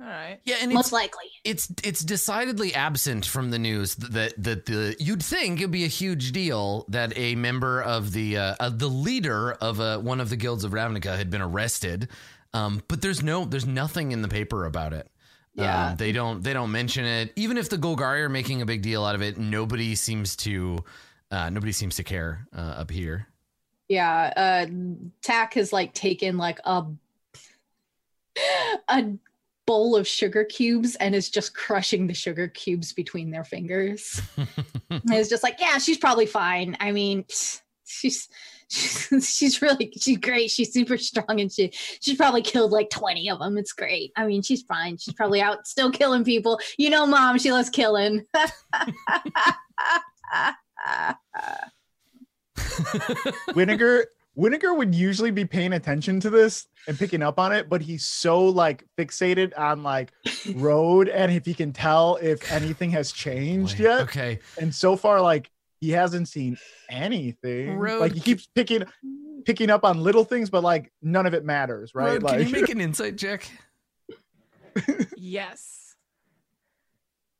All 0.00 0.06
right. 0.06 0.40
yeah, 0.44 0.56
and 0.60 0.72
most 0.72 0.86
it's 0.86 0.92
likely. 0.92 1.30
it's 1.44 1.72
it's 1.84 2.00
decidedly 2.00 2.74
absent 2.74 3.24
from 3.24 3.50
the 3.52 3.60
news 3.60 3.94
that 3.94 4.34
that 4.42 4.66
the 4.66 4.96
you'd 4.98 5.22
think 5.22 5.60
it'd 5.60 5.70
be 5.70 5.84
a 5.84 5.88
huge 5.88 6.32
deal 6.32 6.84
that 6.88 7.16
a 7.16 7.36
member 7.36 7.80
of 7.80 8.12
the 8.12 8.36
uh, 8.36 8.54
uh, 8.58 8.70
the 8.70 8.88
leader 8.88 9.52
of 9.52 9.78
uh, 9.78 9.98
one 9.98 10.20
of 10.20 10.30
the 10.30 10.36
guilds 10.36 10.64
of 10.64 10.72
Ravnica 10.72 11.16
had 11.16 11.30
been 11.30 11.42
arrested, 11.42 12.08
um, 12.52 12.82
but 12.88 13.02
there's 13.02 13.22
no 13.22 13.44
there's 13.44 13.66
nothing 13.66 14.10
in 14.10 14.20
the 14.20 14.28
paper 14.28 14.64
about 14.64 14.92
it. 14.92 15.08
Yeah. 15.54 15.90
Um, 15.90 15.96
they 15.96 16.10
don't 16.10 16.42
they 16.42 16.52
don't 16.52 16.72
mention 16.72 17.04
it. 17.04 17.32
Even 17.36 17.56
if 17.56 17.68
the 17.68 17.78
Golgari 17.78 18.22
are 18.22 18.28
making 18.28 18.62
a 18.62 18.66
big 18.66 18.82
deal 18.82 19.04
out 19.04 19.14
of 19.14 19.22
it, 19.22 19.38
nobody 19.38 19.94
seems 19.94 20.34
to 20.36 20.84
uh, 21.30 21.50
nobody 21.50 21.72
seems 21.72 21.96
to 21.96 22.02
care 22.02 22.46
uh, 22.56 22.60
up 22.60 22.90
here. 22.90 23.28
Yeah, 23.88 24.32
uh, 24.36 24.66
Tack 25.22 25.54
has 25.54 25.72
like 25.72 25.94
taken 25.94 26.36
like 26.36 26.58
a 26.64 26.84
a 28.88 29.04
bowl 29.66 29.96
of 29.96 30.06
sugar 30.06 30.44
cubes 30.44 30.94
and 30.96 31.14
is 31.14 31.30
just 31.30 31.54
crushing 31.54 32.06
the 32.06 32.14
sugar 32.14 32.48
cubes 32.48 32.92
between 32.92 33.30
their 33.30 33.44
fingers. 33.44 34.20
And 34.90 35.14
it's 35.14 35.28
just 35.28 35.42
like, 35.42 35.56
yeah, 35.60 35.78
she's 35.78 35.98
probably 35.98 36.26
fine. 36.26 36.76
I 36.78 36.92
mean, 36.92 37.24
she's 37.84 38.28
she's, 38.68 39.08
she's 39.28 39.62
really 39.62 39.92
she's 40.00 40.18
great. 40.18 40.50
She's 40.50 40.72
super 40.72 40.98
strong 40.98 41.40
and 41.40 41.50
she 41.52 41.70
she's 41.72 42.16
probably 42.16 42.42
killed 42.42 42.70
like 42.72 42.90
20 42.90 43.30
of 43.30 43.38
them. 43.38 43.58
It's 43.58 43.72
great. 43.72 44.12
I 44.16 44.26
mean, 44.26 44.42
she's 44.42 44.62
fine. 44.62 44.96
She's 44.98 45.14
probably 45.14 45.40
out 45.40 45.66
still 45.66 45.90
killing 45.90 46.24
people. 46.24 46.60
You 46.78 46.90
know, 46.90 47.06
mom, 47.06 47.38
she 47.38 47.52
loves 47.52 47.70
killing. 47.70 48.24
Winnegar 53.48 54.04
Winnegar 54.36 54.76
would 54.76 54.94
usually 54.94 55.30
be 55.30 55.44
paying 55.44 55.72
attention 55.74 56.18
to 56.20 56.30
this 56.30 56.66
and 56.88 56.98
picking 56.98 57.22
up 57.22 57.38
on 57.38 57.52
it, 57.52 57.68
but 57.68 57.80
he's 57.80 58.04
so 58.04 58.44
like 58.44 58.84
fixated 58.98 59.56
on 59.56 59.82
like 59.84 60.10
road 60.56 61.08
and 61.08 61.30
if 61.32 61.46
he 61.46 61.54
can 61.54 61.72
tell 61.72 62.16
if 62.16 62.50
anything 62.52 62.90
has 62.90 63.12
changed 63.12 63.78
Boy, 63.78 63.84
yet. 63.84 64.00
Okay. 64.02 64.40
And 64.60 64.74
so 64.74 64.96
far, 64.96 65.20
like 65.20 65.50
he 65.80 65.90
hasn't 65.90 66.28
seen 66.28 66.56
anything. 66.90 67.76
Road- 67.76 68.00
Like 68.00 68.12
he 68.12 68.20
keeps 68.20 68.46
picking 68.54 68.82
picking 69.46 69.70
up 69.70 69.84
on 69.84 70.00
little 70.00 70.24
things, 70.24 70.50
but 70.50 70.62
like 70.64 70.90
none 71.00 71.26
of 71.26 71.34
it 71.34 71.44
matters, 71.44 71.94
right? 71.94 72.14
Road, 72.14 72.22
like 72.24 72.38
can 72.40 72.48
you 72.48 72.52
make 72.60 72.70
an 72.70 72.80
insight 72.80 73.16
check? 73.18 73.48
Yes. 75.16 75.94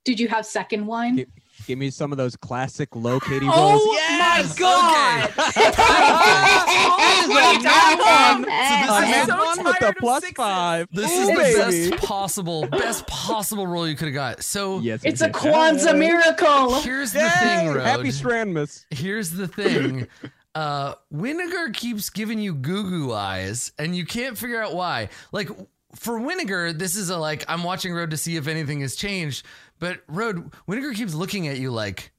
Did 0.05 0.21
you 0.21 0.29
have 0.29 0.47
second 0.47 0.87
wine? 0.87 1.27
Give- 1.59 1.67
Give 1.67 1.79
me 1.79 1.91
some 1.91 2.13
of 2.13 2.19
those 2.19 2.37
classic 2.37 2.95
low 2.95 3.19
Katie 3.21 3.47
rolls. 3.47 3.81
Oh 3.83 3.93
Yes! 3.95 4.49
my 4.51 4.61
god! 4.61 5.31
Okay. 5.31 5.73
oh 5.77 7.27
my 7.29 7.59
god! 7.63 8.45
So 8.45 9.01
this 9.01 9.09
is 9.09 9.15
hand 9.15 9.29
one 9.31 9.65
with 9.65 9.67
the 9.67 9.73
tired 9.81 9.91
of 9.91 10.01
plus 10.01 10.23
sixes. 10.23 10.37
five. 10.37 10.89
This 10.93 11.11
Ooh, 11.11 11.21
is 11.21 11.29
the 11.29 11.91
best 11.91 12.05
possible, 12.07 12.67
best 12.67 13.07
possible 13.07 13.67
roll 13.67 13.89
you 13.89 13.95
could 13.97 14.09
have 14.09 14.15
got. 14.15 14.43
So 14.43 14.81
Yes, 14.81 15.01
It's 15.05 15.21
a 15.23 15.27
is. 15.27 15.33
Kwanzaa 15.33 15.97
miracle. 15.99 16.81
here's 16.81 17.13
the 17.13 17.31
thing, 17.31 17.69
Road. 17.69 17.81
Happy 17.83 18.09
Strandmas. 18.09 18.85
here's 18.91 19.31
the 19.31 19.49
thing. 19.49 20.07
Uh, 20.57 20.95
Winnegar 21.13 21.75
keeps 21.75 22.11
giving 22.11 22.39
you 22.39 22.55
goo 22.55 22.85
goo 22.85 23.13
eyes, 23.13 23.73
and 23.77 23.97
you 23.97 24.07
can't 24.07 24.39
figure 24.39 24.63
out 24.63 24.73
why. 24.73 25.09
Like 25.33 25.49
for 25.97 26.21
Winnegar, 26.21 26.79
this 26.79 26.95
is 26.95 27.11
a 27.11 27.17
like 27.19 27.45
I'm 27.49 27.65
watching 27.65 27.93
Road 27.93 28.11
to 28.13 28.17
see 28.17 28.37
if 28.37 28.47
anything 28.47 28.81
has 28.83 28.95
changed. 28.95 29.45
But 29.79 30.03
Road, 30.09 30.51
Winnegar 30.69 30.95
keeps 30.95 31.15
looking 31.15 31.49
at 31.49 31.59
you 31.59 31.71
like, 31.71 32.13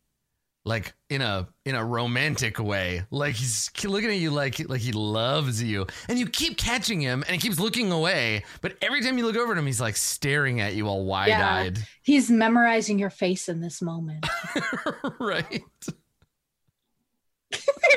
like 0.66 0.94
in 1.10 1.22
a 1.22 1.48
in 1.66 1.76
a 1.76 1.84
romantic 1.86 2.60
way. 2.60 3.04
Like 3.12 3.36
he's 3.36 3.70
looking 3.84 4.10
at 4.10 4.18
you 4.18 4.32
like 4.32 4.68
like 4.70 4.82
he 4.82 4.92
loves 4.92 5.62
you, 5.64 5.88
and 6.10 6.18
you 6.20 6.28
keep 6.28 6.58
catching 6.58 7.00
him, 7.02 7.24
and 7.28 7.36
he 7.36 7.38
keeps 7.42 7.60
looking 7.60 7.92
away. 7.92 8.44
But 8.62 8.78
every 8.82 9.02
time 9.02 9.18
you 9.18 9.26
look 9.26 9.36
over 9.36 9.54
at 9.54 9.58
him, 9.58 9.66
he's 9.66 9.82
like 9.82 9.96
staring 9.96 10.62
at 10.62 10.74
you 10.76 10.88
all 10.88 11.06
wide 11.06 11.32
eyed. 11.32 11.80
He's 12.04 12.30
memorizing 12.30 13.00
your 13.00 13.10
face 13.10 13.48
in 13.50 13.62
this 13.62 13.82
moment. 13.82 14.26
right. 15.20 15.62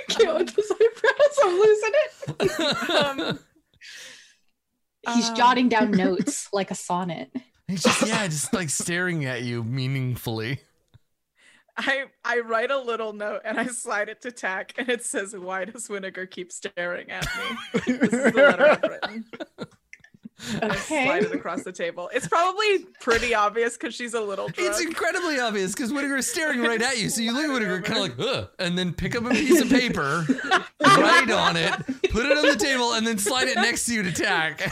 Can't 0.09 0.39
with 0.39 0.55
his 0.57 0.73
eyebrows. 0.73 1.39
I'm 1.43 1.59
losing 1.59 1.93
it. 1.95 2.91
Um, 2.91 3.39
He's 5.15 5.29
Um. 5.31 5.37
jotting 5.37 5.69
down 5.69 5.91
notes 5.93 6.49
like 6.53 6.71
a 6.71 6.75
sonnet. 6.75 7.31
He's 7.69 7.83
just 7.83 8.07
yeah, 8.07 8.27
just 8.27 8.53
like 8.55 8.71
staring 8.71 9.27
at 9.27 9.43
you 9.43 9.63
meaningfully. 9.63 10.61
I 11.77 12.07
I 12.25 12.41
write 12.41 12.71
a 12.71 12.79
little 12.79 13.13
note 13.13 13.43
and 13.45 13.61
I 13.61 13.67
slide 13.67 14.09
it 14.09 14.23
to 14.23 14.33
Tack, 14.33 14.75
and 14.79 14.89
it 14.89 15.05
says, 15.05 15.37
"Why 15.37 15.67
does 15.67 15.87
Vinegar 15.87 16.27
keep 16.27 16.51
staring 16.51 17.11
at 17.11 17.27
me?" 17.27 17.93
this 17.93 18.13
is 18.13 18.33
the 18.33 18.33
letter 18.35 18.67
I've 18.67 18.83
written. 18.83 19.25
I 20.63 20.77
slide 20.77 21.25
it 21.25 21.33
across 21.33 21.65
the 21.65 21.73
table. 21.73 22.11
It's 22.13 22.29
probably 22.29 22.87
pretty 23.01 23.35
obvious 23.35 23.77
because 23.77 23.95
she's 23.95 24.15
a 24.15 24.21
little 24.21 24.49
drunk. 24.49 24.71
It's 24.71 24.81
incredibly 24.81 25.41
obvious 25.41 25.73
because 25.73 25.93
Whittaker 25.93 26.17
is 26.17 26.31
staring 26.31 26.61
right 26.61 26.81
at 26.81 26.99
you. 26.99 27.09
So 27.11 27.23
you 27.23 27.33
look 27.33 27.45
at 27.45 27.53
Whittaker 27.53 27.83
kind 27.83 28.13
of 28.13 28.19
like, 28.19 28.29
Ugh, 28.37 28.49
and 28.59 28.79
then 28.79 28.93
pick 28.93 29.17
up 29.17 29.25
a 29.25 29.31
piece 29.31 29.61
of 29.61 29.69
paper, 29.69 30.25
write 30.81 31.31
on 31.31 31.57
it, 31.57 31.73
put 32.11 32.25
it 32.25 32.39
on 32.39 32.47
the 32.47 32.57
table, 32.57 32.93
and 32.93 33.07
then 33.07 33.19
slide 33.19 33.49
it 33.49 33.57
next 33.57 33.87
to 33.87 33.95
you 33.95 34.05
to 34.05 34.13
tack. 34.13 34.71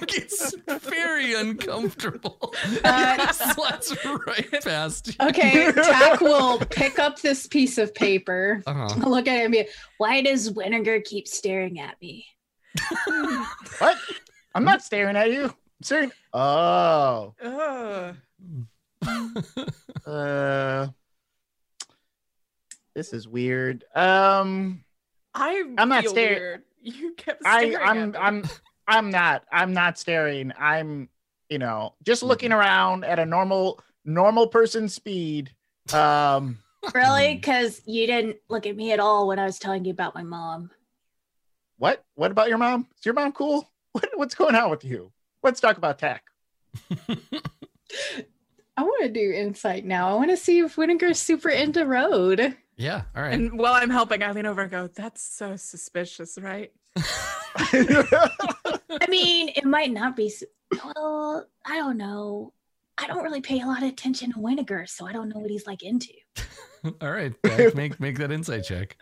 Like 0.00 0.14
it's 0.16 0.54
very 0.66 1.34
uncomfortable. 1.34 2.54
Uh, 2.84 3.32
Slides 3.32 3.96
right 4.26 4.50
past 4.62 5.08
you. 5.08 5.14
Okay, 5.28 5.72
Tack 5.72 6.20
will 6.20 6.58
pick 6.58 6.98
up 6.98 7.20
this 7.20 7.46
piece 7.46 7.78
of 7.78 7.94
paper, 7.94 8.62
Uh-huh. 8.66 9.08
look 9.08 9.26
at 9.28 9.38
it, 9.40 9.44
and 9.44 9.52
be, 9.52 9.66
why 9.98 10.20
does 10.22 10.48
Vinegar 10.48 11.00
keep 11.00 11.26
staring 11.28 11.78
at 11.80 12.00
me? 12.00 12.26
What? 13.78 13.96
I'm 14.54 14.64
not 14.64 14.82
staring 14.82 15.16
at 15.16 15.30
you. 15.32 15.44
I'm 15.44 15.52
staring. 15.82 16.12
Oh. 16.32 17.34
Ugh. 17.42 18.16
Uh. 20.06 20.88
This 22.94 23.12
is 23.12 23.26
weird. 23.28 23.84
Um. 23.94 24.84
I 25.34 25.64
I'm 25.78 25.88
not 25.88 26.02
feel 26.04 26.10
staring- 26.12 26.38
weird. 26.40 26.62
You 26.82 27.14
kept 27.14 27.42
I. 27.44 27.70
staring 27.70 27.76
I'm. 27.88 27.98
at 27.98 28.12
me. 28.12 28.18
I'm. 28.18 28.44
I'm 28.86 29.10
not. 29.10 29.44
I'm 29.52 29.72
not 29.72 29.98
staring. 29.98 30.52
I'm. 30.58 31.08
You 31.50 31.58
know, 31.58 31.94
just 32.02 32.22
looking 32.22 32.52
around 32.52 33.04
at 33.04 33.18
a 33.18 33.26
normal, 33.26 33.80
normal 34.04 34.46
person 34.48 34.88
speed. 34.88 35.50
Um. 35.92 36.58
Really? 36.94 37.34
Because 37.34 37.80
you 37.86 38.06
didn't 38.06 38.36
look 38.50 38.66
at 38.66 38.76
me 38.76 38.92
at 38.92 39.00
all 39.00 39.26
when 39.26 39.38
I 39.38 39.46
was 39.46 39.58
telling 39.58 39.86
you 39.86 39.90
about 39.90 40.14
my 40.14 40.22
mom. 40.22 40.70
What? 41.78 42.04
What 42.14 42.30
about 42.30 42.50
your 42.50 42.58
mom? 42.58 42.86
Is 42.98 43.06
your 43.06 43.14
mom 43.14 43.32
cool? 43.32 43.70
What, 43.92 44.10
what's 44.16 44.34
going 44.34 44.56
on 44.56 44.70
with 44.70 44.84
you? 44.84 45.12
Let's 45.42 45.60
talk 45.60 45.78
about 45.78 46.00
tech. 46.00 46.24
I 48.76 48.82
want 48.82 49.04
to 49.04 49.08
do 49.08 49.30
insight 49.32 49.84
now. 49.84 50.08
I 50.08 50.14
want 50.14 50.30
to 50.30 50.36
see 50.36 50.58
if 50.58 50.74
Vinegar's 50.74 51.20
super 51.20 51.48
into 51.48 51.86
road. 51.86 52.56
Yeah. 52.76 53.02
All 53.14 53.22
right. 53.22 53.34
And 53.34 53.56
while 53.56 53.74
I'm 53.74 53.90
helping, 53.90 54.22
I 54.22 54.32
lean 54.32 54.46
over 54.46 54.62
and 54.62 54.70
go, 54.70 54.88
"That's 54.88 55.22
so 55.22 55.54
suspicious, 55.54 56.38
right?" 56.40 56.72
I 57.56 59.06
mean, 59.08 59.50
it 59.54 59.64
might 59.64 59.92
not 59.92 60.16
be. 60.16 60.32
Well, 60.72 61.46
I 61.64 61.76
don't 61.76 61.96
know. 61.96 62.52
I 62.98 63.06
don't 63.06 63.22
really 63.24 63.40
pay 63.40 63.60
a 63.60 63.66
lot 63.66 63.82
of 63.82 63.88
attention 63.88 64.32
to 64.32 64.40
Vinegar, 64.40 64.86
so 64.86 65.06
I 65.06 65.12
don't 65.12 65.28
know 65.28 65.40
what 65.40 65.50
he's 65.50 65.66
like 65.66 65.82
into. 65.82 66.12
All 67.00 67.10
right. 67.10 67.32
Tack, 67.44 67.74
make 67.74 67.98
make 68.00 68.18
that 68.18 68.30
insight 68.30 68.64
check. 68.64 68.96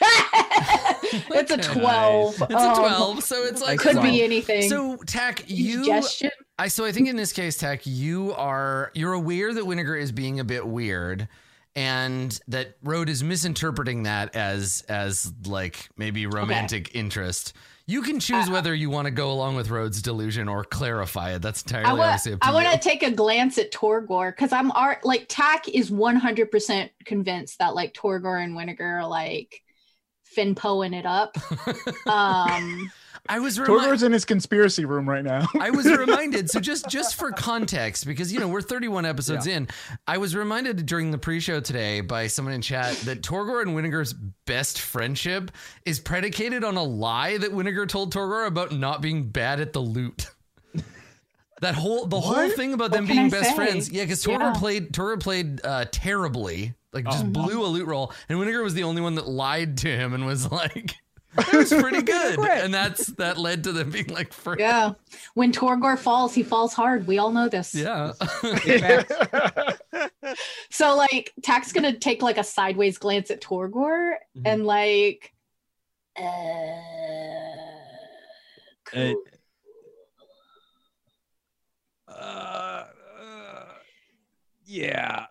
it's 0.02 1.50
a 1.50 1.58
12. 1.58 2.42
It's 2.42 2.50
a 2.50 2.56
Um, 2.56 2.76
twelve, 2.76 3.22
so 3.22 3.44
it's 3.44 3.60
like 3.60 3.78
Could 3.78 3.96
well, 3.96 4.04
be 4.04 4.22
anything. 4.22 4.68
So 4.68 4.96
Tack, 5.06 5.44
you 5.46 5.78
Suggestion? 5.84 6.30
I 6.58 6.68
so 6.68 6.84
I 6.84 6.92
think 6.92 7.08
in 7.08 7.16
this 7.16 7.32
case, 7.32 7.56
Tech, 7.56 7.86
you 7.86 8.32
are 8.34 8.90
you're 8.94 9.12
aware 9.12 9.52
that 9.52 9.64
Winnegar 9.64 10.00
is 10.00 10.12
being 10.12 10.40
a 10.40 10.44
bit 10.44 10.66
weird, 10.66 11.28
and 11.76 12.38
that 12.48 12.76
Road 12.82 13.08
is 13.08 13.22
misinterpreting 13.22 14.04
that 14.04 14.34
as 14.34 14.84
as 14.88 15.32
like 15.46 15.88
maybe 15.96 16.26
romantic 16.26 16.94
interest. 16.94 17.52
You 17.86 18.02
can 18.02 18.20
choose 18.20 18.48
whether 18.48 18.72
you 18.72 18.88
want 18.88 19.06
to 19.06 19.10
go 19.10 19.32
along 19.32 19.56
with 19.56 19.68
Road's 19.68 20.00
delusion 20.00 20.48
or 20.48 20.62
clarify 20.62 21.34
it. 21.34 21.42
That's 21.42 21.62
entirely 21.62 21.88
I 21.88 21.92
want, 21.94 22.02
obviously 22.02 22.34
up 22.34 22.40
to 22.40 22.46
I 22.46 22.52
want 22.52 22.70
to 22.70 22.78
take 22.78 23.02
a 23.02 23.10
glance 23.10 23.58
at 23.58 23.72
Torgor 23.72 24.30
because 24.30 24.52
I'm 24.52 24.70
art 24.72 25.04
like 25.04 25.26
Tack 25.28 25.68
is 25.68 25.90
100% 25.90 26.90
convinced 27.04 27.58
that 27.58 27.74
like 27.74 27.92
Torgor 27.92 28.42
and 28.42 28.56
Vinegar 28.56 28.98
are 28.98 29.08
like 29.08 29.62
finpoing 30.36 30.94
it 30.94 31.06
up. 31.06 31.36
Um, 32.06 32.90
I 33.30 33.38
was 33.38 33.58
reminded. 33.60 33.88
Torgor's 33.90 34.02
in 34.02 34.12
his 34.12 34.24
conspiracy 34.24 34.84
room 34.84 35.08
right 35.08 35.24
now. 35.24 35.46
I 35.60 35.70
was 35.70 35.86
reminded. 35.98 36.50
So 36.50 36.58
just 36.60 36.88
just 36.88 37.14
for 37.14 37.30
context, 37.30 38.04
because 38.06 38.32
you 38.32 38.40
know 38.40 38.48
we're 38.48 38.60
31 38.60 39.06
episodes 39.06 39.46
in, 39.46 39.68
I 40.06 40.18
was 40.18 40.34
reminded 40.34 40.84
during 40.84 41.12
the 41.12 41.18
pre-show 41.18 41.60
today 41.60 42.00
by 42.00 42.26
someone 42.26 42.52
in 42.54 42.60
chat 42.60 42.94
that 43.04 43.22
Torgor 43.22 43.62
and 43.62 43.70
Winnegar's 43.76 44.12
best 44.12 44.80
friendship 44.80 45.50
is 45.86 46.00
predicated 46.00 46.64
on 46.64 46.76
a 46.76 46.82
lie 46.82 47.38
that 47.38 47.52
Winnegar 47.52 47.88
told 47.88 48.12
Torgor 48.12 48.46
about 48.46 48.72
not 48.72 49.00
being 49.00 49.28
bad 49.28 49.60
at 49.60 49.72
the 49.72 49.80
loot. 49.80 50.26
That 51.60 51.74
whole 51.74 52.06
the 52.06 52.18
whole 52.20 52.48
thing 52.50 52.72
about 52.72 52.90
What 52.90 52.92
them 52.92 53.06
being 53.06 53.26
I 53.26 53.28
best 53.28 53.50
say? 53.50 53.54
friends, 53.54 53.90
yeah, 53.90 54.02
because 54.04 54.24
Torgor 54.24 54.54
Yeah. 54.54 54.58
played 54.58 54.92
Torgor 54.92 55.20
played 55.20 55.60
uh, 55.62 55.84
terribly, 55.92 56.72
like 56.94 57.04
just 57.04 57.24
Oh. 57.24 57.28
blew 57.28 57.62
a 57.64 57.68
loot 57.68 57.86
roll, 57.86 58.12
and 58.30 58.38
Winnegar 58.38 58.62
was 58.64 58.72
the 58.74 58.84
only 58.84 59.02
one 59.02 59.14
that 59.16 59.28
lied 59.28 59.76
to 59.78 59.88
him 59.88 60.14
and 60.14 60.24
was 60.24 60.50
like, 60.50 60.94
"It 61.38 61.52
was 61.52 61.72
pretty 61.72 62.02
good," 62.16 62.38
and 62.40 62.74
that's 62.74 63.06
that 63.14 63.38
led 63.38 63.64
to 63.64 63.72
them 63.72 63.90
being 63.90 64.08
like 64.08 64.32
friends. 64.32 64.60
yeah. 64.60 64.92
When 65.34 65.52
Torgor 65.52 65.98
falls, 65.98 66.34
he 66.34 66.42
falls 66.42 66.72
hard. 66.74 67.06
We 67.06 67.18
all 67.18 67.30
know 67.32 67.48
this. 67.48 67.74
Yeah. 67.74 68.12
So 70.70 70.96
like 70.96 71.32
Tack's 71.42 71.72
gonna 71.72 71.98
take 71.98 72.22
like 72.22 72.38
a 72.38 72.44
sideways 72.44 72.98
glance 72.98 73.30
at 73.30 73.40
Torgor 73.40 74.14
Mhm. 74.36 74.42
and 74.44 74.66
like 74.66 75.32
uh, 76.18 76.22
Uh, 76.22 76.80
cool. 78.84 79.22
Uh, 82.08 82.84
uh, 83.20 83.64
yeah. 84.64 85.26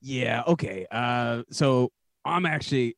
Yeah, 0.00 0.42
okay. 0.46 0.86
Uh 0.90 1.42
so 1.50 1.90
I'm 2.24 2.46
actually 2.46 2.96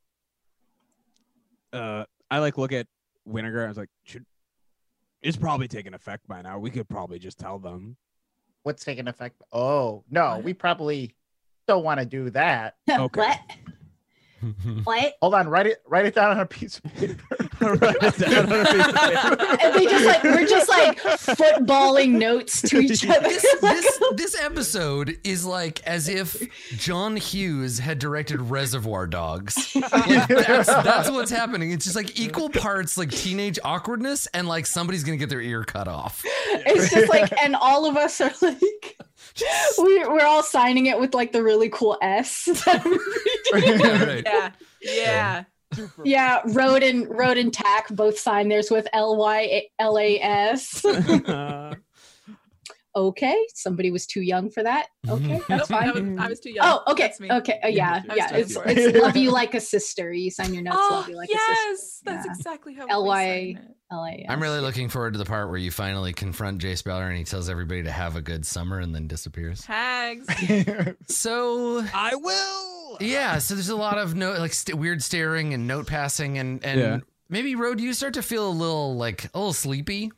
uh 1.73 2.05
I 2.31 2.39
like 2.39 2.59
look 2.59 2.73
at 2.73 2.87
Vinegar, 3.27 3.65
I 3.65 3.69
was 3.69 3.77
like, 3.77 3.91
should 4.05 4.25
it's 5.23 5.37
probably 5.37 5.69
taking 5.69 5.95
effect 5.95 6.27
by 6.29 6.43
now. 6.43 6.59
We 6.59 6.71
could 6.71 6.89
probably 6.89 7.19
just 7.19 7.39
tell 7.39 7.59
them. 7.59 7.97
What's 8.63 8.85
taking 8.85 9.09
effect? 9.09 9.43
Oh 9.53 10.05
no, 10.11 10.41
we 10.45 10.53
probably 10.53 11.15
don't 11.67 11.85
want 11.85 12.01
to 12.01 12.07
do 12.07 12.31
that. 12.31 12.77
okay. 12.91 13.35
What? 14.41 14.99
What? 14.99 15.15
Hold 15.23 15.35
on, 15.35 15.49
write 15.49 15.67
it 15.67 15.83
write 15.87 16.07
it 16.07 16.15
down 16.15 16.31
on 16.33 16.41
a 16.41 16.47
piece 16.47 16.79
of 16.79 16.95
paper. 16.95 17.23
Write 17.61 17.97
it 18.01 18.19
down 18.19 18.53
on 18.53 18.61
a 18.61 18.65
piece 18.65 18.87
of 18.87 18.95
paper. 18.95 19.59
And 19.63 19.75
they 19.75 19.85
just 19.87 20.05
like 20.05 20.23
we're 20.23 20.47
just 20.47 20.69
like 20.69 20.99
footballing 21.01 22.11
notes 22.13 22.63
to 22.63 22.79
each 22.79 23.05
other. 23.05 23.29
this, 23.29 23.61
this 23.61 23.99
this 24.15 24.41
episode 24.41 25.17
is 25.25 25.45
like 25.45 25.83
as 25.87 26.09
if 26.09 26.41
John 26.77 27.17
Hughes 27.17 27.79
had 27.79 27.99
directed 27.99 28.41
Reservoir 28.41 29.07
Dogs. 29.07 29.75
Like, 29.75 30.29
that's, 30.29 30.67
that's 30.69 31.11
what's 31.11 31.31
happening. 31.31 31.73
It's 31.73 31.85
just 31.85 31.97
like 31.97 32.19
equal 32.19 32.49
parts 32.49 32.97
like 32.97 33.11
teenage 33.11 33.59
awkwardness 33.65 34.27
and 34.29 34.47
like 34.47 34.67
somebody's 34.67 35.03
gonna 35.05 35.17
get 35.17 35.29
their 35.29 35.41
ear 35.41 35.65
cut 35.65 35.89
off. 35.89 36.23
it's 36.25 36.91
just 36.93 37.09
like, 37.09 37.33
and 37.43 37.57
all 37.57 37.87
of 37.87 37.97
us 37.97 38.21
are 38.21 38.33
like, 38.43 38.97
we, 39.79 40.05
we're 40.07 40.27
all 40.27 40.43
signing 40.43 40.87
it 40.87 40.99
with 40.99 41.15
like 41.15 41.33
the 41.33 41.43
really 41.43 41.69
cool 41.71 41.99
S. 42.03 42.49
Yeah, 43.55 44.05
right. 44.05 44.23
Yeah, 44.27 44.53
yeah. 44.83 45.45
yeah, 46.05 46.41
Road 46.47 46.83
and 46.83 47.09
Road 47.09 47.39
and 47.39 47.53
Tack 47.53 47.89
both 47.89 48.19
sign 48.19 48.49
theirs 48.49 48.71
with 48.71 48.87
L 48.93 49.17
Y 49.17 49.65
L 49.79 49.99
A 49.99 50.21
S. 50.21 50.85
Okay, 52.99 53.47
somebody 53.55 53.93
was 53.93 54.07
too 54.07 54.23
young 54.23 54.51
for 54.51 54.65
that. 54.65 54.89
Okay, 55.09 55.41
that's 55.49 55.49
Nope, 55.49 55.69
that 55.69 55.95
fine. 55.95 56.17
was- 56.17 56.25
I 56.25 56.29
was 56.29 56.41
too 56.41 56.51
young. 56.51 56.67
Oh, 56.67 56.93
okay, 56.93 57.05
That's 57.05 57.21
me. 57.21 57.31
okay, 57.31 57.61
uh, 57.63 57.69
yeah, 57.69 58.03
I 58.11 58.15
yeah. 58.17 58.35
It's 58.35 58.57
it's 58.67 58.99
love 58.99 59.17
you 59.25 59.31
like 59.31 59.55
a 59.55 59.61
sister. 59.61 60.13
You 60.13 60.31
sign 60.33 60.53
your 60.53 60.65
notes, 60.65 60.79
Oh, 60.81 60.89
love 60.95 61.09
you 61.09 61.17
like 61.17 61.29
a 61.29 61.33
sister. 61.33 61.53
yes, 61.69 62.01
that's 62.05 62.27
Yeah. 62.27 62.33
exactly 62.33 62.75
how 62.75 62.87
L 62.89 63.05
we 63.05 63.09
Y 63.09 63.55
sign 63.55 63.65
it. 63.65 63.75
L 63.93 64.05
A 64.05 64.11
S. 64.11 64.27
I'm 64.29 64.43
really 64.43 64.61
looking 64.61 64.89
forward 64.89 65.13
to 65.13 65.19
the 65.19 65.25
part 65.25 65.49
where 65.49 65.59
you 65.59 65.71
finally 65.71 66.13
confront 66.13 66.61
Jace 66.61 66.83
Beleren 66.83 67.09
and 67.11 67.19
he 67.19 67.25
tells 67.25 67.49
everybody 67.49 67.85
to 67.85 67.91
have 67.93 68.17
a 68.17 68.21
good 68.21 68.45
summer 68.45 68.81
and 68.81 68.93
then 68.95 69.07
disappears. 69.07 69.63
Tags. 69.63 70.27
So 71.09 71.85
I 71.95 72.15
will. 72.17 72.99
yeah, 73.01 73.39
so 73.39 73.55
there's 73.55 73.69
a 73.69 73.77
lot 73.77 73.99
of 73.99 74.15
no 74.15 74.33
like 74.33 74.53
st- 74.53 74.77
weird 74.79 75.03
staring 75.03 75.55
and 75.55 75.67
note 75.67 75.87
passing 75.87 76.39
and 76.39 76.65
and 76.65 76.81
Yeah. 76.81 76.99
maybe 77.29 77.55
Road 77.55 77.81
you 77.81 77.93
start 77.95 78.15
to 78.15 78.23
feel 78.23 78.49
a 78.49 78.51
little 78.51 78.97
like 78.97 79.25
a 79.35 79.39
little 79.39 79.53
sleepy. 79.53 80.11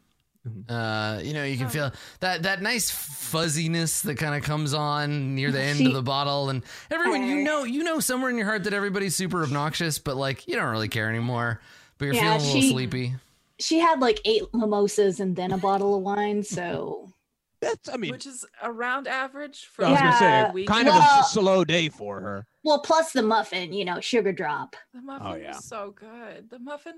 Uh, 0.69 1.21
you 1.23 1.35
know, 1.35 1.45
you 1.45 1.57
can 1.59 1.67
Oh. 1.67 1.71
feel 1.71 1.93
that 2.21 2.45
that 2.45 2.63
nice 2.63 2.91
fuzziness 2.91 4.01
that 4.03 4.17
kind 4.17 4.35
of 4.35 4.43
comes 4.43 4.73
on 4.73 5.35
near 5.35 5.51
the 5.51 5.61
end 5.61 5.79
She- 5.79 5.87
of 5.87 5.93
the 5.93 6.03
bottle, 6.03 6.49
and 6.49 6.63
everyone 6.91 7.25
you 7.27 7.37
know, 7.43 7.65
you 7.65 7.83
know 7.85 8.01
somewhere 8.01 8.31
in 8.31 8.37
your 8.37 8.47
heart 8.47 8.65
that 8.65 8.73
everybody's 8.73 9.15
super 9.15 9.43
obnoxious, 9.43 9.99
but 9.99 10.17
like 10.17 10.49
you 10.49 10.57
don't 10.57 10.71
really 10.71 10.89
care 10.89 11.09
anymore. 11.11 11.61
But 11.99 12.07
you're 12.07 12.15
Yeah, 12.15 12.39
feeling 12.39 12.41
a 12.41 12.45
little 12.47 12.61
she- 12.63 12.71
sleepy. 12.71 13.15
She 13.59 13.79
had 13.81 14.01
like 14.01 14.21
eight 14.25 14.45
mimosas 14.55 15.21
and 15.21 15.37
then 15.37 15.53
a 15.53 15.59
bottle 15.59 15.95
of 15.97 16.03
wine, 16.03 16.43
so 16.43 17.13
That's 17.61 17.91
I 17.91 17.99
mean, 17.99 18.11
which 18.13 18.27
is 18.27 18.47
around 18.63 19.07
average 19.07 19.67
for 19.67 19.85
I 19.85 19.91
was 19.91 20.01
gonna 20.01 20.17
say 20.19 20.51
week. 20.55 20.67
kind 20.69 20.89
of 20.89 20.95
a 20.95 20.99
Well- 20.99 21.19
s- 21.21 21.33
slow 21.35 21.63
day 21.67 21.91
for 21.91 22.19
her. 22.21 22.47
well, 22.65 22.79
plus 22.81 23.13
the 23.13 23.23
muffin, 23.23 23.75
you 23.75 23.85
know, 23.85 24.01
sugar 24.01 24.33
drop. 24.33 24.77
The 24.95 25.03
muffin 25.03 25.27
Oh, 25.27 25.35
yeah. 25.35 25.49
was 25.57 25.67
so 25.67 25.91
good. 25.95 26.49
The 26.49 26.59
muffin, 26.59 26.95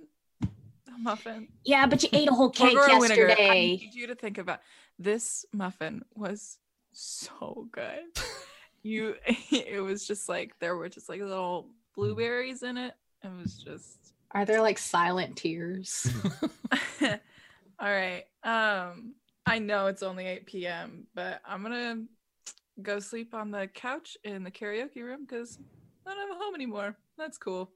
the 0.93 0.99
muffin. 1.03 1.49
Yeah, 1.65 1.87
but 1.87 2.03
you 2.03 2.09
ate 2.13 2.29
a 2.29 2.33
whole 2.33 2.51
cake 2.51 2.75
yesterday. 2.75 3.49
I 3.49 3.55
need 3.55 3.95
you 3.95 4.07
to 4.09 4.15
think 4.15 4.39
about 4.39 4.61
this 4.99 5.45
muffin 5.53 6.03
was 6.15 6.59
so 6.93 7.69
good. 7.73 8.01
you, 8.83 9.17
it 9.51 9.83
was 9.83 10.07
just 10.07 10.29
like 10.29 10.59
there 10.59 10.77
were 10.77 10.89
just 10.89 11.09
like 11.09 11.21
little 11.21 11.69
blueberries 11.95 12.63
in 12.63 12.77
it. 12.77 12.95
It 13.25 13.31
was 13.41 13.55
just 13.55 14.15
Are 14.33 14.45
there 14.45 14.61
like 14.61 14.79
silent 14.79 15.37
tears? 15.37 16.11
all 17.03 17.11
right. 17.81 18.25
Um, 18.43 19.15
I 19.47 19.59
know 19.59 19.87
it's 19.87 20.03
only 20.03 20.27
8 20.27 20.47
p.m., 20.47 21.07
but 21.15 21.41
I'm 21.45 21.63
gonna 21.63 22.05
go 22.81 23.01
sleep 23.01 23.35
on 23.35 23.51
the 23.51 23.69
couch 23.69 24.17
in 24.25 24.43
the 24.43 24.51
karaoke 24.51 25.03
room 25.03 25.25
because 25.27 25.59
I 26.07 26.11
don't 26.11 26.29
have 26.29 26.37
a 26.37 26.43
home 26.43 26.55
anymore. 26.55 26.97
That's 27.19 27.39
cool. 27.39 27.71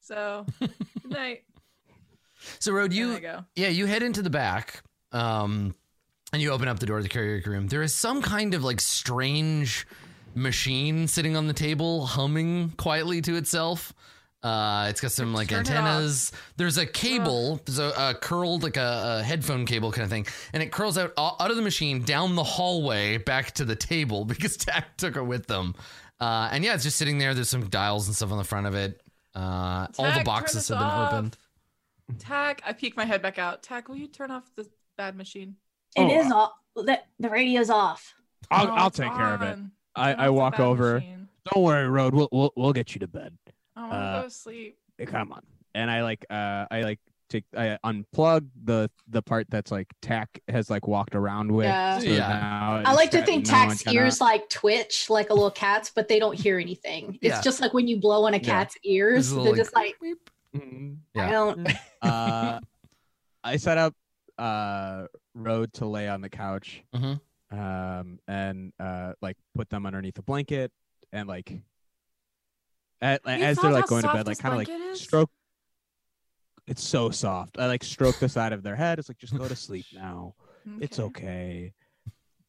So 0.00 0.46
good 0.60 1.10
night. 1.10 1.42
So, 2.58 2.72
Road, 2.72 2.92
You. 2.92 3.12
Yeah, 3.56 3.68
you 3.68 3.86
head 3.86 4.02
into 4.02 4.22
the 4.22 4.30
back, 4.30 4.82
um, 5.12 5.74
and 6.32 6.42
you 6.42 6.50
open 6.50 6.68
up 6.68 6.78
the 6.78 6.86
door 6.86 6.98
to 6.98 7.02
the 7.02 7.08
karaoke 7.08 7.46
room. 7.46 7.68
There 7.68 7.82
is 7.82 7.94
some 7.94 8.22
kind 8.22 8.54
of 8.54 8.64
like 8.64 8.80
strange 8.80 9.86
machine 10.34 11.08
sitting 11.08 11.36
on 11.36 11.46
the 11.46 11.52
table, 11.52 12.06
humming 12.06 12.70
quietly 12.76 13.20
to 13.22 13.36
itself. 13.36 13.92
Uh, 14.42 14.86
it's 14.88 15.00
got 15.00 15.10
some 15.10 15.34
like 15.34 15.48
Turn 15.48 15.60
antennas. 15.60 16.30
There's 16.56 16.78
a 16.78 16.86
cable. 16.86 17.60
There's 17.64 17.80
a, 17.80 17.92
a 17.96 18.14
curled 18.14 18.62
like 18.62 18.76
a, 18.76 19.18
a 19.20 19.22
headphone 19.24 19.66
cable 19.66 19.90
kind 19.90 20.04
of 20.04 20.10
thing, 20.10 20.26
and 20.52 20.62
it 20.62 20.70
curls 20.70 20.96
out 20.96 21.12
out 21.18 21.50
of 21.50 21.56
the 21.56 21.62
machine 21.62 22.02
down 22.02 22.36
the 22.36 22.44
hallway 22.44 23.18
back 23.18 23.52
to 23.54 23.64
the 23.64 23.74
table 23.74 24.24
because 24.26 24.56
Tack 24.56 24.96
took 24.96 25.16
it 25.16 25.22
with 25.24 25.46
them. 25.46 25.74
Uh, 26.20 26.48
and 26.52 26.64
yeah, 26.64 26.74
it's 26.74 26.84
just 26.84 26.96
sitting 26.96 27.18
there. 27.18 27.34
There's 27.34 27.48
some 27.48 27.68
dials 27.68 28.06
and 28.06 28.14
stuff 28.14 28.30
on 28.30 28.38
the 28.38 28.44
front 28.44 28.66
of 28.66 28.74
it. 28.74 29.00
Uh, 29.34 29.86
all 29.98 30.12
the 30.12 30.22
boxes 30.24 30.68
have 30.68 30.78
been 30.78 30.86
off. 30.86 31.12
opened. 31.12 31.36
Tack, 32.18 32.62
I 32.66 32.72
peek 32.72 32.96
my 32.96 33.04
head 33.04 33.22
back 33.22 33.38
out. 33.38 33.62
Tack, 33.62 33.88
will 33.88 33.96
you 33.96 34.08
turn 34.08 34.30
off 34.30 34.50
the 34.56 34.68
bad 34.96 35.16
machine? 35.16 35.56
It 35.96 36.02
Oh, 36.02 36.20
is 36.20 36.32
off. 36.32 36.52
The, 36.76 37.00
the 37.18 37.28
radio's 37.28 37.70
off. 37.70 38.14
I'll 38.50 38.66
Oh, 38.68 38.70
I'll 38.70 38.86
it's 38.88 38.96
take 38.98 39.12
care 39.12 39.34
of 39.34 39.42
it. 39.42 39.58
I, 39.94 40.14
I 40.14 40.28
walk 40.30 40.60
over. 40.60 40.94
machine. 40.94 41.28
Don't 41.52 41.64
worry, 41.64 41.88
Road. 41.88 42.14
We'll 42.14 42.28
we'll 42.30 42.52
we'll 42.56 42.72
get 42.72 42.94
you 42.94 43.00
to 43.00 43.08
bed. 43.08 43.36
I 43.74 43.80
want 43.80 43.92
to 43.92 43.96
Uh, 43.98 44.20
go 44.20 44.28
to 44.28 44.30
sleep. 44.34 44.78
Come 45.06 45.32
on. 45.32 45.42
And 45.74 45.90
I 45.90 46.02
like 46.02 46.24
uh 46.30 46.66
I 46.70 46.82
like 46.82 47.00
take 47.30 47.44
I 47.56 47.78
unplug 47.84 48.46
the 48.64 48.90
the 49.08 49.22
part 49.22 49.46
that's 49.50 49.70
like 49.70 49.88
Tack 50.02 50.40
has 50.48 50.70
like 50.70 50.86
walked 50.86 51.14
around 51.14 51.50
with. 51.50 51.66
Yeah. 51.66 51.98
so 51.98 52.04
Yeah. 52.06 52.28
now 52.28 52.82
I 52.84 52.92
like 52.94 53.10
to 53.12 53.22
think 53.22 53.46
no 53.46 53.50
Tack's 53.50 53.72
antenna. 53.86 53.96
ears 54.04 54.20
like 54.20 54.48
twitch 54.50 55.08
like 55.10 55.30
a 55.30 55.34
little 55.34 55.50
cat's, 55.50 55.90
but 55.90 56.06
they 56.08 56.18
don't 56.18 56.38
hear 56.38 56.58
anything. 56.58 57.18
It's 57.22 57.36
Yeah. 57.36 57.40
just 57.42 57.60
like 57.60 57.72
when 57.74 57.88
you 57.88 57.98
blow 57.98 58.24
on 58.24 58.34
a 58.34 58.40
cat's 58.40 58.76
There's 58.84 58.92
ears, 58.94 59.30
they're 59.30 59.38
little, 59.40 59.56
just 59.56 59.74
like, 59.74 59.96
"Weep." 60.00 60.30
Mhm. 60.54 60.96
Yeah. 61.14 61.28
I 61.28 61.30
don't. 61.30 61.68
Uh, 62.02 62.60
I 63.44 63.56
set 63.56 63.78
up 63.78 63.94
uh 64.38 65.06
Road 65.34 65.72
to 65.74 65.86
lay 65.86 66.08
on 66.08 66.20
the 66.20 66.28
couch, 66.28 66.82
Mhm. 66.94 67.20
um, 67.50 68.18
and 68.28 68.72
uh 68.80 69.12
like 69.22 69.36
put 69.54 69.68
them 69.70 69.86
underneath 69.86 70.18
a 70.18 70.22
blanket 70.22 70.72
and 71.12 71.28
like 71.28 71.50
You 71.50 71.60
as 73.44 73.58
they're 73.58 73.70
like 73.72 73.84
how 73.84 73.88
going 73.88 74.02
to 74.02 74.08
soft 74.08 74.14
bed, 74.16 74.26
like 74.26 74.36
this 74.36 74.40
kind 74.42 74.52
of 74.54 74.58
like 74.58 74.66
blanket 74.68 74.84
is? 74.92 75.00
stroke. 75.00 75.30
It's 76.66 76.82
so 76.84 77.10
soft. 77.10 77.58
I 77.58 77.66
like 77.66 77.82
stroke 77.84 78.18
the 78.18 78.28
side 78.28 78.52
of 78.52 78.62
their 78.62 78.76
head. 78.76 78.98
It's 78.98 79.08
like 79.08 79.18
just 79.18 79.36
go 79.36 79.48
to 79.48 79.56
sleep 79.56 79.86
now. 79.92 80.34
It's 80.80 80.98
okay. 80.98 81.72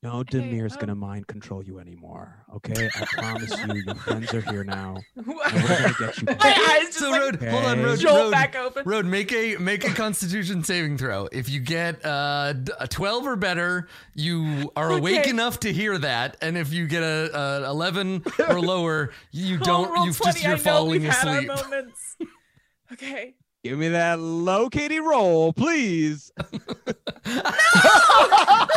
No 0.02 0.20
Okay, 0.20 0.38
Dimir's 0.40 0.74
um, 0.74 0.80
gonna 0.80 0.96
mind 0.96 1.28
control 1.28 1.62
you 1.62 1.78
anymore. 1.78 2.46
Okay, 2.56 2.90
I 2.96 3.06
promise 3.18 3.52
you. 3.68 3.74
Your 3.86 3.96
friends 3.96 4.34
are 4.34 4.40
here 4.50 4.64
now. 4.64 4.96
And 5.18 5.28
we're 5.28 5.36
gonna 5.36 5.94
get 6.00 6.18
you. 6.20 6.26
back. 6.26 6.46
eyes 6.46 6.84
just 6.86 7.00
So 7.00 7.10
like 7.12 7.20
road, 7.22 7.44
hold 7.44 7.66
on, 7.66 7.72
Okay. 7.80 7.84
road, 7.84 8.00
jolt 8.00 8.16
road, 8.18 8.32
back 8.32 8.56
open. 8.56 8.84
road. 8.86 9.06
Make 9.06 9.34
a 9.34 9.58
make 9.58 9.84
a 9.84 9.90
Constitution 9.94 10.64
saving 10.64 10.98
throw. 10.98 11.28
If 11.34 11.50
you 11.50 11.60
get 11.60 12.04
uh, 12.06 12.54
d- 12.54 12.72
a 12.80 12.88
twelve 12.88 13.26
or 13.28 13.36
better, 13.36 13.90
you 14.16 14.72
are 14.78 14.90
awake 14.94 15.28
enough 15.28 15.60
to 15.62 15.74
hear 15.74 15.98
that. 15.98 16.38
And 16.42 16.58
if 16.58 16.72
you 16.72 16.88
get 16.88 17.04
a, 17.04 17.38
a 17.66 17.70
eleven 17.70 18.24
or 18.48 18.62
lower, 18.62 19.12
you 19.32 19.58
Oh, 19.62 19.66
don't. 19.66 19.92
roll 19.94 20.06
You've 20.06 20.18
20, 20.18 20.32
just 20.32 20.44
you're 20.44 20.54
I 20.54 20.56
know 20.56 20.64
falling 20.64 20.92
we've 21.02 21.12
had 21.12 21.28
our 21.28 21.34
asleep. 21.40 21.48
moments. 21.50 22.16
okay. 22.94 23.36
Give 23.66 23.78
me 23.78 23.90
that 23.90 24.18
low 24.22 24.70
Katie 24.70 25.02
roll, 25.02 25.52
please. 25.52 26.32
You 26.54 26.60
did 26.60 26.88
it. 26.88 26.98
So 27.26 28.68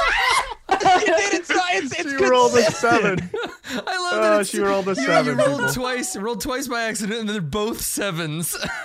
it's, 1.73 1.99
it's 1.99 2.11
she 2.11 2.17
rolled 2.25 2.55
a 2.57 2.63
seven. 2.71 3.19
I 3.71 3.77
love 3.77 4.13
Oh, 4.15 4.21
that. 4.23 4.33
it's- 4.41 4.49
she 4.49 4.61
rolled 4.61 4.87
a 4.89 4.91
you, 4.91 4.95
seven, 4.97 5.39
You 5.39 5.45
rolled 5.45 5.59
people. 5.61 5.75
twice. 5.75 6.17
Rolled 6.17 6.41
twice 6.41 6.69
by 6.69 6.83
accident, 6.83 7.21
and 7.21 7.29
they're 7.29 7.41
both 7.41 7.81
sevens. 7.81 8.49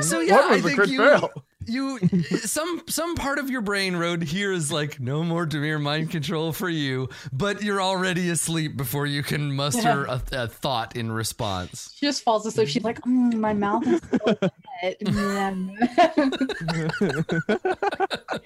so 0.00 0.20
yeah, 0.20 0.36
One 0.40 0.44
I 0.44 0.50
was 0.56 0.60
a 0.60 0.62
think 0.62 0.76
crit 0.76 0.88
you. 0.90 0.98
fail. 0.98 1.30
You 1.66 1.98
some 2.44 2.82
some 2.88 3.16
part 3.16 3.38
of 3.38 3.50
your 3.50 3.60
brain 3.60 3.96
road 3.96 4.22
here 4.22 4.52
is 4.52 4.70
like 4.70 5.00
no 5.00 5.22
more 5.24 5.46
Dimir 5.46 5.80
mind 5.80 6.10
control 6.10 6.52
for 6.52 6.68
you, 6.68 7.08
but 7.32 7.62
you're 7.62 7.80
already 7.82 8.30
asleep 8.30 8.76
before 8.76 9.06
you 9.06 9.22
can 9.22 9.54
muster 9.54 10.04
a, 10.04 10.22
a 10.32 10.48
thought 10.48 10.96
in 10.96 11.10
response. 11.10 11.92
She 11.96 12.06
just 12.06 12.22
falls 12.22 12.46
asleep. 12.46 12.68
She's 12.68 12.84
like, 12.84 13.00
mm, 13.02 13.34
my 13.34 13.52
mouth 13.52 13.86
is 13.86 14.00
so 14.10 14.38
wet. 14.82 15.00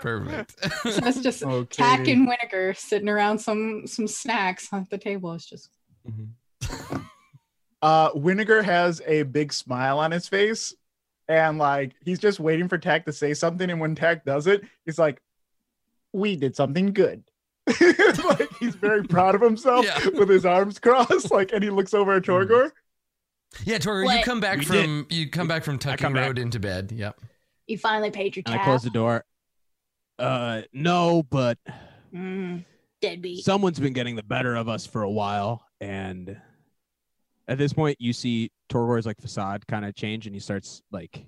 Perfect. 0.00 0.54
so 0.82 1.06
it's 1.06 1.20
just 1.20 1.42
Oh, 1.44 1.64
Tack 1.64 2.00
Katie. 2.00 2.12
and 2.12 2.28
Winnegar 2.28 2.76
sitting 2.76 3.08
around 3.08 3.38
some 3.38 3.86
some 3.86 4.06
snacks 4.06 4.68
at 4.72 4.88
the 4.90 4.98
table. 4.98 5.32
It's 5.34 5.48
just 5.48 5.70
Uh, 7.80 8.10
Winnegar 8.12 8.64
has 8.64 9.00
a 9.06 9.22
big 9.22 9.52
smile 9.52 10.00
on 10.00 10.10
his 10.10 10.26
face, 10.26 10.74
and 11.28 11.58
like 11.58 11.94
he's 12.04 12.18
just 12.18 12.40
waiting 12.40 12.68
for 12.68 12.78
Tack 12.78 13.04
to 13.06 13.12
say 13.12 13.34
something. 13.34 13.68
And 13.70 13.80
when 13.80 13.94
Tack 13.94 14.24
does 14.24 14.46
it, 14.46 14.62
he's 14.86 14.98
like, 14.98 15.20
"We 16.12 16.36
did 16.36 16.56
something 16.56 16.92
good." 16.92 17.22
like 18.24 18.48
he's 18.58 18.74
very 18.76 19.02
proud 19.04 19.34
of 19.34 19.40
himself 19.42 19.84
Yeah. 19.84 19.98
with 20.18 20.28
his 20.30 20.46
arms 20.46 20.78
crossed. 20.78 21.30
Like, 21.30 21.52
and 21.52 21.62
he 21.62 21.68
looks 21.70 21.92
over 21.92 22.14
at 22.14 22.22
Torgor. 22.22 22.70
yeah, 23.64 23.76
Torgor, 23.78 24.16
you 24.16 24.24
come 24.24 24.40
back 24.40 24.58
We 24.60 24.64
from 24.64 25.06
you 25.10 25.28
come 25.28 25.48
back 25.48 25.64
from 25.64 25.78
tucking 25.78 25.98
come 25.98 26.12
back. 26.14 26.26
road 26.26 26.38
into 26.38 26.58
bed. 26.58 26.92
Yep. 26.92 27.20
you 27.66 27.76
finally 27.78 28.10
paid 28.10 28.36
your 28.36 28.42
And 28.46 28.58
I 28.58 28.64
close 28.64 28.82
the 28.82 28.90
door. 28.90 29.24
Uh, 30.18 30.62
no, 30.72 31.22
but 31.30 31.58
Mm, 32.14 32.64
deadbeat. 33.02 33.44
someone's 33.44 33.78
been 33.78 33.92
getting 33.92 34.16
the 34.16 34.22
better 34.22 34.56
of 34.56 34.66
us 34.68 34.86
for 34.86 35.02
a 35.02 35.10
while, 35.10 35.62
and 35.80 36.40
at 37.48 37.56
this 37.56 37.72
point, 37.72 37.96
you 37.98 38.12
see 38.12 38.50
Torgor's 38.68 39.06
like 39.06 39.20
facade 39.20 39.66
kind 39.66 39.84
of 39.84 39.94
change, 39.94 40.26
and 40.26 40.36
he 40.36 40.40
starts 40.40 40.82
like 40.92 41.26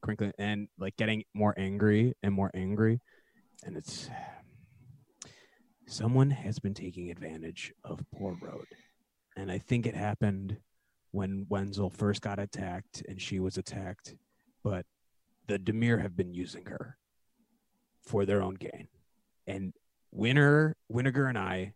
crinkling 0.00 0.32
and 0.38 0.68
like 0.78 0.96
getting 0.96 1.22
more 1.34 1.54
angry 1.58 2.14
and 2.22 2.34
more 2.34 2.50
angry, 2.54 3.00
and 3.64 3.76
it's 3.76 4.08
someone 5.86 6.30
has 6.30 6.58
been 6.58 6.72
taking 6.72 7.10
advantage 7.10 7.72
of 7.84 8.00
poor 8.16 8.36
Road, 8.40 8.66
and 9.36 9.52
I 9.52 9.58
think 9.58 9.86
it 9.86 9.94
happened 9.94 10.56
when 11.12 11.44
Wenzel 11.48 11.90
first 11.90 12.22
got 12.22 12.38
attacked 12.38 13.02
and 13.08 13.20
she 13.20 13.40
was 13.40 13.58
attacked, 13.58 14.14
but 14.64 14.86
the 15.48 15.58
Dimir 15.58 16.00
have 16.00 16.16
been 16.16 16.32
using 16.32 16.64
her 16.66 16.96
for 18.02 18.24
their 18.24 18.42
own 18.42 18.54
gain, 18.54 18.88
and 19.46 19.74
Winner, 20.10 20.74
Winnegar, 20.90 21.28
and 21.28 21.38
I. 21.38 21.74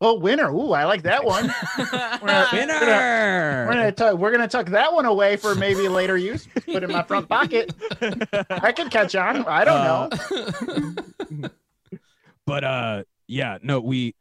Oh, 0.00 0.18
winner! 0.18 0.50
Ooh, 0.52 0.72
I 0.72 0.84
like 0.84 1.02
that 1.04 1.24
one. 1.24 1.46
We're 1.78 1.86
gonna- 1.86 2.48
We're 2.52 2.58
Winner. 2.58 3.66
gonna 3.66 3.92
tuck, 3.92 4.18
we're 4.18 4.30
gonna 4.30 4.46
tuck 4.48 4.66
that 4.66 4.92
one 4.92 5.06
away 5.06 5.36
for 5.36 5.54
maybe 5.54 5.88
later 5.88 6.18
use. 6.18 6.46
Put 6.66 6.82
in 6.84 6.92
my 6.92 7.02
front 7.02 7.28
pocket. 7.30 7.72
I 8.50 8.72
could 8.72 8.90
catch 8.90 9.14
on. 9.16 9.44
I 9.46 9.64
don't 9.64 9.84
know. 9.84 11.44
Uh, 11.44 11.48
but 12.46 12.64
uh, 12.64 13.02
yeah, 13.26 13.56
no, 13.62 13.80
we 13.80 14.14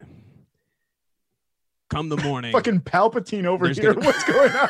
come 1.89 2.07
the 2.07 2.17
morning. 2.17 2.53
Fucking 2.53 2.79
Palpatine 2.81 3.45
over 3.45 3.67
here. 3.67 3.93
gonna- 3.93 4.05
What's 4.05 4.23
going 4.23 4.51
on? 4.51 4.69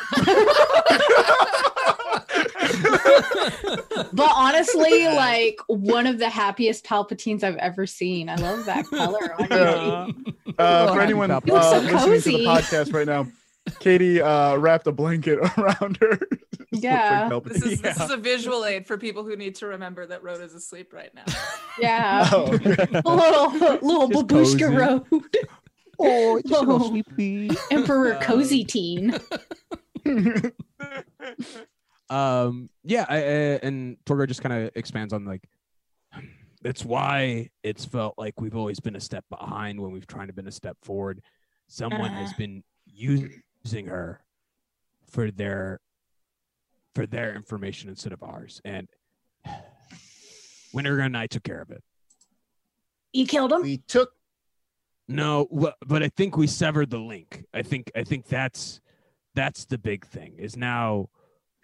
But 4.12 4.30
honestly, 4.34 5.06
like 5.06 5.58
one 5.68 6.06
of 6.06 6.18
the 6.18 6.28
happiest 6.28 6.84
Palpatines 6.84 7.42
I've 7.42 7.56
ever 7.56 7.86
seen. 7.86 8.28
I 8.28 8.36
love 8.36 8.64
that 8.66 8.86
color 8.90 9.34
on 9.40 9.52
Uh. 9.52 10.06
Uh, 10.58 10.94
for 10.94 11.00
anyone 11.00 11.30
uh, 11.30 11.40
Palpatine. 11.40 11.46
You 11.46 11.52
look 11.54 11.62
so 11.62 11.78
listening 12.06 12.20
to 12.20 12.38
the 12.38 12.44
podcast 12.44 12.92
right 12.94 13.06
now, 13.06 13.26
Katie 13.80 14.20
uh, 14.22 14.56
wrapped 14.56 14.86
a 14.86 14.92
blanket 14.92 15.38
around 15.58 15.98
her 16.00 16.18
Yeah. 16.72 17.28
This 17.44 17.62
is 17.62 17.80
this 17.82 18.00
is 18.00 18.10
a 18.10 18.16
visual 18.16 18.64
aid 18.64 18.86
for 18.86 18.96
people 18.96 19.24
who 19.24 19.36
need 19.36 19.54
to 19.56 19.66
remember 19.66 20.06
that 20.06 20.22
Rhoda's 20.22 20.54
asleep 20.54 20.92
right 20.92 21.12
now. 21.14 21.24
Yeah. 21.78 22.28
Oh, 22.32 22.44
A 22.46 23.10
little 23.14 23.50
little 23.82 24.08
Just 24.08 24.56
babushka 24.56 24.60
cozy. 24.60 24.64
road. 24.76 25.24
oh, 25.98 26.40
just 26.46 26.62
a 26.62 26.66
little 26.66 26.88
sleepy. 26.88 27.50
Emperor 27.70 28.18
Cozy 28.22 28.64
Teen. 28.64 29.14
Um 32.10 32.68
yeah 32.84 33.04
I, 33.08 33.16
I, 33.16 33.20
and 33.62 33.96
torgor 34.06 34.28
just 34.28 34.42
kind 34.42 34.54
of 34.64 34.70
expands 34.76 35.12
on 35.12 35.24
like 35.24 35.42
that's 36.62 36.84
why 36.84 37.50
it's 37.62 37.84
felt 37.84 38.14
like 38.16 38.40
we've 38.40 38.56
always 38.56 38.80
been 38.80 38.96
a 38.96 39.00
step 39.00 39.24
behind 39.28 39.80
when 39.80 39.90
we've 39.92 40.06
tried 40.06 40.26
to 40.26 40.32
been 40.32 40.46
a 40.48 40.52
step 40.52 40.76
forward 40.82 41.20
someone 41.68 42.12
has 42.12 42.30
Uh-huh. 42.30 42.34
been 42.38 42.64
using 42.86 43.86
her 43.86 44.20
for 45.10 45.30
their 45.30 45.80
for 46.94 47.06
their 47.06 47.34
information 47.34 47.88
instead 47.90 48.12
of 48.12 48.22
ours 48.22 48.60
and 48.64 48.88
winter 50.72 50.98
and 51.00 51.16
i 51.16 51.26
took 51.26 51.42
care 51.42 51.60
of 51.60 51.70
it 51.70 51.82
You 53.12 53.26
killed 53.26 53.52
him? 53.52 53.62
we 53.62 53.78
took 53.78 54.10
no 55.08 55.46
but 55.86 56.02
i 56.02 56.08
think 56.08 56.36
we 56.36 56.46
severed 56.46 56.90
the 56.90 56.98
link 56.98 57.44
i 57.52 57.62
think 57.62 57.90
i 57.96 58.02
think 58.02 58.26
that's 58.26 58.80
that's 59.34 59.64
the 59.66 59.78
big 59.78 60.06
thing 60.06 60.34
is 60.38 60.56
now 60.56 61.08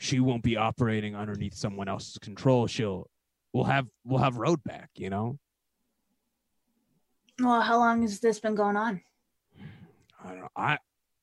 she 0.03 0.19
won't 0.19 0.43
be 0.43 0.57
operating 0.57 1.15
underneath 1.15 1.55
someone 1.55 1.89
else's 1.89 2.19
control 2.19 2.67
she'll 2.67 3.09
we'll 3.53 3.65
have 3.65 3.87
we'll 4.05 4.19
have 4.19 4.37
road 4.37 4.63
back 4.65 4.91
you 4.97 5.09
know 5.09 5.39
Well, 7.41 7.61
how 7.61 7.79
long 7.79 8.03
has 8.03 8.19
this 8.19 8.41
been 8.41 8.57
going 8.57 8.77
on? 8.77 9.01
i 10.25 10.29
don't 10.29 10.41
know 10.41 10.49
i 10.57 10.79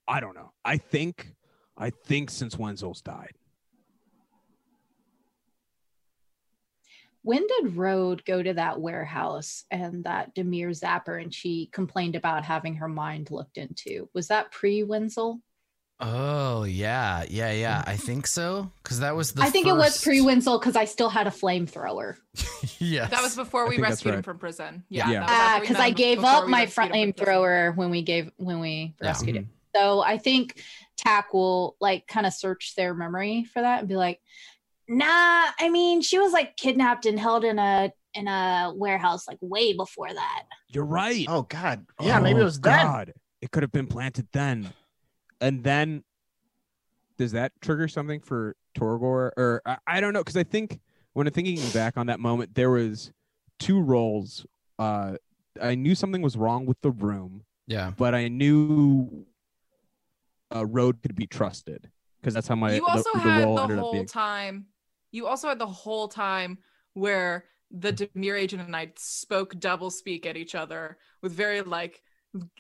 i 0.08 0.20
don't 0.20 0.36
know 0.36 0.52
i 0.64 0.78
think 0.78 1.34
i 1.78 1.90
think 1.90 2.30
since 2.30 2.58
wenzel's 2.58 3.02
died 3.02 3.34
When 7.22 7.46
did 7.46 7.76
Rode 7.76 8.24
go 8.24 8.42
to 8.42 8.54
that 8.54 8.80
warehouse 8.80 9.66
and 9.70 10.06
that 10.06 10.34
Dimir 10.34 10.70
Zapper 10.70 11.22
and 11.22 11.34
she 11.34 11.70
complained 11.74 12.16
about 12.16 12.46
having 12.46 12.76
her 12.76 12.88
mind 12.88 13.30
looked 13.30 13.58
into? 13.58 14.10
Was 14.14 14.30
that 14.30 14.52
pre 14.52 14.84
Wenzel? 14.84 15.42
Oh 16.02 16.64
yeah, 16.64 17.26
yeah, 17.30 17.52
yeah. 17.52 17.84
I 17.86 17.98
think 17.98 18.26
so 18.26 18.72
because 18.82 19.02
that 19.02 19.16
was 19.16 19.34
the. 19.34 19.42
I 19.44 19.50
think 19.50 19.68
it 19.68 19.76
was 19.76 20.02
pre 20.02 20.22
Wenzel 20.22 20.58
because 20.58 20.76
I 20.78 20.86
still 20.86 21.10
had 21.10 21.28
a 21.28 21.30
flamethrower. 21.32 22.16
yeah, 22.80 23.08
That 23.08 23.22
was 23.22 23.36
before 23.36 23.66
we 23.66 23.72
think 23.76 23.82
that's 23.82 23.92
rescued 24.06 24.14
him 24.16 24.24
from 24.24 24.38
prison. 24.40 24.84
Yeah, 24.88 25.10
Yeah. 25.12 25.20
that 25.20 25.30
was 25.30 25.30
Ah, 25.32 25.58
because 25.60 25.78
met 25.78 25.84
I 25.84 25.90
gave 25.92 26.24
up 26.24 26.48
my 26.48 26.62
rescued 26.64 26.96
him 26.96 27.14
from 27.14 27.26
flamethrower 27.26 27.76
when 27.76 27.90
we 27.90 28.02
gave 28.02 28.32
when 28.38 28.60
we 28.62 28.96
Yeah. 29.02 29.08
rescued 29.10 29.36
him. 29.36 29.50
So 29.76 30.00
I 30.00 30.18
think 30.18 30.62
Tack 30.98 31.34
will 31.34 31.76
like 31.82 32.08
kind 32.08 32.26
of 32.26 32.34
search 32.34 32.76
their 32.78 32.94
memory 32.94 33.44
for 33.54 33.62
that 33.62 33.80
and 33.80 33.88
be 33.90 33.96
like, 33.98 34.22
nah, 34.88 35.06
I 35.60 35.70
mean, 35.70 36.02
she 36.02 36.18
was 36.18 36.32
like 36.32 36.56
kidnapped 36.56 37.06
and 37.06 37.20
held 37.20 37.44
in 37.44 37.60
a 37.60 37.92
in 38.16 38.28
a 38.28 38.72
warehouse 38.76 39.28
like 39.28 39.38
way 39.42 39.74
before 39.74 40.12
that. 40.12 40.44
you're 40.70 40.84
right 40.86 41.26
oh 41.30 41.44
god 41.44 41.86
yeah 42.02 42.20
maybe 42.20 42.40
Oh, 42.40 42.42
it 42.42 42.46
was 42.46 42.60
then 42.60 42.84
God. 42.86 43.14
it 43.40 43.52
could 43.52 43.62
have 43.62 43.72
been 43.72 43.86
planted 43.86 44.28
then 44.34 44.68
and 45.42 45.64
then 45.64 46.04
does 47.18 47.32
that 47.34 47.52
trigger 47.62 47.88
something 47.88 48.20
for 48.20 48.56
torgor? 48.78 49.32
Or 49.38 49.62
i, 49.66 49.78
I 49.88 50.02
don't 50.02 50.14
know 50.14 50.22
because 50.22 50.38
i 50.38 50.44
think 50.44 50.80
when 51.14 51.28
i'm 51.28 51.34
thinking 51.34 51.60
back 51.72 51.98
on 51.98 52.08
that 52.08 52.20
moment 52.20 52.56
there 52.56 52.70
was 52.72 53.12
two 53.60 53.82
roles. 53.82 54.46
Uh 54.78 55.16
i 55.62 55.76
knew 55.76 55.96
something 55.96 56.22
was 56.22 56.38
wrong 56.38 56.66
with 56.66 56.80
the 56.82 56.92
room 56.92 57.44
yeah. 57.68 57.92
but 57.98 58.16
i 58.16 58.28
knew 58.28 59.26
a 60.52 60.66
road 60.66 61.02
could 61.02 61.16
be 61.16 61.28
trusted 61.28 61.90
because 62.22 62.34
that's 62.34 62.48
how 62.48 62.56
my 62.56 62.76
you 62.76 62.80
the- 62.82 62.92
also 62.92 63.10
the, 63.14 63.20
had 63.20 63.44
role 63.44 63.68
the 63.68 63.76
whole 63.76 63.92
being. 63.94 64.06
time 64.06 64.68
you 65.12 65.28
also 65.28 65.50
had 65.50 65.60
the 65.60 65.66
whole 65.66 66.08
time 66.08 66.58
where 66.94 67.46
the 67.72 67.92
dimir 67.92 68.40
agent 68.40 68.62
and 68.62 68.76
i 68.76 68.90
spoke 68.96 69.60
double 69.60 69.90
speak 69.92 70.26
at 70.26 70.38
each 70.38 70.56
other 70.56 70.98
with 71.22 71.32
very 71.34 71.62
like 71.62 72.02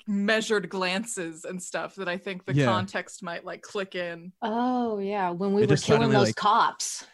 measured 0.07 0.67
glances 0.69 1.45
and 1.45 1.61
stuff 1.61 1.93
that 1.95 2.09
i 2.09 2.17
think 2.17 2.43
the 2.45 2.53
Yeah. 2.55 2.65
context 2.65 3.21
might 3.21 3.45
like 3.45 3.61
click 3.61 3.93
in 3.95 4.31
Oh 4.41 4.97
yeah, 4.99 5.29
when 5.29 5.53
we 5.53 5.63
It 5.63 5.69
were 5.69 5.75
killing 5.77 6.09
those 6.09 6.27
like- 6.29 6.35
cops. 6.35 7.05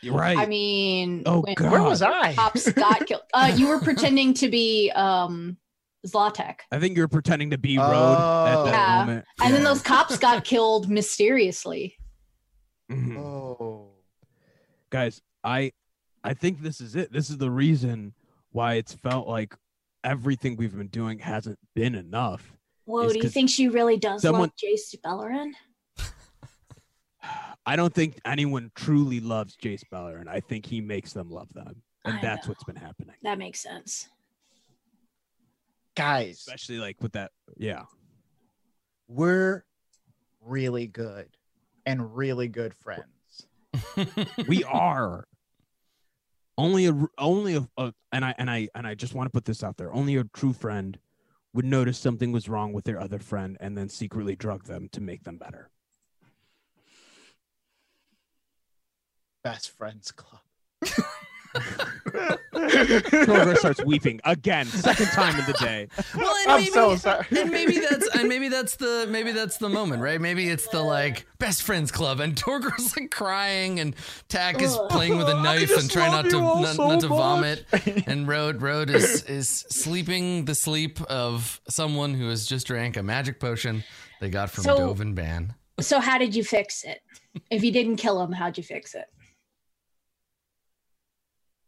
you're 0.00 0.14
right 0.14 0.38
I 0.38 0.46
mean, 0.46 1.24
Oh, 1.26 1.40
when 1.40 1.54
God. 1.54 1.70
where 1.72 1.82
was 1.82 2.00
i 2.02 2.34
cops 2.34 2.72
got 2.72 3.06
killed. 3.06 3.22
Uh, 3.34 3.52
you 3.56 3.68
were 3.68 3.80
pretending 3.88 4.32
to 4.34 4.48
be 4.48 4.90
um 4.92 5.58
Zlatek. 6.06 6.60
i 6.72 6.78
think 6.78 6.96
you 6.96 7.02
were 7.02 7.08
pretending 7.08 7.50
to 7.50 7.58
be 7.58 7.76
road 7.76 7.84
at 8.48 8.54
Oh. 8.56 8.64
that 8.64 8.72
Yeah. 8.72 8.98
moment 9.00 9.24
And 9.42 9.52
then 9.54 9.62
those 9.64 9.82
cops 9.82 10.16
got 10.16 10.44
killed 10.44 10.88
mysteriously. 10.88 11.98
Mhm. 12.90 13.18
oh 13.18 13.90
guys 14.88 15.20
i 15.44 15.70
i 16.24 16.32
think 16.32 16.62
this 16.62 16.80
is 16.80 16.96
it 16.96 17.12
this 17.12 17.28
is 17.28 17.36
the 17.36 17.50
reason 17.50 18.14
why 18.52 18.74
it's 18.74 18.94
felt 18.94 19.28
like 19.28 19.54
everything 20.04 20.56
we've 20.56 20.76
been 20.76 20.88
doing 20.88 21.18
hasn't 21.18 21.58
been 21.74 21.94
enough. 21.94 22.52
Whoa, 22.84 23.10
do 23.10 23.18
you 23.18 23.28
think 23.28 23.50
she 23.50 23.68
really 23.68 23.96
does 23.96 24.22
someone- 24.22 24.42
love 24.42 24.52
Jace 24.56 24.94
Beleren? 25.04 25.52
i 27.66 27.76
don't 27.76 27.92
think 27.92 28.18
anyone 28.24 28.70
truly 28.74 29.20
loves 29.20 29.56
jace 29.56 29.82
beleren. 29.92 30.26
I 30.26 30.40
think 30.40 30.64
he 30.64 30.80
makes 30.80 31.12
them 31.12 31.30
love 31.30 31.52
them 31.52 31.82
and 32.04 32.16
I 32.16 32.20
that's 32.20 32.46
know. 32.46 32.52
what's 32.52 32.64
been 32.64 32.76
happening. 32.76 33.14
That 33.22 33.38
makes 33.38 33.60
sense. 33.60 34.08
guys. 35.94 36.36
Especially 36.38 36.78
like 36.78 36.96
with 37.02 37.12
that 37.12 37.32
yeah. 37.56 37.82
We're 39.08 39.64
really 40.40 40.86
good 40.86 41.28
and 41.84 42.16
really 42.16 42.48
good 42.48 42.74
friends. 42.74 43.04
We 44.48 44.64
are 44.64 45.26
only 46.58 46.86
a 46.86 46.94
only 47.16 47.54
a, 47.54 47.66
a 47.78 47.94
and 48.12 48.24
i 48.24 48.34
and 48.36 48.50
i 48.50 48.68
and 48.74 48.86
i 48.86 48.94
just 48.94 49.14
want 49.14 49.26
to 49.26 49.30
put 49.30 49.46
this 49.46 49.64
out 49.64 49.78
there 49.78 49.92
only 49.94 50.16
a 50.16 50.24
true 50.24 50.52
friend 50.52 50.98
would 51.58 51.64
notice 51.64 51.98
something 51.98 52.32
was 52.32 52.48
wrong 52.48 52.72
with 52.72 52.84
their 52.84 53.00
other 53.00 53.18
friend 53.18 53.56
and 53.60 53.76
then 53.76 53.88
secretly 53.88 54.36
drug 54.36 54.64
them 54.64 54.88
to 54.92 55.00
make 55.00 55.24
them 55.24 55.38
better. 55.38 55.70
Best 59.42 59.70
friends 59.70 60.12
club 60.12 60.42
Torgor 62.54 63.56
starts 63.56 63.84
weeping 63.84 64.20
again 64.24 64.66
second 64.66 65.06
time 65.06 65.38
in 65.38 65.46
the 65.46 65.52
day 65.54 65.88
Well, 66.14 66.34
and 66.42 66.52
i'm 66.52 66.60
maybe, 66.60 66.70
so 66.70 66.96
sorry 66.96 67.26
and 67.36 67.50
maybe 67.50 67.78
that's 67.78 68.08
and 68.16 68.28
maybe 68.28 68.48
that's 68.48 68.76
the 68.76 69.06
maybe 69.10 69.32
that's 69.32 69.58
the 69.58 69.68
moment, 69.68 70.02
right? 70.02 70.20
Maybe 70.20 70.48
it's 70.48 70.66
the 70.68 70.82
like 70.82 71.26
best 71.38 71.62
friends 71.62 71.90
club, 71.90 72.20
and 72.20 72.34
Torgor's 72.34 72.96
like 72.96 73.10
crying, 73.10 73.80
and 73.80 73.94
Tack 74.28 74.60
is 74.60 74.76
playing 74.90 75.16
with 75.16 75.28
a 75.28 75.32
I 75.34 75.42
knife 75.42 75.76
and 75.76 75.90
trying 75.90 76.12
not 76.12 76.24
to 76.26 76.40
not, 76.40 76.76
so 76.76 76.88
not 76.88 77.00
to 77.00 77.08
vomit. 77.08 77.64
And 78.06 78.26
Road 78.26 78.62
Road 78.62 78.90
is 78.90 79.22
is 79.24 79.48
sleeping 79.48 80.44
the 80.46 80.54
sleep 80.54 81.00
of 81.02 81.60
someone 81.68 82.14
who 82.14 82.28
has 82.28 82.46
just 82.46 82.66
drank 82.66 82.96
a 82.96 83.02
magic 83.02 83.40
potion 83.40 83.84
they 84.20 84.30
got 84.30 84.50
from 84.50 84.64
So- 84.64 84.78
Dovin 84.94 85.14
Baan. 85.14 85.54
So 85.80 86.00
how 86.00 86.18
did 86.18 86.34
you 86.34 86.42
fix 86.42 86.84
it? 86.84 87.00
If 87.50 87.62
you 87.62 87.70
didn't 87.70 87.96
kill 87.96 88.20
him, 88.20 88.32
how'd 88.32 88.56
you 88.58 88.64
fix 88.64 88.94
it? 88.94 89.06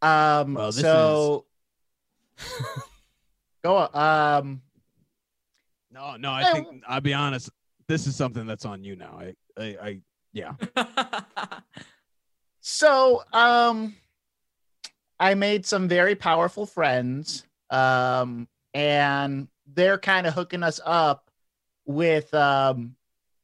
Um 0.03 0.55
Well, 0.55 0.73
this 0.73 0.81
so 0.81 1.45
go 3.65 3.77
on 3.77 4.41
um 4.43 4.63
No, 5.91 6.17
no, 6.17 6.33
I 6.33 6.51
think 6.53 6.83
I'll 6.87 7.01
be 7.01 7.15
honest. 7.15 7.51
This 7.89 8.07
is 8.07 8.17
something 8.17 8.47
that's 8.47 8.65
on 8.65 8.85
you 8.85 8.95
now. 8.97 9.21
I, 9.21 9.35
I, 9.61 9.77
I 9.83 10.01
yeah. 10.33 10.55
So, 12.61 13.23
um, 13.33 13.97
I 15.19 15.35
made 15.35 15.67
some 15.67 15.89
very 15.89 16.15
powerful 16.15 16.67
friends, 16.67 17.45
um, 17.71 18.49
and 18.75 19.49
they're 19.67 19.99
kind 19.99 20.27
of 20.27 20.35
hooking 20.35 20.63
us 20.63 20.81
up 20.85 21.31
with 21.87 22.33
um 22.35 22.95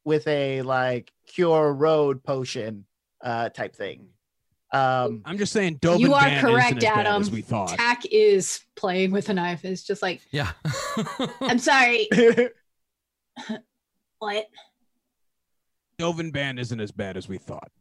with 0.05 0.25
a 0.27 0.61
like 0.61 1.11
cure 1.25 1.73
road 1.73 2.23
potion 2.23 2.85
uh 3.21 3.49
type 3.49 3.75
thing. 3.75 4.07
Um, 4.73 5.21
I'm 5.25 5.37
just 5.37 5.53
saying, 5.53 5.77
Dovin 5.79 5.99
You 5.99 6.13
are 6.13 6.21
Ban 6.21 6.41
correct, 6.41 6.65
isn't 6.77 6.77
as 6.89 6.95
bad 6.95 7.07
Adam. 7.07 7.21
as 7.21 7.31
we 7.31 7.41
thought. 7.41 7.69
Tack 7.69 8.05
is 8.11 8.59
playing 8.75 9.11
with 9.11 9.29
a 9.29 9.33
knife. 9.33 9.63
It's 9.63 9.83
just 9.83 10.01
like, 10.01 10.21
Yeah. 10.31 10.51
I'm 11.41 11.59
sorry. 11.59 12.07
What? 14.19 14.47
Dovin 15.99 16.31
Baan 16.33 16.57
isn't 16.57 16.79
as 16.79 16.91
bad 16.91 17.17
as 17.17 17.27
we 17.29 17.37
thought. 17.37 17.71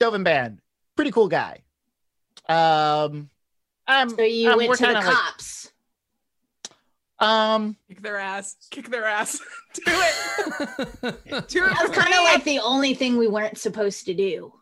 Dovin 0.00 0.22
Baan, 0.22 0.58
pretty 0.96 1.10
cool 1.10 1.28
guy. 1.28 1.62
Um, 2.48 3.30
I'm 3.86 4.10
So 4.10 4.22
you 4.22 4.50
um, 4.52 4.58
went 4.58 4.74
to 4.74 4.78
the 4.82 4.86
kinda 4.92 5.00
like- 5.00 5.14
cops. 5.16 5.72
um, 7.20 7.76
kick 7.88 8.00
their 8.02 8.16
ass 8.18 8.56
kick 8.70 8.88
their 8.90 9.04
ass 9.06 9.40
do 9.74 9.82
it 9.86 11.48
do 11.48 11.64
it 11.64 11.72
That's 11.76 11.90
kind 11.98 12.14
of 12.14 12.22
like 12.24 12.44
the 12.44 12.60
only 12.60 12.94
thing 12.94 13.16
we 13.16 13.26
weren't 13.28 13.58
supposed 13.58 14.04
to 14.06 14.14
do. 14.14 14.52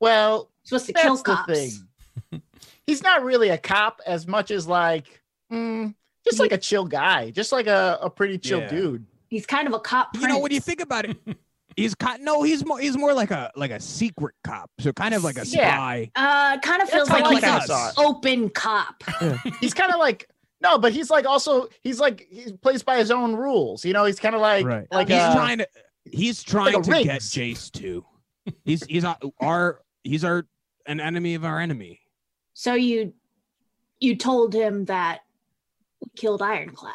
Well, 0.00 0.50
supposed 0.64 0.86
to 0.86 0.92
kill 0.92 1.16
the 1.16 1.22
cops. 1.22 1.52
thing. 1.52 2.42
He's 2.86 3.02
not 3.02 3.24
really 3.24 3.48
a 3.48 3.58
cop 3.58 4.00
as 4.06 4.26
much 4.26 4.50
as 4.50 4.66
like, 4.66 5.22
mm, 5.52 5.94
just 6.24 6.38
like 6.38 6.52
a 6.52 6.58
chill 6.58 6.84
guy, 6.84 7.30
just 7.30 7.52
like 7.52 7.66
a, 7.66 7.98
a 8.02 8.10
pretty 8.10 8.38
chill 8.38 8.60
Yeah. 8.60 8.68
dude. 8.68 9.06
He's 9.28 9.46
kind 9.46 9.66
of 9.66 9.74
a 9.74 9.80
cop. 9.80 10.10
You 10.14 10.28
know, 10.28 10.38
when 10.38 10.52
you 10.52 10.60
think 10.60 10.80
about 10.80 11.06
it, 11.06 11.16
He's 11.76 11.94
kind 11.94 12.22
no, 12.22 12.42
he's 12.44 12.64
more 12.64 12.78
he's 12.78 12.96
more 12.96 13.12
like 13.12 13.32
a 13.32 13.50
like 13.56 13.72
a 13.72 13.80
secret 13.80 14.34
cop. 14.44 14.70
So 14.78 14.92
kind 14.92 15.12
of 15.12 15.24
like 15.24 15.36
a 15.36 15.46
Yeah. 15.46 15.74
spy. 15.74 16.10
Uh, 16.14 16.58
kind 16.60 16.80
of 16.80 16.88
feels 16.88 17.08
how 17.08 17.20
like 17.20 17.42
he's 17.42 17.68
an 17.70 17.92
open 17.96 18.48
cop. 18.50 19.02
He's 19.60 19.74
kind 19.74 19.92
of 19.92 19.98
like 19.98 20.28
no, 20.60 20.78
but 20.78 20.92
he's 20.92 21.10
like 21.10 21.26
also 21.26 21.68
he's 21.82 21.98
like 21.98 22.28
he 22.30 22.52
plays 22.52 22.84
by 22.84 22.98
his 22.98 23.10
own 23.10 23.34
rules. 23.34 23.84
You 23.84 23.92
know, 23.92 24.04
he's 24.04 24.20
kind 24.20 24.36
of 24.36 24.40
like 24.40 24.64
right. 24.64 24.86
like 24.92 25.08
he's 25.08 25.18
uh, 25.18 25.34
trying 25.34 25.58
to 25.58 25.68
he's 26.04 26.44
trying 26.44 26.76
a 26.76 26.82
to 26.82 26.90
get 26.90 27.06
Riggs. 27.08 27.32
Jace 27.32 27.72
too. 27.72 28.04
He's 28.64 28.84
he's 28.84 29.04
our, 29.04 29.18
our 29.40 29.80
he's 30.04 30.22
our 30.24 30.46
an 30.86 31.00
enemy 31.00 31.34
of 31.34 31.44
our 31.44 31.58
enemy. 31.60 32.00
So 32.52 32.74
you 32.74 33.12
you 34.00 34.16
told 34.16 34.54
him 34.54 34.84
that 34.84 35.20
we 36.00 36.10
killed 36.14 36.42
Ironclad, 36.42 36.94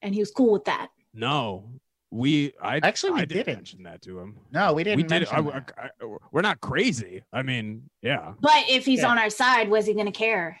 and 0.00 0.14
he 0.14 0.20
was 0.20 0.30
cool 0.30 0.52
with 0.52 0.64
that. 0.64 0.88
No. 1.12 1.68
We 2.10 2.54
I 2.62 2.78
Actually, 2.82 3.12
we 3.12 3.20
I 3.20 3.24
didn't 3.26 3.44
didn't. 3.46 3.56
mention 3.58 3.82
that 3.82 4.00
to 4.02 4.18
him. 4.18 4.38
no, 4.50 4.72
we 4.72 4.82
didn't. 4.82 4.96
we 4.96 5.02
did. 5.02 5.28
I. 5.28 5.40
I- 5.40 5.62
I- 6.00 6.16
we're 6.32 6.40
not 6.40 6.58
crazy. 6.62 7.22
I 7.34 7.42
mean, 7.42 7.90
yeah. 8.00 8.32
But 8.40 8.64
if 8.70 8.86
he's 8.86 9.00
Yeah. 9.00 9.10
on 9.10 9.18
our 9.18 9.28
side, 9.28 9.68
was 9.68 9.84
he 9.84 9.92
gonna 9.92 10.10
care? 10.10 10.58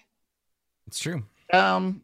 It's 0.88 0.98
true. 0.98 1.22
Um, 1.50 2.02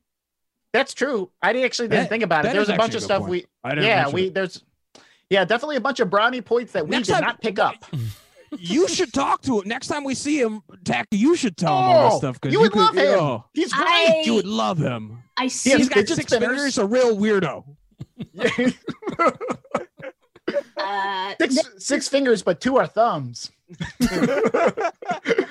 that's 0.72 0.94
true. 0.94 1.30
I 1.42 1.52
didn't- 1.52 1.66
actually 1.66 1.88
didn't 1.88 2.04
That- 2.04 2.08
think 2.08 2.24
about 2.24 2.44
it. 2.46 2.48
that 2.48 2.54
There's 2.54 2.68
a 2.70 2.72
bunch 2.72 2.94
actually 2.94 2.96
of 2.98 3.02
stuff 3.02 3.18
point. 3.20 3.30
we 3.30 3.46
I 3.62 3.70
didn't 3.74 3.84
yeah 3.84 4.08
we 4.08 4.22
it. 4.28 4.34
there's 4.34 4.64
yeah 5.28 5.44
definitely 5.44 5.76
a 5.76 5.80
bunch 5.82 6.00
of 6.00 6.08
brownie 6.08 6.40
points 6.40 6.72
that 6.72 6.84
we 6.84 6.90
Next 6.92 7.08
did 7.08 7.12
time- 7.14 7.22
not 7.24 7.42
pick 7.42 7.58
up. 7.58 7.84
you 8.58 8.88
should 8.88 9.12
talk 9.12 9.42
to 9.42 9.60
him 9.60 9.68
next 9.68 9.86
time 9.88 10.04
we 10.04 10.14
see 10.14 10.40
him. 10.40 10.62
Tack, 10.84 11.08
you 11.10 11.36
should 11.36 11.56
tell 11.56 11.76
him 11.78 11.84
all 11.84 12.06
Oh, 12.06 12.08
this 12.10 12.18
stuff 12.18 12.40
because 12.40 12.52
you 12.52 12.60
would 12.60 12.74
love 12.74 12.94
him. 12.96 13.18
Oh, 13.18 13.44
He's 13.52 13.72
I- 13.74 14.06
great. 14.08 14.26
you 14.26 14.34
would 14.34 14.46
love 14.46 14.78
him. 14.78 15.22
I 15.36 15.48
see. 15.48 15.76
He's 15.76 15.88
got 15.88 16.06
six 16.06 16.32
spinners. 16.32 16.48
fingers. 16.48 16.78
A 16.78 16.86
real 16.86 17.16
weirdo. 17.16 17.64
uh, 20.76 21.34
six 21.40 21.58
six 21.78 22.08
fingers, 22.08 22.42
but 22.42 22.60
two 22.60 22.76
are 22.76 22.86
thumbs. 22.86 23.50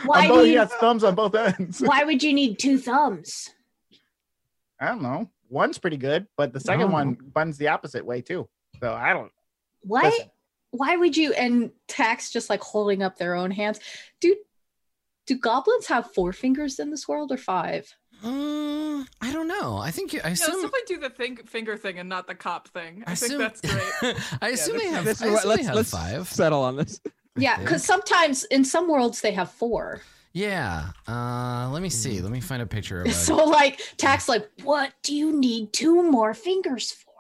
Why 0.05 0.27
both, 0.27 0.39
do 0.39 0.43
he 0.43 0.53
you- 0.53 0.59
has 0.59 0.71
thumbs 0.75 1.03
on 1.03 1.15
both 1.15 1.35
ends. 1.35 1.81
why 1.81 2.03
would 2.03 2.21
you 2.21 2.34
need 2.34 2.59
two 2.59 2.77
thumbs? 2.77 3.49
I 4.80 4.88
don't 4.88 5.01
know. 5.01 5.30
One's 5.49 5.77
pretty 5.77 5.97
good, 5.97 6.27
but 6.38 6.51
the 6.53 6.59
second 6.59 6.81
don't 6.88 6.91
one 6.91 7.13
buns 7.34 7.57
the 7.57 7.69
opposite 7.69 8.05
way 8.05 8.21
too. 8.21 8.47
So 8.80 8.93
I 8.93 9.13
don't. 9.13 9.31
What? 9.81 10.05
Listen. 10.05 10.27
Why 10.75 10.95
would 10.97 11.15
you? 11.15 11.33
And 11.33 11.71
Tax 11.87 12.31
just 12.31 12.49
like 12.49 12.61
holding 12.61 13.01
up 13.03 13.17
their 13.17 13.35
own 13.35 13.51
hands. 13.51 13.79
Do 14.19 14.35
do 15.27 15.37
goblins 15.37 15.85
have 15.87 16.11
four 16.13 16.33
fingers 16.33 16.79
in 16.79 16.89
this 16.89 17.07
world 17.07 17.31
or 17.31 17.37
five? 17.37 17.95
Mm, 18.23 19.05
I 19.21 19.31
don't 19.31 19.47
know. 19.47 19.77
I 19.77 19.91
think 19.91 20.13
you, 20.13 20.19
I 20.23 20.29
No, 20.29 20.33
assume. 20.33 20.61
simply 20.61 20.79
do 20.87 20.97
the 20.97 21.09
think, 21.09 21.47
finger 21.47 21.77
thing 21.77 21.99
and 21.99 22.09
not 22.09 22.25
the 22.27 22.35
cop 22.35 22.67
thing. 22.69 23.03
I, 23.05 23.11
I 23.11 23.15
think 23.15 23.31
assume- 23.33 23.39
that's 23.39 23.61
great. 23.61 24.15
I 24.41 24.49
assume 24.49 24.77
they 24.79 24.87
have. 24.87 25.05
this 25.05 25.21
is 25.21 25.31
what- 25.31 25.39
assume 25.39 25.49
they 25.49 25.55
let's 25.55 25.65
have 25.67 25.75
let's 25.75 25.91
five. 25.91 26.27
settle 26.29 26.61
on 26.63 26.75
this. 26.77 26.99
Yeah, 27.05 27.11
Yeah. 27.35 27.59
because 27.59 27.83
sometimes 27.83 28.43
in 28.45 28.65
some 28.65 28.87
worlds 28.89 29.21
they 29.21 29.31
have 29.31 29.51
four. 29.51 30.01
Yeah. 30.33 30.89
Uh, 31.07 31.69
let 31.71 31.81
me 31.81 31.89
see. 31.89 32.19
Let 32.21 32.31
me 32.31 32.39
find 32.41 32.61
a 32.61 32.65
picture 32.65 33.01
of 33.01 33.07
it. 33.11 33.13
So 33.13 33.35
like 33.45 33.79
Tax, 33.97 34.27
like, 34.27 34.49
what 34.63 34.91
do 35.03 35.15
you 35.15 35.37
need 35.39 35.71
two 35.73 36.01
more 36.09 36.33
fingers 36.33 36.91
for? 36.91 37.12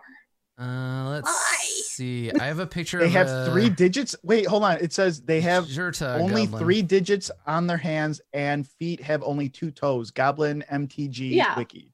Uh, 0.59 1.09
let's 1.09 1.27
Why? 1.27 1.57
see. 1.83 2.31
I 2.31 2.45
have 2.45 2.59
a 2.59 2.67
picture. 2.67 2.99
They 2.99 3.05
of 3.07 3.11
have 3.13 3.27
a 3.27 3.45
three 3.51 3.69
digits. 3.69 4.15
Wait, 4.23 4.45
hold 4.45 4.63
on. 4.63 4.77
It 4.81 4.93
says 4.93 5.21
they 5.21 5.41
have 5.41 5.65
Zhurta 5.65 6.19
only 6.19 6.45
goblin. 6.45 6.59
three 6.63 6.81
digits 6.83 7.31
on 7.47 7.65
their 7.67 7.77
hands 7.77 8.21
and 8.33 8.67
feet 8.67 9.01
have 9.01 9.23
only 9.23 9.49
two 9.49 9.71
toes. 9.71 10.11
Goblin 10.11 10.63
MTG 10.71 11.31
Yeah. 11.35 11.57
wiki. 11.57 11.93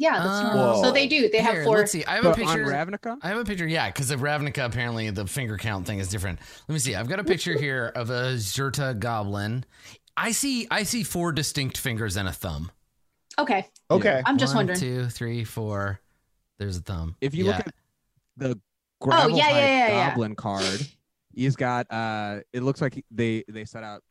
Yeah, 0.00 0.22
that's 0.22 0.38
Uh, 0.38 0.54
normal. 0.54 0.82
So 0.84 0.92
they 0.92 1.08
do. 1.08 1.28
They 1.28 1.38
have 1.38 1.64
four. 1.64 1.78
Let's 1.78 1.90
see. 1.90 2.04
I 2.04 2.14
have 2.14 2.24
a 2.24 2.30
But 2.30 2.40
on 2.42 2.46
picture. 2.56 2.64
Ravnica, 2.66 3.18
I 3.20 3.28
have 3.30 3.38
a 3.38 3.44
picture, 3.44 3.66
yeah, 3.66 3.88
because 3.88 4.12
of 4.12 4.20
Ravnica, 4.20 4.64
apparently 4.64 5.10
the 5.10 5.26
finger 5.26 5.56
count 5.58 5.88
thing 5.88 5.98
is 5.98 6.06
different. 6.08 6.38
Let 6.68 6.72
me 6.72 6.78
see. 6.78 6.94
I've 6.94 7.08
got 7.08 7.18
a 7.18 7.24
picture 7.24 7.58
here 7.58 7.90
of 7.96 8.10
a 8.10 8.34
Zerta 8.34 8.96
goblin. 8.96 9.64
I 10.16 10.30
see 10.30 10.68
I 10.70 10.84
see 10.84 11.02
four 11.02 11.32
distinct 11.32 11.78
fingers 11.78 12.16
and 12.16 12.28
a 12.28 12.32
thumb. 12.32 12.70
Okay, 13.40 13.66
Okay. 13.90 14.22
I'm 14.24 14.38
just 14.38 14.52
One, 14.54 14.66
wondering. 14.68 14.78
Two, 14.80 15.08
three, 15.08 15.42
four. 15.42 16.00
There's 16.58 16.76
a 16.76 16.80
thumb. 16.80 17.16
if 17.20 17.34
you 17.34 17.44
Yeah. 17.44 17.56
look 17.56 17.66
at 17.66 17.74
the 18.38 18.58
gravel 19.00 19.34
Oh, 19.34 19.36
yeah, 19.36 19.50
yeah, 19.50 19.56
yeah, 19.56 19.88
yeah. 19.88 20.08
goblin 20.10 20.34
card, 20.34 20.80
he's 21.32 21.56
got. 21.56 21.86
uh 21.92 22.40
It 22.52 22.62
looks 22.62 22.80
like 22.80 23.04
they 23.10 23.44
they 23.48 23.64
set 23.64 23.84
out 23.84 24.02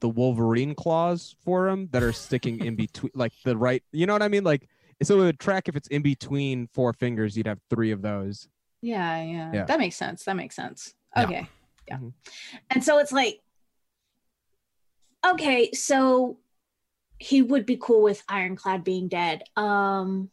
the 0.00 0.08
Wolverine 0.08 0.74
claws 0.74 1.34
for 1.44 1.68
him 1.68 1.88
that 1.92 2.02
are 2.02 2.12
sticking 2.12 2.64
in 2.64 2.76
between, 2.84 3.10
like 3.14 3.32
the 3.44 3.56
right. 3.56 3.82
You 3.92 4.06
know 4.06 4.12
what 4.12 4.22
I 4.22 4.28
mean? 4.28 4.44
Like 4.44 4.68
so, 5.02 5.20
it 5.20 5.24
would 5.24 5.38
track 5.40 5.68
if 5.68 5.76
it's 5.76 5.88
in 5.88 6.00
between 6.02 6.68
four 6.72 6.92
fingers. 6.94 7.36
You'd 7.36 7.46
have 7.46 7.60
three 7.68 7.90
of 7.90 8.00
those. 8.02 8.48
Yeah, 8.80 9.22
yeah, 9.22 9.50
Yeah. 9.52 9.64
That 9.64 9.78
makes 9.78 9.96
sense. 9.96 10.24
That 10.24 10.36
makes 10.36 10.54
sense. 10.56 10.94
Yeah. 11.16 11.22
Okay. 11.24 11.48
Yeah. 11.88 11.96
Mhm. 11.98 12.12
And 12.70 12.82
so 12.84 12.98
it's 12.98 13.12
like, 13.12 13.40
okay, 15.26 15.70
so 15.72 16.38
he 17.18 17.42
would 17.42 17.66
be 17.66 17.78
cool 17.80 18.02
with 18.02 18.22
Ironclad 18.28 18.84
being 18.84 19.08
dead. 19.08 19.42
Um, 19.56 20.30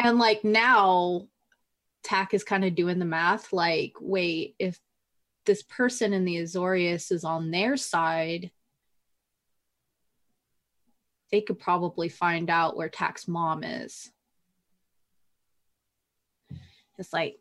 and 0.00 0.18
like 0.18 0.44
now, 0.44 1.26
Tack 2.02 2.32
is 2.32 2.42
kind 2.42 2.64
of 2.64 2.74
doing 2.74 2.98
the 2.98 3.04
math. 3.04 3.52
Like, 3.52 3.92
wait, 4.00 4.54
if 4.58 4.80
this 5.44 5.62
person 5.62 6.12
in 6.12 6.24
the 6.24 6.36
Azorius 6.36 7.12
is 7.12 7.22
on 7.22 7.50
their 7.50 7.76
side, 7.76 8.50
they 11.30 11.42
could 11.42 11.58
probably 11.58 12.08
find 12.08 12.48
out 12.48 12.76
where 12.76 12.88
Tack's 12.88 13.28
mom 13.28 13.62
is. 13.62 14.10
It's 16.98 17.12
like, 17.12 17.38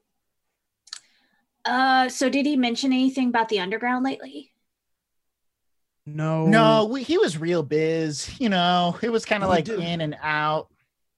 uh, 1.66 2.10
so 2.10 2.30
did 2.30 2.46
he 2.46 2.56
mention 2.56 2.92
anything 2.92 3.30
about 3.30 3.50
the 3.50 3.60
underground 3.60 4.04
lately? 4.04 4.52
No, 6.06 6.46
No, 6.48 6.86
we, 6.86 7.04
he 7.04 7.18
was 7.18 7.38
real 7.38 7.64
biz. 7.64 8.40
You 8.40 8.50
know, 8.50 8.98
it 9.02 9.12
was 9.12 9.26
kind 9.26 9.44
of 9.44 9.50
like 9.50 9.66
did. 9.66 9.80
in 9.80 10.02
and 10.02 10.18
out. 10.22 10.70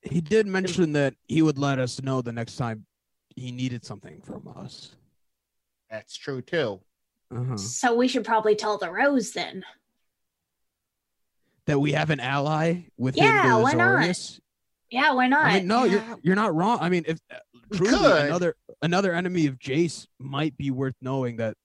He 0.02 0.20
did 0.20 0.46
mention 0.46 0.92
that 0.94 1.14
he 1.28 1.42
would 1.42 1.58
let 1.58 1.78
us 1.78 2.02
know 2.02 2.22
the 2.22 2.32
next 2.32 2.56
time 2.56 2.86
he 3.34 3.52
needed 3.52 3.84
something 3.84 4.20
from 4.22 4.52
us. 4.56 4.96
That's 5.90 6.16
true 6.16 6.42
too. 6.42 6.80
Uh-huh. 7.34 7.56
So 7.56 7.94
we 7.94 8.08
should 8.08 8.24
probably 8.24 8.54
tell 8.54 8.78
the 8.78 8.90
Rose 8.90 9.32
then. 9.32 9.64
That 11.66 11.78
we 11.78 11.92
have 11.92 12.10
an 12.10 12.18
ally 12.20 12.82
within 12.98 13.22
Yeah, 13.24 13.56
the 13.56 13.62
why 13.62 13.72
not? 13.74 14.00
Azorius. 14.02 14.40
Yeah, 14.90 15.12
why 15.12 15.28
not? 15.28 15.46
I 15.46 15.58
mean, 15.58 15.68
no, 15.68 15.84
Yeah. 15.84 15.92
you're 15.92 16.18
you're 16.22 16.36
not 16.36 16.54
wrong. 16.54 16.78
I 16.80 16.88
mean, 16.88 17.04
if 17.06 17.18
uh, 17.30 17.36
truly 17.72 17.96
could. 17.96 18.26
another 18.26 18.56
another 18.82 19.14
enemy 19.14 19.46
of 19.46 19.58
Jace 19.58 20.06
might 20.18 20.56
be 20.56 20.70
worth 20.70 20.96
knowing 21.00 21.36
that, 21.36 21.56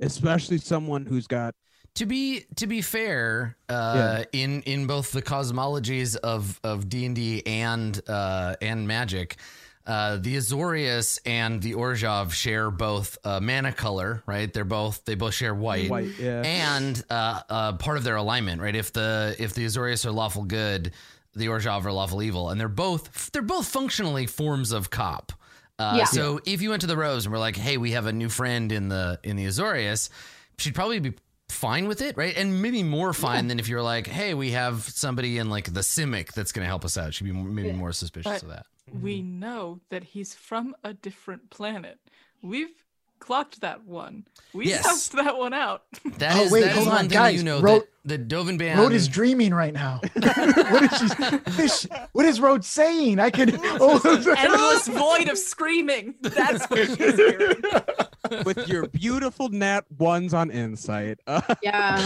especially 0.00 0.58
someone 0.58 1.04
who's 1.04 1.26
got 1.26 1.54
To 1.96 2.06
be 2.06 2.44
to 2.56 2.66
be 2.66 2.82
fair, 2.82 3.56
uh, 3.68 4.24
in 4.32 4.62
in 4.62 4.86
both 4.86 5.12
the 5.12 5.22
cosmologies 5.22 6.14
of 6.16 6.60
of 6.62 6.88
D 6.88 7.06
and 7.06 7.16
D 7.16 7.42
and 7.46 7.98
uh, 8.06 8.56
and 8.60 8.86
magic, 8.86 9.36
uh, 9.86 10.16
the 10.16 10.36
Azorius 10.36 11.18
and 11.24 11.62
the 11.62 11.72
Orzhov 11.72 12.32
share 12.32 12.70
both 12.70 13.16
uh, 13.24 13.40
mana 13.40 13.72
color, 13.72 14.22
right? 14.26 14.52
They're 14.52 14.64
both 14.64 15.06
they 15.06 15.14
both 15.14 15.32
share 15.32 15.54
white. 15.54 15.88
white. 15.88 16.10
Yeah, 16.18 16.42
and 16.44 17.02
uh, 17.08 17.40
uh, 17.48 17.72
part 17.74 17.96
of 17.96 18.04
their 18.04 18.16
alignment, 18.16 18.60
right? 18.60 18.76
If 18.76 18.92
the 18.92 19.34
if 19.38 19.54
the 19.54 19.64
Azorius 19.64 20.04
are 20.04 20.12
lawful 20.12 20.44
good, 20.44 20.92
the 21.34 21.46
Orzhov 21.46 21.86
are 21.86 21.92
lawful 21.92 22.22
evil, 22.22 22.50
and 22.50 22.60
they're 22.60 22.68
both 22.68 23.30
they're 23.32 23.40
both 23.40 23.68
functionally 23.68 24.26
forms 24.26 24.72
of 24.72 24.90
cop. 24.90 25.32
Uh, 25.78 25.94
Yeah. 25.96 26.04
So 26.04 26.40
if 26.44 26.60
you 26.60 26.70
went 26.70 26.82
to 26.82 26.86
the 26.88 26.96
Rose 26.96 27.24
and 27.24 27.32
we're 27.32 27.38
like, 27.38 27.56
"Hey, 27.56 27.78
we 27.78 27.92
have 27.92 28.04
a 28.04 28.12
new 28.12 28.28
friend 28.28 28.70
in 28.70 28.88
the 28.88 29.18
in 29.22 29.36
the 29.36 29.46
Azorius," 29.46 30.10
she'd 30.58 30.74
probably 30.74 31.00
be 31.00 31.14
fine 31.48 31.88
with 31.88 32.00
it, 32.02 32.16
right? 32.16 32.36
And 32.36 32.60
maybe 32.62 32.82
more 32.82 33.12
fine 33.12 33.48
than 33.48 33.58
if 33.58 33.68
you're 33.68 33.82
like, 33.82 34.06
"Hey, 34.06 34.34
we 34.34 34.50
have 34.52 34.82
somebody 34.82 35.38
in 35.38 35.48
like 35.50 35.72
the 35.72 35.80
Simic 35.80 36.32
that's 36.32 36.52
going 36.52 36.64
to 36.64 36.68
help 36.68 36.84
us 36.84 36.96
out." 36.98 37.14
She'd 37.14 37.24
be 37.24 37.32
maybe 37.32 37.72
more 37.72 37.92
suspicious 37.92 38.32
But- 38.32 38.42
of 38.42 38.48
that. 38.48 38.66
we 39.02 39.22
know 39.22 39.80
that 39.90 40.04
he's 40.04 40.34
from 40.34 40.74
a 40.84 40.92
different 40.94 41.50
planet. 41.50 41.98
We've 42.42 42.70
clocked 43.18 43.62
that 43.62 43.84
one. 43.84 44.26
We 44.52 44.66
Yes. 44.68 44.86
sussed 44.86 45.12
that 45.24 45.36
one 45.38 45.54
out. 45.54 45.84
That 46.18 46.36
Oh, 46.36 46.42
is 46.42 46.52
wait, 46.52 46.60
that 46.62 46.70
is 46.70 46.74
hold 46.76 46.86
one 46.88 46.96
on, 46.96 47.00
thing 47.08 47.18
guys. 47.18 47.34
you 47.36 47.42
know 47.42 47.60
Ro- 47.60 47.78
that 47.80 47.88
the 48.04 48.18
Dovin 48.18 48.58
Baan. 48.58 48.78
Rode 48.78 48.92
is 48.92 49.08
dreaming 49.18 49.52
right 49.54 49.72
now. 49.72 50.00
what 50.14 50.82
is 50.92 50.98
she? 50.98 51.36
This, 51.56 51.86
what 52.12 52.26
is 52.26 52.40
Rode 52.40 52.64
saying? 52.64 53.18
I 53.18 53.30
can. 53.30 53.58
Oh, 53.80 53.98
Endless 54.36 54.86
void 54.88 55.28
of 55.28 55.38
screaming. 55.38 56.14
That's 56.22 56.64
what 56.70 56.78
she's 56.86 57.16
hearing. 57.16 57.56
With 58.44 58.68
your 58.68 58.86
beautiful 58.88 59.48
nat 59.48 59.84
ones 59.98 60.34
on 60.34 60.50
insight. 60.50 61.20
Uh, 61.26 61.40
yeah. 61.62 61.96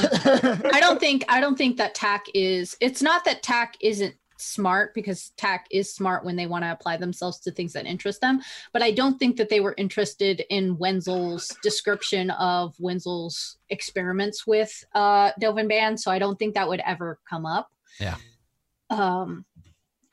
I 0.73 0.81
don't 0.81 1.01
think 1.01 1.25
I 1.29 1.41
don't 1.41 1.57
think 1.57 1.77
that 1.79 1.95
Tack 1.95 2.27
is 2.35 2.77
it's 2.81 3.03
not 3.03 3.25
that 3.25 3.43
Tack 3.43 3.77
isn't 3.81 4.15
smart 4.37 4.95
because 4.95 5.33
Tack 5.37 5.67
is 5.71 5.95
smart 5.95 6.25
when 6.25 6.37
they 6.37 6.47
want 6.47 6.65
to 6.65 6.73
apply 6.73 6.97
themselves 6.97 7.41
to 7.41 7.51
things 7.51 7.75
that 7.75 7.85
interest 7.85 8.21
them, 8.21 8.41
but 8.73 8.83
I 8.83 8.91
don't 8.91 9.19
think 9.19 9.37
that 9.37 9.51
they 9.51 9.61
were 9.61 9.75
interested 9.77 10.43
in 10.49 10.79
Wenzel's 10.79 11.55
description 11.63 12.31
of 12.31 12.75
Wenzel's 12.79 13.59
experiments 13.69 14.47
with 14.47 14.85
uh 14.95 15.33
Dovin 15.41 15.69
Baan, 15.69 15.99
so 15.99 16.11
I 16.11 16.19
don't 16.19 16.39
think 16.39 16.55
that 16.55 16.69
would 16.69 16.81
ever 16.87 17.19
come 17.29 17.45
up. 17.47 17.69
Yeah. 18.01 18.17
Um 18.89 19.45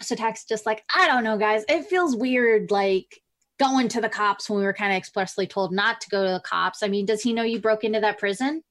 so 0.02 0.16
Tack's 0.16 0.46
just 0.46 0.66
like, 0.66 0.84
I 0.96 1.08
don't 1.08 1.24
know, 1.24 1.38
guys. 1.38 1.64
It 1.68 1.86
feels 1.86 2.16
weird 2.16 2.70
like 2.70 3.22
going 3.60 3.88
to 3.90 4.02
the 4.02 4.10
cops 4.10 4.50
when 4.50 4.60
we 4.60 4.66
were 4.66 4.74
kind 4.74 4.92
of 4.92 4.98
expressly 4.98 5.48
told 5.48 5.72
not 5.74 6.02
to 6.02 6.10
go 6.10 6.24
to 6.26 6.32
the 6.34 6.40
cops. 6.40 6.84
I 6.84 6.88
mean, 6.88 7.06
does 7.06 7.22
he 7.22 7.34
know 7.34 7.44
you 7.44 7.60
broke 7.60 7.84
into 7.84 8.00
that 8.00 8.18
prison? 8.20 8.64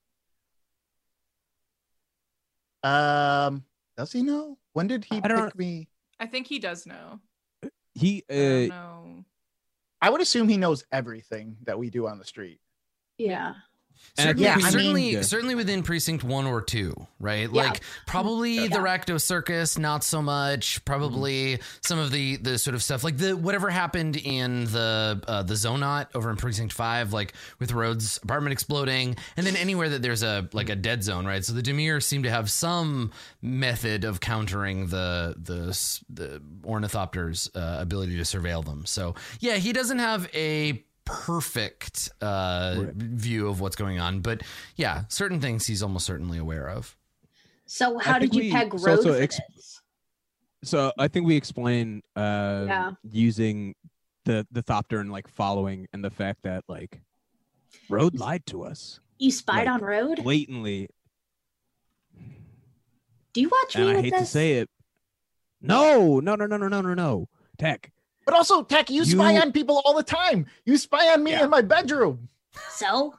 Um, 2.82 3.64
does 3.96 4.12
he 4.12 4.22
know? 4.22 4.58
When 4.72 4.86
did 4.86 5.04
he 5.04 5.16
I 5.22 5.28
don't- 5.28 5.46
pick 5.46 5.58
me? 5.58 5.88
I 6.18 6.26
think 6.26 6.46
he 6.46 6.58
does 6.58 6.86
know. 6.86 7.20
He 7.94 8.24
I 8.30 8.34
don't 8.34 8.70
uh, 8.70 8.74
know. 8.74 9.24
I 10.00 10.10
would 10.10 10.20
assume 10.20 10.48
he 10.48 10.56
knows 10.56 10.84
everything 10.92 11.56
that 11.64 11.78
we 11.78 11.90
do 11.90 12.06
on 12.06 12.18
the 12.18 12.24
street. 12.24 12.60
Yeah. 13.18 13.54
And 14.18 14.28
Certainly, 14.38 14.44
think 14.46 14.56
we 14.56 14.62
certainly, 14.70 15.00
need 15.02 15.12
to- 15.16 15.24
certainly 15.24 15.54
within 15.54 15.82
precinct 15.82 16.24
one 16.24 16.46
or 16.46 16.62
two, 16.62 17.06
right? 17.20 17.50
Yeah. 17.52 17.62
Like 17.64 17.80
probably 18.06 18.56
the 18.68 18.76
Yeah. 18.76 18.78
Rakdos 18.78 19.20
Circus, 19.22 19.76
not 19.76 20.02
so 20.04 20.22
much. 20.22 20.82
Probably 20.86 21.60
some 21.82 21.98
of 21.98 22.10
the 22.10 22.36
the 22.36 22.58
sort 22.58 22.74
of 22.74 22.82
stuff 22.82 23.04
like 23.04 23.18
the 23.18 23.36
whatever 23.36 23.68
happened 23.68 24.16
in 24.16 24.64
the 24.64 25.22
uh, 25.28 25.42
the 25.42 25.52
Zonot 25.54 26.06
over 26.14 26.30
in 26.30 26.36
precinct 26.36 26.72
five, 26.72 27.12
like 27.12 27.34
with 27.58 27.72
Rhodes' 27.72 28.18
apartment 28.22 28.52
exploding, 28.54 29.16
and 29.36 29.46
then 29.46 29.54
anywhere 29.56 29.90
that 29.90 30.00
there's 30.00 30.22
a 30.22 30.48
like 30.54 30.70
a 30.70 30.76
dead 30.76 31.04
zone, 31.04 31.26
right? 31.26 31.44
So 31.44 31.52
the 31.52 31.62
Dimir 31.62 32.02
seem 32.02 32.22
to 32.22 32.30
have 32.30 32.50
some 32.50 33.12
method 33.42 34.04
of 34.04 34.20
countering 34.20 34.86
the 34.86 35.34
the 35.36 35.66
the 36.08 36.40
ornithopters' 36.64 37.50
uh, 37.54 37.80
ability 37.82 38.16
to 38.16 38.22
surveil 38.22 38.64
them. 38.64 38.86
So 38.86 39.14
yeah, 39.40 39.56
he 39.56 39.72
doesn't 39.74 39.98
have 39.98 40.28
a 40.34 40.82
perfect 41.06 42.10
uh, 42.20 42.74
Right. 42.78 42.94
view 42.94 43.48
of 43.48 43.60
what's 43.62 43.76
going 43.76 43.98
on, 43.98 44.20
but 44.20 44.42
yeah, 44.76 45.04
certain 45.08 45.40
things 45.40 45.66
he's 45.66 45.82
almost 45.82 46.04
certainly 46.04 46.36
aware 46.36 46.68
of. 46.68 46.94
So 47.64 47.98
how 47.98 48.18
think 48.18 48.32
did 48.32 48.34
you 48.34 48.42
we- 48.42 48.52
peg 48.52 48.74
it's 48.74 48.84
road 48.84 48.98
also 48.98 49.12
ex- 49.14 49.40
so 50.62 50.92
I 50.98 51.08
think 51.08 51.26
we 51.26 51.36
explain 51.36 52.02
uh 52.14 52.64
Yeah. 52.68 52.92
using 53.10 53.74
the 54.24 54.46
the 54.50 54.62
thopter 54.62 55.00
and 55.00 55.10
like 55.10 55.28
following 55.28 55.86
and 55.92 56.04
the 56.04 56.10
fact 56.10 56.42
that 56.42 56.64
like 56.68 57.00
Road 57.88 58.14
lied 58.16 58.44
to 58.46 58.64
us 58.64 59.00
You 59.18 59.30
spied 59.30 59.66
like, 59.66 59.68
on 59.68 59.80
road? 59.80 60.22
blatantly, 60.22 60.88
Do 63.32 63.40
you 63.40 63.48
watch 63.48 63.76
me 63.76 63.82
and 63.82 63.90
I 63.90 63.94
with 63.96 64.04
hate 64.04 64.10
this? 64.12 64.20
to 64.20 64.26
say 64.26 64.52
it. 64.58 64.70
No, 65.60 66.20
no, 66.20 66.34
no, 66.34 66.46
no, 66.46 66.56
no, 66.56 66.68
no, 66.68 66.80
no, 66.80 66.94
no. 66.94 67.28
Tech. 67.58 67.92
But 68.26 68.34
also, 68.34 68.62
Tech, 68.62 68.90
you, 68.90 69.04
spy 69.04 69.38
on 69.38 69.52
people 69.52 69.80
all 69.84 69.94
the 69.94 70.02
time. 70.02 70.46
You 70.64 70.76
spy 70.76 71.06
on 71.12 71.22
me 71.22 71.30
Yeah. 71.30 71.44
in 71.44 71.50
my 71.50 71.62
bedroom. 71.62 72.28
So 72.70 73.14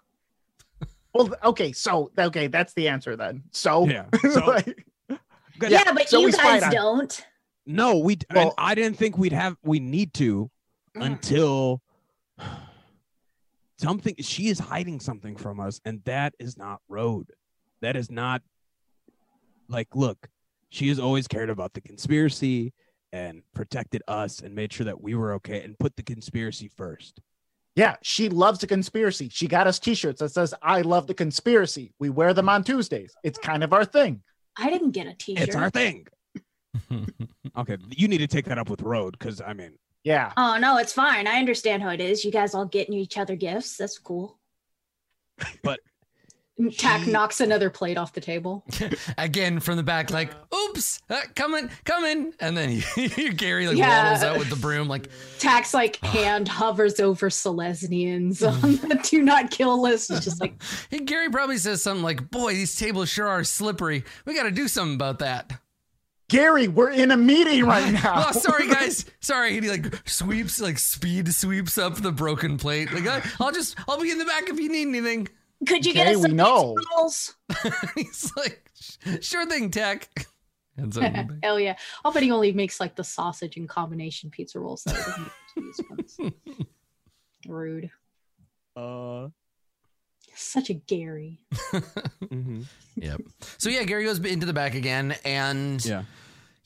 Well, 1.13 1.33
okay, 1.45 1.71
so 1.71 2.11
okay, 2.19 2.47
that's 2.47 2.73
the 2.73 2.89
answer 2.89 3.15
then. 3.15 3.43
So, 3.51 3.87
Yeah. 3.87 4.05
So, 4.21 4.45
like, 4.45 4.85
yeah, 5.61 5.91
but 5.93 6.07
so 6.09 6.19
you 6.19 6.31
guys 6.31 6.61
on- 6.63 6.71
don't. 6.71 7.25
No, 7.65 7.97
we. 7.97 8.17
and 8.29 8.35
Well- 8.37 8.53
I 8.57 8.75
didn't 8.75 8.97
think 8.97 9.17
we'd 9.17 9.31
have. 9.33 9.55
We 9.63 9.79
need 9.79 10.13
to 10.15 10.51
Mm. 10.95 11.05
until 11.05 11.81
something. 13.77 14.15
She 14.19 14.47
is 14.49 14.59
hiding 14.59 14.99
something 14.99 15.35
from 15.35 15.59
us, 15.59 15.79
and 15.85 16.03
that 16.05 16.33
is 16.39 16.57
not 16.57 16.81
road. 16.89 17.31
That 17.81 17.95
is 17.95 18.09
not 18.11 18.41
like. 19.67 19.87
Look, 19.95 20.27
she 20.69 20.89
has 20.89 20.99
always 20.99 21.27
cared 21.27 21.49
about 21.49 21.73
the 21.73 21.81
conspiracy 21.81 22.73
and 23.13 23.41
protected 23.53 24.03
us 24.07 24.41
and 24.41 24.53
made 24.55 24.73
sure 24.73 24.85
that 24.85 25.01
we 25.01 25.15
were 25.15 25.33
okay 25.33 25.63
and 25.63 25.77
put 25.79 25.95
the 25.95 26.03
conspiracy 26.03 26.69
first. 26.75 27.19
yeah, 27.75 27.95
she 28.01 28.29
loves 28.29 28.59
the 28.59 28.67
conspiracy. 28.67 29.29
She 29.31 29.47
got 29.47 29.67
us 29.67 29.79
T-shirts 29.79 30.19
that 30.19 30.29
says 30.29 30.53
"I 30.61 30.81
love 30.81 31.07
the 31.07 31.13
conspiracy." 31.13 31.93
We 31.99 32.09
wear 32.09 32.33
them 32.33 32.49
on 32.49 32.63
Tuesdays. 32.63 33.13
It's 33.23 33.37
kind 33.39 33.63
of 33.63 33.71
our 33.73 33.85
thing. 33.85 34.23
I 34.57 34.69
didn't 34.71 34.91
get 34.91 35.05
a 35.07 35.13
t-shirt. 35.13 35.47
It's 35.47 35.55
our 35.55 35.69
thing. 35.69 36.07
Okay, 37.57 37.77
you 37.89 38.07
need 38.07 38.19
to 38.19 38.27
take 38.27 38.45
that 38.45 38.59
up 38.59 38.69
with 38.69 38.81
Road 38.83 39.17
because 39.17 39.41
I 39.41 39.53
mean, 39.53 39.73
Yeah, 40.03 40.31
Oh 40.37 40.57
no, 40.59 40.77
it's 40.77 40.93
fine. 40.93 41.25
I 41.25 41.39
understand 41.39 41.81
how 41.81 41.89
it 41.89 41.99
is. 41.99 42.23
You 42.23 42.31
guys 42.31 42.53
all 42.53 42.65
getting 42.65 42.93
each 42.93 43.17
other 43.17 43.35
gifts. 43.35 43.77
That's 43.77 43.97
cool. 43.97 44.37
But 45.63 45.79
Tack 46.77 47.03
she- 47.03 47.11
knocks 47.11 47.39
another 47.39 47.69
plate 47.69 47.97
off 47.97 48.13
the 48.13 48.21
table. 48.21 48.65
Again 49.17 49.59
from 49.59 49.77
the 49.77 49.83
back, 49.83 50.09
like, 50.09 50.31
oops, 50.53 51.01
uh, 51.09 51.19
coming, 51.35 51.69
coming, 51.85 52.33
and 52.39 52.57
then 52.57 52.81
Gary 53.35 53.67
like 53.67 53.77
Yeah. 53.77 54.03
waddles 54.13 54.23
out 54.23 54.39
with 54.39 54.49
the 54.49 54.55
broom, 54.55 54.87
like, 54.87 55.09
Tack's 55.39 55.73
like 55.73 55.97
hand 55.97 56.47
hovers 56.47 56.99
over 56.99 57.29
Selesnyans 57.29 58.41
on 58.47 58.77
the 58.89 58.95
do 59.09 59.21
not 59.21 59.51
kill 59.51 59.81
list. 59.81 60.09
It's 60.09 60.25
just 60.25 60.41
like 60.41 60.59
and 60.91 61.05
Gary 61.05 61.29
probably 61.29 61.57
says 61.57 61.83
something 61.83 62.03
like, 62.03 62.29
"Boy, 62.31 62.53
these 62.53 62.75
tables 62.75 63.09
sure 63.09 63.27
are 63.27 63.43
slippery. 63.43 64.03
We 64.25 64.33
got 64.33 64.43
to 64.43 64.51
do 64.51 64.67
something 64.67 64.95
about 64.95 65.19
that." 65.19 65.51
Gary, 66.29 66.67
we're 66.67 66.89
in 66.89 67.11
a 67.11 67.15
meeting 67.17 67.65
right 67.65 67.93
now. 67.93 68.25
oh, 68.27 68.31
sorry 68.33 68.67
guys, 68.67 69.05
sorry. 69.21 69.55
And 69.55 69.63
he 69.63 69.69
like 69.71 69.85
sweeps, 70.05 70.59
like 70.59 70.77
speed 70.77 71.33
sweeps 71.33 71.77
up 71.77 71.95
the 72.01 72.11
broken 72.11 72.57
plate. 72.57 72.91
Like, 72.91 73.07
I, 73.07 73.21
I'll 73.39 73.53
just, 73.53 73.77
I'll 73.87 74.01
be 74.01 74.11
in 74.11 74.17
the 74.17 74.25
back 74.25 74.49
if 74.49 74.59
you 74.59 74.67
need 74.67 74.89
anything. 74.89 75.29
Could 75.67 75.85
you 75.85 75.91
Okay, 75.91 75.99
get 76.03 76.07
us 76.07 76.15
we 76.17 76.21
some 76.23 76.35
know. 76.35 76.75
pizza 76.75 76.89
rolls? 76.97 77.35
He's 77.95 78.33
like, 78.37 78.71
sure 79.21 79.45
thing, 79.45 79.69
Tech. 79.71 80.09
And 80.79 80.93
so, 80.93 81.01
Hell 81.43 81.59
yeah. 81.59 81.75
I'll 82.05 82.11
bet 82.11 82.21
he 82.21 82.29
only 82.31 82.51
makes 82.51 82.79
like 82.79 82.95
the 82.95 83.03
sausage 83.03 83.57
and 83.57 83.67
combination 83.67 84.29
pizza 84.29 84.59
rolls 84.59 84.83
though. 84.83 84.91
He 84.93 84.97
doesn't 84.99 85.23
make 85.23 85.65
cheese 85.75 85.81
ones. 85.89 86.33
Rude. 87.47 87.89
uh, 88.75 89.29
Such 90.35 90.69
a 90.69 90.75
Gary. 90.75 91.39
mhm. 92.25 92.65
yep. 92.95 93.21
So 93.57 93.69
yeah, 93.71 93.81
Gary 93.85 94.05
goes 94.05 94.19
into 94.19 94.45
the 94.45 94.53
back 94.53 94.75
again, 94.75 95.15
and 95.25 95.83
yeah. 95.83 96.03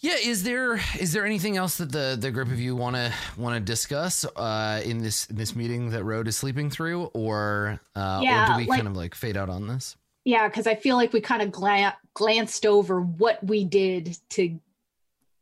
Yeah, 0.02 0.15
is 0.15 0.41
there 0.44 0.82
is 0.99 1.14
there 1.14 1.26
anything 1.28 1.57
else 1.57 1.78
that 1.78 1.91
the 1.91 2.18
the 2.19 2.32
group 2.32 2.48
of 2.49 2.60
you 2.60 2.76
want 2.76 2.95
to 2.95 3.14
want 3.38 3.53
to 3.56 3.60
discuss 3.60 4.26
uh, 4.36 4.82
in 4.84 4.98
this 4.98 5.28
in 5.28 5.36
this 5.36 5.56
meeting 5.56 5.91
that 5.91 6.03
Road 6.03 6.28
is 6.28 6.36
sleeping 6.36 6.72
through, 6.72 7.06
or 7.14 7.80
uh, 7.95 8.18
or 8.19 8.45
do 8.48 8.57
we 8.57 8.65
like- 8.65 8.80
kind 8.80 8.88
of 8.88 8.95
like 8.98 9.14
fade 9.14 9.38
out 9.38 9.49
on 9.49 9.68
this? 9.68 9.95
Yeah, 10.26 10.48
because 10.48 10.65
I 10.68 10.73
feel 10.76 10.95
like 10.98 11.14
we 11.14 11.22
kind 11.22 11.41
of 11.44 11.52
gla- 11.52 11.95
glanced 12.15 12.65
over 12.65 13.02
what 13.02 13.44
we 13.44 13.64
did 13.64 14.18
to 14.32 14.60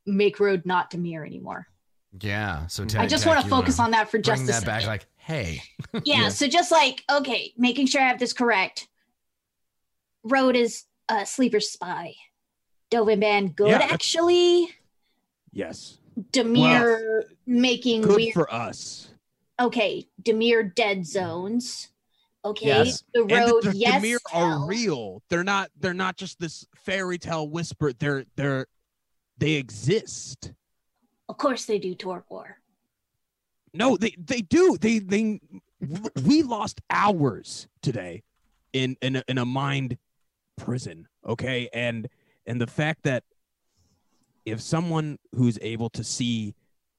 make 0.05 0.39
Road 0.41 0.65
not 0.65 0.91
Dimir 0.91 1.25
anymore. 1.25 1.67
Yeah, 2.21 2.65
so 2.67 2.85
I 2.97 3.05
just 3.07 3.25
want 3.25 3.41
to 3.41 3.47
focus 3.47 3.79
on 3.79 3.91
that 3.91 4.09
for 4.09 4.17
bring 4.19 4.23
just 4.23 4.47
that 4.47 4.65
back. 4.65 4.85
Like, 4.85 5.05
hey, 5.17 5.61
yeah, 5.93 6.23
Yeah. 6.23 6.29
so 6.29 6.47
just 6.47 6.71
like 6.71 7.03
okay 7.09 7.53
making 7.57 7.85
sure 7.87 8.01
i 8.01 8.07
have 8.07 8.19
this 8.19 8.33
correct 8.33 8.87
road 10.23 10.55
is 10.55 10.83
a 11.07 11.25
sleeper 11.25 11.59
spy 11.59 12.13
dovin 12.91 13.19
baan 13.21 13.49
good 13.55 13.69
Yeah, 13.69 13.87
actually 13.89 14.69
Yes. 15.51 15.97
dimir 16.31 17.23
making 17.45 18.01
Good 18.01 18.15
weird 18.15 18.33
for 18.33 18.53
us. 18.53 19.13
okay 19.59 20.07
dimir 20.21 20.73
dead 20.75 21.05
zones 21.05 21.89
okay 22.45 22.67
Yes. 22.67 23.03
the 23.13 23.21
road 23.23 23.63
the, 23.63 23.71
the 23.71 23.77
yes 23.77 24.01
Dimir 24.03 24.17
are 24.33 24.65
real. 24.67 25.21
They're 25.29 25.43
not. 25.43 25.69
They're 25.79 25.93
not 25.93 26.17
just 26.17 26.39
this 26.39 26.65
fairy 26.75 27.17
tale 27.17 27.49
whisper. 27.49 27.93
They're 27.93 28.25
they're 28.35 28.67
they 29.37 29.53
exist. 29.53 30.51
of 31.29 31.37
course 31.37 31.65
they 31.65 31.79
do 31.79 31.95
torgor 31.95 32.55
No, 33.73 33.97
they 33.97 34.15
they 34.17 34.41
do. 34.41 34.77
They 34.79 34.99
they 34.99 35.39
we 36.25 36.43
lost 36.43 36.81
hours 36.89 37.67
today 37.81 38.23
in 38.73 38.97
in 39.01 39.15
a, 39.17 39.23
in 39.27 39.37
a 39.37 39.45
mind 39.45 39.97
prison. 40.57 41.07
Okay, 41.25 41.69
and 41.73 42.07
and 42.49 42.59
the 42.59 42.67
fact 42.67 43.03
that 43.03 43.23
if 44.43 44.59
someone 44.59 45.19
who's 45.35 45.59
able 45.61 45.89
to 45.91 46.03
see 46.03 46.55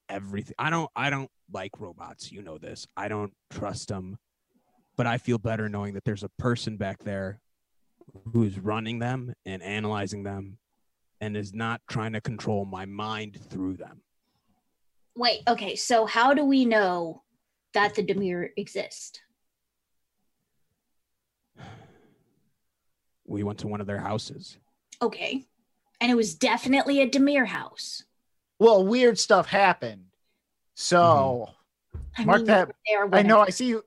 everything, 0.07 0.55
I 0.57 0.69
don't 0.69 0.89
I 0.95 1.09
don't 1.09 1.29
like 1.51 1.79
robots. 1.79 2.31
You 2.31 2.41
know 2.41 2.57
this. 2.57 2.87
I 2.95 3.09
don't 3.09 3.33
trust 3.51 3.89
them, 3.89 4.17
but 4.95 5.05
I 5.05 5.17
feel 5.17 5.37
better 5.37 5.67
knowing 5.67 5.93
that 5.95 6.05
there's 6.05 6.23
a 6.23 6.29
person 6.39 6.77
back 6.77 7.03
there 7.03 7.41
who's 8.31 8.57
running 8.57 8.99
them 8.99 9.33
and 9.45 9.61
analyzing 9.61 10.23
them, 10.23 10.57
and 11.19 11.35
is 11.35 11.53
not 11.53 11.81
trying 11.89 12.13
to 12.13 12.21
control 12.21 12.63
my 12.63 12.85
mind 12.85 13.37
through 13.49 13.75
them. 13.75 14.01
wait 15.15 15.41
okay 15.47 15.75
so 15.75 16.05
how 16.05 16.33
do 16.33 16.45
we 16.45 16.63
know 16.63 17.21
that 17.73 17.93
the 17.95 18.03
dimir 18.03 18.49
exist 18.55 19.21
We 23.25 23.43
went 23.43 23.59
to 23.59 23.67
one 23.67 23.79
of 23.79 23.87
their 23.87 23.99
houses. 23.99 24.57
Okay 25.01 25.45
and 25.99 26.11
it 26.11 26.15
was 26.15 26.33
definitely 26.33 26.99
a 27.01 27.07
dimir 27.07 27.45
house 27.45 28.03
well, 28.61 28.85
weird 28.85 29.17
stuff 29.17 29.47
happened. 29.47 30.03
So 30.75 31.49
mm-hmm. 31.97 32.21
I 32.21 32.25
Mark 32.25 32.37
mean, 32.41 32.45
that- 32.45 32.71
I 33.11 33.23
know 33.23 33.39
I 33.39 33.49
see 33.49 33.69
you. 33.69 33.83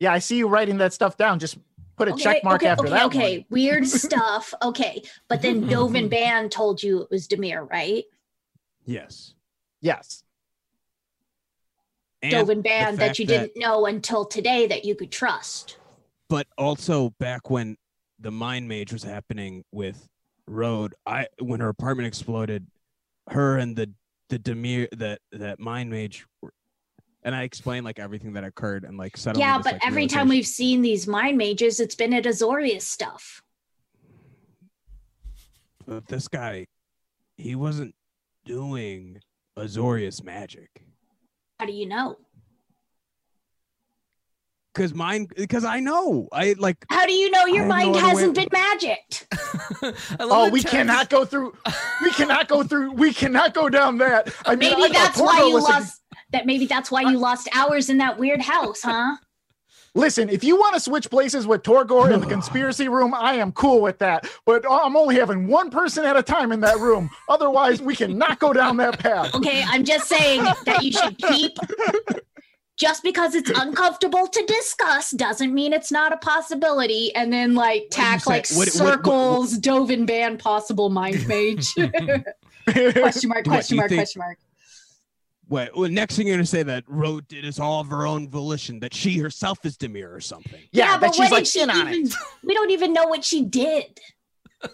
Yeah, 0.00 0.12
I 0.12 0.18
see 0.18 0.36
you 0.36 0.48
writing 0.48 0.76
that 0.78 0.92
stuff 0.92 1.16
down. 1.16 1.38
Just 1.38 1.56
put 1.96 2.08
a 2.08 2.12
okay, 2.12 2.22
check 2.22 2.44
mark 2.44 2.60
okay, 2.60 2.68
after 2.68 2.84
okay, 2.84 2.90
that. 2.90 3.06
Okay, 3.06 3.38
one. 3.38 3.46
weird 3.48 3.86
stuff. 3.88 4.52
Okay, 4.60 5.02
but 5.28 5.40
then 5.40 5.64
Dovin 5.70 6.10
Baan 6.10 6.50
told 6.50 6.82
you 6.82 7.00
it 7.00 7.10
was 7.10 7.26
Dimir, 7.26 7.70
right? 7.70 8.04
Yes. 8.84 9.32
Yes. 9.80 10.24
And 12.20 12.34
Dovin 12.34 12.56
the 12.56 12.62
Band 12.62 12.98
that 12.98 13.06
fact 13.06 13.18
you 13.18 13.24
didn't 13.24 13.52
know 13.56 13.86
until 13.86 14.26
today 14.26 14.66
that 14.66 14.84
you 14.84 14.94
could 14.94 15.10
trust. 15.10 15.78
but 16.28 16.46
also 16.58 17.14
back 17.18 17.48
when 17.48 17.78
the 18.18 18.30
mind 18.30 18.68
mage 18.68 18.92
was 18.92 19.04
happening 19.04 19.64
with 19.72 20.06
Road, 20.48 20.94
I 21.06 21.26
when 21.40 21.60
her 21.60 21.68
apartment 21.68 22.06
exploded, 22.06 22.66
her 23.30 23.58
and 23.58 23.76
the 23.76 23.90
the 24.28 24.38
Dimir 24.38 24.88
that 24.92 25.20
that 25.32 25.58
mind 25.58 25.90
mage 25.90 26.26
were- 26.42 26.52
and 27.22 27.34
I 27.34 27.42
explained 27.42 27.84
like 27.84 27.98
everything 27.98 28.32
that 28.34 28.44
occurred 28.44 28.84
and 28.84 28.96
like 28.96 29.16
suddenly. 29.16 29.44
Yeah, 29.46 29.58
this, 29.58 29.64
but 29.64 29.72
like, 29.74 29.86
every 29.86 30.06
time 30.06 30.28
we've 30.28 30.46
seen 30.46 30.82
these 30.82 31.06
mind 31.06 31.36
mages, 31.36 31.80
it's 31.80 31.94
been 31.94 32.12
at 32.14 32.24
Azorius 32.24 32.82
stuff. 32.82 33.42
But 35.86 36.06
this 36.06 36.28
guy, 36.28 36.66
he 37.36 37.54
wasn't 37.54 37.94
doing 38.44 39.20
Azorius 39.58 40.22
magic. 40.22 40.84
How 41.58 41.66
do 41.66 41.72
you 41.72 41.86
know? 41.86 42.16
Cause 44.78 44.94
mine, 44.94 45.26
because 45.36 45.64
I 45.64 45.80
know, 45.80 46.28
I 46.32 46.54
like. 46.56 46.86
How 46.88 47.04
do 47.04 47.12
you 47.12 47.30
know 47.32 47.46
your 47.46 47.56
I 47.56 47.58
have 47.58 47.68
no 47.68 47.74
mind 47.74 47.88
other 47.88 47.98
way- 48.04 48.10
hasn't 48.10 48.34
been 48.36 48.48
magicked? 48.52 49.26
I 50.20 50.24
love 50.24 50.30
Oh, 50.30 50.48
we 50.50 50.62
Tack- 50.62 50.70
cannot 50.70 51.10
go 51.10 51.24
through. 51.24 51.52
We 52.02 52.12
cannot 52.12 52.46
go 52.46 52.62
through. 52.62 52.92
We 52.92 53.12
cannot 53.12 53.54
go 53.54 53.68
down 53.68 53.98
that. 53.98 54.32
I 54.46 54.50
mean, 54.50 54.70
Maybe 54.70 54.82
thought 54.82 54.92
that's 54.92 55.20
why 55.20 55.38
you 55.40 55.52
was 55.54 55.64
a- 55.68 55.72
lost. 55.72 56.00
That 56.30 56.46
maybe 56.46 56.66
that's 56.66 56.90
why 56.92 57.00
you 57.02 57.18
lost 57.18 57.48
hours 57.54 57.90
in 57.90 57.98
that 57.98 58.18
weird 58.18 58.40
house, 58.40 58.82
huh? 58.82 59.16
Listen, 59.94 60.28
if 60.28 60.44
you 60.44 60.56
want 60.56 60.74
to 60.74 60.80
switch 60.80 61.10
places 61.10 61.44
with 61.46 61.62
Torgor 61.64 62.12
in 62.12 62.20
the 62.20 62.26
conspiracy 62.26 62.88
room, 62.88 63.12
I 63.14 63.34
am 63.34 63.50
cool 63.50 63.80
with 63.80 63.98
that. 63.98 64.28
But 64.46 64.64
I'm 64.70 64.94
only 64.94 65.16
having 65.16 65.48
one 65.48 65.70
person 65.70 66.04
at 66.04 66.16
a 66.16 66.22
time 66.22 66.52
in 66.52 66.60
that 66.60 66.78
room. 66.78 67.10
Otherwise, 67.28 67.82
we 67.82 67.96
cannot 67.96 68.38
go 68.38 68.52
down 68.52 68.76
that 68.76 69.00
path. 69.00 69.34
Okay, 69.34 69.64
I'm 69.66 69.84
just 69.84 70.06
saying 70.06 70.44
that 70.66 70.84
you 70.84 70.92
should 70.92 71.18
keep. 71.18 71.56
Just 72.78 73.02
because 73.02 73.34
it's 73.34 73.50
uncomfortable 73.56 74.26
to 74.28 74.44
discuss 74.46 75.10
doesn't 75.10 75.52
mean 75.52 75.72
it's 75.72 75.90
not 75.92 76.12
a 76.12 76.16
possibility. 76.18 77.14
And 77.14 77.32
then 77.32 77.54
like 77.54 77.82
What 77.82 77.90
do 77.90 78.02
you 78.02 78.04
tack 78.04 78.20
say? 78.24 78.30
like 78.30 78.48
What- 78.50 78.68
what- 78.80 79.06
what- 79.06 79.50
Dovin 79.60 80.06
Baan 80.06 80.38
possible 80.38 80.88
mind 80.88 81.26
mage. 81.26 81.66
question 82.94 83.28
mark, 83.28 83.44
question 83.44 83.74
you 83.76 83.80
mark, 83.80 83.88
think- 83.90 83.98
question 84.00 84.20
mark. 84.20 84.38
Wait, 85.50 85.70
well, 85.74 85.88
next 85.90 86.16
thing 86.16 86.26
you're 86.26 86.36
gonna 86.36 86.44
say 86.44 86.62
that 86.62 86.84
Road 86.86 87.26
did 87.26 87.42
this 87.42 87.58
all 87.58 87.80
of 87.80 87.88
her 87.88 88.06
own 88.06 88.28
volition, 88.28 88.80
that 88.80 88.92
she 88.92 89.16
herself 89.16 89.64
is 89.64 89.78
Dimir 89.78 90.14
or 90.14 90.20
something. 90.20 90.60
Yeah, 90.72 90.98
but 90.98 91.06
that 91.06 91.14
she's 91.14 91.20
what 91.20 91.30
like 91.32 91.44
did 91.44 91.48
she 91.48 91.62
on 91.62 91.70
even? 91.88 92.06
it. 92.06 92.14
We 92.44 92.52
don't 92.52 92.70
even 92.70 92.92
know 92.92 93.06
what 93.06 93.24
she 93.24 93.44
did. 93.44 93.98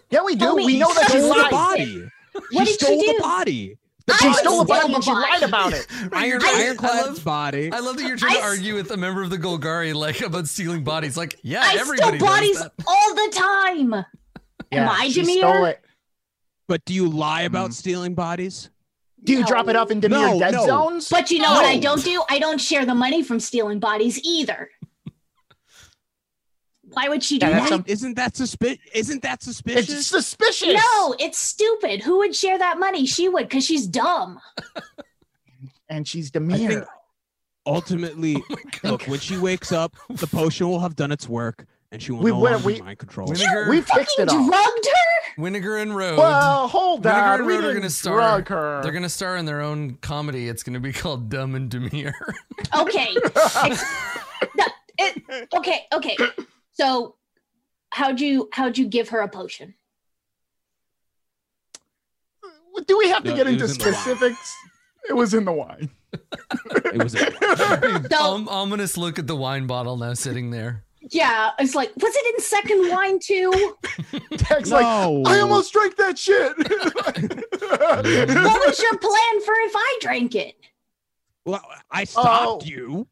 Yeah, 0.09 0.23
we 0.25 0.33
do. 0.35 0.39
Tell 0.39 0.55
me- 0.57 0.65
We 0.65 0.77
know 0.77 0.93
that 0.93 1.05
she 1.05 1.13
tell 1.13 1.21
me 1.21 1.29
stole 1.31 1.35
the 1.35 1.41
lied. 1.43 1.51
body. 1.51 2.07
What 2.51 2.67
she 2.67 2.73
did 2.73 2.79
she 2.79 2.85
stole 2.85 2.97
the 2.97 3.13
do? 3.13 3.19
body. 3.21 3.77
I 4.07 4.17
She 4.17 4.33
stole 4.35 4.61
a 4.61 4.65
steal 4.65 4.65
body 4.65 4.87
the 4.89 4.95
and 4.95 5.03
she 5.03 5.11
lied 5.11 5.43
about 5.43 5.73
it. 5.73 5.87
Iron, 6.13 6.41
I- 6.43 6.45
I 6.47 6.63
ironclad's 6.67 7.07
love- 7.07 7.23
body. 7.23 7.71
I 7.71 7.79
love 7.79 7.97
that 7.97 8.07
you're 8.07 8.17
trying 8.17 8.35
to 8.35 8.41
argue 8.41 8.75
with 8.75 8.91
a 8.91 8.97
member 8.97 9.23
of 9.23 9.29
the 9.31 9.37
Golgari 9.37 9.93
like 9.95 10.21
about 10.21 10.47
stealing 10.47 10.83
bodies. 10.83 11.17
Like, 11.17 11.39
yeah, 11.41 11.61
I 11.63 11.75
everybody 11.79 12.17
steal 12.17 12.27
bodies 12.27 12.59
that. 12.61 12.73
all 12.85 13.15
the 13.15 13.31
time. 13.33 13.93
Am 14.71 14.89
I 14.89 15.07
she 15.09 15.21
Dimir? 15.23 15.37
stole 15.39 15.65
it. 15.65 15.81
But 16.67 16.83
do 16.85 16.93
you 16.93 17.07
lie 17.09 17.41
about 17.43 17.71
Mhm. 17.71 17.73
stealing 17.73 18.13
bodies? 18.15 18.69
Do 19.23 19.33
you 19.33 19.43
drop 19.45 19.67
it 19.69 19.75
off 19.75 19.89
in 19.89 20.01
Dimir 20.01 20.09
No, 20.33 20.39
dead 20.39 20.53
no. 20.53 20.65
zones? 20.67 21.09
But 21.09 21.31
you 21.31 21.39
know 21.39 21.51
what 21.53 21.65
I 21.65 21.77
don't 21.79 22.03
do? 22.03 22.23
I 22.29 22.37
don't 22.37 22.59
share 22.61 22.85
the 22.85 22.93
money 22.93 23.23
from 23.23 23.39
stealing 23.39 23.79
bodies 23.79 24.19
either. 24.23 24.69
Why 26.95 27.09
would 27.09 27.23
she 27.23 27.37
do 27.39 27.45
Yeah, 27.45 27.51
that's 27.59 27.63
that? 27.69 27.75
some- 27.75 27.83
Isn't 27.87 28.15
that 28.15 28.35
suspicious? 28.35 28.79
Isn't 28.93 29.21
that 29.23 29.43
suspicious? 29.43 29.89
it's 29.89 30.07
suspicious. 30.07 30.73
No, 30.73 31.15
it's 31.19 31.37
stupid. 31.37 32.01
Who 32.01 32.17
would 32.19 32.35
share 32.35 32.57
that 32.57 32.79
money? 32.79 33.05
She 33.05 33.29
would 33.29 33.47
because 33.47 33.65
she's 33.65 33.85
dumb. 33.87 34.39
And 35.87 36.07
she's 36.07 36.31
I 36.35 36.39
think 36.39 36.83
ultimately, 37.67 38.37
Oh 38.83 38.89
look, 38.89 39.03
when 39.03 39.19
she 39.19 39.37
wakes 39.37 39.71
up, 39.71 39.95
the 40.09 40.25
potion 40.25 40.67
will 40.67 40.79
have 40.79 40.95
done 40.95 41.11
its 41.11 41.29
work, 41.29 41.67
and 41.91 42.01
she 42.01 42.11
will 42.11 42.21
We- 42.23 42.31
no 42.31 42.39
we- 42.39 42.49
longer 42.49 42.65
we- 42.65 42.81
mind 42.81 42.97
control. 42.97 43.27
Vinegar, 43.27 43.69
We 43.69 43.81
fixed 43.81 44.17
it 44.17 44.27
Fucking 44.29 44.39
all. 44.39 44.47
drugged 44.49 44.87
her? 44.87 45.43
Winnegar 45.43 45.81
and 45.81 45.95
Road. 45.95 46.17
Well, 46.17 46.67
hold 46.67 47.03
Vinegar 47.03 47.21
on. 47.21 47.39
and 47.41 47.45
We 47.45 47.53
Road 47.55 47.65
are 47.65 47.73
gonna 47.75 47.89
star- 47.91 48.41
her. 48.47 48.81
They're 48.81 48.91
gonna 48.93 49.09
star 49.09 49.37
in 49.37 49.45
their 49.45 49.61
own 49.61 49.95
comedy. 50.01 50.47
It's 50.49 50.63
gonna 50.63 50.79
be 50.79 50.91
called 50.91 51.29
Dumb 51.29 51.53
and 51.53 51.69
Dimir. 51.69 52.13
Okay. 52.75 53.15
No, 54.57 54.65
it- 54.97 55.47
okay, 55.55 55.85
okay. 55.93 56.17
So 56.75 57.15
how'd 57.91 58.19
you 58.19 58.49
how'd 58.51 58.77
you 58.77 58.87
give 58.87 59.09
her 59.09 59.19
a 59.21 59.27
potion? 59.27 59.73
Do 62.87 62.97
we 62.97 63.09
have 63.09 63.23
to 63.23 63.29
No, 63.31 63.35
get 63.37 63.47
into 63.47 63.63
was 63.63 63.71
in 63.75 63.79
specifics? 63.81 64.55
It 65.09 65.13
was 65.13 65.33
in 65.33 65.45
the 65.45 65.51
wine. 65.53 65.89
It 66.13 67.01
was 67.01 67.15
a- 67.15 67.31
So 68.11 68.17
Om- 68.17 68.49
ominous 68.49 68.97
look 68.97 69.17
at 69.17 69.27
the 69.27 69.35
wine 69.35 69.65
bottle 69.65 69.95
now 69.97 70.13
sitting 70.13 70.51
there. 70.51 70.83
yeah, 70.99 71.51
it's 71.57 71.73
like, 71.73 71.91
was 71.95 72.13
it 72.15 72.35
in 72.35 72.41
second 72.41 72.89
wine 72.91 73.19
too? 73.19 73.75
Tack's 74.37 74.71
like, 74.71 74.81
no, 74.83 75.23
I 75.25 75.39
almost 75.39 75.71
drank 75.71 75.95
that 75.97 76.17
shit. 76.19 76.53
What 77.65 78.67
was 78.67 78.79
your 78.81 78.97
plan 78.97 79.41
for 79.41 79.53
if 79.63 79.71
I 79.75 79.97
drank 80.01 80.35
it? 80.35 80.55
Well, 81.45 81.63
I 81.89 82.03
stopped 82.03 82.63
Oh. 82.63 82.65
you. 82.65 83.07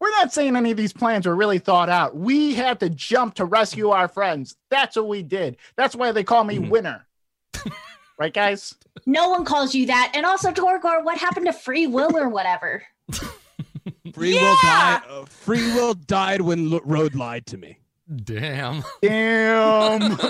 We're 0.00 0.10
not 0.10 0.32
saying 0.32 0.56
any 0.56 0.70
of 0.70 0.76
these 0.76 0.92
plans 0.92 1.26
were 1.26 1.34
really 1.34 1.58
thought 1.58 1.88
out. 1.88 2.16
We 2.16 2.54
had 2.54 2.80
to 2.80 2.90
jump 2.90 3.34
to 3.34 3.44
rescue 3.44 3.90
our 3.90 4.08
friends. 4.08 4.56
That's 4.70 4.96
what 4.96 5.08
we 5.08 5.22
did. 5.22 5.56
That's 5.76 5.96
why 5.96 6.12
they 6.12 6.22
call 6.24 6.44
me 6.44 6.58
Mhm. 6.58 6.68
winner. 6.70 7.06
right, 8.18 8.32
guys? 8.34 8.74
No 9.06 9.30
one 9.30 9.44
calls 9.44 9.74
you 9.74 9.86
that. 9.86 10.12
And 10.14 10.26
also, 10.26 10.50
Torgor, 10.52 11.02
what 11.04 11.16
happened 11.18 11.46
to 11.46 11.52
free 11.52 11.86
will 11.86 12.16
or 12.16 12.28
whatever? 12.28 12.82
Free 14.14 14.34
will 14.34 14.56
died. 14.62 15.02
Uh, 15.08 15.24
free 15.26 15.72
will 15.74 15.94
died 15.94 16.40
when 16.40 16.70
Lo- 16.70 16.80
Road 16.84 17.14
lied 17.14 17.44
to 17.46 17.56
me. 17.56 17.78
Damn. 18.24 18.82
Damn. 19.02 20.18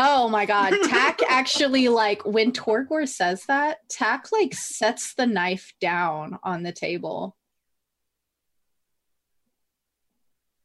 Oh 0.00 0.28
my 0.28 0.46
god. 0.46 0.72
Tack 0.84 1.18
actually 1.28 1.88
like 1.88 2.24
when 2.24 2.52
Torgor 2.52 3.08
says 3.08 3.42
that, 3.48 3.78
Tack 3.88 4.30
like 4.30 4.54
sets 4.54 5.14
the 5.14 5.26
knife 5.26 5.72
down 5.80 6.38
on 6.44 6.62
the 6.62 6.70
table. 6.70 7.36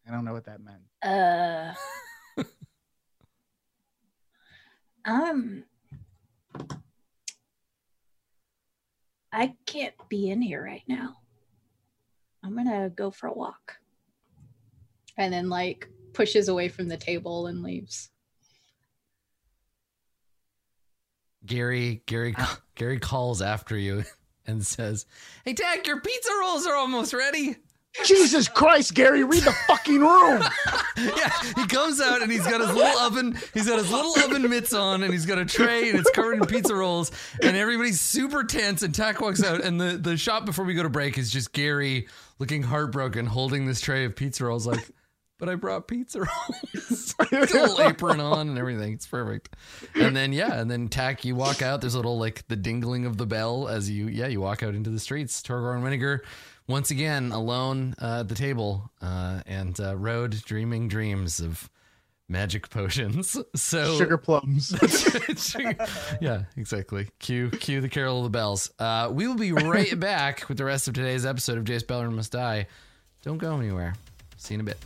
I 0.08 0.12
don't 0.12 0.26
know 0.26 0.34
what 0.34 0.46
that 0.46 0.60
meant. 0.62 0.84
Uh 1.02 1.74
um 5.06 5.64
I 9.32 9.56
can't 9.66 9.96
be 10.10 10.30
in 10.30 10.42
here 10.42 10.64
right 10.64 10.84
now. 10.88 11.18
I'm 12.44 12.56
gonna 12.56 12.90
go 12.90 13.10
for 13.10 13.28
a 13.28 13.34
walk. 13.34 13.78
And 15.18 15.34
then 15.34 15.50
like 15.50 15.90
pushes 16.14 16.50
away 16.50 16.68
from 16.70 16.88
the 16.88 16.98
table 16.98 17.48
and 17.48 17.64
leaves. 17.64 18.10
Gary, 21.46 22.04
Gary, 22.06 22.36
Gary 22.76 23.00
calls 23.00 23.42
after 23.42 23.78
you 23.78 24.04
and 24.48 24.66
says, 24.66 25.06
"Hey, 25.44 25.54
Tack, 25.54 25.88
your 25.88 26.00
pizza 26.00 26.32
rolls 26.40 26.66
are 26.66 26.76
almost 26.76 27.14
ready." 27.14 27.58
Jesus 28.06 28.48
Christ, 28.50 28.96
Gary, 28.96 29.24
read 29.24 29.44
the 29.44 29.52
fucking 29.68 30.00
room. 30.00 30.44
yeah, 30.98 31.32
he 31.56 31.68
comes 31.68 32.02
out 32.02 32.22
and 32.22 32.32
he's 32.32 32.46
got 32.46 32.60
his 32.60 32.74
little 32.74 33.00
oven. 33.00 33.38
He's 33.54 33.68
got 33.68 33.78
his 33.78 33.92
little 33.92 34.18
oven 34.20 34.50
mitts 34.50 34.74
on, 34.74 35.04
and 35.04 35.14
he's 35.14 35.26
got 35.26 35.38
a 35.38 35.46
tray, 35.46 35.90
and 35.90 36.00
it's 36.00 36.10
covered 36.10 36.34
in 36.34 36.46
pizza 36.46 36.74
rolls. 36.74 37.12
And 37.42 37.56
everybody's 37.56 38.02
super 38.02 38.44
tense. 38.44 38.82
And 38.82 38.96
Tack 38.96 39.22
walks 39.22 39.44
out, 39.44 39.62
and 39.62 39.80
the 39.80 39.98
the 39.98 40.18
shot 40.18 40.46
before 40.46 40.66
we 40.66 40.74
go 40.74 40.84
to 40.84 40.90
break 40.90 41.18
is 41.18 41.32
just 41.32 41.54
Gary 41.54 42.08
looking 42.40 42.64
heartbroken, 42.64 43.28
holding 43.28 43.66
this 43.68 43.80
tray 43.80 44.06
of 44.06 44.16
pizza 44.16 44.46
rolls, 44.46 44.66
like. 44.66 44.90
But 45.40 45.50
I 45.50 45.56
brought 45.56 45.90
pizza 45.90 46.20
rolls. 46.20 47.16
Little 47.32 47.82
apron 47.82 48.22
on 48.22 48.48
and 48.48 48.58
everything. 48.58 48.94
It's 48.94 49.08
perfect. 49.08 49.54
And 49.94 50.16
then 50.16 50.32
yeah, 50.32 50.54
and 50.54 50.72
then 50.72 50.88
Tack, 50.88 51.26
you 51.26 51.36
walk 51.36 51.62
out. 51.62 51.82
There's 51.82 51.96
a 51.96 51.98
little 51.98 52.18
like 52.18 52.48
the 52.48 52.56
dingling 52.56 53.06
of 53.06 53.18
the 53.18 53.26
bell 53.26 53.68
as 53.68 53.90
you 53.90 54.08
yeah 54.08 54.28
you 54.28 54.40
walk 54.40 54.64
out 54.64 54.74
into 54.74 54.90
the 54.90 55.00
streets. 55.00 55.42
Torgor 55.42 55.76
and 55.76 55.84
Winnegar 55.84 56.22
once 56.68 56.92
again 56.92 57.32
alone 57.32 57.96
uh, 58.02 58.22
at 58.22 58.30
the 58.30 58.36
table 58.36 58.92
uh, 59.02 59.42
and 59.46 59.80
uh, 59.80 59.96
Road 59.96 60.42
dreaming 60.46 60.88
dreams 60.88 61.40
of 61.40 61.70
magic 62.30 62.70
potions. 62.70 63.38
So 63.56 63.98
Sugar 63.98 64.18
plums. 64.18 64.76
yeah, 66.22 66.44
exactly. 66.58 67.08
Cue 67.20 67.50
cue 67.50 67.82
the 67.82 67.90
carol 67.90 68.20
of 68.20 68.24
the 68.24 68.30
bells. 68.30 68.72
Uh, 68.80 69.10
we 69.12 69.28
will 69.28 69.36
be 69.36 69.52
right 69.52 69.98
back 70.00 70.48
with 70.50 70.58
the 70.58 70.66
rest 70.66 70.88
of 70.88 70.94
today's 70.94 71.26
episode 71.26 71.58
of 71.58 71.64
Jace 71.66 71.86
Beleren 71.86 72.14
Must 72.14 72.32
Die. 72.32 72.68
Don't 73.24 73.38
go 73.38 73.58
anywhere. 73.58 73.94
See 74.38 74.54
you 74.54 74.60
in 74.60 74.62
a 74.62 74.64
bit. 74.66 74.78